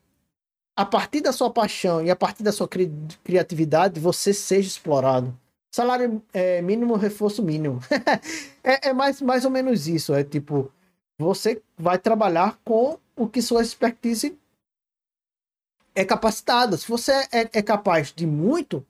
a 0.75 0.87
partir 0.87 1.21
da 1.21 1.33
sua 1.33 1.51
paixão 1.51 2.03
e 2.03 2.11
a 2.11 2.17
partir 2.17 2.43
da 2.43 2.51
sua 2.53 2.67
cri 2.67 2.91
criatividade, 3.23 4.01
você 4.01 4.33
seja 4.33 4.69
explorado. 4.69 5.39
Salário 5.71 6.23
é, 6.33 6.63
mínimo, 6.63 6.97
reforço 6.97 7.43
mínimo. 7.43 7.81
é, 8.65 8.89
é 8.89 8.93
mais, 8.95 9.21
mais 9.21 9.45
ou 9.45 9.51
menos 9.51 9.87
isso. 9.87 10.15
É 10.15 10.25
tipo, 10.25 10.73
você 11.19 11.61
vai 11.77 11.99
trabalhar 11.99 12.59
com 12.65 12.99
o 13.15 13.29
que 13.29 13.43
sua 13.43 13.63
expertise 13.63 14.39
é 15.95 16.05
capacitada. 16.05 16.77
Se 16.77 16.89
você 16.89 17.13
é, 17.33 17.49
é 17.53 17.63
capaz 17.63 18.13
de 18.13 18.27
muito, 18.27 18.85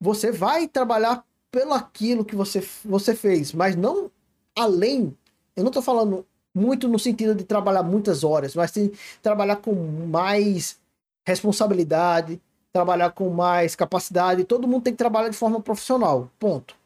você 0.00 0.30
vai 0.30 0.68
trabalhar 0.68 1.24
pelo 1.50 1.74
aquilo 1.74 2.24
que 2.24 2.36
você, 2.36 2.66
você 2.84 3.14
fez, 3.14 3.52
mas 3.52 3.74
não 3.74 4.10
além. 4.54 5.16
Eu 5.56 5.64
não 5.64 5.70
estou 5.70 5.82
falando 5.82 6.26
muito 6.54 6.88
no 6.88 6.98
sentido 6.98 7.34
de 7.34 7.44
trabalhar 7.44 7.82
muitas 7.82 8.24
horas, 8.24 8.54
mas 8.54 8.70
sim 8.70 8.90
trabalhar 9.22 9.56
com 9.56 9.74
mais 10.06 10.78
responsabilidade, 11.26 12.40
trabalhar 12.72 13.10
com 13.12 13.28
mais 13.30 13.74
capacidade. 13.74 14.44
Todo 14.44 14.68
mundo 14.68 14.84
tem 14.84 14.92
que 14.92 14.98
trabalhar 14.98 15.28
de 15.28 15.36
forma 15.36 15.60
profissional. 15.60 16.30
Ponto. 16.38 16.76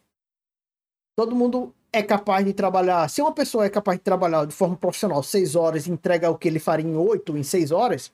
Todo 1.16 1.34
mundo 1.36 1.74
é 1.92 2.02
capaz 2.02 2.44
de 2.44 2.52
trabalhar. 2.52 3.08
Se 3.08 3.20
uma 3.20 3.32
pessoa 3.32 3.66
é 3.66 3.70
capaz 3.70 3.98
de 3.98 4.04
trabalhar 4.04 4.46
de 4.46 4.54
forma 4.54 4.76
profissional 4.76 5.22
seis 5.22 5.54
horas 5.54 5.86
e 5.86 5.90
entrega 5.90 6.30
o 6.30 6.38
que 6.38 6.48
ele 6.48 6.58
faria 6.58 6.86
em 6.86 6.96
oito, 6.96 7.36
em 7.36 7.42
seis 7.42 7.70
horas, 7.70 8.10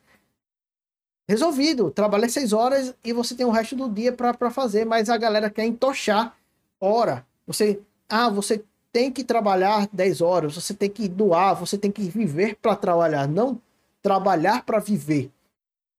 resolvido. 1.28 1.90
Trabalha 1.90 2.28
seis 2.28 2.52
horas 2.52 2.94
e 3.04 3.12
você 3.12 3.34
tem 3.34 3.44
o 3.44 3.50
resto 3.50 3.76
do 3.76 3.88
dia 3.88 4.12
para 4.12 4.50
fazer, 4.50 4.86
mas 4.86 5.10
a 5.10 5.16
galera 5.16 5.50
quer 5.50 5.66
entochar 5.66 6.34
hora. 6.80 7.26
Você, 7.46 7.80
ah, 8.08 8.30
você 8.30 8.64
tem 8.92 9.12
que 9.12 9.22
trabalhar 9.22 9.88
10 9.92 10.20
horas, 10.20 10.54
você 10.54 10.72
tem 10.72 10.88
que 10.88 11.08
doar, 11.08 11.54
você 11.54 11.76
tem 11.76 11.90
que 11.90 12.02
viver 12.02 12.56
para 12.56 12.74
trabalhar, 12.74 13.28
não 13.28 13.60
trabalhar 14.02 14.64
para 14.64 14.78
viver. 14.78 15.30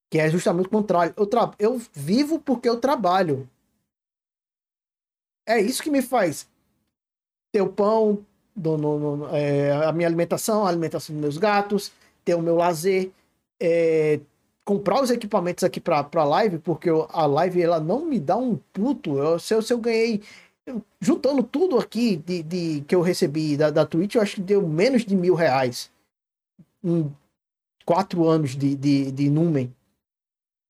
Que 0.10 0.18
é 0.18 0.30
justamente 0.30 0.66
o 0.66 0.72
contrário. 0.72 1.14
Eu, 1.16 1.28
tra... 1.28 1.52
eu 1.60 1.80
vivo 1.94 2.40
porque 2.40 2.68
eu 2.68 2.80
trabalho. 2.80 3.48
É 5.46 5.62
isso 5.62 5.84
que 5.84 5.92
me 5.92 6.02
faz 6.02 6.48
ter 7.52 7.62
o 7.62 7.70
pão, 7.70 8.26
do, 8.56 8.78
no, 8.78 9.18
no, 9.18 9.36
é, 9.36 9.72
a 9.86 9.92
minha 9.92 10.08
alimentação, 10.08 10.66
a 10.66 10.70
alimentação 10.70 11.16
dos 11.16 11.22
meus 11.22 11.38
gatos, 11.38 11.92
ter 12.24 12.36
o 12.36 12.42
meu 12.42 12.56
lazer, 12.56 13.12
é, 13.60 14.20
comprar 14.70 15.02
os 15.02 15.10
equipamentos 15.10 15.64
aqui 15.64 15.80
para 15.80 16.08
a 16.14 16.24
live, 16.24 16.60
porque 16.60 16.92
eu, 16.92 17.08
a 17.12 17.26
live 17.26 17.60
ela 17.60 17.80
não 17.80 18.06
me 18.06 18.20
dá 18.20 18.38
um 18.38 18.56
puto. 18.72 19.18
Eu, 19.18 19.40
se, 19.40 19.52
eu, 19.52 19.64
se 19.64 19.74
eu 19.74 19.80
ganhei, 19.80 20.22
juntando 21.02 21.42
tudo 21.42 21.80
aqui 21.80 22.18
de, 22.18 22.44
de 22.44 22.82
que 22.82 22.94
eu 22.94 23.02
recebi 23.02 23.58
da, 23.58 23.72
da 23.72 23.84
Twitch, 23.84 24.14
eu 24.14 24.22
acho 24.22 24.36
que 24.36 24.42
deu 24.42 24.62
menos 24.68 25.04
de 25.04 25.16
mil 25.16 25.34
reais 25.34 25.90
em 26.84 27.12
quatro 27.84 28.28
anos 28.28 28.56
de, 28.56 28.76
de, 28.76 29.12
de 29.12 29.28
Numen. 29.28 29.74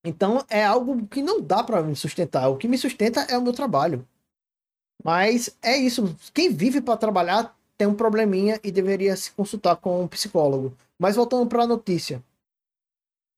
Então 0.05 0.45
é 0.49 0.63
algo 0.63 1.05
que 1.07 1.21
não 1.21 1.41
dá 1.41 1.61
para 1.61 1.83
me 1.83 1.93
sustentar. 1.93 2.47
O 2.47 2.55
que 2.55 2.69
me 2.69 2.77
sustenta 2.77 3.23
é 3.23 3.37
o 3.37 3.41
meu 3.41 3.51
trabalho. 3.51 4.07
Mas 5.03 5.57
é 5.61 5.75
isso. 5.75 6.15
Quem 6.33 6.53
vive 6.53 6.79
para 6.79 6.95
trabalhar 6.95 7.53
tem 7.77 7.85
um 7.85 7.93
probleminha 7.93 8.61
e 8.63 8.71
deveria 8.71 9.17
se 9.17 9.33
consultar 9.33 9.75
com 9.75 10.01
um 10.01 10.07
psicólogo. 10.07 10.73
Mas 10.97 11.17
voltando 11.17 11.45
para 11.47 11.63
a 11.63 11.67
notícia. 11.67 12.23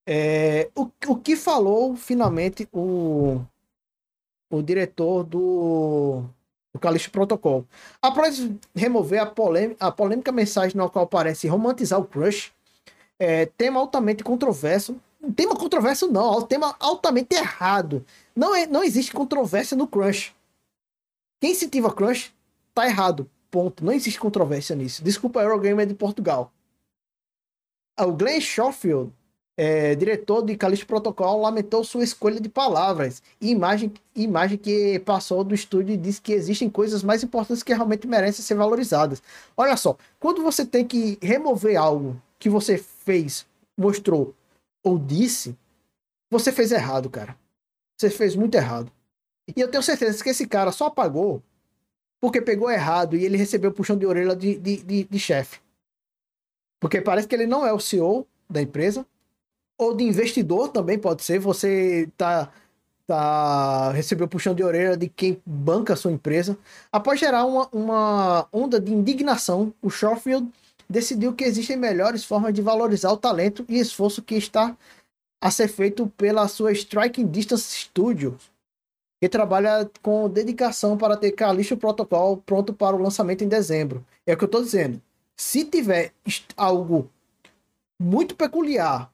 É, 0.06 0.70
o, 0.76 0.90
o 1.08 1.16
que 1.16 1.36
falou 1.36 1.96
finalmente 1.96 2.68
o, 2.72 3.42
o 4.50 4.62
diretor 4.62 5.24
do, 5.24 6.24
do 6.74 6.80
Calixto 6.80 7.12
Protocol? 7.12 7.66
Após 8.02 8.50
remover 8.76 9.22
a, 9.22 9.26
polêmica, 9.26 9.86
a 9.86 9.92
polêmica 9.92 10.32
mensagem 10.32 10.76
na 10.76 10.90
qual 10.90 11.08
parece 11.08 11.48
romantizar 11.48 12.00
o 12.00 12.06
crush, 12.06 12.52
é, 13.20 13.46
tema 13.46 13.80
altamente 13.80 14.24
controverso. 14.24 15.00
Tema 15.36 15.56
controverso 15.56 16.12
não, 16.12 16.42
tema 16.42 16.76
altamente 16.80 17.36
errado. 17.36 18.04
Não, 18.36 18.56
é, 18.56 18.66
não 18.66 18.84
existe 18.84 19.12
controvérsia 19.12 19.78
no 19.78 19.88
crush. 19.88 20.34
Quem 21.40 21.52
incentiva 21.52 21.94
crush 21.94 22.34
tá 22.74 22.88
errado. 22.88 23.30
Ponto. 23.52 23.84
Não 23.84 23.92
existe 23.92 24.20
controvérsia 24.20 24.76
nisso. 24.76 25.04
Desculpa, 25.04 25.42
Eurogamer 25.42 25.86
de 25.86 25.94
Portugal. 25.94 26.52
O 28.00 28.14
Glenn 28.14 28.40
Schofield, 28.40 29.12
é, 29.58 29.96
diretor 29.96 30.44
de 30.44 30.56
Calixto 30.56 30.88
Protocol, 30.88 31.42
lamentou 31.42 31.84
sua 31.84 32.04
escolha 32.04 32.40
de 32.40 32.50
palavras 32.50 33.22
e 33.40 33.52
imagem, 33.52 33.92
imagem 34.16 34.58
que 34.58 35.00
passou 35.00 35.44
do 35.44 35.54
estúdio 35.54 35.94
e 35.94 35.98
disse 35.98 36.22
que 36.22 36.34
existem 36.34 36.70
coisas 36.70 37.04
mais 37.04 37.24
importantes 37.24 37.64
que 37.64 37.74
realmente 37.74 38.08
merecem 38.08 38.44
ser 38.44 38.56
valorizadas. 38.56 39.22
Olha 39.56 39.76
só, 39.78 39.98
quando 40.20 40.42
você 40.42 40.66
tem 40.66 40.86
que 40.86 41.18
remover 41.22 41.78
algo 41.78 42.22
que 42.40 42.50
você 42.50 42.78
fez, 42.78 43.46
mostrou 43.78 44.34
ou 44.84 44.98
disse, 44.98 45.56
você 46.30 46.52
fez 46.52 46.72
errado, 46.72 47.10
cara. 47.10 47.36
Você 48.00 48.10
fez 48.10 48.36
muito 48.36 48.56
errado. 48.56 48.92
E 49.56 49.60
eu 49.60 49.70
tenho 49.70 49.84
certeza 49.84 50.24
que 50.24 50.30
esse 50.30 50.48
cara 50.48 50.72
só 50.72 50.88
apagou 50.88 51.44
porque 52.22 52.40
pegou 52.40 52.70
errado 52.70 53.18
e 53.18 53.26
ele 53.26 53.36
recebeu 53.36 53.72
puxão 53.72 53.98
de 53.98 54.06
orelha 54.06 54.36
de, 54.36 54.56
de, 54.56 54.78
de, 54.78 55.04
de 55.04 55.20
chefe. 55.20 55.60
Porque 56.80 57.02
parece 57.02 57.28
que 57.28 57.36
ele 57.36 57.48
não 57.48 57.66
é 57.66 57.74
o 57.74 57.80
CEO 57.80 58.28
da 58.50 58.62
empresa, 58.62 59.06
ou 59.82 59.96
de 59.96 60.04
investidor 60.04 60.70
também 60.70 61.00
pode 61.00 61.24
ser. 61.24 61.40
Você 61.40 62.08
tá, 62.16 62.52
tá 63.08 63.92
recebeu 63.92 64.28
puxão 64.28 64.54
de 64.54 64.64
orelha 64.64 64.96
de 64.96 65.10
quem 65.10 65.42
banca 65.44 65.94
a 65.94 65.96
sua 65.96 66.12
empresa. 66.12 66.56
Após 66.92 67.20
gerar 67.20 67.46
uma, 67.46 67.68
uma 67.72 68.48
onda 68.54 68.80
de 68.80 68.94
indignação, 68.94 69.74
o 69.82 69.90
Shawfield 69.90 70.48
decidiu 70.88 71.34
que 71.34 71.44
existem 71.44 71.76
melhores 71.76 72.24
formas 72.24 72.54
de 72.54 72.62
valorizar 72.62 73.12
o 73.12 73.18
talento 73.18 73.66
e 73.68 73.80
esforço 73.80 74.22
que 74.22 74.36
está 74.36 74.78
a 75.42 75.50
ser 75.50 75.68
feito 75.68 76.06
pela 76.16 76.48
sua 76.48 76.72
Striking 76.72 77.26
Distance 77.26 77.76
Studios, 77.76 78.52
que 79.20 79.28
trabalha 79.28 79.90
com 80.04 80.30
dedicação 80.30 80.96
para 80.96 81.18
ter 81.18 81.32
Calixto 81.32 81.76
Protocol 81.76 82.38
pronto 82.38 82.72
para 82.72 82.96
o 82.96 83.02
lançamento 83.02 83.44
em 83.44 83.48
dezembro. 83.48 84.06
É 84.28 84.34
o 84.34 84.38
que 84.38 84.44
eu 84.44 84.48
estou 84.48 84.62
dizendo. 84.62 85.02
Se 85.36 85.66
tiver 85.66 86.14
algo 86.56 87.10
muito 88.00 88.36
peculiar, 88.36 89.11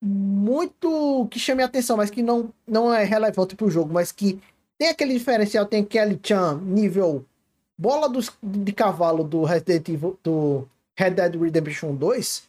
muito 0.00 1.26
que 1.30 1.38
chame 1.38 1.62
a 1.62 1.66
atenção, 1.66 1.96
mas 1.96 2.10
que 2.10 2.22
não, 2.22 2.52
não 2.66 2.92
é 2.92 3.04
relevante 3.04 3.56
para 3.56 3.66
o 3.66 3.70
jogo, 3.70 3.92
mas 3.92 4.12
que 4.12 4.40
tem 4.78 4.88
aquele 4.88 5.14
diferencial, 5.14 5.66
tem 5.66 5.84
Kelly 5.84 6.20
Chan 6.22 6.60
nível 6.62 7.24
bola 7.78 8.08
dos, 8.08 8.32
de 8.42 8.72
cavalo 8.72 9.22
do 9.22 9.44
Resident 9.44 9.88
Evil, 9.88 10.18
do 10.22 10.68
Red 10.96 11.12
Dead 11.12 11.40
Redemption 11.40 11.94
2, 11.94 12.48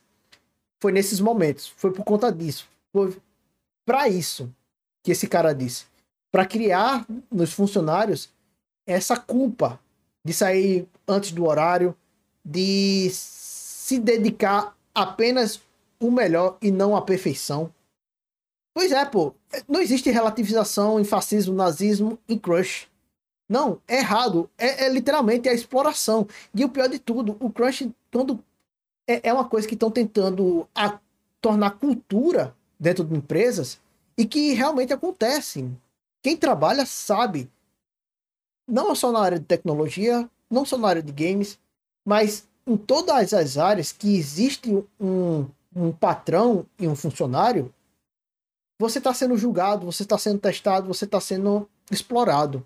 foi 0.81 0.91
nesses 0.91 1.19
momentos, 1.19 1.67
foi 1.77 1.91
por 1.91 2.03
conta 2.03 2.31
disso, 2.31 2.67
foi 2.91 3.15
para 3.85 4.09
isso 4.09 4.51
que 5.03 5.11
esse 5.11 5.27
cara 5.27 5.53
disse. 5.53 5.85
Para 6.31 6.45
criar 6.45 7.05
nos 7.31 7.53
funcionários 7.53 8.29
essa 8.87 9.17
culpa 9.17 9.79
de 10.25 10.33
sair 10.33 10.87
antes 11.07 11.31
do 11.31 11.45
horário, 11.45 11.95
de 12.43 13.09
se 13.11 13.99
dedicar 13.99 14.75
apenas 14.93 15.61
o 15.99 16.09
melhor 16.09 16.57
e 16.61 16.71
não 16.71 16.95
a 16.95 17.01
perfeição. 17.01 17.73
Pois 18.73 18.91
é, 18.91 19.03
pô, 19.05 19.33
não 19.67 19.81
existe 19.81 20.09
relativização 20.09 20.99
em 20.99 21.03
fascismo, 21.03 21.53
nazismo, 21.53 22.17
em 22.27 22.37
crush. 22.37 22.87
Não, 23.49 23.81
é 23.87 23.97
errado. 23.97 24.49
É, 24.57 24.85
é 24.85 24.89
literalmente 24.89 25.49
a 25.49 25.53
exploração. 25.53 26.27
E 26.53 26.63
o 26.63 26.69
pior 26.69 26.87
de 26.87 26.99
tudo, 26.99 27.35
o 27.39 27.49
crush, 27.51 27.89
quando 28.11 28.43
é, 29.07 29.29
é 29.29 29.33
uma 29.33 29.49
coisa 29.49 29.67
que 29.67 29.73
estão 29.73 29.89
tentando 29.89 30.67
a, 30.73 30.99
tornar 31.41 31.71
cultura 31.71 32.55
dentro 32.79 33.03
de 33.03 33.15
empresas 33.15 33.79
e 34.17 34.25
que 34.25 34.53
realmente 34.53 34.93
acontece. 34.93 35.67
Quem 36.21 36.37
trabalha 36.37 36.85
sabe, 36.85 37.49
não 38.67 38.93
só 38.93 39.11
na 39.11 39.19
área 39.19 39.39
de 39.39 39.45
tecnologia, 39.45 40.29
não 40.49 40.63
só 40.63 40.77
na 40.77 40.87
área 40.87 41.01
de 41.01 41.11
games, 41.11 41.57
mas 42.05 42.47
em 42.67 42.77
todas 42.77 43.33
as 43.33 43.57
áreas 43.57 43.91
que 43.91 44.15
existe 44.15 44.83
um, 44.99 45.47
um 45.75 45.91
patrão 45.91 46.65
e 46.79 46.87
um 46.87 46.95
funcionário, 46.95 47.73
você 48.79 48.97
está 48.97 49.13
sendo 49.13 49.37
julgado, 49.37 49.85
você 49.85 50.03
está 50.03 50.17
sendo 50.17 50.39
testado, 50.39 50.87
você 50.87 51.05
está 51.05 51.19
sendo 51.19 51.69
explorado. 51.91 52.65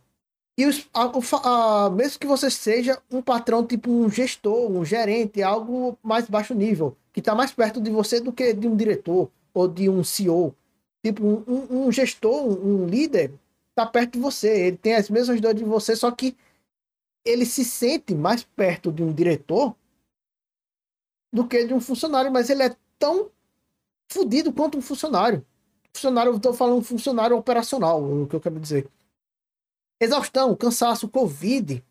E 0.57 0.65
os, 0.67 0.87
a, 0.93 1.85
a, 1.85 1.89
mesmo 1.89 2.19
que 2.19 2.27
você 2.27 2.51
seja 2.51 3.01
um 3.11 3.21
patrão, 3.21 3.65
tipo 3.65 3.89
um 3.89 4.09
gestor, 4.09 4.71
um 4.71 4.85
gerente, 4.85 5.41
algo 5.41 5.97
mais 6.03 6.29
baixo 6.29 6.53
nível, 6.53 6.95
que 7.11 7.19
está 7.19 7.33
mais 7.33 7.51
perto 7.51 7.81
de 7.81 7.89
você 7.89 8.19
do 8.19 8.31
que 8.31 8.53
de 8.53 8.67
um 8.67 8.75
diretor 8.75 9.31
ou 9.53 9.67
de 9.67 9.89
um 9.89 10.03
CEO. 10.03 10.55
Tipo, 11.03 11.25
um, 11.25 11.87
um, 11.87 11.91
gestor, 11.91 12.45
um, 12.45 12.85
líder, 12.85 13.33
tá 13.75 13.85
perto 13.85 14.13
de 14.13 14.19
você, 14.19 14.67
ele 14.67 14.77
tem 14.77 14.95
as 14.95 15.09
mesmas 15.09 15.41
dores 15.41 15.59
de 15.59 15.65
você, 15.65 15.95
só 15.95 16.11
que 16.11 16.37
ele 17.25 17.45
se 17.45 17.65
sente 17.65 18.13
mais 18.13 18.43
perto 18.43 18.91
de 18.91 19.03
um 19.03 19.11
diretor 19.11 19.75
do 21.33 21.47
que 21.47 21.65
de 21.65 21.73
um 21.73 21.81
funcionário, 21.81 22.31
mas 22.31 22.49
ele 22.49 22.63
é 22.63 22.75
tão 23.03 23.29
fodido 24.09 24.53
quanto 24.53 24.77
um 24.77 24.81
funcionário. 24.81 25.45
Funcionário, 25.93 26.31
eu 26.31 26.39
tô 26.39 26.53
falando 26.53 26.81
funcionário 26.81 27.35
operacional, 27.35 28.01
o 28.01 28.25
que 28.25 28.33
eu 28.33 28.39
quero 28.39 28.57
dizer. 28.57 28.87
Exaustão, 29.99 30.55
cansaço, 30.55 31.09
Covid, 31.09 31.83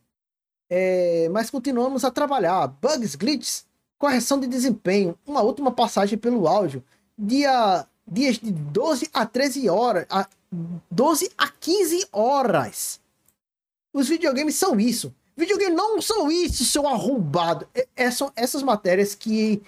é, 0.70 1.28
mas 1.28 1.50
continuamos 1.50 2.02
a 2.02 2.10
trabalhar. 2.10 2.66
Bugs, 2.66 3.14
glitches, 3.14 3.66
correção 3.98 4.40
de 4.40 4.46
desempenho, 4.46 5.18
uma 5.26 5.42
última 5.42 5.70
passagem 5.70 6.16
pelo 6.16 6.48
áudio. 6.48 6.82
Dia, 7.16 7.86
dias 8.06 8.38
de 8.38 8.50
12 8.50 9.10
a 9.12 9.26
13 9.26 9.68
horas, 9.68 10.06
a 10.08 10.26
12 10.90 11.30
a 11.36 11.48
15 11.48 12.08
horas. 12.10 13.00
Os 13.92 14.08
videogames 14.08 14.54
são 14.54 14.80
isso. 14.80 15.14
Videogames 15.36 15.76
não 15.76 16.00
são 16.00 16.32
isso, 16.32 16.64
seu 16.64 16.86
arrombado. 16.86 17.68
É, 17.94 18.10
são 18.10 18.32
essas 18.34 18.62
matérias 18.62 19.14
que, 19.14 19.62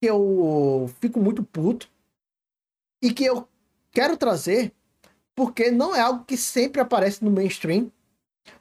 que 0.00 0.08
eu 0.08 0.90
fico 1.00 1.20
muito 1.20 1.42
puto 1.42 1.88
e 3.02 3.12
que 3.12 3.24
eu 3.24 3.48
quero 3.92 4.16
trazer 4.16 4.72
porque 5.34 5.70
não 5.70 5.94
é 5.94 6.00
algo 6.00 6.24
que 6.24 6.36
sempre 6.36 6.80
aparece 6.80 7.24
no 7.24 7.30
mainstream. 7.30 7.90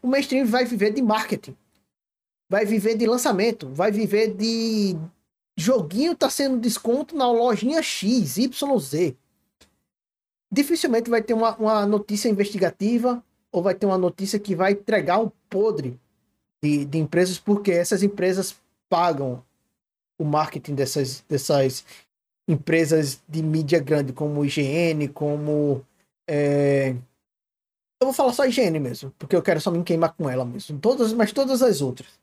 O 0.01 0.07
mainstream 0.07 0.45
vai 0.45 0.65
viver 0.65 0.91
de 0.91 1.01
marketing, 1.01 1.55
vai 2.49 2.65
viver 2.65 2.95
de 2.95 3.05
lançamento, 3.05 3.69
vai 3.69 3.91
viver 3.91 4.33
de 4.33 4.97
joguinho 5.57 6.15
tá 6.15 6.29
sendo 6.29 6.59
desconto 6.59 7.15
na 7.15 7.31
lojinha 7.31 7.81
X, 7.81 8.37
Y, 8.37 8.79
Z 8.79 9.15
dificilmente 10.55 11.09
vai 11.09 11.21
ter 11.21 11.33
uma, 11.33 11.55
uma 11.57 11.85
notícia 11.85 12.29
investigativa 12.29 13.21
ou 13.51 13.61
vai 13.61 13.75
ter 13.75 13.85
uma 13.85 13.97
notícia 13.97 14.39
que 14.39 14.55
vai 14.55 14.71
entregar 14.71 15.19
um 15.19 15.29
podre 15.49 15.99
de, 16.63 16.85
de 16.85 16.97
empresas, 16.97 17.37
porque 17.37 17.71
essas 17.71 18.01
empresas 18.03 18.55
pagam 18.89 19.43
o 20.17 20.23
marketing 20.23 20.75
dessas, 20.75 21.21
dessas 21.27 21.85
empresas 22.47 23.21
de 23.27 23.41
mídia 23.41 23.79
grande, 23.79 24.13
como 24.13 24.45
IGN, 24.45 25.07
como. 25.09 25.85
É... 26.27 26.91
Eu 28.01 28.07
vou 28.07 28.13
falar 28.13 28.33
só 28.33 28.45
IGN 28.45 28.79
mesmo, 28.79 29.11
porque 29.17 29.35
eu 29.35 29.41
quero 29.41 29.61
só 29.61 29.71
me 29.71 29.83
queimar 29.83 30.13
com 30.13 30.29
ela 30.29 30.45
mesmo. 30.45 30.79
Todas, 30.79 31.13
mas 31.13 31.31
todas 31.31 31.61
as 31.61 31.81
outras. 31.81 32.19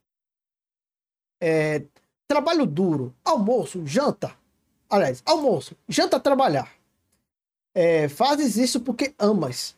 É... 1.43 1.85
Trabalho 2.29 2.67
duro, 2.67 3.15
almoço, 3.25 3.85
janta. 3.87 4.35
Aliás, 4.89 5.23
almoço, 5.25 5.77
janta, 5.89 6.21
trabalhar 6.21 6.71
É, 7.75 8.09
fazes 8.09 8.57
isso 8.57 8.81
porque 8.81 9.15
amas. 9.19 9.75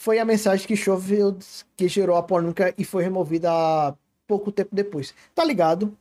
Foi 0.00 0.18
a 0.18 0.24
mensagem 0.24 0.66
que 0.66 0.76
Schofield 0.76 1.44
que 1.76 1.88
gerou 1.88 2.16
a 2.16 2.22
polêmica 2.22 2.74
e 2.78 2.84
foi 2.84 3.02
removida 3.02 3.50
pouco 4.26 4.52
tempo 4.52 4.74
depois. 4.74 5.14
Tá 5.34 5.44
ligado? 5.44 5.96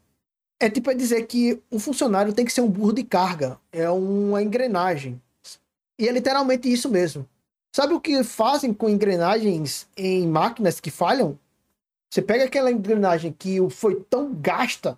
É 0.60 0.70
tipo 0.70 0.90
é 0.90 0.96
dizer 0.96 1.28
que 1.28 1.62
o 1.70 1.80
funcionário 1.80 2.34
tem 2.34 2.44
que 2.44 2.52
ser 2.52 2.62
um 2.62 2.70
burro 2.70 2.94
de 2.94 3.04
carga, 3.04 3.60
é 3.72 3.90
uma 3.90 4.42
engrenagem. 4.42 5.22
E 6.00 6.08
é 6.08 6.12
literalmente 6.12 6.72
isso 6.72 6.90
mesmo. 6.90 7.28
Sabe 7.72 7.94
o 7.94 8.02
que 8.02 8.24
fazem 8.24 8.74
com 8.74 8.90
engrenagens 8.90 9.88
em 9.96 10.28
máquinas 10.28 10.80
que 10.80 10.90
falham? 10.90 11.38
Você 12.10 12.22
pega 12.22 12.46
aquela 12.46 12.72
engrenagem 12.72 13.32
que 13.32 13.58
foi 13.70 14.04
tão 14.10 14.34
gasta, 14.34 14.98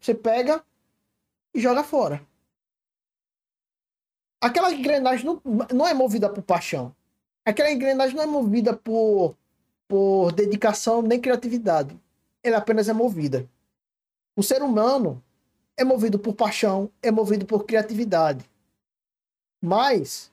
você 0.00 0.14
pega 0.14 0.64
e 1.54 1.60
joga 1.60 1.84
fora. 1.84 2.26
Aquela 4.40 4.72
engrenagem 4.72 5.24
não, 5.24 5.40
não 5.72 5.86
é 5.86 5.94
movida 5.94 6.28
por 6.28 6.42
paixão. 6.42 6.92
Aquela 7.44 7.70
engrenagem 7.70 8.16
não 8.16 8.24
é 8.24 8.26
movida 8.26 8.74
por, 8.74 9.36
por 9.86 10.32
dedicação 10.32 11.02
nem 11.02 11.20
criatividade. 11.20 11.96
Ela 12.42 12.58
apenas 12.58 12.88
é 12.88 12.92
movida. 12.92 13.48
O 14.34 14.42
ser 14.42 14.62
humano 14.62 15.22
é 15.76 15.84
movido 15.84 16.18
por 16.18 16.34
paixão, 16.34 16.90
é 17.02 17.10
movido 17.10 17.44
por 17.44 17.64
criatividade. 17.64 18.48
Mas 19.60 20.30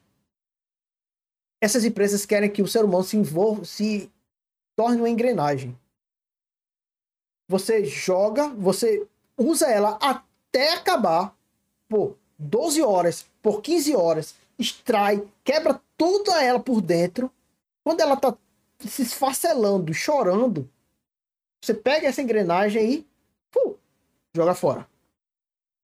essas 1.61 1.83
empresas 1.83 2.25
querem 2.25 2.49
que 2.49 2.61
o 2.61 2.67
ser 2.67 2.85
humano 2.85 3.03
se 3.03 3.17
envolva, 3.17 3.65
se 3.65 4.11
torne 4.75 4.97
uma 4.97 5.09
engrenagem. 5.09 5.77
Você 7.47 7.83
joga, 7.83 8.47
você 8.49 9.05
usa 9.37 9.67
ela 9.67 9.97
até 10.01 10.73
acabar 10.73 11.35
por 11.87 12.17
12 12.37 12.81
horas, 12.81 13.25
por 13.41 13.61
15 13.61 13.95
horas, 13.95 14.35
extrai, 14.57 15.27
quebra 15.43 15.81
toda 15.97 16.41
ela 16.41 16.59
por 16.59 16.81
dentro. 16.81 17.31
Quando 17.83 18.01
ela 18.01 18.15
tá 18.15 18.37
se 18.79 19.01
esfacelando, 19.01 19.93
chorando, 19.93 20.69
você 21.61 21.73
pega 21.73 22.07
essa 22.07 22.21
engrenagem 22.21 22.93
e 22.93 23.07
joga 24.35 24.53
fora. 24.53 24.89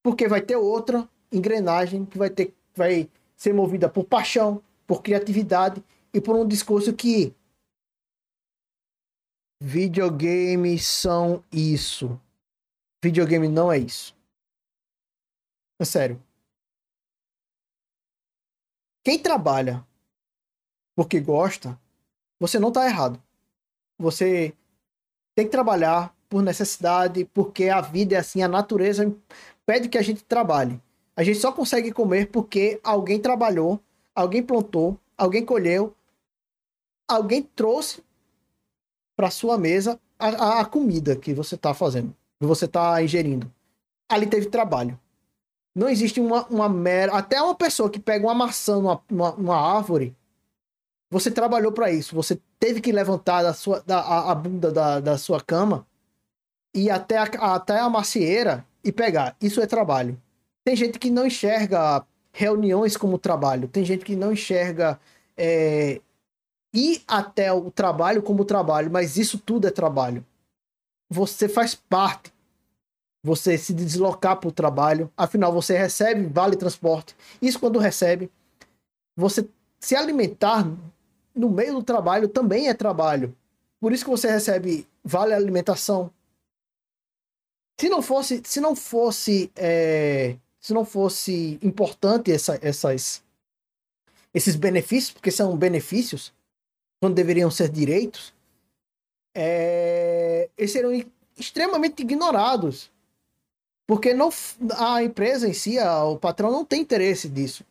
Porque 0.03 0.27
vai 0.27 0.41
ter 0.41 0.55
outra 0.55 1.09
engrenagem 1.31 2.05
que 2.05 2.17
vai 2.17 2.29
ter 2.29 2.53
vai 2.75 3.09
ser 3.35 3.53
movida 3.53 3.89
por 3.89 4.05
paixão, 4.05 4.61
por 4.85 5.01
criatividade 5.01 5.83
e 6.13 6.21
por 6.21 6.35
um 6.35 6.47
discurso 6.47 6.93
que 6.93 7.33
videogames 9.61 10.85
são 10.85 11.43
isso. 11.51 12.19
Videogame 13.03 13.47
não 13.47 13.71
é 13.71 13.77
isso. 13.77 14.15
É 15.79 15.85
sério. 15.85 16.21
Quem 19.03 19.21
trabalha 19.21 19.85
porque 20.95 21.19
gosta, 21.19 21.79
você 22.39 22.57
não 22.57 22.69
está 22.69 22.85
errado. 22.85 23.21
Você 23.99 24.55
tem 25.35 25.45
que 25.45 25.51
trabalhar 25.51 26.14
por 26.35 26.43
necessidade, 26.43 27.23
porque 27.33 27.69
a 27.69 27.79
vida 27.79 28.15
é 28.15 28.17
assim, 28.17 28.43
a 28.43 28.47
natureza 28.49 29.09
pede 29.65 29.87
que 29.87 29.97
a 29.97 30.01
gente 30.01 30.21
trabalhe. 30.25 30.81
A 31.15 31.23
gente 31.23 31.39
só 31.39 31.49
consegue 31.49 31.93
comer 31.93 32.27
porque 32.27 32.77
alguém 32.83 33.21
trabalhou 33.21 33.79
alguém 34.15 34.41
plantou, 34.41 34.97
alguém 35.17 35.45
colheu, 35.45 35.93
alguém 37.07 37.43
trouxe 37.43 38.01
para 39.15 39.29
sua 39.29 39.57
mesa 39.57 39.99
a, 40.17 40.61
a, 40.61 40.65
comida 40.65 41.15
que 41.15 41.33
você 41.33 41.55
está 41.55 41.73
fazendo, 41.73 42.15
que 42.39 42.45
você 42.45 42.65
está 42.65 43.03
ingerindo. 43.03 43.51
Ali 44.09 44.25
teve 44.25 44.47
trabalho. 44.47 44.97
Não 45.75 45.89
existe 45.89 46.21
uma, 46.21 46.45
uma 46.47 46.69
mera. 46.69 47.13
Até 47.13 47.41
uma 47.41 47.55
pessoa 47.55 47.89
que 47.89 47.99
pega 47.99 48.25
uma 48.25 48.33
maçã 48.33 48.75
numa, 48.75 49.01
numa, 49.09 49.31
numa 49.33 49.57
árvore, 49.57 50.15
você 51.11 51.29
trabalhou 51.29 51.71
para 51.71 51.91
isso. 51.91 52.15
Você 52.15 52.39
teve 52.57 52.79
que 52.79 52.91
levantar 52.91 53.43
da 53.43 53.53
sua, 53.53 53.81
da, 53.81 53.99
a, 53.99 54.31
a 54.31 54.35
bunda 54.35 54.71
da, 54.71 54.99
da 54.99 55.17
sua 55.17 55.41
cama 55.41 55.85
e 56.75 56.89
até 56.89 57.17
a, 57.17 57.23
até 57.23 57.79
a 57.79 57.89
macieira 57.89 58.65
e 58.83 58.91
pegar. 58.91 59.35
Isso 59.41 59.61
é 59.61 59.65
trabalho. 59.65 60.21
Tem 60.63 60.75
gente 60.75 60.99
que 60.99 61.09
não 61.09 61.25
enxerga 61.25 62.05
reuniões 62.33 62.97
como 62.97 63.17
trabalho. 63.17 63.69
Tem 63.69 63.85
gente 63.85 64.03
que 64.03 64.15
não 64.15 64.33
enxerga 64.33 64.99
é, 65.37 66.01
ir 66.73 67.01
até 67.07 67.51
o 67.53 67.71
trabalho 67.71 68.21
como 68.21 68.43
trabalho, 68.43 68.91
mas 68.91 69.17
isso 69.17 69.39
tudo 69.39 69.67
é 69.67 69.71
trabalho. 69.71 70.23
Você 71.09 71.47
faz 71.47 71.73
parte. 71.73 72.33
Você 73.23 73.57
se 73.57 73.73
deslocar 73.73 74.37
para 74.37 74.49
o 74.49 74.51
trabalho, 74.51 75.11
afinal 75.17 75.51
você 75.51 75.75
recebe 75.75 76.27
vale 76.27 76.55
transporte. 76.55 77.15
Isso 77.41 77.59
quando 77.59 77.79
recebe, 77.79 78.29
você 79.17 79.47
se 79.79 79.95
alimentar 79.95 80.69
no 81.33 81.49
meio 81.49 81.73
do 81.73 81.83
trabalho 81.83 82.27
também 82.27 82.69
é 82.69 82.73
trabalho. 82.75 83.35
Por 83.79 83.91
isso 83.93 84.03
que 84.03 84.11
você 84.11 84.29
recebe 84.29 84.85
vale 85.03 85.33
alimentação. 85.33 86.11
Se 87.79 87.89
não 87.89 88.01
fosse, 88.01 88.41
se 88.45 88.61
não 88.61 88.75
fosse 88.75 89.51
é, 89.55 90.37
se 90.65 90.73
não 90.73 90.83
fosse 90.83 91.59
importante 91.61 92.31
essa, 92.31 92.57
essas, 92.59 93.23
esses 94.33 94.55
benefícios, 94.55 95.11
porque 95.11 95.29
são 95.29 95.55
benefícios, 95.55 96.33
quando 96.99 97.13
deveriam 97.13 97.51
ser 97.51 97.69
direitos, 97.69 98.33
é, 99.35 100.49
eles 100.57 100.71
seriam 100.71 101.05
extremamente 101.37 102.01
ignorados. 102.01 102.91
Porque 103.85 104.11
não, 104.11 104.31
a 104.75 105.03
empresa 105.03 105.47
em 105.47 105.53
si, 105.53 105.77
a, 105.77 106.03
o 106.03 106.17
patrão 106.17 106.49
não 106.51 106.65
tem 106.65 106.81
interesse 106.81 107.29
disso. 107.29 107.63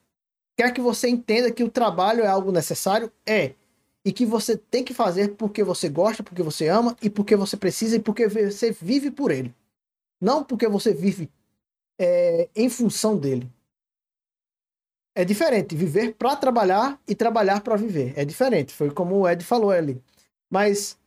Quer 0.56 0.72
que 0.72 0.80
você 0.80 1.08
entenda 1.08 1.50
que 1.50 1.64
o 1.64 1.68
trabalho 1.68 2.22
é 2.22 2.28
algo 2.28 2.52
necessário? 2.52 3.10
É. 3.26 3.54
E 4.04 4.12
que 4.12 4.24
você 4.24 4.56
tem 4.56 4.84
que 4.84 4.94
fazer 4.94 5.34
porque 5.34 5.64
você 5.64 5.88
gosta, 5.88 6.22
porque 6.22 6.44
você 6.44 6.68
ama, 6.68 6.96
e 7.02 7.10
porque 7.10 7.34
você 7.34 7.56
precisa, 7.56 7.96
e 7.96 7.98
porque 7.98 8.28
você 8.28 8.70
vive 8.70 9.10
por 9.10 9.32
ele. 9.32 9.52
Não 10.24 10.42
porque 10.42 10.66
você 10.66 10.94
vive 10.94 11.30
é, 11.98 12.48
em 12.56 12.70
função 12.70 13.14
dele. 13.14 13.52
É 15.14 15.22
diferente 15.22 15.76
viver 15.76 16.14
para 16.14 16.34
trabalhar 16.34 16.98
e 17.06 17.14
trabalhar 17.14 17.60
para 17.60 17.76
viver. 17.76 18.14
É 18.16 18.24
diferente. 18.24 18.72
Foi 18.72 18.90
como 18.90 19.16
o 19.16 19.28
Ed 19.28 19.44
falou 19.44 19.70
ali. 19.70 20.02
Mas 20.48 20.98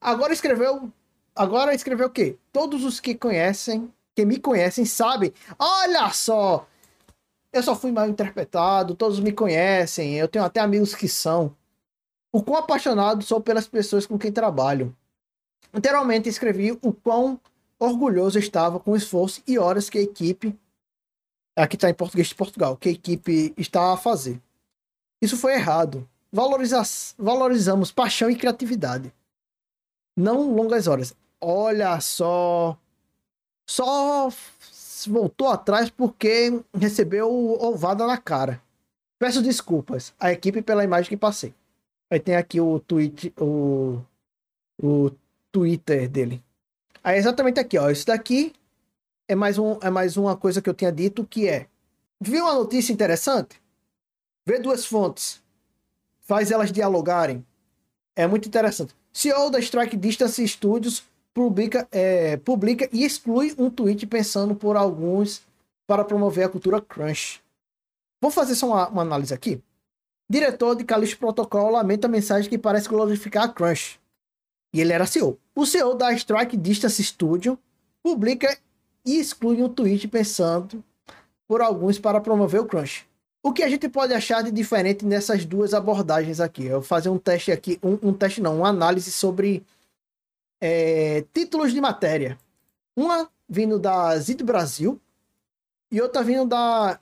agora 0.00 0.32
escreveu. 0.32 0.90
Agora 1.36 1.74
escreveu 1.74 2.06
o 2.06 2.10
quê? 2.10 2.38
Todos 2.50 2.82
os 2.82 2.98
que 2.98 3.14
conhecem, 3.14 3.92
que 4.14 4.24
me 4.24 4.38
conhecem, 4.38 4.86
sabem. 4.86 5.34
Olha 5.58 6.10
só! 6.10 6.66
Eu 7.52 7.62
só 7.62 7.76
fui 7.76 7.92
mal 7.92 8.08
interpretado, 8.08 8.94
todos 8.94 9.20
me 9.20 9.32
conhecem, 9.32 10.14
eu 10.14 10.26
tenho 10.26 10.44
até 10.46 10.60
amigos 10.60 10.94
que 10.94 11.06
são. 11.06 11.54
O 12.32 12.42
quão 12.42 12.56
apaixonado 12.56 13.22
sou 13.22 13.38
pelas 13.42 13.68
pessoas 13.68 14.06
com 14.06 14.18
quem 14.18 14.32
trabalho. 14.32 14.96
Anteriormente 15.74 16.30
escrevi 16.30 16.72
o 16.72 16.92
quão 16.92 17.38
orgulhoso 17.82 18.38
estava 18.38 18.78
com 18.78 18.92
o 18.92 18.96
esforço 18.96 19.42
e 19.46 19.58
horas 19.58 19.90
que 19.90 19.98
a 19.98 20.02
equipe, 20.02 20.56
aqui 21.56 21.76
está 21.76 21.90
em 21.90 21.94
português 21.94 22.28
de 22.28 22.34
Portugal, 22.34 22.76
que 22.76 22.88
a 22.88 22.92
equipe 22.92 23.52
está 23.56 23.92
a 23.92 23.96
fazer. 23.96 24.40
Isso 25.20 25.36
foi 25.36 25.54
errado. 25.54 26.08
Valoriza 26.30 26.82
valorizamos 27.18 27.92
paixão 27.92 28.30
e 28.30 28.36
criatividade. 28.36 29.12
Não 30.16 30.54
longas 30.54 30.86
horas. 30.86 31.14
Olha 31.40 32.00
só. 32.00 32.76
Só 33.68 34.28
voltou 35.08 35.48
atrás 35.48 35.90
porque 35.90 36.62
recebeu 36.72 37.28
ovada 37.60 38.06
na 38.06 38.16
cara. 38.16 38.62
Peço 39.18 39.42
desculpas 39.42 40.14
à 40.18 40.32
equipe 40.32 40.62
pela 40.62 40.84
imagem 40.84 41.10
que 41.10 41.16
passei. 41.16 41.54
Aí 42.10 42.20
tem 42.20 42.36
aqui 42.36 42.60
o 42.60 42.80
tweet, 42.80 43.32
o, 43.38 44.00
o 44.82 45.10
Twitter 45.50 46.08
dele. 46.08 46.42
Aí 47.02 47.18
exatamente 47.18 47.58
aqui, 47.58 47.78
ó. 47.78 47.90
Isso 47.90 48.06
daqui 48.06 48.52
é 49.28 49.34
mais, 49.34 49.58
um, 49.58 49.78
é 49.82 49.90
mais 49.90 50.16
uma 50.16 50.36
coisa 50.36 50.62
que 50.62 50.68
eu 50.68 50.74
tinha 50.74 50.92
dito 50.92 51.24
que 51.24 51.48
é. 51.48 51.66
Viu 52.20 52.44
uma 52.44 52.54
notícia 52.54 52.92
interessante? 52.92 53.60
Vê 54.46 54.58
duas 54.58 54.84
fontes. 54.84 55.42
Faz 56.20 56.50
elas 56.50 56.70
dialogarem. 56.70 57.44
É 58.14 58.26
muito 58.26 58.46
interessante. 58.46 58.94
CEO 59.12 59.50
da 59.50 59.58
Strike 59.58 59.96
Distance 59.96 60.46
Studios 60.46 61.04
publica, 61.34 61.88
é, 61.90 62.36
publica 62.36 62.88
e 62.92 63.04
exclui 63.04 63.54
um 63.58 63.70
tweet 63.70 64.06
pensando 64.06 64.54
por 64.54 64.76
alguns 64.76 65.42
para 65.86 66.04
promover 66.04 66.44
a 66.44 66.48
cultura 66.48 66.80
crunch. 66.80 67.42
Vou 68.20 68.30
fazer 68.30 68.54
só 68.54 68.66
uma, 68.66 68.88
uma 68.88 69.02
análise 69.02 69.34
aqui. 69.34 69.60
Diretor 70.28 70.76
de 70.76 70.84
Calixto 70.84 71.18
Protocol 71.18 71.70
lamenta 71.70 72.06
a 72.06 72.10
mensagem 72.10 72.48
que 72.48 72.56
parece 72.56 72.88
glorificar 72.88 73.44
a 73.44 73.48
crunch. 73.48 74.00
E 74.72 74.80
ele 74.80 74.92
era 74.92 75.06
CEO. 75.06 75.38
O 75.54 75.66
CEO 75.66 75.94
da 75.94 76.12
Strike 76.12 76.56
Distance 76.56 77.02
Studio 77.02 77.58
publica 78.02 78.56
e 79.04 79.18
exclui 79.18 79.62
um 79.62 79.68
tweet 79.68 80.08
pensando 80.08 80.82
por 81.46 81.60
alguns 81.60 81.98
para 81.98 82.20
promover 82.20 82.60
o 82.60 82.66
crunch. 82.66 83.06
O 83.42 83.52
que 83.52 83.62
a 83.62 83.68
gente 83.68 83.88
pode 83.88 84.14
achar 84.14 84.42
de 84.42 84.52
diferente 84.52 85.04
nessas 85.04 85.44
duas 85.44 85.74
abordagens 85.74 86.38
aqui? 86.38 86.64
Eu 86.64 86.80
vou 86.80 86.82
fazer 86.82 87.08
um 87.08 87.18
teste 87.18 87.50
aqui, 87.50 87.78
um, 87.82 88.10
um 88.10 88.12
teste 88.14 88.40
não, 88.40 88.58
uma 88.58 88.68
análise 88.68 89.10
sobre 89.10 89.64
é, 90.60 91.24
títulos 91.34 91.72
de 91.72 91.80
matéria. 91.80 92.38
Uma 92.96 93.28
vindo 93.48 93.78
da 93.78 94.16
Zid 94.18 94.42
Brasil 94.44 95.00
e 95.90 96.00
outra 96.00 96.22
vindo 96.22 96.46
da 96.46 97.00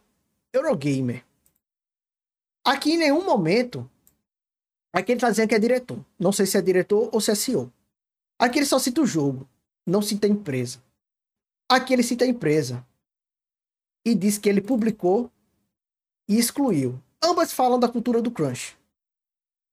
Eurogamer. 0.52 1.24
Aqui 2.64 2.94
em 2.94 2.98
nenhum 2.98 3.24
momento. 3.24 3.88
Aqui 4.92 5.12
ele 5.12 5.20
tá 5.20 5.30
dizendo 5.30 5.48
que 5.48 5.54
é 5.54 5.58
diretor. 5.58 6.04
Não 6.18 6.32
sei 6.32 6.46
se 6.46 6.58
é 6.58 6.62
diretor 6.62 7.08
ou 7.12 7.20
se 7.20 7.30
é 7.30 7.34
CEO. 7.34 7.72
Aqui 8.38 8.58
ele 8.58 8.66
só 8.66 8.78
cita 8.78 9.00
o 9.00 9.06
jogo. 9.06 9.48
Não 9.86 10.02
cita 10.02 10.26
a 10.26 10.30
empresa. 10.30 10.82
Aqui 11.68 11.92
ele 11.92 12.02
cita 12.02 12.24
a 12.24 12.28
empresa. 12.28 12.84
E 14.04 14.14
diz 14.14 14.38
que 14.38 14.48
ele 14.48 14.60
publicou 14.60 15.30
e 16.28 16.38
excluiu. 16.38 17.00
Ambas 17.22 17.52
falam 17.52 17.78
da 17.78 17.88
cultura 17.88 18.20
do 18.20 18.30
crunch. 18.30 18.76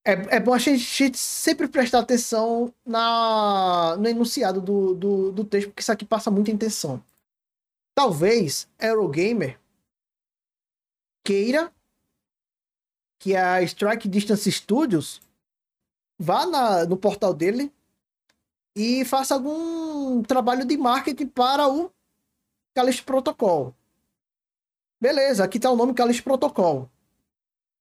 É, 0.05 0.37
é 0.37 0.39
bom 0.39 0.53
a 0.53 0.57
gente 0.57 1.17
sempre 1.17 1.67
prestar 1.67 1.99
atenção 1.99 2.73
na, 2.85 3.97
no 3.97 4.07
enunciado 4.07 4.61
do, 4.61 4.93
do, 4.93 5.31
do 5.31 5.43
texto, 5.43 5.67
porque 5.67 5.81
isso 5.81 5.91
aqui 5.91 6.05
passa 6.05 6.31
muita 6.31 6.51
intenção. 6.51 7.03
Talvez 7.93 8.69
Eurogamer 8.79 9.59
queira 11.25 11.73
que 13.19 13.35
a 13.35 13.61
Strike 13.61 14.07
Distance 14.07 14.51
Studios 14.51 15.21
vá 16.19 16.45
na, 16.45 16.85
no 16.85 16.97
portal 16.97 17.33
dele 17.33 17.71
e 18.75 19.03
faça 19.05 19.33
algum 19.33 20.21
trabalho 20.23 20.65
de 20.65 20.77
marketing 20.77 21.27
para 21.27 21.67
o 21.67 21.91
Calixto 22.75 23.03
Protocol. 23.03 23.73
Beleza, 25.01 25.43
aqui 25.43 25.57
está 25.57 25.69
o 25.69 25.75
nome 25.75 25.93
Calixto 25.93 26.23
Protocol 26.23 26.89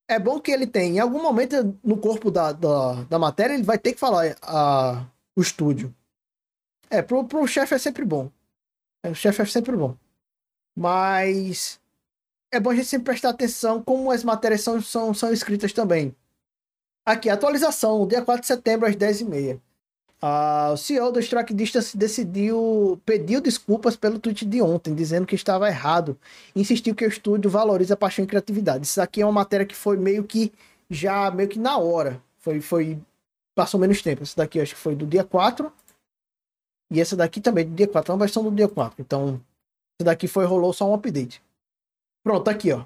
é 0.08 0.18
bom 0.18 0.40
que 0.40 0.50
ele 0.50 0.66
tem, 0.66 0.96
em 0.96 1.00
algum 1.00 1.20
momento 1.20 1.78
no 1.82 1.98
corpo 1.98 2.30
da, 2.30 2.52
da, 2.52 3.02
da 3.04 3.18
matéria, 3.18 3.54
ele 3.54 3.62
vai 3.62 3.78
ter 3.78 3.92
que 3.92 3.98
falar 3.98 4.36
a, 4.42 5.04
o 5.34 5.40
estúdio. 5.40 5.94
É, 6.88 7.02
pro, 7.02 7.24
pro 7.24 7.46
chefe 7.46 7.74
é 7.74 7.78
sempre 7.78 8.04
bom. 8.04 8.30
É, 9.02 9.10
o 9.10 9.14
chefe 9.14 9.42
é 9.42 9.46
sempre 9.46 9.76
bom. 9.76 9.96
Mas 10.76 11.80
é 12.56 12.60
bom 12.60 12.70
a 12.70 12.74
gente 12.74 12.86
sempre 12.86 13.04
prestar 13.06 13.30
atenção 13.30 13.82
como 13.82 14.10
as 14.10 14.24
matérias 14.24 14.62
são, 14.62 14.80
são, 14.80 15.14
são 15.14 15.32
escritas 15.32 15.72
também. 15.72 16.14
Aqui, 17.04 17.30
atualização, 17.30 18.06
dia 18.06 18.22
4 18.22 18.40
de 18.40 18.46
setembro, 18.46 18.88
às 18.88 18.96
10h30. 18.96 19.60
Uh, 20.22 20.72
o 20.72 20.76
CEO 20.78 21.12
do 21.12 21.20
Strike 21.20 21.52
Distance 21.52 21.96
decidiu, 21.96 23.00
pediu 23.04 23.40
desculpas 23.40 23.96
pelo 23.96 24.18
tweet 24.18 24.46
de 24.46 24.62
ontem, 24.62 24.94
dizendo 24.94 25.26
que 25.26 25.34
estava 25.34 25.68
errado. 25.68 26.18
Insistiu 26.54 26.94
que 26.94 27.04
o 27.04 27.08
estúdio 27.08 27.50
valoriza 27.50 27.96
paixão 27.96 28.24
e 28.24 28.28
criatividade. 28.28 28.86
Isso 28.86 29.00
aqui 29.00 29.20
é 29.20 29.26
uma 29.26 29.32
matéria 29.32 29.66
que 29.66 29.76
foi 29.76 29.96
meio 29.98 30.24
que 30.24 30.52
já 30.88 31.30
meio 31.30 31.48
que 31.48 31.58
na 31.58 31.76
hora. 31.76 32.20
Foi, 32.38 32.60
foi 32.60 32.98
passou 33.54 33.78
menos 33.78 34.00
tempo. 34.00 34.22
Esse 34.22 34.36
daqui 34.36 34.58
acho 34.58 34.74
que 34.74 34.80
foi 34.80 34.96
do 34.96 35.06
dia 35.06 35.22
4. 35.22 35.70
E 36.90 37.00
essa 37.00 37.14
daqui 37.14 37.40
também 37.40 37.66
do 37.66 37.74
dia 37.74 37.86
4, 37.86 38.10
é 38.10 38.14
uma 38.14 38.20
versão 38.20 38.42
do 38.42 38.50
dia 38.50 38.68
4. 38.68 38.96
Então, 39.00 39.40
esse 39.98 40.04
daqui 40.04 40.26
foi 40.26 40.46
rolou 40.46 40.72
só 40.72 40.88
um 40.90 40.94
update. 40.94 41.42
Pronto, 42.26 42.48
aqui, 42.48 42.72
ó. 42.72 42.84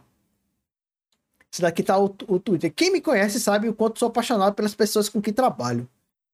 Esse 1.50 1.62
daqui 1.62 1.82
tá 1.82 1.98
o, 1.98 2.14
o 2.28 2.38
Twitter. 2.38 2.70
Quem 2.70 2.92
me 2.92 3.00
conhece 3.00 3.40
sabe 3.40 3.70
o 3.70 3.74
quanto 3.74 3.98
sou 3.98 4.08
apaixonado 4.08 4.52
pelas 4.52 4.74
pessoas 4.74 5.08
com 5.08 5.18
quem 5.18 5.32
trabalho. 5.32 5.88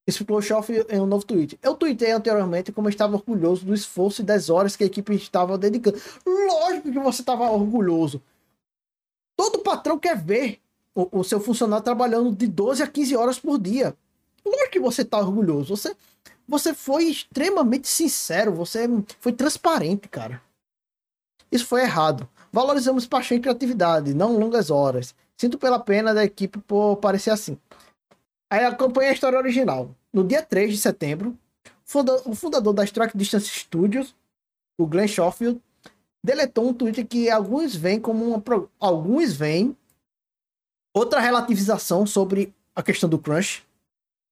Explicou 0.04 0.42
Schoff 0.42 0.72
em 0.72 0.98
um 0.98 1.06
novo 1.06 1.24
tweet. 1.24 1.56
Eu 1.62 1.76
tuitei 1.76 2.10
anteriormente 2.10 2.72
como 2.72 2.88
eu 2.88 2.90
estava 2.90 3.14
orgulhoso 3.14 3.64
do 3.64 3.72
esforço 3.72 4.22
e 4.22 4.24
das 4.24 4.50
horas 4.50 4.74
que 4.74 4.82
a 4.82 4.88
equipe 4.88 5.14
estava 5.14 5.56
dedicando. 5.56 6.02
Lógico 6.26 6.90
que 6.90 6.98
você 6.98 7.22
estava 7.22 7.48
orgulhoso. 7.48 8.20
Todo 9.36 9.60
patrão 9.60 10.00
quer 10.00 10.16
ver 10.16 10.58
o, 10.92 11.20
o, 11.20 11.22
seu 11.22 11.38
funcionário 11.38 11.84
trabalhando 11.84 12.34
de 12.34 12.48
12 12.48 12.82
a 12.82 12.88
15 12.88 13.16
horas 13.16 13.38
por 13.38 13.56
dia. 13.56 13.96
Lógico 14.44 14.72
que 14.72 14.80
você 14.80 15.02
está 15.02 15.20
orgulhoso. 15.20 15.76
Você, 15.76 15.94
você 16.48 16.74
foi 16.74 17.04
extremamente 17.04 17.86
sincero. 17.86 18.52
Você 18.54 18.88
foi 19.20 19.32
transparente, 19.32 20.08
cara. 20.08 20.42
Isso 21.52 21.66
foi 21.66 21.82
errado. 21.82 22.28
Valorizamos 22.52 23.06
paixão 23.06 23.36
e 23.36 23.40
criatividade, 23.40 24.14
não 24.14 24.38
longas 24.38 24.70
horas. 24.70 25.14
Sinto 25.36 25.58
pela 25.58 25.78
pena 25.78 26.14
da 26.14 26.24
equipe 26.24 26.58
por 26.60 26.96
parecer 26.96 27.30
assim. 27.30 27.58
Aí 28.50 28.64
acompanha 28.64 29.10
a 29.10 29.12
história 29.12 29.38
original. 29.38 29.90
No 30.12 30.24
dia 30.24 30.42
3 30.42 30.72
de 30.72 30.78
setembro, 30.78 31.36
o 32.24 32.34
fundador 32.34 32.72
da 32.72 32.84
Strike 32.84 33.16
Distance 33.16 33.48
Studios, 33.48 34.14
o 34.78 34.86
Glenn 34.86 35.08
Schofield, 35.08 35.60
deletou 36.24 36.68
um 36.68 36.74
tweet 36.74 37.04
que 37.04 37.30
alguns 37.30 37.74
veem 37.76 38.00
como 38.00 38.24
uma. 38.24 38.42
Alguns 38.80 39.32
veem 39.32 39.76
outra 40.94 41.20
relativização 41.20 42.06
sobre 42.06 42.54
a 42.74 42.82
questão 42.82 43.08
do 43.08 43.18
crunch. 43.18 43.64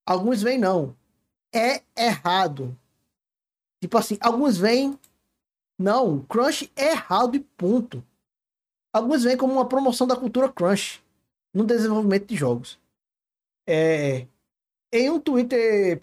Alguns 0.07 0.43
veem 0.43 0.59
não. 0.59 0.97
É 1.55 1.83
errado. 1.97 2.77
Tipo 3.81 3.99
assim, 3.99 4.17
alguns 4.21 4.57
veem. 4.57 4.99
Não, 5.79 6.21
crunch 6.21 6.71
é 6.77 6.93
errado 6.93 7.37
e 7.37 7.41
ponto. 7.41 8.05
Alguns 8.93 9.25
veem 9.25 9.37
como 9.37 9.53
uma 9.53 9.69
promoção 9.69 10.07
da 10.07 10.17
cultura 10.17 10.49
crunch 10.49 11.03
no 11.53 11.65
desenvolvimento 11.65 12.27
de 12.27 12.37
jogos. 12.37 12.79
É, 13.67 14.27
em 14.93 15.11
um 15.11 15.19
Twitter 15.19 15.99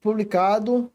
publicado. 0.00 0.90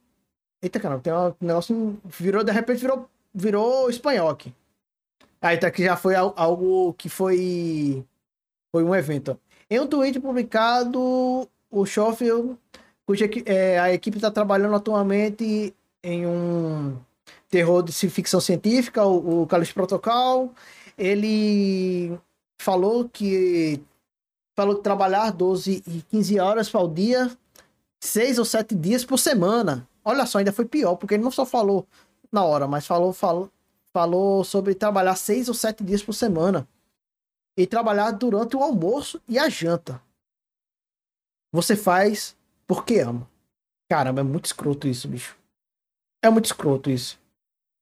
Eita, 0.62 0.80
caramba, 0.80 1.02
tem 1.02 1.14
um 1.14 1.36
negócio. 1.42 2.02
Virou, 2.06 2.44
de 2.44 2.52
repente 2.52 2.80
virou, 2.80 3.10
virou 3.34 3.90
espanhol 3.90 4.30
aqui. 4.30 4.54
Aí 5.42 5.58
tá 5.58 5.70
que 5.70 5.84
já 5.84 5.98
foi 5.98 6.16
algo 6.16 6.94
que 6.94 7.10
foi. 7.10 8.06
Foi 8.72 8.84
um 8.84 8.96
evento. 8.96 9.38
Em 9.70 9.80
um 9.80 9.88
tweet 9.88 10.20
publicado, 10.20 11.50
o 11.70 11.86
Schofield, 11.86 12.58
cuja 13.06 13.30
é, 13.46 13.78
a 13.80 13.94
equipe 13.94 14.18
está 14.18 14.32
trabalhando 14.32 14.76
atualmente 14.76 15.76
em 16.02 16.26
um 16.26 16.98
terror 17.54 17.84
de 17.84 17.92
ficção 18.10 18.42
científica, 18.42 19.06
o, 19.06 19.44
o 19.44 19.48
Calixto 19.48 19.76
Protocol. 19.76 20.52
Ele 20.98 22.18
falou 22.60 23.08
que 23.08 23.80
falou 24.56 24.76
que 24.78 24.82
trabalhar 24.82 25.30
12 25.30 25.84
e 25.86 26.02
15 26.10 26.40
horas 26.40 26.74
ao 26.74 26.88
dia, 26.88 27.30
6 28.00 28.40
ou 28.40 28.46
7 28.46 28.74
dias 28.74 29.06
por 29.06 29.20
semana. 29.20 29.88
Olha 30.04 30.26
só, 30.26 30.40
ainda 30.40 30.52
foi 30.52 30.66
pior, 30.66 30.96
porque 30.96 31.14
ele 31.14 31.24
não 31.24 31.30
só 31.30 31.46
falou 31.46 31.88
na 32.32 32.44
hora, 32.44 32.68
mas 32.68 32.88
falou, 32.88 33.14
falou, 33.14 33.52
falou 33.94 34.44
sobre 34.44 34.74
trabalhar 34.74 35.16
6 35.16 35.48
ou 35.48 35.54
7 35.54 35.84
dias 35.84 36.02
por 36.02 36.14
semana. 36.14 36.68
E 37.56 37.68
trabalhar 37.68 38.10
durante 38.12 38.58
o 38.58 38.64
almoço 38.64 39.22
e 39.30 39.38
a 39.38 39.48
janta. 39.48 40.02
Você 41.52 41.76
faz 41.76 42.36
porque 42.66 42.98
ama. 42.98 43.30
Caramba, 43.88 44.22
é 44.22 44.24
muito 44.24 44.46
escroto 44.46 44.88
isso, 44.88 45.08
bicho. 45.08 45.38
É 46.20 46.32
muito 46.32 46.46
escroto 46.46 46.90
isso. 46.90 47.22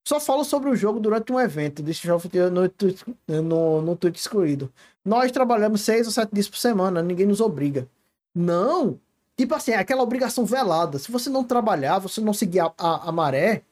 Só 0.08 0.20
falo 0.20 0.44
sobre 0.44 0.70
o 0.70 0.76
jogo 0.76 1.00
durante 1.00 1.32
um 1.32 1.40
evento. 1.40 1.84
Deixa 1.84 2.08
eu 2.08 2.20
no, 2.52 3.42
no, 3.42 3.82
no 3.82 3.96
tweet 3.96 4.18
excluído. 4.18 4.72
Nós 5.06 5.32
trabalhamos 5.32 5.82
seis 5.82 6.08
ou 6.08 6.12
sete 6.12 6.32
dias 6.34 6.50
por 6.50 6.58
semana, 6.58 7.02
ninguém 7.02 7.26
nos 7.26 7.42
obriga. 7.42 7.88
Não! 8.34 9.00
Tipo 9.38 9.56
assim, 9.56 9.72
é 9.72 9.78
aquela 9.78 10.04
obrigação 10.04 10.46
velada. 10.46 11.00
Se 11.00 11.12
você 11.12 11.30
não 11.30 11.44
trabalhar, 11.44 12.00
você 12.00 12.22
não 12.22 12.34
seguir 12.34 12.60
a, 12.60 12.74
a, 12.78 13.10
a 13.10 13.12
maré, 13.12 13.64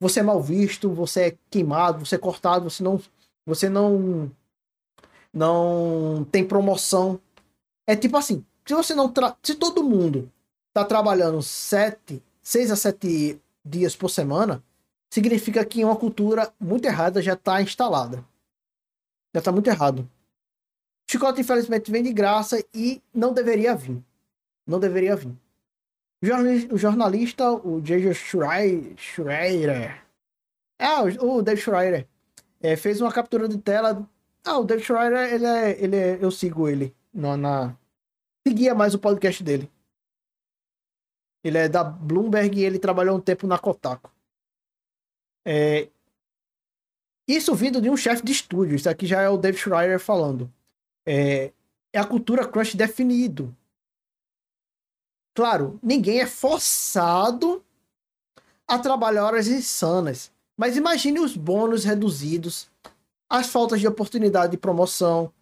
você 0.00 0.20
é 0.20 0.22
mal 0.22 0.42
visto, 0.42 0.90
você 0.90 1.20
é 1.22 1.36
queimado, 1.50 2.04
você 2.04 2.16
é 2.16 2.18
cortado, 2.18 2.68
você 2.68 2.82
não. 2.82 3.00
Você 3.46 3.68
não. 3.68 4.30
Não 5.32 6.26
tem 6.30 6.46
promoção. 6.46 7.20
É 7.86 7.94
tipo 7.94 8.16
assim, 8.16 8.44
se 8.66 8.74
você 8.74 8.94
não. 8.94 9.08
Tra... 9.08 9.36
Se 9.42 9.54
todo 9.54 9.84
mundo 9.84 10.30
tá 10.72 10.84
trabalhando 10.84 11.42
sete, 11.42 12.22
seis 12.42 12.70
a 12.70 12.76
sete 12.76 13.40
dias 13.64 13.96
por 13.96 14.10
semana, 14.10 14.62
significa 15.16 15.64
que 15.64 15.82
uma 15.82 15.96
cultura 15.96 16.52
muito 16.60 16.84
errada 16.84 17.22
já 17.22 17.32
está 17.32 17.62
instalada. 17.62 18.18
Já 19.34 19.38
está 19.38 19.50
muito 19.50 19.66
errado. 19.68 20.06
Chicote, 21.10 21.40
infelizmente, 21.40 21.90
vem 21.90 22.02
de 22.02 22.12
graça 22.12 22.62
e 22.74 23.02
não 23.14 23.32
deveria 23.32 23.74
vir. 23.74 24.04
Não 24.66 24.78
deveria 24.78 25.16
vir. 25.16 25.34
O 26.70 26.76
jornalista, 26.76 27.50
o 27.50 27.80
J.J. 27.80 28.12
Schreier. 28.12 30.04
Ah, 30.78 31.02
o 31.02 31.40
Dave 31.40 31.62
Schreier. 31.62 32.06
É, 32.60 32.76
fez 32.76 33.00
uma 33.00 33.10
captura 33.10 33.48
de 33.48 33.56
tela. 33.56 34.06
Ah, 34.44 34.58
o 34.58 34.64
Dave 34.64 34.82
Schreier, 34.82 35.32
ele 35.32 35.46
é, 35.46 35.82
ele 35.82 35.96
é, 35.96 36.18
eu 36.20 36.30
sigo 36.30 36.68
ele 36.68 36.94
na, 37.12 37.38
na... 37.38 37.76
Seguia 38.46 38.74
mais 38.74 38.92
o 38.92 38.98
podcast 38.98 39.42
dele. 39.42 39.70
Ele 41.42 41.56
é 41.56 41.68
da 41.70 41.82
Bloomberg 41.82 42.58
e 42.58 42.64
ele 42.64 42.78
trabalhou 42.78 43.16
um 43.16 43.20
tempo 43.20 43.46
na 43.46 43.58
Kotaku. 43.58 44.15
É, 45.48 45.88
isso 47.28 47.54
vindo 47.54 47.80
de 47.80 47.88
um 47.88 47.96
chefe 47.96 48.24
de 48.24 48.32
estúdio. 48.32 48.74
Isso 48.74 48.90
aqui 48.90 49.06
já 49.06 49.22
é 49.22 49.28
o 49.28 49.36
Dave 49.36 49.56
Schreier 49.56 50.00
falando. 50.00 50.52
É, 51.06 51.52
é 51.92 51.98
a 52.00 52.04
cultura 52.04 52.46
crunch 52.46 52.76
definido. 52.76 53.56
Claro, 55.34 55.78
ninguém 55.80 56.20
é 56.20 56.26
forçado 56.26 57.64
a 58.66 58.78
trabalhar 58.78 59.24
horas 59.24 59.46
insanas. 59.46 60.32
Mas 60.56 60.76
imagine 60.76 61.20
os 61.20 61.36
bônus 61.36 61.84
reduzidos, 61.84 62.68
as 63.28 63.46
faltas 63.46 63.80
de 63.80 63.86
oportunidade 63.86 64.52
de 64.52 64.58
promoção, 64.58 65.32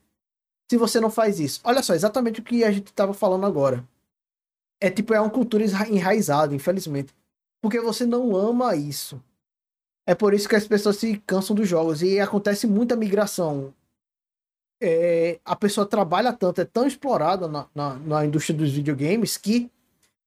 se 0.70 0.76
você 0.76 1.00
não 1.00 1.10
faz 1.10 1.38
isso. 1.38 1.60
Olha 1.64 1.82
só, 1.82 1.94
exatamente 1.94 2.40
o 2.40 2.42
que 2.42 2.64
a 2.64 2.72
gente 2.72 2.88
estava 2.88 3.14
falando 3.14 3.46
agora. 3.46 3.86
É 4.80 4.90
tipo, 4.90 5.14
é 5.14 5.20
uma 5.20 5.30
cultura 5.30 5.64
enraizada, 5.88 6.54
infelizmente. 6.54 7.14
Porque 7.62 7.80
você 7.80 8.04
não 8.04 8.36
ama 8.36 8.74
isso. 8.74 9.22
É 10.06 10.14
por 10.14 10.34
isso 10.34 10.48
que 10.48 10.56
as 10.56 10.66
pessoas 10.66 10.96
se 10.96 11.16
cansam 11.26 11.56
dos 11.56 11.68
jogos 11.68 12.02
e 12.02 12.20
acontece 12.20 12.66
muita 12.66 12.96
migração. 12.96 13.72
é, 14.80 15.40
a 15.44 15.56
pessoa 15.56 15.86
trabalha 15.86 16.32
tanto, 16.32 16.60
é 16.60 16.64
tão 16.64 16.86
explorada 16.86 17.48
na, 17.48 17.66
na, 17.74 17.94
na 17.94 18.24
indústria 18.26 18.56
dos 18.56 18.70
videogames 18.70 19.36
que 19.36 19.70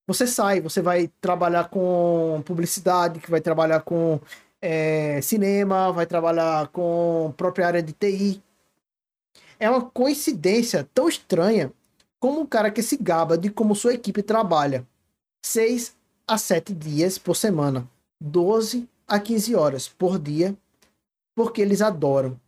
você 0.07 0.25
sai, 0.25 0.61
você 0.61 0.81
vai 0.81 1.09
trabalhar 1.21 1.69
com 1.69 2.41
publicidade, 2.45 3.19
que 3.19 3.29
vai 3.29 3.41
trabalhar 3.41 3.81
com 3.81 4.19
é, 4.61 5.21
cinema, 5.21 5.91
vai 5.91 6.05
trabalhar 6.05 6.69
com 6.69 7.33
própria 7.37 7.67
área 7.67 7.83
de 7.83 7.93
TI. 7.93 8.41
É 9.59 9.69
uma 9.69 9.81
coincidência 9.81 10.87
tão 10.93 11.09
estranha 11.09 11.71
como 12.19 12.41
um 12.41 12.45
cara 12.45 12.71
que 12.71 12.81
se 12.81 12.97
gaba 12.97 13.37
de 13.37 13.49
como 13.49 13.75
sua 13.75 13.93
equipe 13.93 14.23
trabalha 14.23 14.87
6 15.45 15.95
a 16.25 16.37
7 16.37 16.73
dias 16.73 17.17
por 17.17 17.35
semana, 17.35 17.87
12 18.19 18.87
a 19.07 19.19
15 19.19 19.55
horas 19.55 19.87
por 19.87 20.19
dia, 20.19 20.55
porque 21.35 21.61
eles 21.61 21.81
adoram. 21.81 22.39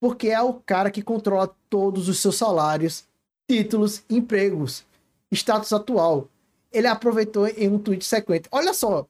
Porque 0.00 0.28
é 0.28 0.40
o 0.40 0.54
cara 0.54 0.90
que 0.90 1.02
controla 1.02 1.54
todos 1.68 2.08
os 2.08 2.20
seus 2.20 2.36
salários, 2.36 3.04
títulos, 3.48 4.02
empregos, 4.08 4.84
status 5.32 5.72
atual. 5.72 6.28
Ele 6.70 6.86
aproveitou 6.86 7.46
em 7.48 7.68
um 7.68 7.78
tweet 7.78 8.04
sequente. 8.04 8.48
Olha 8.52 8.74
só, 8.74 9.06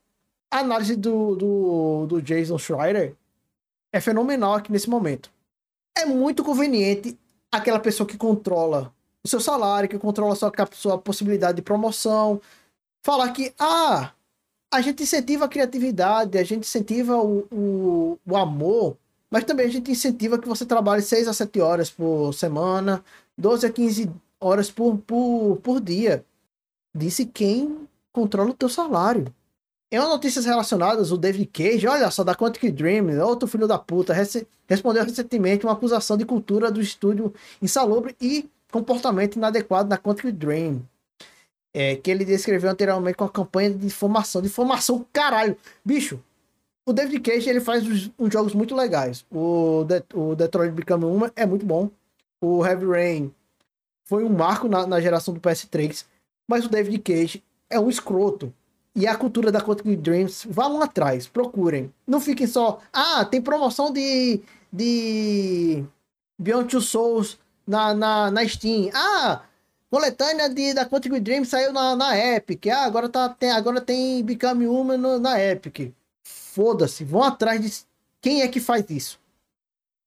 a 0.50 0.60
análise 0.60 0.96
do, 0.96 1.34
do, 1.34 2.06
do 2.06 2.22
Jason 2.22 2.58
Schreier 2.58 3.14
é 3.92 4.00
fenomenal 4.00 4.54
aqui 4.54 4.70
nesse 4.70 4.88
momento. 4.88 5.30
É 5.96 6.04
muito 6.04 6.44
conveniente 6.44 7.18
aquela 7.50 7.80
pessoa 7.80 8.06
que 8.06 8.16
controla 8.16 8.94
o 9.24 9.28
seu 9.28 9.40
salário, 9.40 9.88
que 9.88 9.98
controla 9.98 10.34
a 10.34 10.36
sua, 10.36 10.52
sua 10.72 10.98
possibilidade 10.98 11.56
de 11.56 11.62
promoção, 11.62 12.40
falar 13.02 13.32
que, 13.32 13.52
ah, 13.58 14.12
a 14.70 14.80
gente 14.80 15.02
incentiva 15.02 15.44
a 15.44 15.48
criatividade, 15.48 16.38
a 16.38 16.44
gente 16.44 16.64
incentiva 16.64 17.16
o, 17.16 17.46
o, 17.52 18.18
o 18.26 18.36
amor, 18.36 18.96
mas 19.30 19.44
também 19.44 19.66
a 19.66 19.70
gente 19.70 19.90
incentiva 19.90 20.38
que 20.38 20.48
você 20.48 20.64
trabalhe 20.64 21.02
6 21.02 21.28
a 21.28 21.32
7 21.32 21.60
horas 21.60 21.90
por 21.90 22.32
semana, 22.32 23.04
12 23.36 23.66
a 23.66 23.70
15 23.70 24.10
horas 24.40 24.70
por, 24.70 24.98
por, 24.98 25.58
por 25.62 25.80
dia. 25.80 26.24
Disse 26.94 27.26
quem 27.26 27.88
controla 28.12 28.50
o 28.50 28.54
teu 28.54 28.68
salário. 28.68 29.32
Em 29.90 29.98
notícias 29.98 30.44
relacionadas, 30.44 31.12
o 31.12 31.16
David 31.16 31.46
Cage, 31.46 31.86
olha 31.86 32.10
só, 32.10 32.24
da 32.24 32.34
Quantic 32.34 32.72
Dream, 32.72 33.20
outro 33.24 33.46
filho 33.46 33.68
da 33.68 33.78
puta, 33.78 34.12
rece 34.12 34.46
respondeu 34.68 35.04
recentemente 35.04 35.64
uma 35.64 35.74
acusação 35.74 36.16
de 36.16 36.24
cultura 36.24 36.72
do 36.72 36.80
estúdio 36.80 37.32
insalubre 37.62 38.16
e 38.20 38.50
comportamento 38.72 39.36
inadequado 39.36 39.88
na 39.88 39.96
Quantic 39.96 40.32
Dream. 40.32 40.82
É, 41.78 41.94
que 41.94 42.10
ele 42.10 42.24
descreveu 42.24 42.70
anteriormente 42.70 43.18
com 43.18 43.24
a 43.24 43.28
campanha 43.28 43.70
de 43.70 43.84
informação. 43.84 44.40
De 44.40 44.48
informação, 44.48 45.04
caralho! 45.12 45.54
Bicho, 45.84 46.18
o 46.86 46.92
David 46.92 47.20
Cage 47.20 47.50
ele 47.50 47.60
faz 47.60 47.86
uns, 47.86 48.10
uns 48.18 48.32
jogos 48.32 48.54
muito 48.54 48.74
legais. 48.74 49.26
O, 49.30 49.84
De 49.84 50.02
o 50.14 50.34
Detroit 50.34 50.72
Become 50.72 51.04
Human 51.04 51.30
é 51.36 51.44
muito 51.44 51.66
bom. 51.66 51.90
O 52.40 52.64
Heavy 52.64 52.86
Rain 52.86 53.34
foi 54.04 54.24
um 54.24 54.30
marco 54.30 54.68
na, 54.68 54.86
na 54.86 55.00
geração 55.02 55.34
do 55.34 55.40
PS3. 55.40 56.06
Mas 56.48 56.64
o 56.64 56.70
David 56.70 56.98
Cage 57.00 57.44
é 57.68 57.78
um 57.78 57.90
escroto 57.90 58.54
e 58.96 59.06
a 59.06 59.14
cultura 59.14 59.52
da 59.52 59.60
Quantic 59.60 60.00
Dreams, 60.00 60.46
vão 60.48 60.80
atrás, 60.80 61.28
procurem. 61.28 61.92
Não 62.06 62.18
fiquem 62.18 62.46
só, 62.46 62.80
ah, 62.90 63.26
tem 63.26 63.42
promoção 63.42 63.92
de, 63.92 64.40
de 64.72 65.84
Beyond 66.40 66.70
Two 66.70 66.80
Souls 66.80 67.38
na, 67.66 67.92
na, 67.92 68.30
na 68.30 68.48
Steam. 68.48 68.90
Ah, 68.94 69.42
coletânea 69.90 70.48
de, 70.48 70.74
da 70.74 70.86
Quantic 70.86 71.20
Dreams 71.20 71.48
saiu 71.48 71.72
na, 71.72 71.94
na 71.96 72.16
Epic. 72.18 72.66
Ah, 72.68 72.84
agora, 72.84 73.08
tá, 73.08 73.28
tem, 73.28 73.50
agora 73.50 73.80
tem 73.80 74.22
Become 74.22 74.66
Human 74.66 74.96
no, 74.98 75.18
na 75.18 75.40
Epic. 75.40 75.92
Foda-se, 76.24 77.04
vão 77.04 77.22
atrás 77.22 77.60
de 77.60 77.86
quem 78.20 78.42
é 78.42 78.48
que 78.48 78.60
faz 78.60 78.84
isso. 78.90 79.18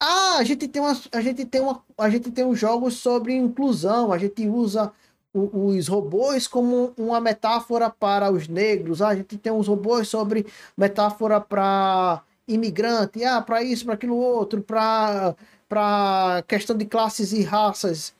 Ah, 0.02 0.38
a 0.38 0.44
gente 0.44 0.68
tem 0.68 0.82
uma, 0.82 1.00
a 1.12 1.22
gente 1.22 1.46
tem 1.46 1.62
uma, 1.62 1.84
a 1.98 2.10
gente 2.10 2.32
tem 2.32 2.46
um 2.46 2.56
jogo 2.56 2.90
sobre 2.90 3.34
inclusão, 3.34 4.14
a 4.14 4.18
gente 4.18 4.48
usa 4.48 4.94
os 5.34 5.88
robôs 5.88 6.48
como 6.48 6.94
uma 6.98 7.20
metáfora 7.20 7.90
para 7.90 8.32
os 8.32 8.48
negros. 8.48 9.02
Ah, 9.02 9.10
a 9.10 9.16
gente 9.16 9.38
tem 9.38 9.52
uns 9.52 9.68
robôs 9.68 10.08
sobre 10.08 10.46
metáfora 10.78 11.40
para 11.42 12.24
imigrante, 12.48 13.24
ah, 13.24 13.42
para 13.42 13.62
isso, 13.64 13.86
para 13.86 13.94
aquilo 13.96 14.16
outro, 14.18 14.62
para 14.62 15.36
para 15.68 16.44
questão 16.48 16.76
de 16.76 16.86
classes 16.86 17.32
e 17.32 17.44
raças. 17.44 18.14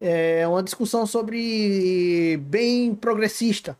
É 0.00 0.48
uma 0.48 0.62
discussão 0.62 1.06
sobre 1.06 2.38
bem 2.38 2.94
progressista. 2.94 3.76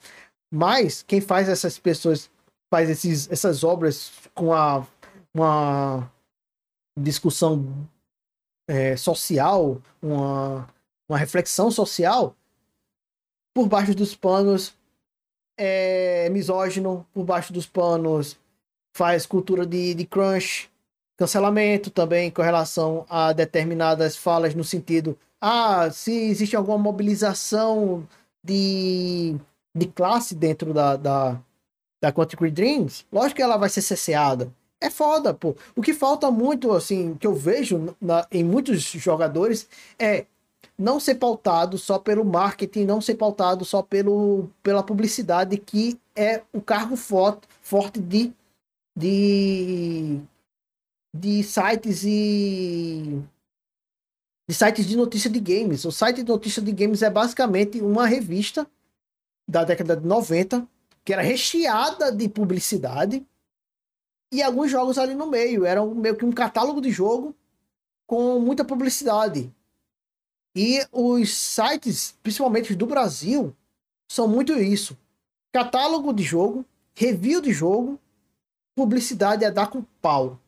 Mas 0.53 1.03
quem 1.03 1.21
faz 1.21 1.49
essas 1.49 1.79
pessoas 1.79 2.31
faz 2.71 2.91
esses, 2.91 3.31
essas 3.31 3.65
obras 3.65 4.13
com 4.35 4.53
a, 4.53 4.87
uma 5.35 6.11
discussão 6.99 7.89
é, 8.69 8.97
social, 8.97 9.81
uma, 10.03 10.69
uma 11.09 11.19
reflexão 11.19 11.71
social, 11.71 12.35
por 13.55 13.69
baixo 13.69 13.95
dos 13.95 14.15
panos 14.15 14.75
é 15.59 16.29
misógino, 16.31 17.07
por 17.13 17.25
baixo 17.25 17.53
dos 17.53 17.67
panos 17.67 18.39
faz 18.97 19.27
cultura 19.27 19.67
de, 19.67 19.95
de 19.95 20.07
crunch, 20.07 20.71
cancelamento 21.17 21.91
também 21.91 22.31
com 22.31 22.43
relação 22.43 23.05
a 23.09 23.33
determinadas 23.33 24.17
falas 24.17 24.55
no 24.55 24.65
sentido 24.65 25.19
ah, 25.41 25.91
se 25.91 26.13
existe 26.13 26.55
alguma 26.55 26.79
mobilização 26.79 28.07
de, 28.43 29.37
de 29.75 29.87
classe 29.87 30.35
dentro 30.35 30.75
da, 30.75 30.97
da, 30.97 31.41
da 32.03 32.13
Quantic 32.13 32.41
Dreams, 32.51 33.07
lógico 33.13 33.37
que 33.37 33.43
ela 33.43 33.57
vai 33.57 33.69
ser 33.69 33.83
cesseada. 33.83 34.53
É 34.81 34.89
foda, 34.89 35.35
pô. 35.35 35.55
O 35.77 35.83
que 35.83 35.93
falta 35.93 36.31
muito, 36.31 36.73
assim, 36.73 37.15
que 37.15 37.27
eu 37.27 37.35
vejo 37.35 37.95
na, 38.01 38.27
em 38.31 38.43
muitos 38.43 38.83
jogadores 38.83 39.69
é 39.99 40.25
não 40.79 40.99
ser 40.99 41.17
pautado 41.17 41.77
só 41.77 41.99
pelo 41.99 42.25
marketing, 42.25 42.87
não 42.87 43.01
ser 43.01 43.15
pautado 43.17 43.65
só 43.65 43.83
pelo, 43.83 44.49
pela 44.63 44.83
publicidade, 44.83 45.59
que 45.59 46.01
é 46.17 46.43
o 46.53 46.61
cargo 46.63 46.97
forte, 46.97 47.47
forte 47.61 48.01
de, 48.01 48.33
de, 48.97 50.19
de 51.15 51.43
sites 51.43 52.03
e 52.05 53.23
de 54.51 54.55
sites 54.55 54.85
de 54.85 54.97
notícia 54.97 55.31
de 55.31 55.39
games. 55.39 55.85
O 55.85 55.93
site 55.93 56.25
de 56.25 56.29
notícia 56.29 56.61
de 56.61 56.73
games 56.73 57.03
é 57.03 57.09
basicamente 57.09 57.81
uma 57.81 58.05
revista 58.05 58.67
da 59.49 59.63
década 59.63 59.97
de 59.97 60.05
90 60.05 60.67
que 61.05 61.13
era 61.13 61.23
recheada 61.23 62.11
de 62.11 62.29
publicidade 62.29 63.25
e 64.33 64.43
alguns 64.43 64.69
jogos 64.69 64.99
ali 64.99 65.15
no 65.15 65.29
meio. 65.29 65.65
Era 65.65 65.87
meio 65.87 66.17
que 66.17 66.25
um 66.25 66.33
catálogo 66.33 66.81
de 66.81 66.91
jogo 66.91 67.33
com 68.09 68.41
muita 68.41 68.65
publicidade. 68.65 69.55
E 70.57 70.85
os 70.91 71.33
sites, 71.33 72.17
principalmente 72.21 72.75
do 72.75 72.87
Brasil, 72.87 73.55
são 74.11 74.27
muito 74.27 74.55
isso. 74.55 74.99
Catálogo 75.53 76.13
de 76.13 76.25
jogo, 76.25 76.65
review 76.93 77.41
de 77.41 77.53
jogo, 77.53 78.01
publicidade 78.75 79.45
é 79.45 79.51
dar 79.51 79.71
com 79.71 79.85
pau. 80.03 80.41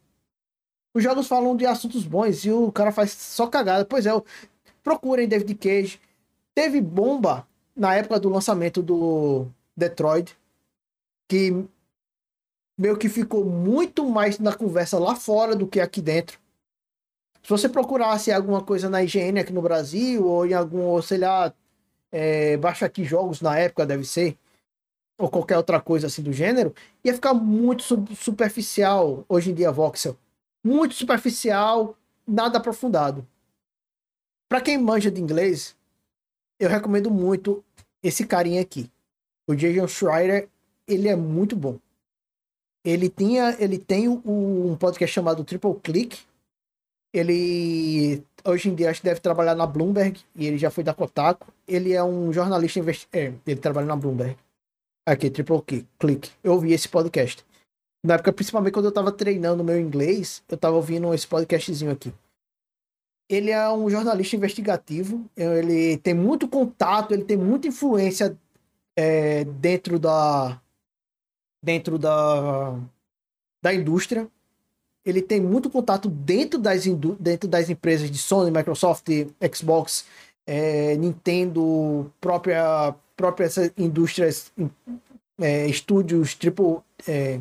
Os 0.95 1.03
jogos 1.03 1.27
falam 1.27 1.57
de 1.57 1.65
assuntos 1.65 2.05
bons 2.05 2.45
e 2.45 2.51
o 2.51 2.71
cara 2.71 2.93
faz 2.93 3.13
só 3.13 3.47
cagada. 3.47 3.85
Pois 3.85 4.07
é, 4.07 4.11
procurem 4.83 5.29
David 5.29 5.55
Cage. 5.55 6.01
Teve 6.55 6.81
bomba 6.81 7.47
na 7.75 7.95
época 7.95 8.21
do 8.21 8.29
lançamento 8.29 8.83
do 8.83 9.47
Detroit, 9.77 10.37
que 11.29 11.65
meio 12.77 12.99
que 12.99 13.09
ficou 13.09 13.45
muito 13.45 14.05
mais 14.05 14.39
na 14.39 14.55
conversa 14.55 14.99
lá 14.99 15.15
fora 15.17 15.57
do 15.57 15.67
que 15.67 15.81
aqui 15.81 16.03
dentro. 16.03 16.39
Se 17.43 17.49
você 17.49 17.69
procurasse 17.69 18.31
alguma 18.31 18.63
coisa 18.63 18.89
na 18.89 19.03
IGN 19.03 19.41
aqui 19.41 19.53
no 19.53 19.63
Brasil, 19.63 20.27
ou 20.27 20.47
em 20.47 20.53
algum, 20.53 20.83
ou 20.83 21.03
sei 21.03 21.19
lá, 21.19 21.53
é, 22.11 22.57
baixa 22.57 22.87
aqui 22.87 23.05
jogos 23.05 23.41
na 23.41 23.59
época, 23.59 23.87
deve 23.87 24.05
ser, 24.05 24.37
ou 25.19 25.29
qualquer 25.29 25.57
outra 25.57 25.81
coisa 25.81 26.07
assim 26.07 26.23
do 26.23 26.33
gênero, 26.33 26.75
ia 27.03 27.15
ficar 27.15 27.35
muito 27.35 27.83
superficial 28.15 29.25
hoje 29.29 29.51
em 29.51 29.55
dia, 29.55 29.73
Voxel. 29.73 30.17
Muito 30.65 30.95
superficial, 30.95 31.97
nada 32.27 32.59
aprofundado. 32.59 33.27
Para 34.49 34.61
quem 34.61 34.79
manja 34.79 35.11
de 35.11 35.21
inglês, 35.21 35.77
eu 36.61 36.69
recomendo 36.69 37.11
muito 37.11 37.65
esse 38.03 38.27
carinha 38.27 38.61
aqui. 38.61 38.91
O 39.47 39.55
Jason 39.55 39.89
Schreier, 39.89 40.49
ele 40.87 41.09
é 41.09 41.17
muito 41.17 41.57
bom. 41.57 41.79
Ele 42.85 43.09
tinha, 43.09 43.57
ele 43.59 43.79
tem 43.79 44.09
um 44.09 44.77
podcast 44.77 45.15
chamado 45.15 45.45
Triple 45.45 45.75
Click, 45.83 46.21
ele 47.13 48.25
hoje 48.45 48.71
em 48.71 48.75
dia 48.75 48.91
acho 48.91 49.01
que 49.01 49.07
deve 49.07 49.21
trabalhar 49.21 49.55
na 49.55 49.67
Bloomberg 49.67 50.21
e 50.35 50.47
ele 50.47 50.59
já 50.59 50.71
foi 50.71 50.83
da 50.83 50.95
Kotaku. 50.95 51.53
Ele 51.69 51.93
é 51.93 52.03
um 52.03 52.33
jornalista 52.33 52.79
investi 52.79 53.07
é, 53.13 53.33
ele 53.47 53.61
trabalha 53.61 53.87
na 53.87 53.97
Bloomberg. 53.97 54.37
Aqui, 55.07 55.29
Triple 55.31 55.87
Click. 55.99 56.31
Eu 56.43 56.53
ouvi 56.53 56.73
esse 56.73 56.89
podcast. 56.89 57.45
Na 58.05 58.15
época, 58.15 58.33
principalmente 58.33 58.73
quando 58.73 58.87
eu 58.87 58.93
tava 58.93 59.13
treinando 59.13 59.63
meu 59.63 59.81
inglês, 59.81 60.43
eu 60.49 60.57
tava 60.57 60.77
ouvindo 60.77 61.13
esse 61.15 61.27
podcastzinho 61.27 61.93
aqui. 61.93 62.13
Ele 63.29 63.51
é 63.51 63.71
um 63.71 63.89
jornalista 63.89 64.37
investigativo, 64.37 65.25
ele 65.37 65.97
tem 65.99 66.13
muito 66.13 66.49
contato, 66.49 67.15
ele 67.15 67.25
tem 67.25 67.37
muita 67.37 67.69
influência 67.69 68.37
é, 68.97 69.45
dentro 69.45 69.99
da 69.99 70.61
dentro 71.63 71.97
da, 71.97 72.77
da 73.63 73.73
indústria 73.73 74.29
ele 75.05 75.21
tem 75.21 75.41
muito 75.41 75.69
contato 75.69 76.09
dentro 76.09 76.59
das, 76.59 76.85
dentro 77.19 77.49
das 77.49 77.69
empresas 77.69 78.11
de 78.11 78.19
Sony, 78.19 78.51
Microsoft, 78.51 79.09
Xbox, 79.53 80.05
é, 80.47 80.97
Nintendo, 80.97 82.11
própria, 82.21 82.95
próprias 83.17 83.57
indústrias, 83.77 84.53
é, 85.41 85.67
estúdios 85.67 86.35
triple 86.35 86.79
é, 87.07 87.41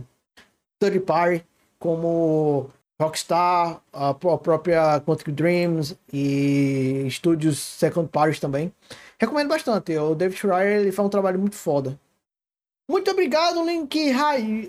third 0.81 0.99
party, 1.01 1.45
como 1.77 2.71
Rockstar, 2.99 3.79
a 3.93 4.13
própria 4.13 4.99
Quantic 5.01 5.31
Dreams 5.31 5.95
e 6.11 7.03
estúdios 7.05 7.59
second 7.59 8.09
party 8.09 8.41
também. 8.41 8.73
Recomendo 9.19 9.49
bastante. 9.49 9.95
O 9.97 10.15
David 10.15 10.39
Schreier 10.39 10.81
ele 10.81 10.91
faz 10.91 11.05
um 11.05 11.09
trabalho 11.09 11.39
muito 11.39 11.55
foda. 11.55 11.99
Muito 12.89 13.09
obrigado, 13.11 13.63
Link 13.63 14.11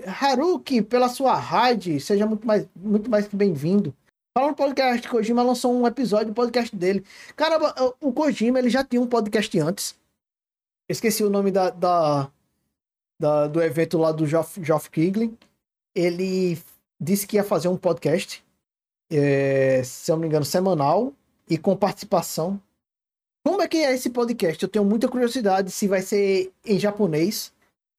Haruki, 0.06 0.82
pela 0.82 1.08
sua 1.08 1.34
raid. 1.34 1.98
Seja 1.98 2.26
muito 2.26 2.46
mais, 2.46 2.68
muito 2.76 3.10
mais 3.10 3.26
que 3.26 3.34
bem-vindo. 3.34 3.94
Falando 4.36 4.54
do 4.54 4.56
podcast, 4.56 5.08
Kojima 5.08 5.42
lançou 5.42 5.74
um 5.74 5.86
episódio 5.86 6.28
do 6.28 6.34
podcast 6.34 6.74
dele. 6.74 7.04
Caramba, 7.34 7.74
o 8.00 8.12
Kojima 8.12 8.58
ele 8.58 8.70
já 8.70 8.84
tinha 8.84 9.00
um 9.00 9.06
podcast 9.06 9.58
antes. 9.58 9.98
Esqueci 10.88 11.24
o 11.24 11.30
nome 11.30 11.50
da, 11.50 11.70
da, 11.70 12.30
da 13.20 13.46
do 13.48 13.62
evento 13.62 13.98
lá 13.98 14.12
do 14.12 14.26
Geoff, 14.26 14.62
Geoff. 14.62 14.88
Ele 15.94 16.58
disse 17.00 17.26
que 17.26 17.36
ia 17.36 17.44
fazer 17.44 17.68
um 17.68 17.76
podcast, 17.76 18.44
é, 19.10 19.82
se 19.84 20.10
eu 20.10 20.16
não 20.16 20.20
me 20.22 20.28
engano, 20.28 20.44
semanal 20.44 21.12
e 21.48 21.58
com 21.58 21.76
participação. 21.76 22.60
Como 23.44 23.60
é 23.60 23.68
que 23.68 23.78
é 23.78 23.92
esse 23.92 24.10
podcast? 24.10 24.62
Eu 24.62 24.68
tenho 24.68 24.84
muita 24.84 25.08
curiosidade 25.08 25.70
se 25.70 25.88
vai 25.88 26.00
ser 26.02 26.52
em 26.64 26.78
japonês 26.78 27.52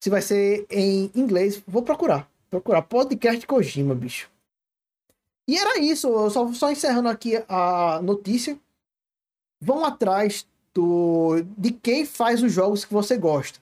se 0.04 0.10
vai 0.10 0.20
ser 0.20 0.66
em 0.68 1.10
inglês. 1.14 1.62
Vou 1.66 1.82
procurar. 1.82 2.30
Procurar 2.50 2.82
podcast 2.82 3.46
Kojima, 3.46 3.94
bicho. 3.94 4.30
E 5.48 5.56
era 5.56 5.78
isso. 5.78 6.08
Eu 6.08 6.28
só, 6.28 6.52
só 6.52 6.70
encerrando 6.70 7.08
aqui 7.08 7.42
a 7.48 8.02
notícia. 8.02 8.60
Vão 9.62 9.82
atrás 9.82 10.46
do, 10.74 11.40
de 11.56 11.70
quem 11.70 12.04
faz 12.04 12.42
os 12.42 12.52
jogos 12.52 12.84
que 12.84 12.92
você 12.92 13.16
gosta. 13.16 13.58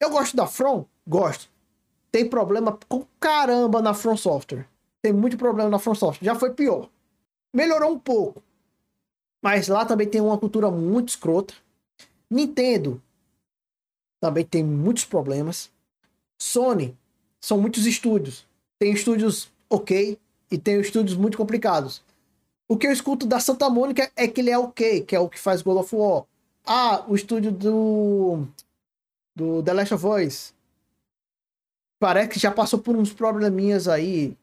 Eu 0.00 0.08
gosto 0.08 0.34
da 0.34 0.46
From? 0.46 0.86
Gosto. 1.06 1.50
Tem 2.10 2.28
problema 2.28 2.78
com 2.88 3.06
caramba 3.18 3.80
na 3.80 3.94
From 3.94 4.16
Software. 4.16 4.66
Tem 5.02 5.12
muito 5.12 5.36
problema 5.36 5.70
na 5.70 5.78
From 5.78 5.94
Software. 5.94 6.24
Já 6.24 6.34
foi 6.34 6.52
pior. 6.52 6.88
Melhorou 7.52 7.92
um 7.92 7.98
pouco. 7.98 8.42
Mas 9.42 9.68
lá 9.68 9.84
também 9.84 10.08
tem 10.08 10.20
uma 10.20 10.36
cultura 10.36 10.70
muito 10.70 11.10
escrota. 11.10 11.54
Nintendo 12.30 13.00
também 14.20 14.44
tem 14.44 14.62
muitos 14.62 15.04
problemas. 15.04 15.70
Sony, 16.38 16.96
são 17.40 17.58
muitos 17.58 17.86
estúdios. 17.86 18.46
Tem 18.78 18.92
estúdios 18.92 19.50
ok 19.68 20.18
e 20.50 20.58
tem 20.58 20.80
estúdios 20.80 21.16
muito 21.16 21.38
complicados. 21.38 22.02
O 22.68 22.76
que 22.76 22.86
eu 22.86 22.92
escuto 22.92 23.26
da 23.26 23.40
Santa 23.40 23.68
Mônica 23.70 24.10
é 24.14 24.28
que 24.28 24.40
ele 24.40 24.50
é 24.50 24.58
ok, 24.58 25.02
que 25.02 25.16
é 25.16 25.20
o 25.20 25.28
que 25.28 25.38
faz 25.38 25.62
God 25.62 25.78
of 25.78 25.94
War. 25.94 26.24
Ah, 26.64 27.04
o 27.08 27.14
estúdio 27.14 27.50
do 27.50 28.46
do 29.34 29.62
The 29.62 29.72
Last 29.72 29.94
of 29.94 30.06
Us 30.06 30.54
parece 32.00 32.30
que 32.30 32.40
já 32.40 32.50
passou 32.50 32.80
por 32.80 32.96
uns 32.96 33.12
probleminhas 33.12 33.86
aí. 33.86 34.36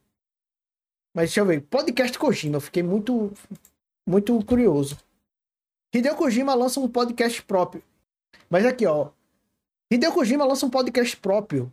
Mas 1.14 1.30
deixa 1.30 1.42
eu 1.42 1.46
ver. 1.46 1.62
Podcast 1.62 2.18
Kojima, 2.18 2.62
fiquei 2.62 2.84
muito 2.84 3.34
muito 4.08 4.42
curioso. 4.46 4.98
Hideo 5.94 6.16
Kojima 6.16 6.54
lança 6.54 6.80
um 6.80 6.88
podcast 6.88 7.42
próprio. 7.42 7.84
Mas 8.50 8.66
aqui, 8.66 8.86
ó, 8.86 9.10
Hideo 9.92 10.14
Kojima 10.14 10.46
lança 10.46 10.66
um 10.66 10.70
podcast 10.70 11.18
próprio. 11.18 11.72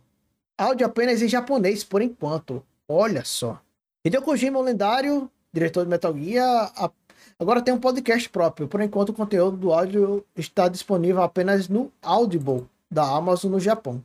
Áudio 0.57 0.87
apenas 0.87 1.21
em 1.21 1.27
japonês, 1.27 1.83
por 1.83 2.01
enquanto. 2.01 2.63
Olha 2.87 3.23
só. 3.23 3.61
Hideo 4.03 4.21
Kojima, 4.21 4.59
o 4.59 4.63
lendário 4.63 5.29
diretor 5.53 5.83
de 5.85 5.89
Metal 5.89 6.13
Gear, 6.17 6.91
agora 7.39 7.61
tem 7.61 7.73
um 7.73 7.79
podcast 7.79 8.27
próprio. 8.29 8.67
Por 8.67 8.81
enquanto, 8.81 9.09
o 9.09 9.13
conteúdo 9.13 9.55
do 9.55 9.73
áudio 9.73 10.25
está 10.35 10.67
disponível 10.67 11.21
apenas 11.21 11.69
no 11.69 11.91
Audible 12.01 12.67
da 12.91 13.03
Amazon 13.03 13.51
no 13.51 13.59
Japão. 13.59 14.03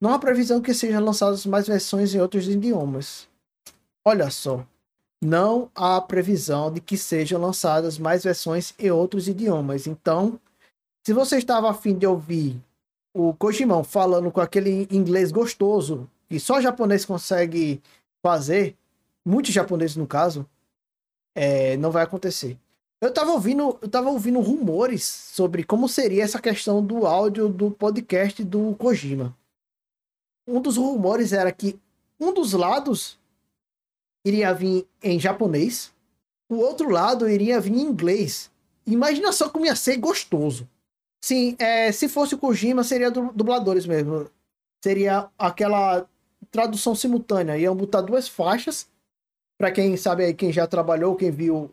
Não 0.00 0.12
há 0.12 0.18
previsão 0.18 0.60
que 0.60 0.72
sejam 0.72 1.04
lançadas 1.04 1.44
mais 1.44 1.66
versões 1.66 2.14
em 2.14 2.20
outros 2.20 2.48
idiomas. 2.48 3.28
Olha 4.04 4.30
só. 4.30 4.64
Não 5.20 5.68
há 5.74 6.00
previsão 6.00 6.72
de 6.72 6.80
que 6.80 6.96
sejam 6.96 7.40
lançadas 7.40 7.98
mais 7.98 8.22
versões 8.22 8.72
em 8.78 8.90
outros 8.90 9.26
idiomas. 9.26 9.88
Então, 9.88 10.38
se 11.04 11.12
você 11.12 11.38
estava 11.38 11.68
afim 11.68 11.98
de 11.98 12.06
ouvir 12.06 12.56
o 13.12 13.34
Kojimão 13.34 13.82
falando 13.82 14.30
com 14.30 14.40
aquele 14.40 14.86
inglês 14.92 15.32
gostoso 15.32 16.08
que 16.28 16.38
só 16.38 16.60
japonês 16.60 17.04
consegue 17.04 17.82
fazer, 18.22 18.76
muitos 19.24 19.52
japoneses 19.52 19.96
no 19.96 20.06
caso, 20.06 20.46
é, 21.34 21.76
não 21.76 21.90
vai 21.90 22.04
acontecer. 22.04 22.56
Eu 23.00 23.12
tava 23.12 23.32
ouvindo, 23.32 23.78
eu 23.80 24.08
ouvindo 24.08 24.40
rumores 24.40 25.04
sobre 25.04 25.64
como 25.64 25.88
seria 25.88 26.24
essa 26.24 26.40
questão 26.40 26.84
do 26.84 27.06
áudio 27.06 27.48
do 27.48 27.70
podcast 27.70 28.44
do 28.44 28.74
Kojima. 28.76 29.36
Um 30.48 30.62
dos 30.62 30.78
rumores 30.78 31.32
era 31.34 31.52
que 31.52 31.78
um 32.18 32.32
dos 32.32 32.54
lados 32.54 33.18
iria 34.24 34.52
vir 34.54 34.86
em 35.02 35.20
japonês, 35.20 35.92
o 36.48 36.56
outro 36.56 36.88
lado 36.88 37.28
iria 37.28 37.60
vir 37.60 37.74
em 37.74 37.82
inglês. 37.82 38.50
Imagina 38.86 39.30
só 39.30 39.50
como 39.50 39.66
ia 39.66 39.76
ser 39.76 39.98
gostoso. 39.98 40.66
Sim, 41.22 41.54
é, 41.58 41.92
se 41.92 42.08
fosse 42.08 42.34
o 42.34 42.38
Kojima, 42.38 42.82
seria 42.82 43.10
dubladores 43.10 43.84
mesmo. 43.84 44.30
Seria 44.82 45.28
aquela 45.38 46.08
tradução 46.50 46.94
simultânea. 46.94 47.58
Iam 47.58 47.76
botar 47.76 48.00
duas 48.00 48.26
faixas. 48.26 48.88
Para 49.58 49.70
quem 49.70 49.96
sabe 49.96 50.24
aí, 50.24 50.32
quem 50.32 50.50
já 50.50 50.66
trabalhou, 50.66 51.16
quem 51.16 51.30
viu 51.30 51.70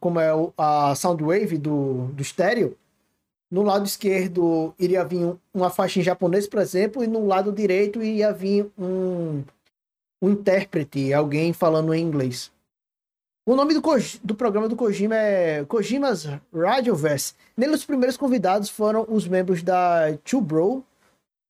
como 0.00 0.20
é 0.20 0.30
a 0.56 0.94
Soundwave 0.94 1.58
do, 1.58 2.06
do 2.08 2.22
estéreo. 2.22 2.76
No 3.50 3.62
lado 3.62 3.86
esquerdo 3.86 4.74
iria 4.78 5.04
vir 5.04 5.36
uma 5.54 5.70
faixa 5.70 6.00
em 6.00 6.02
japonês, 6.02 6.46
por 6.46 6.60
exemplo, 6.60 7.02
e 7.02 7.06
no 7.06 7.26
lado 7.26 7.50
direito 7.50 8.02
iria 8.02 8.32
vir 8.32 8.70
um, 8.78 9.42
um 10.20 10.30
intérprete, 10.30 11.12
alguém 11.14 11.52
falando 11.52 11.94
em 11.94 12.02
inglês. 12.02 12.52
O 13.48 13.56
nome 13.56 13.72
do, 13.72 13.80
do 14.22 14.34
programa 14.34 14.68
do 14.68 14.76
Kojima 14.76 15.16
é 15.16 15.64
Kojima's 15.64 16.26
Radioverse. 16.52 17.32
Nele, 17.56 17.74
os 17.74 17.84
primeiros 17.86 18.14
convidados 18.14 18.68
foram 18.68 19.06
os 19.08 19.26
membros 19.26 19.62
da 19.62 20.14
Two 20.22 20.42
Bro, 20.42 20.84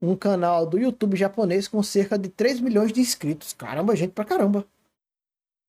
um 0.01 0.15
canal 0.15 0.65
do 0.65 0.79
YouTube 0.79 1.17
japonês 1.17 1.67
com 1.67 1.83
cerca 1.83 2.17
de 2.17 2.29
3 2.29 2.61
milhões 2.61 2.93
de 2.93 3.01
inscritos. 3.01 3.53
Caramba, 3.53 3.97
gente 3.97 4.13
pra 4.13 4.25
caramba. 4.25 4.65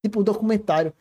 Tipo 0.05 0.19
um 0.19 0.23
documentário. 0.23 0.93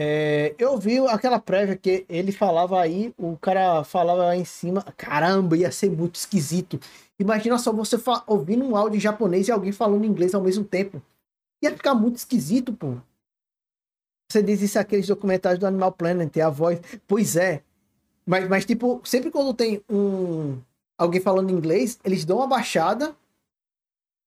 É, 0.00 0.54
eu 0.60 0.78
vi 0.78 1.00
aquela 1.08 1.40
prévia 1.40 1.76
que 1.76 2.06
ele 2.08 2.30
falava 2.30 2.80
aí, 2.80 3.12
o 3.18 3.36
cara 3.36 3.82
falava 3.82 4.26
lá 4.26 4.36
em 4.36 4.44
cima. 4.44 4.80
Caramba, 4.96 5.56
ia 5.56 5.72
ser 5.72 5.90
muito 5.90 6.14
esquisito. 6.14 6.78
Imagina 7.18 7.58
só 7.58 7.72
você 7.72 7.96
ouvindo 8.28 8.64
um 8.64 8.76
áudio 8.76 8.96
em 8.96 9.00
japonês 9.00 9.48
e 9.48 9.50
alguém 9.50 9.72
falando 9.72 10.04
inglês 10.04 10.36
ao 10.36 10.40
mesmo 10.40 10.62
tempo. 10.62 11.02
Ia 11.60 11.74
ficar 11.74 11.94
muito 11.94 12.14
esquisito, 12.14 12.72
pô. 12.72 12.94
Você 14.30 14.40
diz 14.40 14.62
isso 14.62 14.78
aqueles 14.78 15.08
documentários 15.08 15.58
do 15.58 15.66
Animal 15.66 15.90
Planet, 15.90 16.36
a 16.36 16.48
voz. 16.48 16.80
Pois 17.08 17.34
é. 17.34 17.64
Mas, 18.24 18.48
mas, 18.48 18.64
tipo, 18.64 19.00
sempre 19.04 19.32
quando 19.32 19.52
tem 19.52 19.82
um 19.90 20.60
alguém 20.96 21.20
falando 21.20 21.50
inglês, 21.50 21.98
eles 22.04 22.24
dão 22.24 22.36
uma 22.36 22.46
baixada 22.46 23.16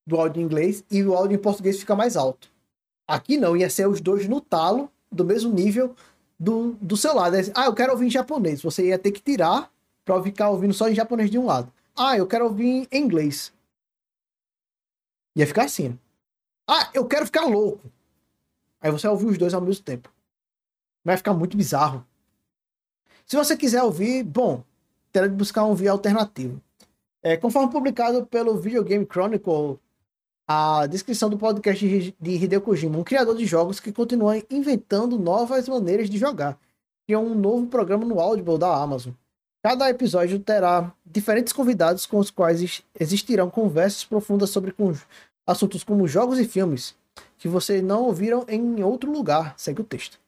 do 0.06 0.18
áudio 0.18 0.42
em 0.42 0.46
inglês 0.46 0.84
e 0.92 1.02
o 1.02 1.16
áudio 1.16 1.36
em 1.36 1.42
português 1.42 1.80
fica 1.80 1.96
mais 1.96 2.18
alto. 2.18 2.52
Aqui 3.08 3.38
não, 3.38 3.56
ia 3.56 3.70
ser 3.70 3.88
os 3.88 4.02
dois 4.02 4.28
no 4.28 4.42
talo, 4.42 4.92
do 5.12 5.26
mesmo 5.26 5.54
nível 5.54 5.96
do, 6.40 6.74
do 6.82 6.96
seu 6.98 7.14
lado. 7.14 7.36
Ah, 7.54 7.66
eu 7.66 7.74
quero 7.74 7.92
ouvir 7.92 8.08
em 8.08 8.12
japonês. 8.12 8.62
Você 8.62 8.88
ia 8.88 8.98
ter 8.98 9.12
que 9.12 9.22
tirar 9.22 9.72
para 10.06 10.22
ficar 10.24 10.50
ouvindo 10.50 10.74
só 10.74 10.90
em 10.90 10.96
japonês 10.96 11.30
de 11.30 11.38
um 11.38 11.46
lado. 11.46 11.72
Ah, 11.96 12.18
eu 12.18 12.26
quero 12.26 12.46
ouvir 12.46 12.88
em 12.92 13.04
inglês. 13.04 13.54
Ia 15.36 15.46
ficar 15.46 15.66
assim. 15.66 15.98
Ah, 16.68 16.90
eu 16.94 17.06
quero 17.06 17.26
ficar 17.26 17.46
louco. 17.46 17.92
Aí 18.80 18.90
você 18.92 19.08
vai 19.08 19.12
ouvir 19.12 19.28
os 19.28 19.38
dois 19.38 19.54
ao 19.54 19.62
mesmo 19.62 19.84
tempo. 19.84 20.12
Vai 21.04 21.18
ficar 21.18 21.34
muito 21.34 21.56
bizarro. 21.56 22.06
Se 23.26 23.36
você 23.36 23.56
quiser 23.56 23.84
ouvir, 23.84 24.24
bom, 24.24 24.64
terá 25.12 25.28
de 25.28 25.36
buscar 25.36 25.66
um 25.66 25.76
via 25.76 25.92
alternativo. 25.92 26.62
É, 27.24 27.38
conforme 27.38 27.72
publicado 27.72 28.26
pelo 28.26 28.58
Video 28.58 28.84
Game 28.84 29.06
Chronicle, 29.06 29.80
a 30.54 30.86
descrição 30.86 31.30
do 31.30 31.38
podcast 31.38 32.14
de 32.20 32.32
Hideo 32.32 32.60
Kojima, 32.60 32.98
um 32.98 33.06
criador 33.06 33.38
de 33.38 33.46
jogos 33.46 33.80
que 33.80 33.90
continua 33.90 34.36
inventando 34.50 35.18
novas 35.18 35.70
maneiras 35.70 36.10
de 36.10 36.18
jogar. 36.18 36.60
Criou 37.08 37.26
um 37.26 37.34
novo 37.34 37.68
programa 37.68 38.04
no 38.04 38.20
Audible 38.20 38.58
da 38.58 38.76
Amazon. 38.76 39.14
Cada 39.64 39.90
episódio 39.90 40.40
terá 40.40 40.94
diferentes 41.06 41.54
convidados 41.54 42.06
com 42.06 42.18
os 42.18 42.30
quais 42.30 42.84
existirão 43.00 43.50
conversas 43.50 44.04
profundas 44.04 44.50
sobre 44.50 44.76
assuntos 45.48 45.86
como 45.86 46.06
jogos 46.06 46.38
e 46.38 46.46
filmes, 46.46 46.96
que 47.38 47.48
vocês 47.48 47.82
não 47.82 48.04
ouviram 48.04 48.44
em 48.50 48.84
outro 48.84 49.10
lugar. 49.10 49.54
Segue 49.58 49.80
o 49.80 49.86
texto. 49.86 50.20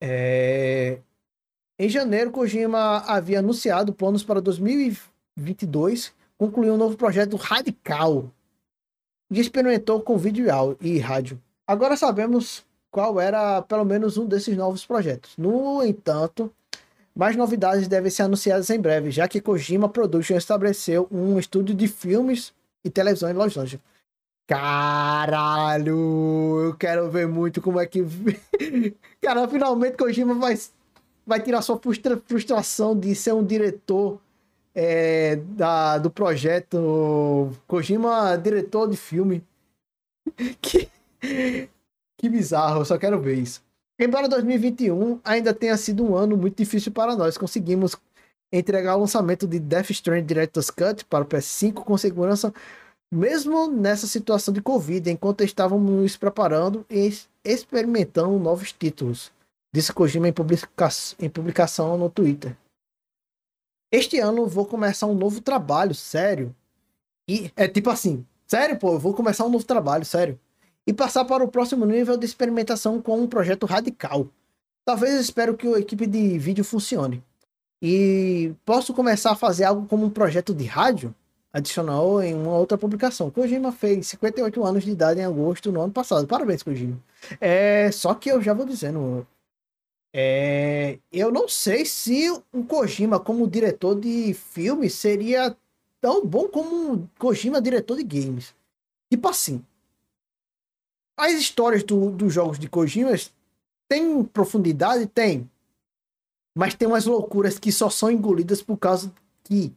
É... 0.00 1.00
Em 1.80 1.88
janeiro, 1.88 2.30
Kojima 2.30 2.98
havia 3.08 3.40
anunciado 3.40 3.92
planos 3.92 4.22
para 4.22 4.40
2022 4.40 6.12
concluir 6.38 6.70
um 6.70 6.76
novo 6.76 6.96
projeto 6.96 7.36
radical 7.36 8.30
e 9.32 9.40
experimentou 9.40 10.00
com 10.00 10.18
vídeo 10.18 10.46
e 10.80 10.98
rádio. 10.98 11.40
Agora 11.66 11.96
sabemos 11.96 12.62
qual 12.90 13.18
era 13.18 13.62
pelo 13.62 13.84
menos 13.84 14.18
um 14.18 14.26
desses 14.26 14.54
novos 14.54 14.84
projetos. 14.84 15.32
No 15.38 15.82
entanto, 15.82 16.52
mais 17.16 17.34
novidades 17.34 17.88
devem 17.88 18.10
ser 18.10 18.24
anunciadas 18.24 18.68
em 18.68 18.78
breve, 18.78 19.10
já 19.10 19.26
que 19.26 19.40
Kojima 19.40 19.88
Production 19.88 20.36
estabeleceu 20.36 21.08
um 21.10 21.38
estúdio 21.38 21.74
de 21.74 21.88
filmes 21.88 22.52
e 22.84 22.90
televisão 22.90 23.30
em 23.30 23.32
Los 23.32 23.56
Angeles. 23.56 23.80
Caralho, 24.46 25.96
eu 26.66 26.74
quero 26.74 27.10
ver 27.10 27.26
muito 27.26 27.62
como 27.62 27.80
é 27.80 27.86
que. 27.86 28.04
Cara, 29.22 29.48
finalmente 29.48 29.96
Kojima 29.96 30.34
vai, 30.34 30.58
vai 31.26 31.40
tirar 31.40 31.62
sua 31.62 31.78
frustra, 31.78 32.20
frustração 32.26 32.98
de 32.98 33.14
ser 33.14 33.32
um 33.32 33.44
diretor 33.44 34.20
é, 34.74 35.36
da, 35.36 35.98
do 35.98 36.10
projeto. 36.10 37.50
Kojima, 37.66 38.36
diretor 38.36 38.88
de 38.88 38.96
filme. 38.96 39.42
Que, 40.60 40.88
que 42.18 42.28
bizarro, 42.28 42.80
eu 42.80 42.84
só 42.84 42.98
quero 42.98 43.20
ver 43.20 43.38
isso. 43.38 43.62
Embora 43.98 44.28
2021 44.28 45.20
ainda 45.24 45.54
tenha 45.54 45.76
sido 45.76 46.04
um 46.04 46.16
ano 46.16 46.36
muito 46.36 46.56
difícil 46.56 46.90
para 46.90 47.14
nós, 47.14 47.38
conseguimos 47.38 47.96
entregar 48.52 48.96
o 48.96 49.00
lançamento 49.00 49.46
de 49.46 49.58
Death 49.58 49.90
Stranding 49.90 50.26
Director's 50.26 50.70
Cut 50.70 51.04
para 51.04 51.24
o 51.24 51.26
PS5 51.26 51.74
com 51.74 51.96
segurança, 51.96 52.52
mesmo 53.12 53.68
nessa 53.68 54.06
situação 54.06 54.52
de 54.52 54.60
Covid, 54.60 55.10
enquanto 55.10 55.44
estávamos 55.44 55.90
nos 55.90 56.16
preparando 56.16 56.84
e 56.90 57.12
experimentando 57.44 58.38
novos 58.38 58.72
títulos, 58.72 59.30
disse 59.74 59.92
Kojima 59.92 60.28
em, 60.28 60.32
publica 60.32 60.68
em 61.20 61.28
publicação 61.28 61.96
no 61.96 62.10
Twitter. 62.10 62.56
Este 63.92 64.18
ano 64.18 64.46
vou 64.46 64.66
começar 64.66 65.06
um 65.06 65.14
novo 65.14 65.40
trabalho, 65.40 65.94
sério. 65.94 66.52
E 67.28 67.52
é 67.54 67.68
tipo 67.68 67.90
assim, 67.90 68.26
sério, 68.46 68.76
pô, 68.78 68.94
eu 68.94 68.98
vou 68.98 69.14
começar 69.14 69.44
um 69.44 69.50
novo 69.50 69.64
trabalho, 69.64 70.04
sério 70.04 70.38
e 70.86 70.92
passar 70.92 71.24
para 71.24 71.44
o 71.44 71.48
próximo 71.48 71.86
nível 71.86 72.16
de 72.16 72.26
experimentação 72.26 73.00
com 73.00 73.20
um 73.20 73.26
projeto 73.26 73.66
radical. 73.66 74.26
Talvez 74.84 75.14
eu 75.14 75.20
espero 75.20 75.56
que 75.56 75.66
a 75.66 75.78
equipe 75.78 76.06
de 76.06 76.38
vídeo 76.38 76.64
funcione. 76.64 77.22
E 77.80 78.52
posso 78.64 78.92
começar 78.92 79.32
a 79.32 79.36
fazer 79.36 79.64
algo 79.64 79.86
como 79.86 80.06
um 80.06 80.10
projeto 80.10 80.54
de 80.54 80.64
rádio? 80.64 81.14
Adicionou 81.52 82.22
em 82.22 82.34
uma 82.34 82.56
outra 82.56 82.78
publicação. 82.78 83.30
Kojima 83.30 83.70
fez 83.72 84.08
58 84.08 84.64
anos 84.64 84.84
de 84.84 84.90
idade 84.90 85.20
em 85.20 85.24
agosto 85.24 85.70
no 85.70 85.80
ano 85.80 85.92
passado. 85.92 86.26
Parabéns, 86.26 86.62
Kojima. 86.62 86.98
É, 87.40 87.90
só 87.92 88.14
que 88.14 88.30
eu 88.30 88.40
já 88.40 88.54
vou 88.54 88.64
dizendo. 88.64 89.26
É, 90.14 90.98
eu 91.10 91.32
não 91.32 91.48
sei 91.48 91.86
se 91.86 92.30
o 92.52 92.64
Kojima, 92.64 93.18
como 93.18 93.48
diretor 93.48 93.98
de 93.98 94.34
filme, 94.34 94.90
seria 94.90 95.56
tão 96.00 96.26
bom 96.26 96.48
como 96.48 96.94
o 96.94 97.08
Kojima, 97.18 97.62
diretor 97.62 97.96
de 97.96 98.04
games. 98.04 98.54
Tipo 99.10 99.28
assim, 99.28 99.64
as 101.16 101.32
histórias 101.32 101.82
do, 101.82 102.10
dos 102.10 102.32
jogos 102.32 102.58
de 102.58 102.68
Kojima 102.68 103.12
têm 103.88 104.22
profundidade? 104.24 105.06
Tem. 105.06 105.50
Mas 106.54 106.74
tem 106.74 106.86
umas 106.86 107.06
loucuras 107.06 107.58
que 107.58 107.72
só 107.72 107.88
são 107.88 108.10
engolidas 108.10 108.62
por 108.62 108.76
causa 108.76 109.12
que 109.44 109.72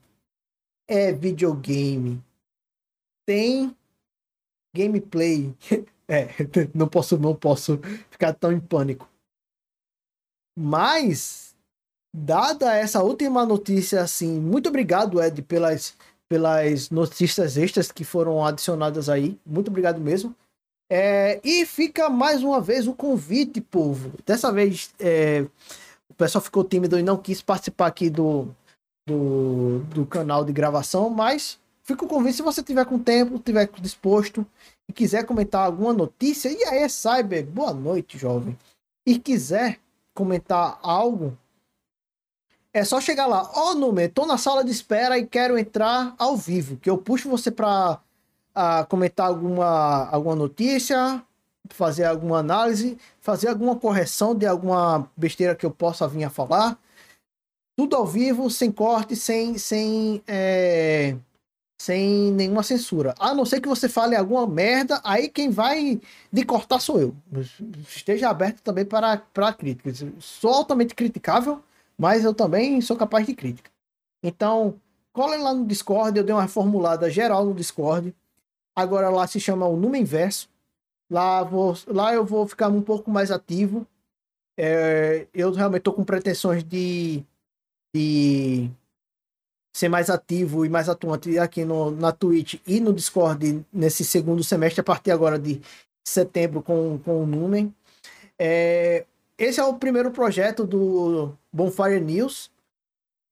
é 0.88 1.14
videogame. 1.14 2.22
Tem 3.26 3.76
gameplay. 4.76 5.56
é, 6.08 6.28
não 6.76 6.88
posso, 6.88 7.18
não 7.18 7.34
posso 7.36 7.80
ficar 8.10 8.34
tão 8.34 8.52
em 8.52 8.60
pânico. 8.60 9.10
Mas, 10.58 11.56
dada 12.14 12.74
essa 12.74 13.04
última 13.04 13.46
notícia, 13.46 14.02
assim, 14.02 14.40
muito 14.40 14.70
obrigado, 14.70 15.22
Ed, 15.22 15.42
pelas, 15.42 15.96
pelas 16.30 16.90
notícias 16.90 17.58
extras 17.58 17.92
que 17.92 18.04
foram 18.04 18.44
adicionadas 18.44 19.10
aí. 19.10 19.38
Muito 19.46 19.68
obrigado 19.68 20.00
mesmo. 20.00 20.36
É, 20.90 21.42
e 21.44 21.66
fica 21.66 22.10
mais 22.10 22.44
uma 22.44 22.62
vez 22.62 22.88
o 22.88 22.94
convite, 22.94 23.60
povo. 23.60 24.14
Dessa 24.26 24.52
vez 24.52 24.94
é, 25.00 25.46
o 26.10 26.14
pessoal 26.14 26.42
ficou 26.42 26.64
tímido 26.64 26.98
e 26.98 27.04
não 27.04 27.18
quis 27.18 27.42
participar 27.42 27.88
aqui 27.88 28.10
do, 28.10 28.48
do, 29.08 29.80
do 29.80 30.06
canal 30.06 30.46
de 30.46 30.54
gravação, 30.54 31.10
mas 31.10 31.60
fica 31.84 32.06
o 32.06 32.08
convite 32.08 32.38
se 32.38 32.42
você 32.42 32.64
tiver 32.64 32.86
com 32.86 33.00
tempo, 33.00 33.40
tiver 33.40 33.70
disposto 33.82 34.46
e 34.88 34.94
quiser 34.94 35.26
comentar 35.26 35.66
alguma 35.66 35.92
notícia. 35.92 36.50
E 36.50 36.64
aí, 36.66 36.88
Cyber, 36.88 37.46
boa 37.46 37.74
noite, 37.74 38.18
jovem. 38.18 38.58
E 39.08 39.20
quiser 39.20 39.80
comentar 40.16 40.80
algo, 40.82 41.38
é 42.74 42.84
só 42.84 43.00
chegar 43.00 43.28
lá. 43.28 43.50
Ó, 43.54 43.72
oh, 43.72 43.76
Numer, 43.76 44.12
tô 44.12 44.26
na 44.26 44.38
sala 44.38 44.64
de 44.64 44.72
espera 44.72 45.18
e 45.18 45.28
quero 45.28 45.58
entrar 45.58 46.16
ao 46.18 46.36
vivo, 46.36 46.78
que 46.78 46.90
eu 46.90 46.98
puxo 46.98 47.30
você 47.30 47.52
para 47.52 48.00
a 48.54 48.86
comentar 48.86 49.28
alguma, 49.28 50.10
alguma 50.10 50.36
notícia, 50.36 51.24
fazer 51.70 52.06
alguma 52.06 52.40
análise, 52.40 52.98
fazer 53.20 53.50
alguma 53.50 53.76
correção 53.76 54.34
de 54.34 54.46
alguma 54.46 55.10
besteira 55.16 55.56
que 55.56 55.66
eu 55.66 55.72
possa 55.72 56.08
vir 56.08 56.24
a 56.24 56.30
falar. 56.30 56.78
Tudo 57.78 57.96
ao 57.96 58.06
vivo, 58.06 58.50
sem 58.50 58.72
corte, 58.72 59.16
sem, 59.16 59.58
sem, 59.58 60.24
é, 60.26 61.18
sem 61.80 62.32
nenhuma 62.32 62.64
censura. 62.64 63.14
A 63.20 63.34
não 63.34 63.46
ser 63.46 63.62
que 63.62 63.68
você 63.68 63.90
fale 63.90 64.16
alguma 64.16 64.48
merda, 64.48 65.02
aí 65.04 65.30
quem 65.30 65.50
vai 65.50 66.00
de 66.32 66.46
cortar 66.46 66.80
sou 66.80 67.00
eu. 67.00 67.16
Esteja 67.88 68.30
aberto 68.30 68.62
também 68.62 68.86
para, 68.86 69.18
para 69.18 69.54
críticas. 69.54 70.04
Sou 70.20 70.52
altamente 70.52 70.96
criticável, 70.96 71.62
mas 71.98 72.24
eu 72.24 72.34
também 72.34 72.82
sou 72.82 72.96
capaz 72.96 73.26
de 73.26 73.36
crítica. 73.36 73.70
Então, 74.24 74.76
colhem 75.14 75.42
lá 75.42 75.54
no 75.54 75.66
Discord, 75.66 76.18
eu 76.18 76.24
dei 76.24 76.34
uma 76.34 76.42
reformulada 76.44 77.10
geral 77.10 77.46
no 77.46 77.54
Discord 77.54 78.16
Agora 78.76 79.10
lá 79.10 79.26
se 79.26 79.40
chama 79.40 79.66
o 79.66 79.78
Numen 79.78 80.02
Inverso. 80.02 80.50
Lá, 81.10 81.44
vou, 81.44 81.74
lá 81.88 82.14
eu 82.14 82.26
vou 82.26 82.46
ficar 82.46 82.68
um 82.68 82.82
pouco 82.82 83.10
mais 83.10 83.32
ativo. 83.32 83.88
É, 84.58 85.28
eu 85.34 85.52
realmente 85.52 85.82
estou 85.82 85.94
com 85.94 86.04
pretensões 86.04 86.64
de, 86.64 87.24
de 87.96 88.70
ser 89.76 89.90
mais 89.90 90.10
ativo 90.10 90.66
e 90.66 90.70
mais 90.70 90.88
atuante 90.88 91.38
aqui 91.38 91.66
no, 91.66 91.92
na 91.92 92.14
Twitch 92.14 92.62
e 92.66 92.80
no 92.80 92.94
Discord 92.94 93.62
nesse 93.74 94.06
segundo 94.06 94.42
semestre, 94.42 94.80
a 94.80 94.84
partir 94.86 95.12
agora 95.12 95.38
de 95.38 95.62
setembro 96.08 96.62
com, 96.62 96.98
com 97.04 97.24
o 97.24 97.26
Numen. 97.26 97.76
É, 98.40 99.04
esse 99.38 99.60
é 99.60 99.64
o 99.66 99.74
primeiro 99.74 100.12
projeto 100.12 100.66
do 100.66 101.34
Bonfire 101.52 102.00
News. 102.00 102.50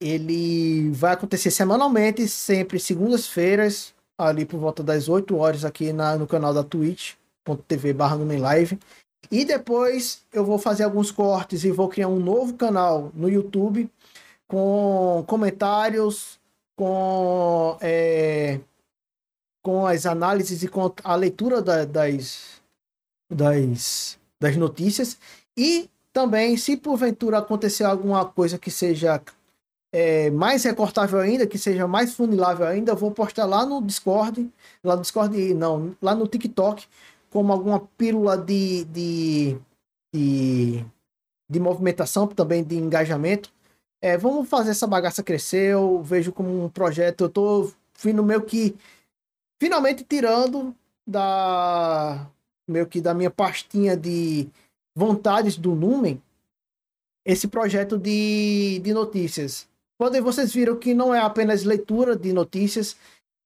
Ele 0.01 0.91
vai 0.91 1.13
acontecer 1.13 1.49
semanalmente, 1.49 2.27
sempre 2.27 2.77
segundas-feiras, 2.77 3.93
ali 4.17 4.43
por 4.43 4.59
volta 4.59 4.83
das 4.83 5.07
8 5.07 5.37
horas 5.37 5.63
aqui 5.63 5.93
na, 5.93 6.17
no 6.17 6.27
canal 6.27 6.53
da 6.53 6.61
twitch.tv 6.61 7.93
barra 7.93 8.17
live. 8.17 8.77
E 9.31 9.45
depois 9.45 10.25
eu 10.33 10.43
vou 10.43 10.59
fazer 10.59 10.83
alguns 10.83 11.09
cortes 11.09 11.63
e 11.63 11.71
vou 11.71 11.87
criar 11.87 12.09
um 12.09 12.19
novo 12.19 12.53
canal 12.55 13.13
no 13.15 13.29
YouTube 13.29 13.89
com 14.53 15.23
comentários, 15.25 16.39
com, 16.75 17.75
é, 17.81 18.59
com 19.63 19.87
as 19.87 20.05
análises 20.05 20.61
e 20.61 20.67
com 20.67 20.93
a 21.03 21.15
leitura 21.15 21.59
da, 21.59 21.85
das, 21.85 22.61
das, 23.31 24.19
das 24.39 24.55
notícias. 24.55 25.17
E 25.57 25.89
também, 26.13 26.55
se 26.55 26.77
porventura 26.77 27.39
acontecer 27.39 27.83
alguma 27.83 28.25
coisa 28.25 28.59
que 28.59 28.69
seja 28.69 29.19
é, 29.91 30.29
mais 30.29 30.63
recortável 30.63 31.19
ainda, 31.19 31.47
que 31.47 31.57
seja 31.57 31.87
mais 31.87 32.13
funilável 32.13 32.67
ainda, 32.67 32.93
vou 32.93 33.09
postar 33.09 33.45
lá 33.45 33.65
no 33.65 33.81
Discord, 33.81 34.47
lá 34.83 34.95
no 34.95 35.01
Discord, 35.01 35.53
não, 35.55 35.95
lá 35.99 36.13
no 36.13 36.27
TikTok, 36.27 36.85
como 37.31 37.51
alguma 37.51 37.79
pílula 37.97 38.37
de, 38.37 38.83
de, 38.85 39.57
de, 40.13 40.85
de 41.49 41.59
movimentação, 41.59 42.27
também 42.27 42.63
de 42.63 42.75
engajamento. 42.75 43.51
É, 44.03 44.17
vamos 44.17 44.49
fazer 44.49 44.71
essa 44.71 44.85
bagaça 44.85 45.23
crescer, 45.23 45.71
eu 45.71 46.03
vejo 46.03 46.33
como 46.33 46.65
um 46.65 46.67
projeto, 46.67 47.23
eu 47.23 47.29
tô 47.29 47.71
vindo 47.97 48.21
meio 48.21 48.41
que 48.41 48.75
finalmente 49.61 50.03
tirando 50.03 50.75
da 51.07 52.29
meio 52.69 52.85
que 52.85 52.99
da 52.99 53.13
minha 53.13 53.31
pastinha 53.31 53.95
de 53.95 54.49
vontades 54.93 55.55
do 55.55 55.73
Numen 55.73 56.21
esse 57.25 57.47
projeto 57.47 57.97
de, 57.97 58.81
de 58.83 58.93
notícias. 58.93 59.69
Quando 59.97 60.21
vocês 60.21 60.53
viram 60.53 60.75
que 60.75 60.93
não 60.93 61.15
é 61.15 61.21
apenas 61.21 61.63
leitura 61.63 62.13
de 62.13 62.33
notícias, 62.33 62.97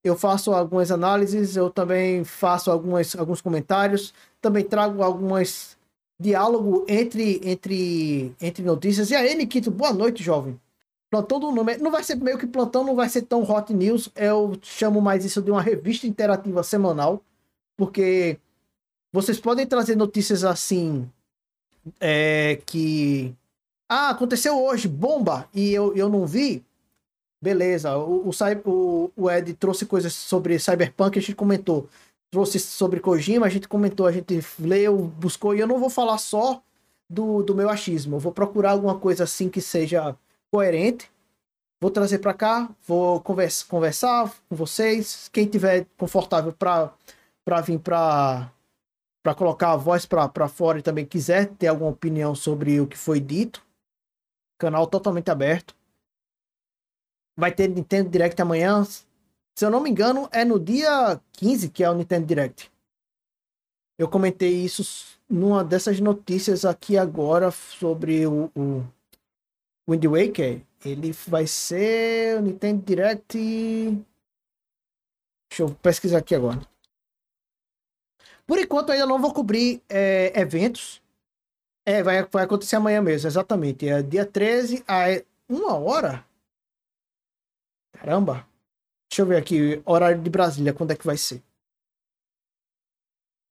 eu 0.03 0.17
faço 0.17 0.51
algumas 0.51 0.89
análises, 0.89 1.55
eu 1.55 1.69
também 1.69 2.23
faço 2.23 2.71
algumas, 2.71 3.15
alguns 3.15 3.41
comentários, 3.41 4.11
também 4.41 4.63
trago 4.63 5.03
algumas 5.03 5.76
diálogo 6.19 6.85
entre, 6.87 7.41
entre, 7.43 8.35
entre 8.41 8.63
notícias. 8.63 9.11
E 9.11 9.15
aí, 9.15 9.35
Nikito, 9.35 9.69
boa 9.69 9.93
noite, 9.93 10.23
jovem. 10.23 10.59
Plantão 11.09 11.39
do 11.39 11.51
número. 11.51 11.81
Não 11.81 11.91
vai 11.91 12.03
ser 12.03 12.15
meio 12.15 12.37
que 12.37 12.47
plantão, 12.47 12.83
não 12.83 12.95
vai 12.95 13.07
ser 13.07 13.21
tão 13.23 13.43
hot 13.43 13.73
news. 13.73 14.09
Eu 14.15 14.57
chamo 14.61 15.01
mais 15.01 15.23
isso 15.23 15.41
de 15.41 15.51
uma 15.51 15.61
revista 15.61 16.07
interativa 16.07 16.63
semanal, 16.63 17.21
porque 17.77 18.37
vocês 19.13 19.39
podem 19.39 19.65
trazer 19.65 19.95
notícias 19.95 20.43
assim 20.43 21.09
é, 21.99 22.59
que 22.65 23.33
ah, 23.89 24.09
aconteceu 24.09 24.61
hoje, 24.61 24.87
bomba, 24.87 25.47
e 25.53 25.73
eu, 25.73 25.95
eu 25.95 26.09
não 26.09 26.25
vi. 26.25 26.63
Beleza, 27.41 27.95
o, 27.97 28.29
o, 28.29 28.31
o, 28.65 29.11
o 29.15 29.31
Ed 29.31 29.53
trouxe 29.53 29.85
coisas 29.85 30.13
sobre 30.13 30.59
Cyberpunk, 30.59 31.17
a 31.17 31.21
gente 31.21 31.35
comentou. 31.35 31.87
Trouxe 32.31 32.59
sobre 32.59 32.99
Kojima, 32.99 33.45
a 33.45 33.49
gente 33.49 33.67
comentou, 33.67 34.05
a 34.05 34.11
gente 34.11 34.39
leu, 34.59 34.97
buscou, 34.97 35.55
e 35.55 35.59
eu 35.59 35.67
não 35.67 35.79
vou 35.79 35.89
falar 35.89 36.17
só 36.17 36.61
do, 37.09 37.41
do 37.43 37.55
meu 37.55 37.69
achismo. 37.69 38.15
Eu 38.15 38.19
vou 38.19 38.31
procurar 38.31 38.71
alguma 38.71 38.97
coisa 38.99 39.23
assim 39.23 39.49
que 39.49 39.61
seja 39.61 40.15
coerente. 40.51 41.09
Vou 41.79 41.91
trazer 41.91 42.19
para 42.19 42.33
cá, 42.33 42.69
vou 42.87 43.21
conversa, 43.21 43.65
conversar 43.67 44.33
com 44.49 44.55
vocês. 44.55 45.29
Quem 45.31 45.45
tiver 45.45 45.85
confortável 45.97 46.51
para 46.51 47.61
vir 47.61 47.79
para 47.79 48.51
para 49.23 49.35
colocar 49.35 49.73
a 49.73 49.75
voz 49.75 50.05
para 50.05 50.47
fora 50.47 50.79
e 50.79 50.81
também 50.81 51.05
quiser 51.05 51.47
ter 51.55 51.67
alguma 51.67 51.91
opinião 51.91 52.33
sobre 52.33 52.79
o 52.79 52.87
que 52.87 52.97
foi 52.97 53.19
dito, 53.19 53.61
canal 54.57 54.87
totalmente 54.87 55.29
aberto. 55.29 55.75
Vai 57.37 57.51
ter 57.51 57.67
Nintendo 57.67 58.09
Direct 58.09 58.41
amanhã. 58.41 58.87
Se 59.57 59.65
eu 59.65 59.71
não 59.71 59.81
me 59.81 59.89
engano, 59.89 60.29
é 60.31 60.45
no 60.45 60.59
dia 60.59 61.19
15 61.33 61.69
que 61.69 61.83
é 61.83 61.89
o 61.89 61.95
Nintendo 61.95 62.27
Direct. 62.27 62.71
Eu 63.97 64.07
comentei 64.07 64.53
isso 64.53 65.17
numa 65.27 65.63
dessas 65.63 65.99
notícias 65.99 66.63
aqui 66.63 66.95
agora 66.95 67.49
sobre 67.49 68.27
o, 68.27 68.51
o 68.55 68.85
Wind 69.89 70.05
Waker. 70.05 70.61
Ele 70.85 71.11
vai 71.11 71.47
ser 71.47 72.37
o 72.37 72.41
Nintendo 72.43 72.83
Direct. 72.83 73.35
Deixa 75.49 75.63
eu 75.63 75.73
pesquisar 75.81 76.19
aqui 76.19 76.35
agora. 76.35 76.61
Por 78.45 78.59
enquanto, 78.59 78.91
ainda 78.91 79.07
não 79.07 79.19
vou 79.19 79.33
cobrir 79.33 79.81
é, 79.89 80.39
eventos. 80.39 81.01
É, 81.83 82.03
vai, 82.03 82.21
vai 82.25 82.43
acontecer 82.43 82.75
amanhã 82.75 83.01
mesmo, 83.01 83.27
exatamente. 83.27 83.89
É 83.89 84.03
dia 84.03 84.23
13 84.23 84.83
a 84.87 85.05
uma 85.49 85.75
hora. 85.75 86.23
Caramba. 87.93 88.47
Deixa 89.17 89.25
eu 89.25 89.33
ver 89.33 89.37
aqui, 89.37 89.81
horário 89.83 90.21
de 90.21 90.29
Brasília, 90.29 90.71
quando 90.71 90.91
é 90.91 90.95
que 90.95 91.03
vai 91.03 91.17
ser? 91.17 91.41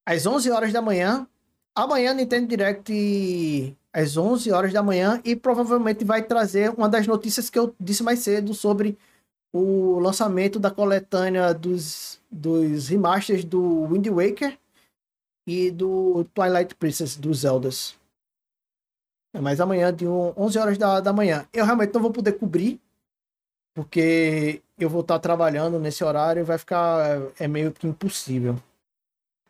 Às 0.06 0.24
11 0.24 0.48
horas 0.52 0.72
da 0.72 0.80
manhã. 0.80 1.26
Amanhã 1.74 2.14
Nintendo 2.14 2.46
Direct 2.46 3.76
às 3.92 4.16
11 4.16 4.52
horas 4.52 4.72
da 4.72 4.80
manhã 4.80 5.20
e 5.24 5.34
provavelmente 5.34 6.04
vai 6.04 6.22
trazer 6.22 6.70
uma 6.70 6.88
das 6.88 7.08
notícias 7.08 7.50
que 7.50 7.58
eu 7.58 7.74
disse 7.80 8.04
mais 8.04 8.20
cedo 8.20 8.54
sobre 8.54 8.96
o 9.52 9.98
lançamento 9.98 10.60
da 10.60 10.70
coletânea 10.70 11.52
dos, 11.52 12.20
dos 12.30 12.86
remasters 12.86 13.44
do 13.44 13.88
Wind 13.88 14.06
Waker 14.06 14.56
e 15.48 15.72
do 15.72 16.22
Twilight 16.32 16.76
Princess 16.76 17.16
dos 17.16 17.38
Zeldas. 17.38 17.98
É 19.34 19.40
mais 19.40 19.60
amanhã, 19.60 19.92
de 19.92 20.06
11 20.06 20.58
horas 20.60 20.78
da, 20.78 21.00
da 21.00 21.12
manhã. 21.12 21.44
Eu 21.52 21.64
realmente 21.64 21.92
não 21.92 22.00
vou 22.00 22.12
poder 22.12 22.34
cobrir, 22.34 22.80
porque 23.74 24.62
eu 24.78 24.90
vou 24.90 25.00
estar 25.00 25.18
trabalhando 25.18 25.78
nesse 25.78 26.04
horário 26.04 26.44
vai 26.44 26.58
ficar 26.58 27.20
é 27.38 27.48
meio 27.48 27.72
que 27.72 27.86
impossível. 27.86 28.56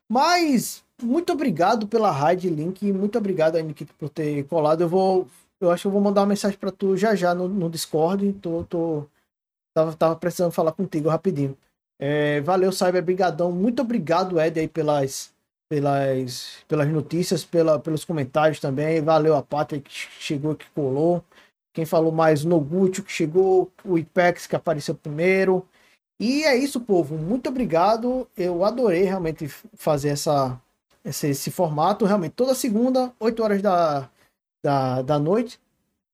Mas 0.09 0.85
muito 1.03 1.33
obrigado 1.33 1.87
pela 1.87 2.11
raid, 2.11 2.49
Link. 2.49 2.93
Muito 2.93 3.19
obrigado, 3.19 3.61
Nikita, 3.61 3.93
por 3.99 4.09
ter 4.09 4.45
colado. 4.45 4.83
Eu 4.83 4.89
vou. 4.89 5.29
Eu 5.61 5.71
acho 5.71 5.83
que 5.83 5.87
eu 5.89 5.93
vou 5.93 6.01
mandar 6.01 6.21
uma 6.23 6.29
mensagem 6.29 6.59
para 6.59 6.71
tu 6.71 6.97
já 6.97 7.15
já 7.15 7.35
no, 7.35 7.49
no 7.49 7.69
Discord. 7.69 8.33
Tô, 8.35 8.65
tô, 8.65 9.07
tava, 9.75 9.95
tava 9.97 10.17
precisando 10.17 10.53
falar 10.53 10.73
contigo 10.73 11.09
rapidinho. 11.09 11.57
É, 11.99 12.41
valeu, 12.43 12.73
Cyber, 12.73 13.03
brigadão. 13.03 13.51
Muito 13.53 13.83
obrigado, 13.83 14.41
Ed, 14.41 14.61
aí, 14.61 14.69
pelas, 14.69 15.33
pelas, 15.69 16.59
pelas 16.69 16.89
notícias, 16.89 17.45
pela, 17.45 17.79
pelos 17.79 18.05
comentários 18.05 18.61
também. 18.61 19.01
Valeu 19.01 19.35
a 19.35 19.43
Pátria 19.43 19.81
que 19.81 19.91
chegou, 19.91 20.55
que 20.55 20.67
colou. 20.71 21.25
Quem 21.77 21.85
falou 21.85 22.11
mais, 22.11 22.43
Noguchi 22.43 23.03
que 23.03 23.13
chegou, 23.13 23.71
o 23.85 23.99
Ipex 23.99 24.47
que 24.47 24.57
apareceu 24.57 24.95
primeiro. 24.95 25.69
E 26.19 26.43
é 26.43 26.57
isso, 26.57 26.81
povo. 26.81 27.19
Muito 27.19 27.51
obrigado. 27.51 28.27
Eu 28.35 28.65
adorei 28.65 29.03
realmente 29.03 29.47
fazer 29.75 30.09
essa, 30.09 30.59
esse, 31.05 31.29
esse 31.29 31.51
formato. 31.51 32.07
Realmente, 32.07 32.33
toda 32.33 32.55
segunda, 32.55 33.13
8 33.21 33.43
horas 33.43 33.61
da, 33.61 34.09
da, 34.65 35.03
da 35.03 35.19
noite, 35.19 35.61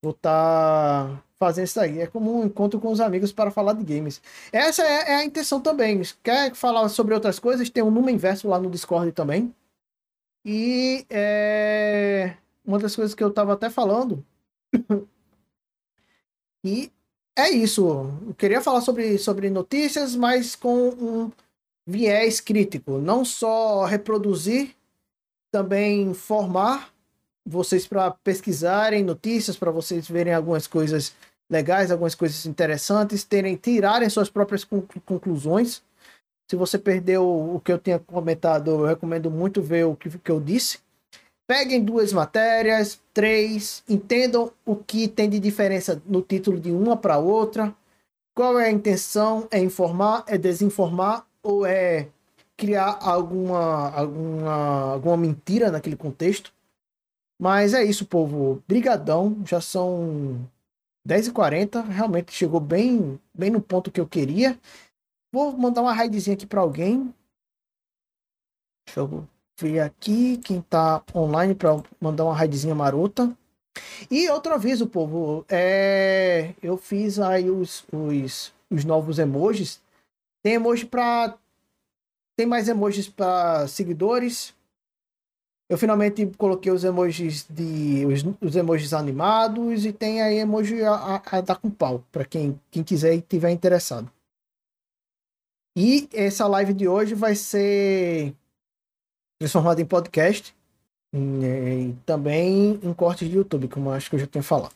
vou 0.03 0.11
estar 0.11 1.07
tá 1.09 1.23
fazendo 1.39 1.67
isso 1.67 1.79
aí. 1.79 2.01
É 2.01 2.09
como 2.09 2.41
um 2.41 2.45
encontro 2.45 2.81
com 2.81 2.91
os 2.91 3.01
amigos 3.01 3.33
para 3.33 3.53
falar 3.53 3.75
de 3.75 3.85
games. 3.85 4.21
Essa 4.51 4.83
é, 4.83 5.13
é, 5.13 5.15
a 5.19 5.25
intenção 5.25 5.61
também. 5.61 6.03
Quer 6.25 6.57
falar 6.57 6.89
sobre 6.89 7.15
outras 7.15 7.39
coisas? 7.39 7.71
Tem 7.71 7.85
um 7.85 7.91
número 7.93 8.13
inverso 8.17 8.49
lá 8.49 8.59
no 8.59 8.69
Discord 8.69 9.13
também. 9.13 9.55
E 10.45 11.07
é, 11.09 12.35
uma 12.65 12.81
das 12.81 12.97
coisas 12.97 13.15
que 13.15 13.23
eu 13.23 13.29
estava 13.29 13.53
até 13.53 13.71
falando. 13.71 14.27
e 16.65 16.91
é 17.37 17.51
isso. 17.51 17.87
Eu 18.27 18.35
queria 18.35 18.61
falar 18.61 18.81
sobre, 18.81 19.19
sobre 19.19 19.51
notícias, 19.51 20.15
mas 20.15 20.55
com 20.55 20.89
um 20.89 21.33
viés 21.87 22.41
crítico. 22.41 22.99
Não 22.99 23.25
só 23.25 23.85
reproduzir, 23.85 24.75
também 25.51 26.15
formar 26.15 26.93
vocês 27.45 27.87
para 27.87 28.11
pesquisarem 28.11 29.03
notícias, 29.03 29.57
para 29.57 29.71
vocês 29.71 30.09
verem 30.09 30.33
algumas 30.33 30.67
coisas 30.67 31.15
legais, 31.51 31.91
algumas 31.91 32.15
coisas 32.15 32.47
interessantes, 32.47 33.25
terem, 33.25 33.57
tirarem 33.57 34.09
suas 34.09 34.31
próprias 34.31 34.65
conclusões. 35.05 35.83
Se 36.49 36.57
você 36.57 36.79
perdeu 36.79 37.27
o 37.27 37.61
que 37.61 37.73
eu 37.73 37.79
tinha 37.79 37.99
comentado, 37.99 38.71
eu 38.71 38.87
recomendo 38.87 39.31
muito 39.31 39.61
ver 39.61 39.85
o 39.85 39.97
que, 39.97 40.09
que 40.19 40.31
eu 40.31 40.41
disse. 40.41 40.79
Peguem 41.53 41.85
duas 41.85 42.15
matérias, 42.15 42.99
três, 43.13 43.85
entendam 43.87 44.51
o 44.65 44.75
que 44.75 45.07
tem 45.07 45.29
de 45.29 45.39
diferença 45.39 46.03
no 46.07 46.23
título 46.23 46.59
de 46.59 46.73
uma 46.73 46.97
para 46.97 47.19
outra. 47.19 47.77
Qual 48.35 48.59
é 48.59 48.69
a 48.69 48.73
intenção? 48.73 49.47
É 49.51 49.59
informar? 49.59 50.25
É 50.27 50.39
desinformar? 50.39 51.27
Ou 51.43 51.67
é 51.67 52.09
criar 52.57 52.99
alguma, 53.03 53.91
alguma, 53.91 54.93
alguma 54.95 55.17
mentira 55.19 55.71
naquele 55.71 55.95
contexto? 55.95 56.55
Mas 57.39 57.75
é 57.75 57.85
isso, 57.85 58.07
povo. 58.07 58.63
Brigadão. 58.67 59.37
Já 59.45 59.61
são 59.61 60.49
10h40. 61.07 61.87
Realmente 61.87 62.33
chegou 62.33 62.61
bem, 62.61 63.21
bem 63.35 63.51
no 63.51 63.61
ponto 63.61 63.91
que 63.91 64.01
eu 64.01 64.09
queria. 64.09 64.59
Vou 65.31 65.53
mandar 65.53 65.83
uma 65.83 65.93
raidzinha 65.93 66.33
aqui 66.33 66.47
para 66.47 66.63
alguém. 66.63 67.15
Deixa 68.87 69.01
eu 69.01 69.29
ver 69.63 69.81
aqui 69.81 70.39
quem 70.39 70.61
tá 70.61 71.03
online 71.15 71.55
para 71.55 71.83
mandar 72.01 72.25
uma 72.25 72.35
raidzinha 72.35 72.75
marota. 72.75 73.37
E 74.11 74.29
outro 74.29 74.53
aviso, 74.53 74.87
povo, 74.87 75.45
é... 75.49 76.55
eu 76.63 76.77
fiz 76.77 77.19
aí 77.19 77.49
os, 77.51 77.85
os, 77.93 78.53
os 78.71 78.85
novos 78.85 79.19
emojis. 79.19 79.81
Tem 80.43 80.55
emoji 80.55 80.87
para 80.87 81.39
tem 82.37 82.47
mais 82.47 82.69
emojis 82.69 83.09
para 83.09 83.69
seguidores. 83.69 84.55
Eu 85.71 85.79
finalmente 85.79 86.27
coloquei 86.37 86.73
os 86.73 86.83
emojis 86.83 87.47
de 87.49 88.05
os, 88.07 88.25
os 88.41 88.57
emojis 88.57 88.93
animados 88.93 89.87
e 89.87 89.93
tem 89.93 90.21
aí 90.21 90.39
emoji 90.39 90.83
a, 90.83 90.93
a, 90.93 91.23
a 91.39 91.41
dar 91.41 91.57
com 91.57 91.71
pau 91.71 92.05
para 92.11 92.25
quem, 92.25 92.61
quem 92.71 92.83
quiser 92.83 93.15
e 93.15 93.23
tiver 93.23 93.51
interessado. 93.51 94.11
E 95.77 96.09
essa 96.13 96.47
live 96.47 96.75
de 96.75 96.87
hoje 96.87 97.15
vai 97.15 97.35
ser 97.35 98.35
transformado 99.43 99.81
em 99.81 99.85
podcast 99.85 100.55
e 101.13 101.97
também 102.07 102.79
em 102.81 102.95
cortes 102.95 103.29
de 103.29 103.37
YouTube, 103.37 103.67
como 103.67 103.91
acho 103.91 104.09
que 104.09 104.15
eu 104.15 104.21
já 104.21 104.27
tinha 104.27 104.43
falado. 104.43 104.75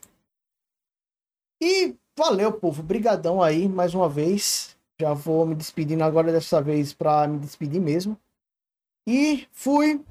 E 1.62 1.94
valeu, 2.18 2.52
povo. 2.52 2.82
Brigadão 2.82 3.40
aí 3.40 3.68
mais 3.68 3.94
uma 3.94 4.08
vez. 4.08 4.76
Já 5.00 5.14
vou 5.14 5.46
me 5.46 5.54
despedindo 5.54 6.02
agora 6.02 6.32
dessa 6.32 6.60
vez 6.60 6.92
para 6.92 7.28
me 7.28 7.38
despedir 7.38 7.80
mesmo. 7.80 8.18
E 9.06 9.46
fui. 9.52 10.04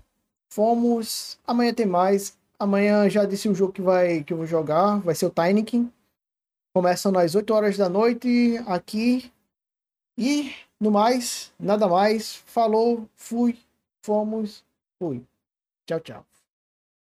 Fomos. 0.49 1.37
Amanhã 1.45 1.73
tem 1.73 1.85
mais. 1.85 2.37
Amanhã 2.57 3.09
já 3.09 3.25
disse 3.25 3.49
o 3.49 3.55
jogo 3.55 3.73
que 3.73 3.81
vai 3.81 4.23
que 4.23 4.31
eu 4.31 4.37
vou 4.37 4.45
jogar, 4.45 4.99
vai 5.01 5.13
ser 5.13 5.25
o 5.25 5.29
Tinykin. 5.29 5.91
Começando 6.73 7.17
às 7.17 7.35
8 7.35 7.53
horas 7.53 7.77
da 7.77 7.89
noite 7.89 8.57
aqui. 8.67 9.29
E 10.17 10.55
no 10.79 10.91
mais, 10.91 11.53
nada 11.59 11.89
mais. 11.89 12.35
Falou, 12.45 13.05
fui 13.15 13.59
fomos, 14.05 14.63
fui. 14.99 15.25
Tchau, 15.87 15.99
tchau. 15.99 16.34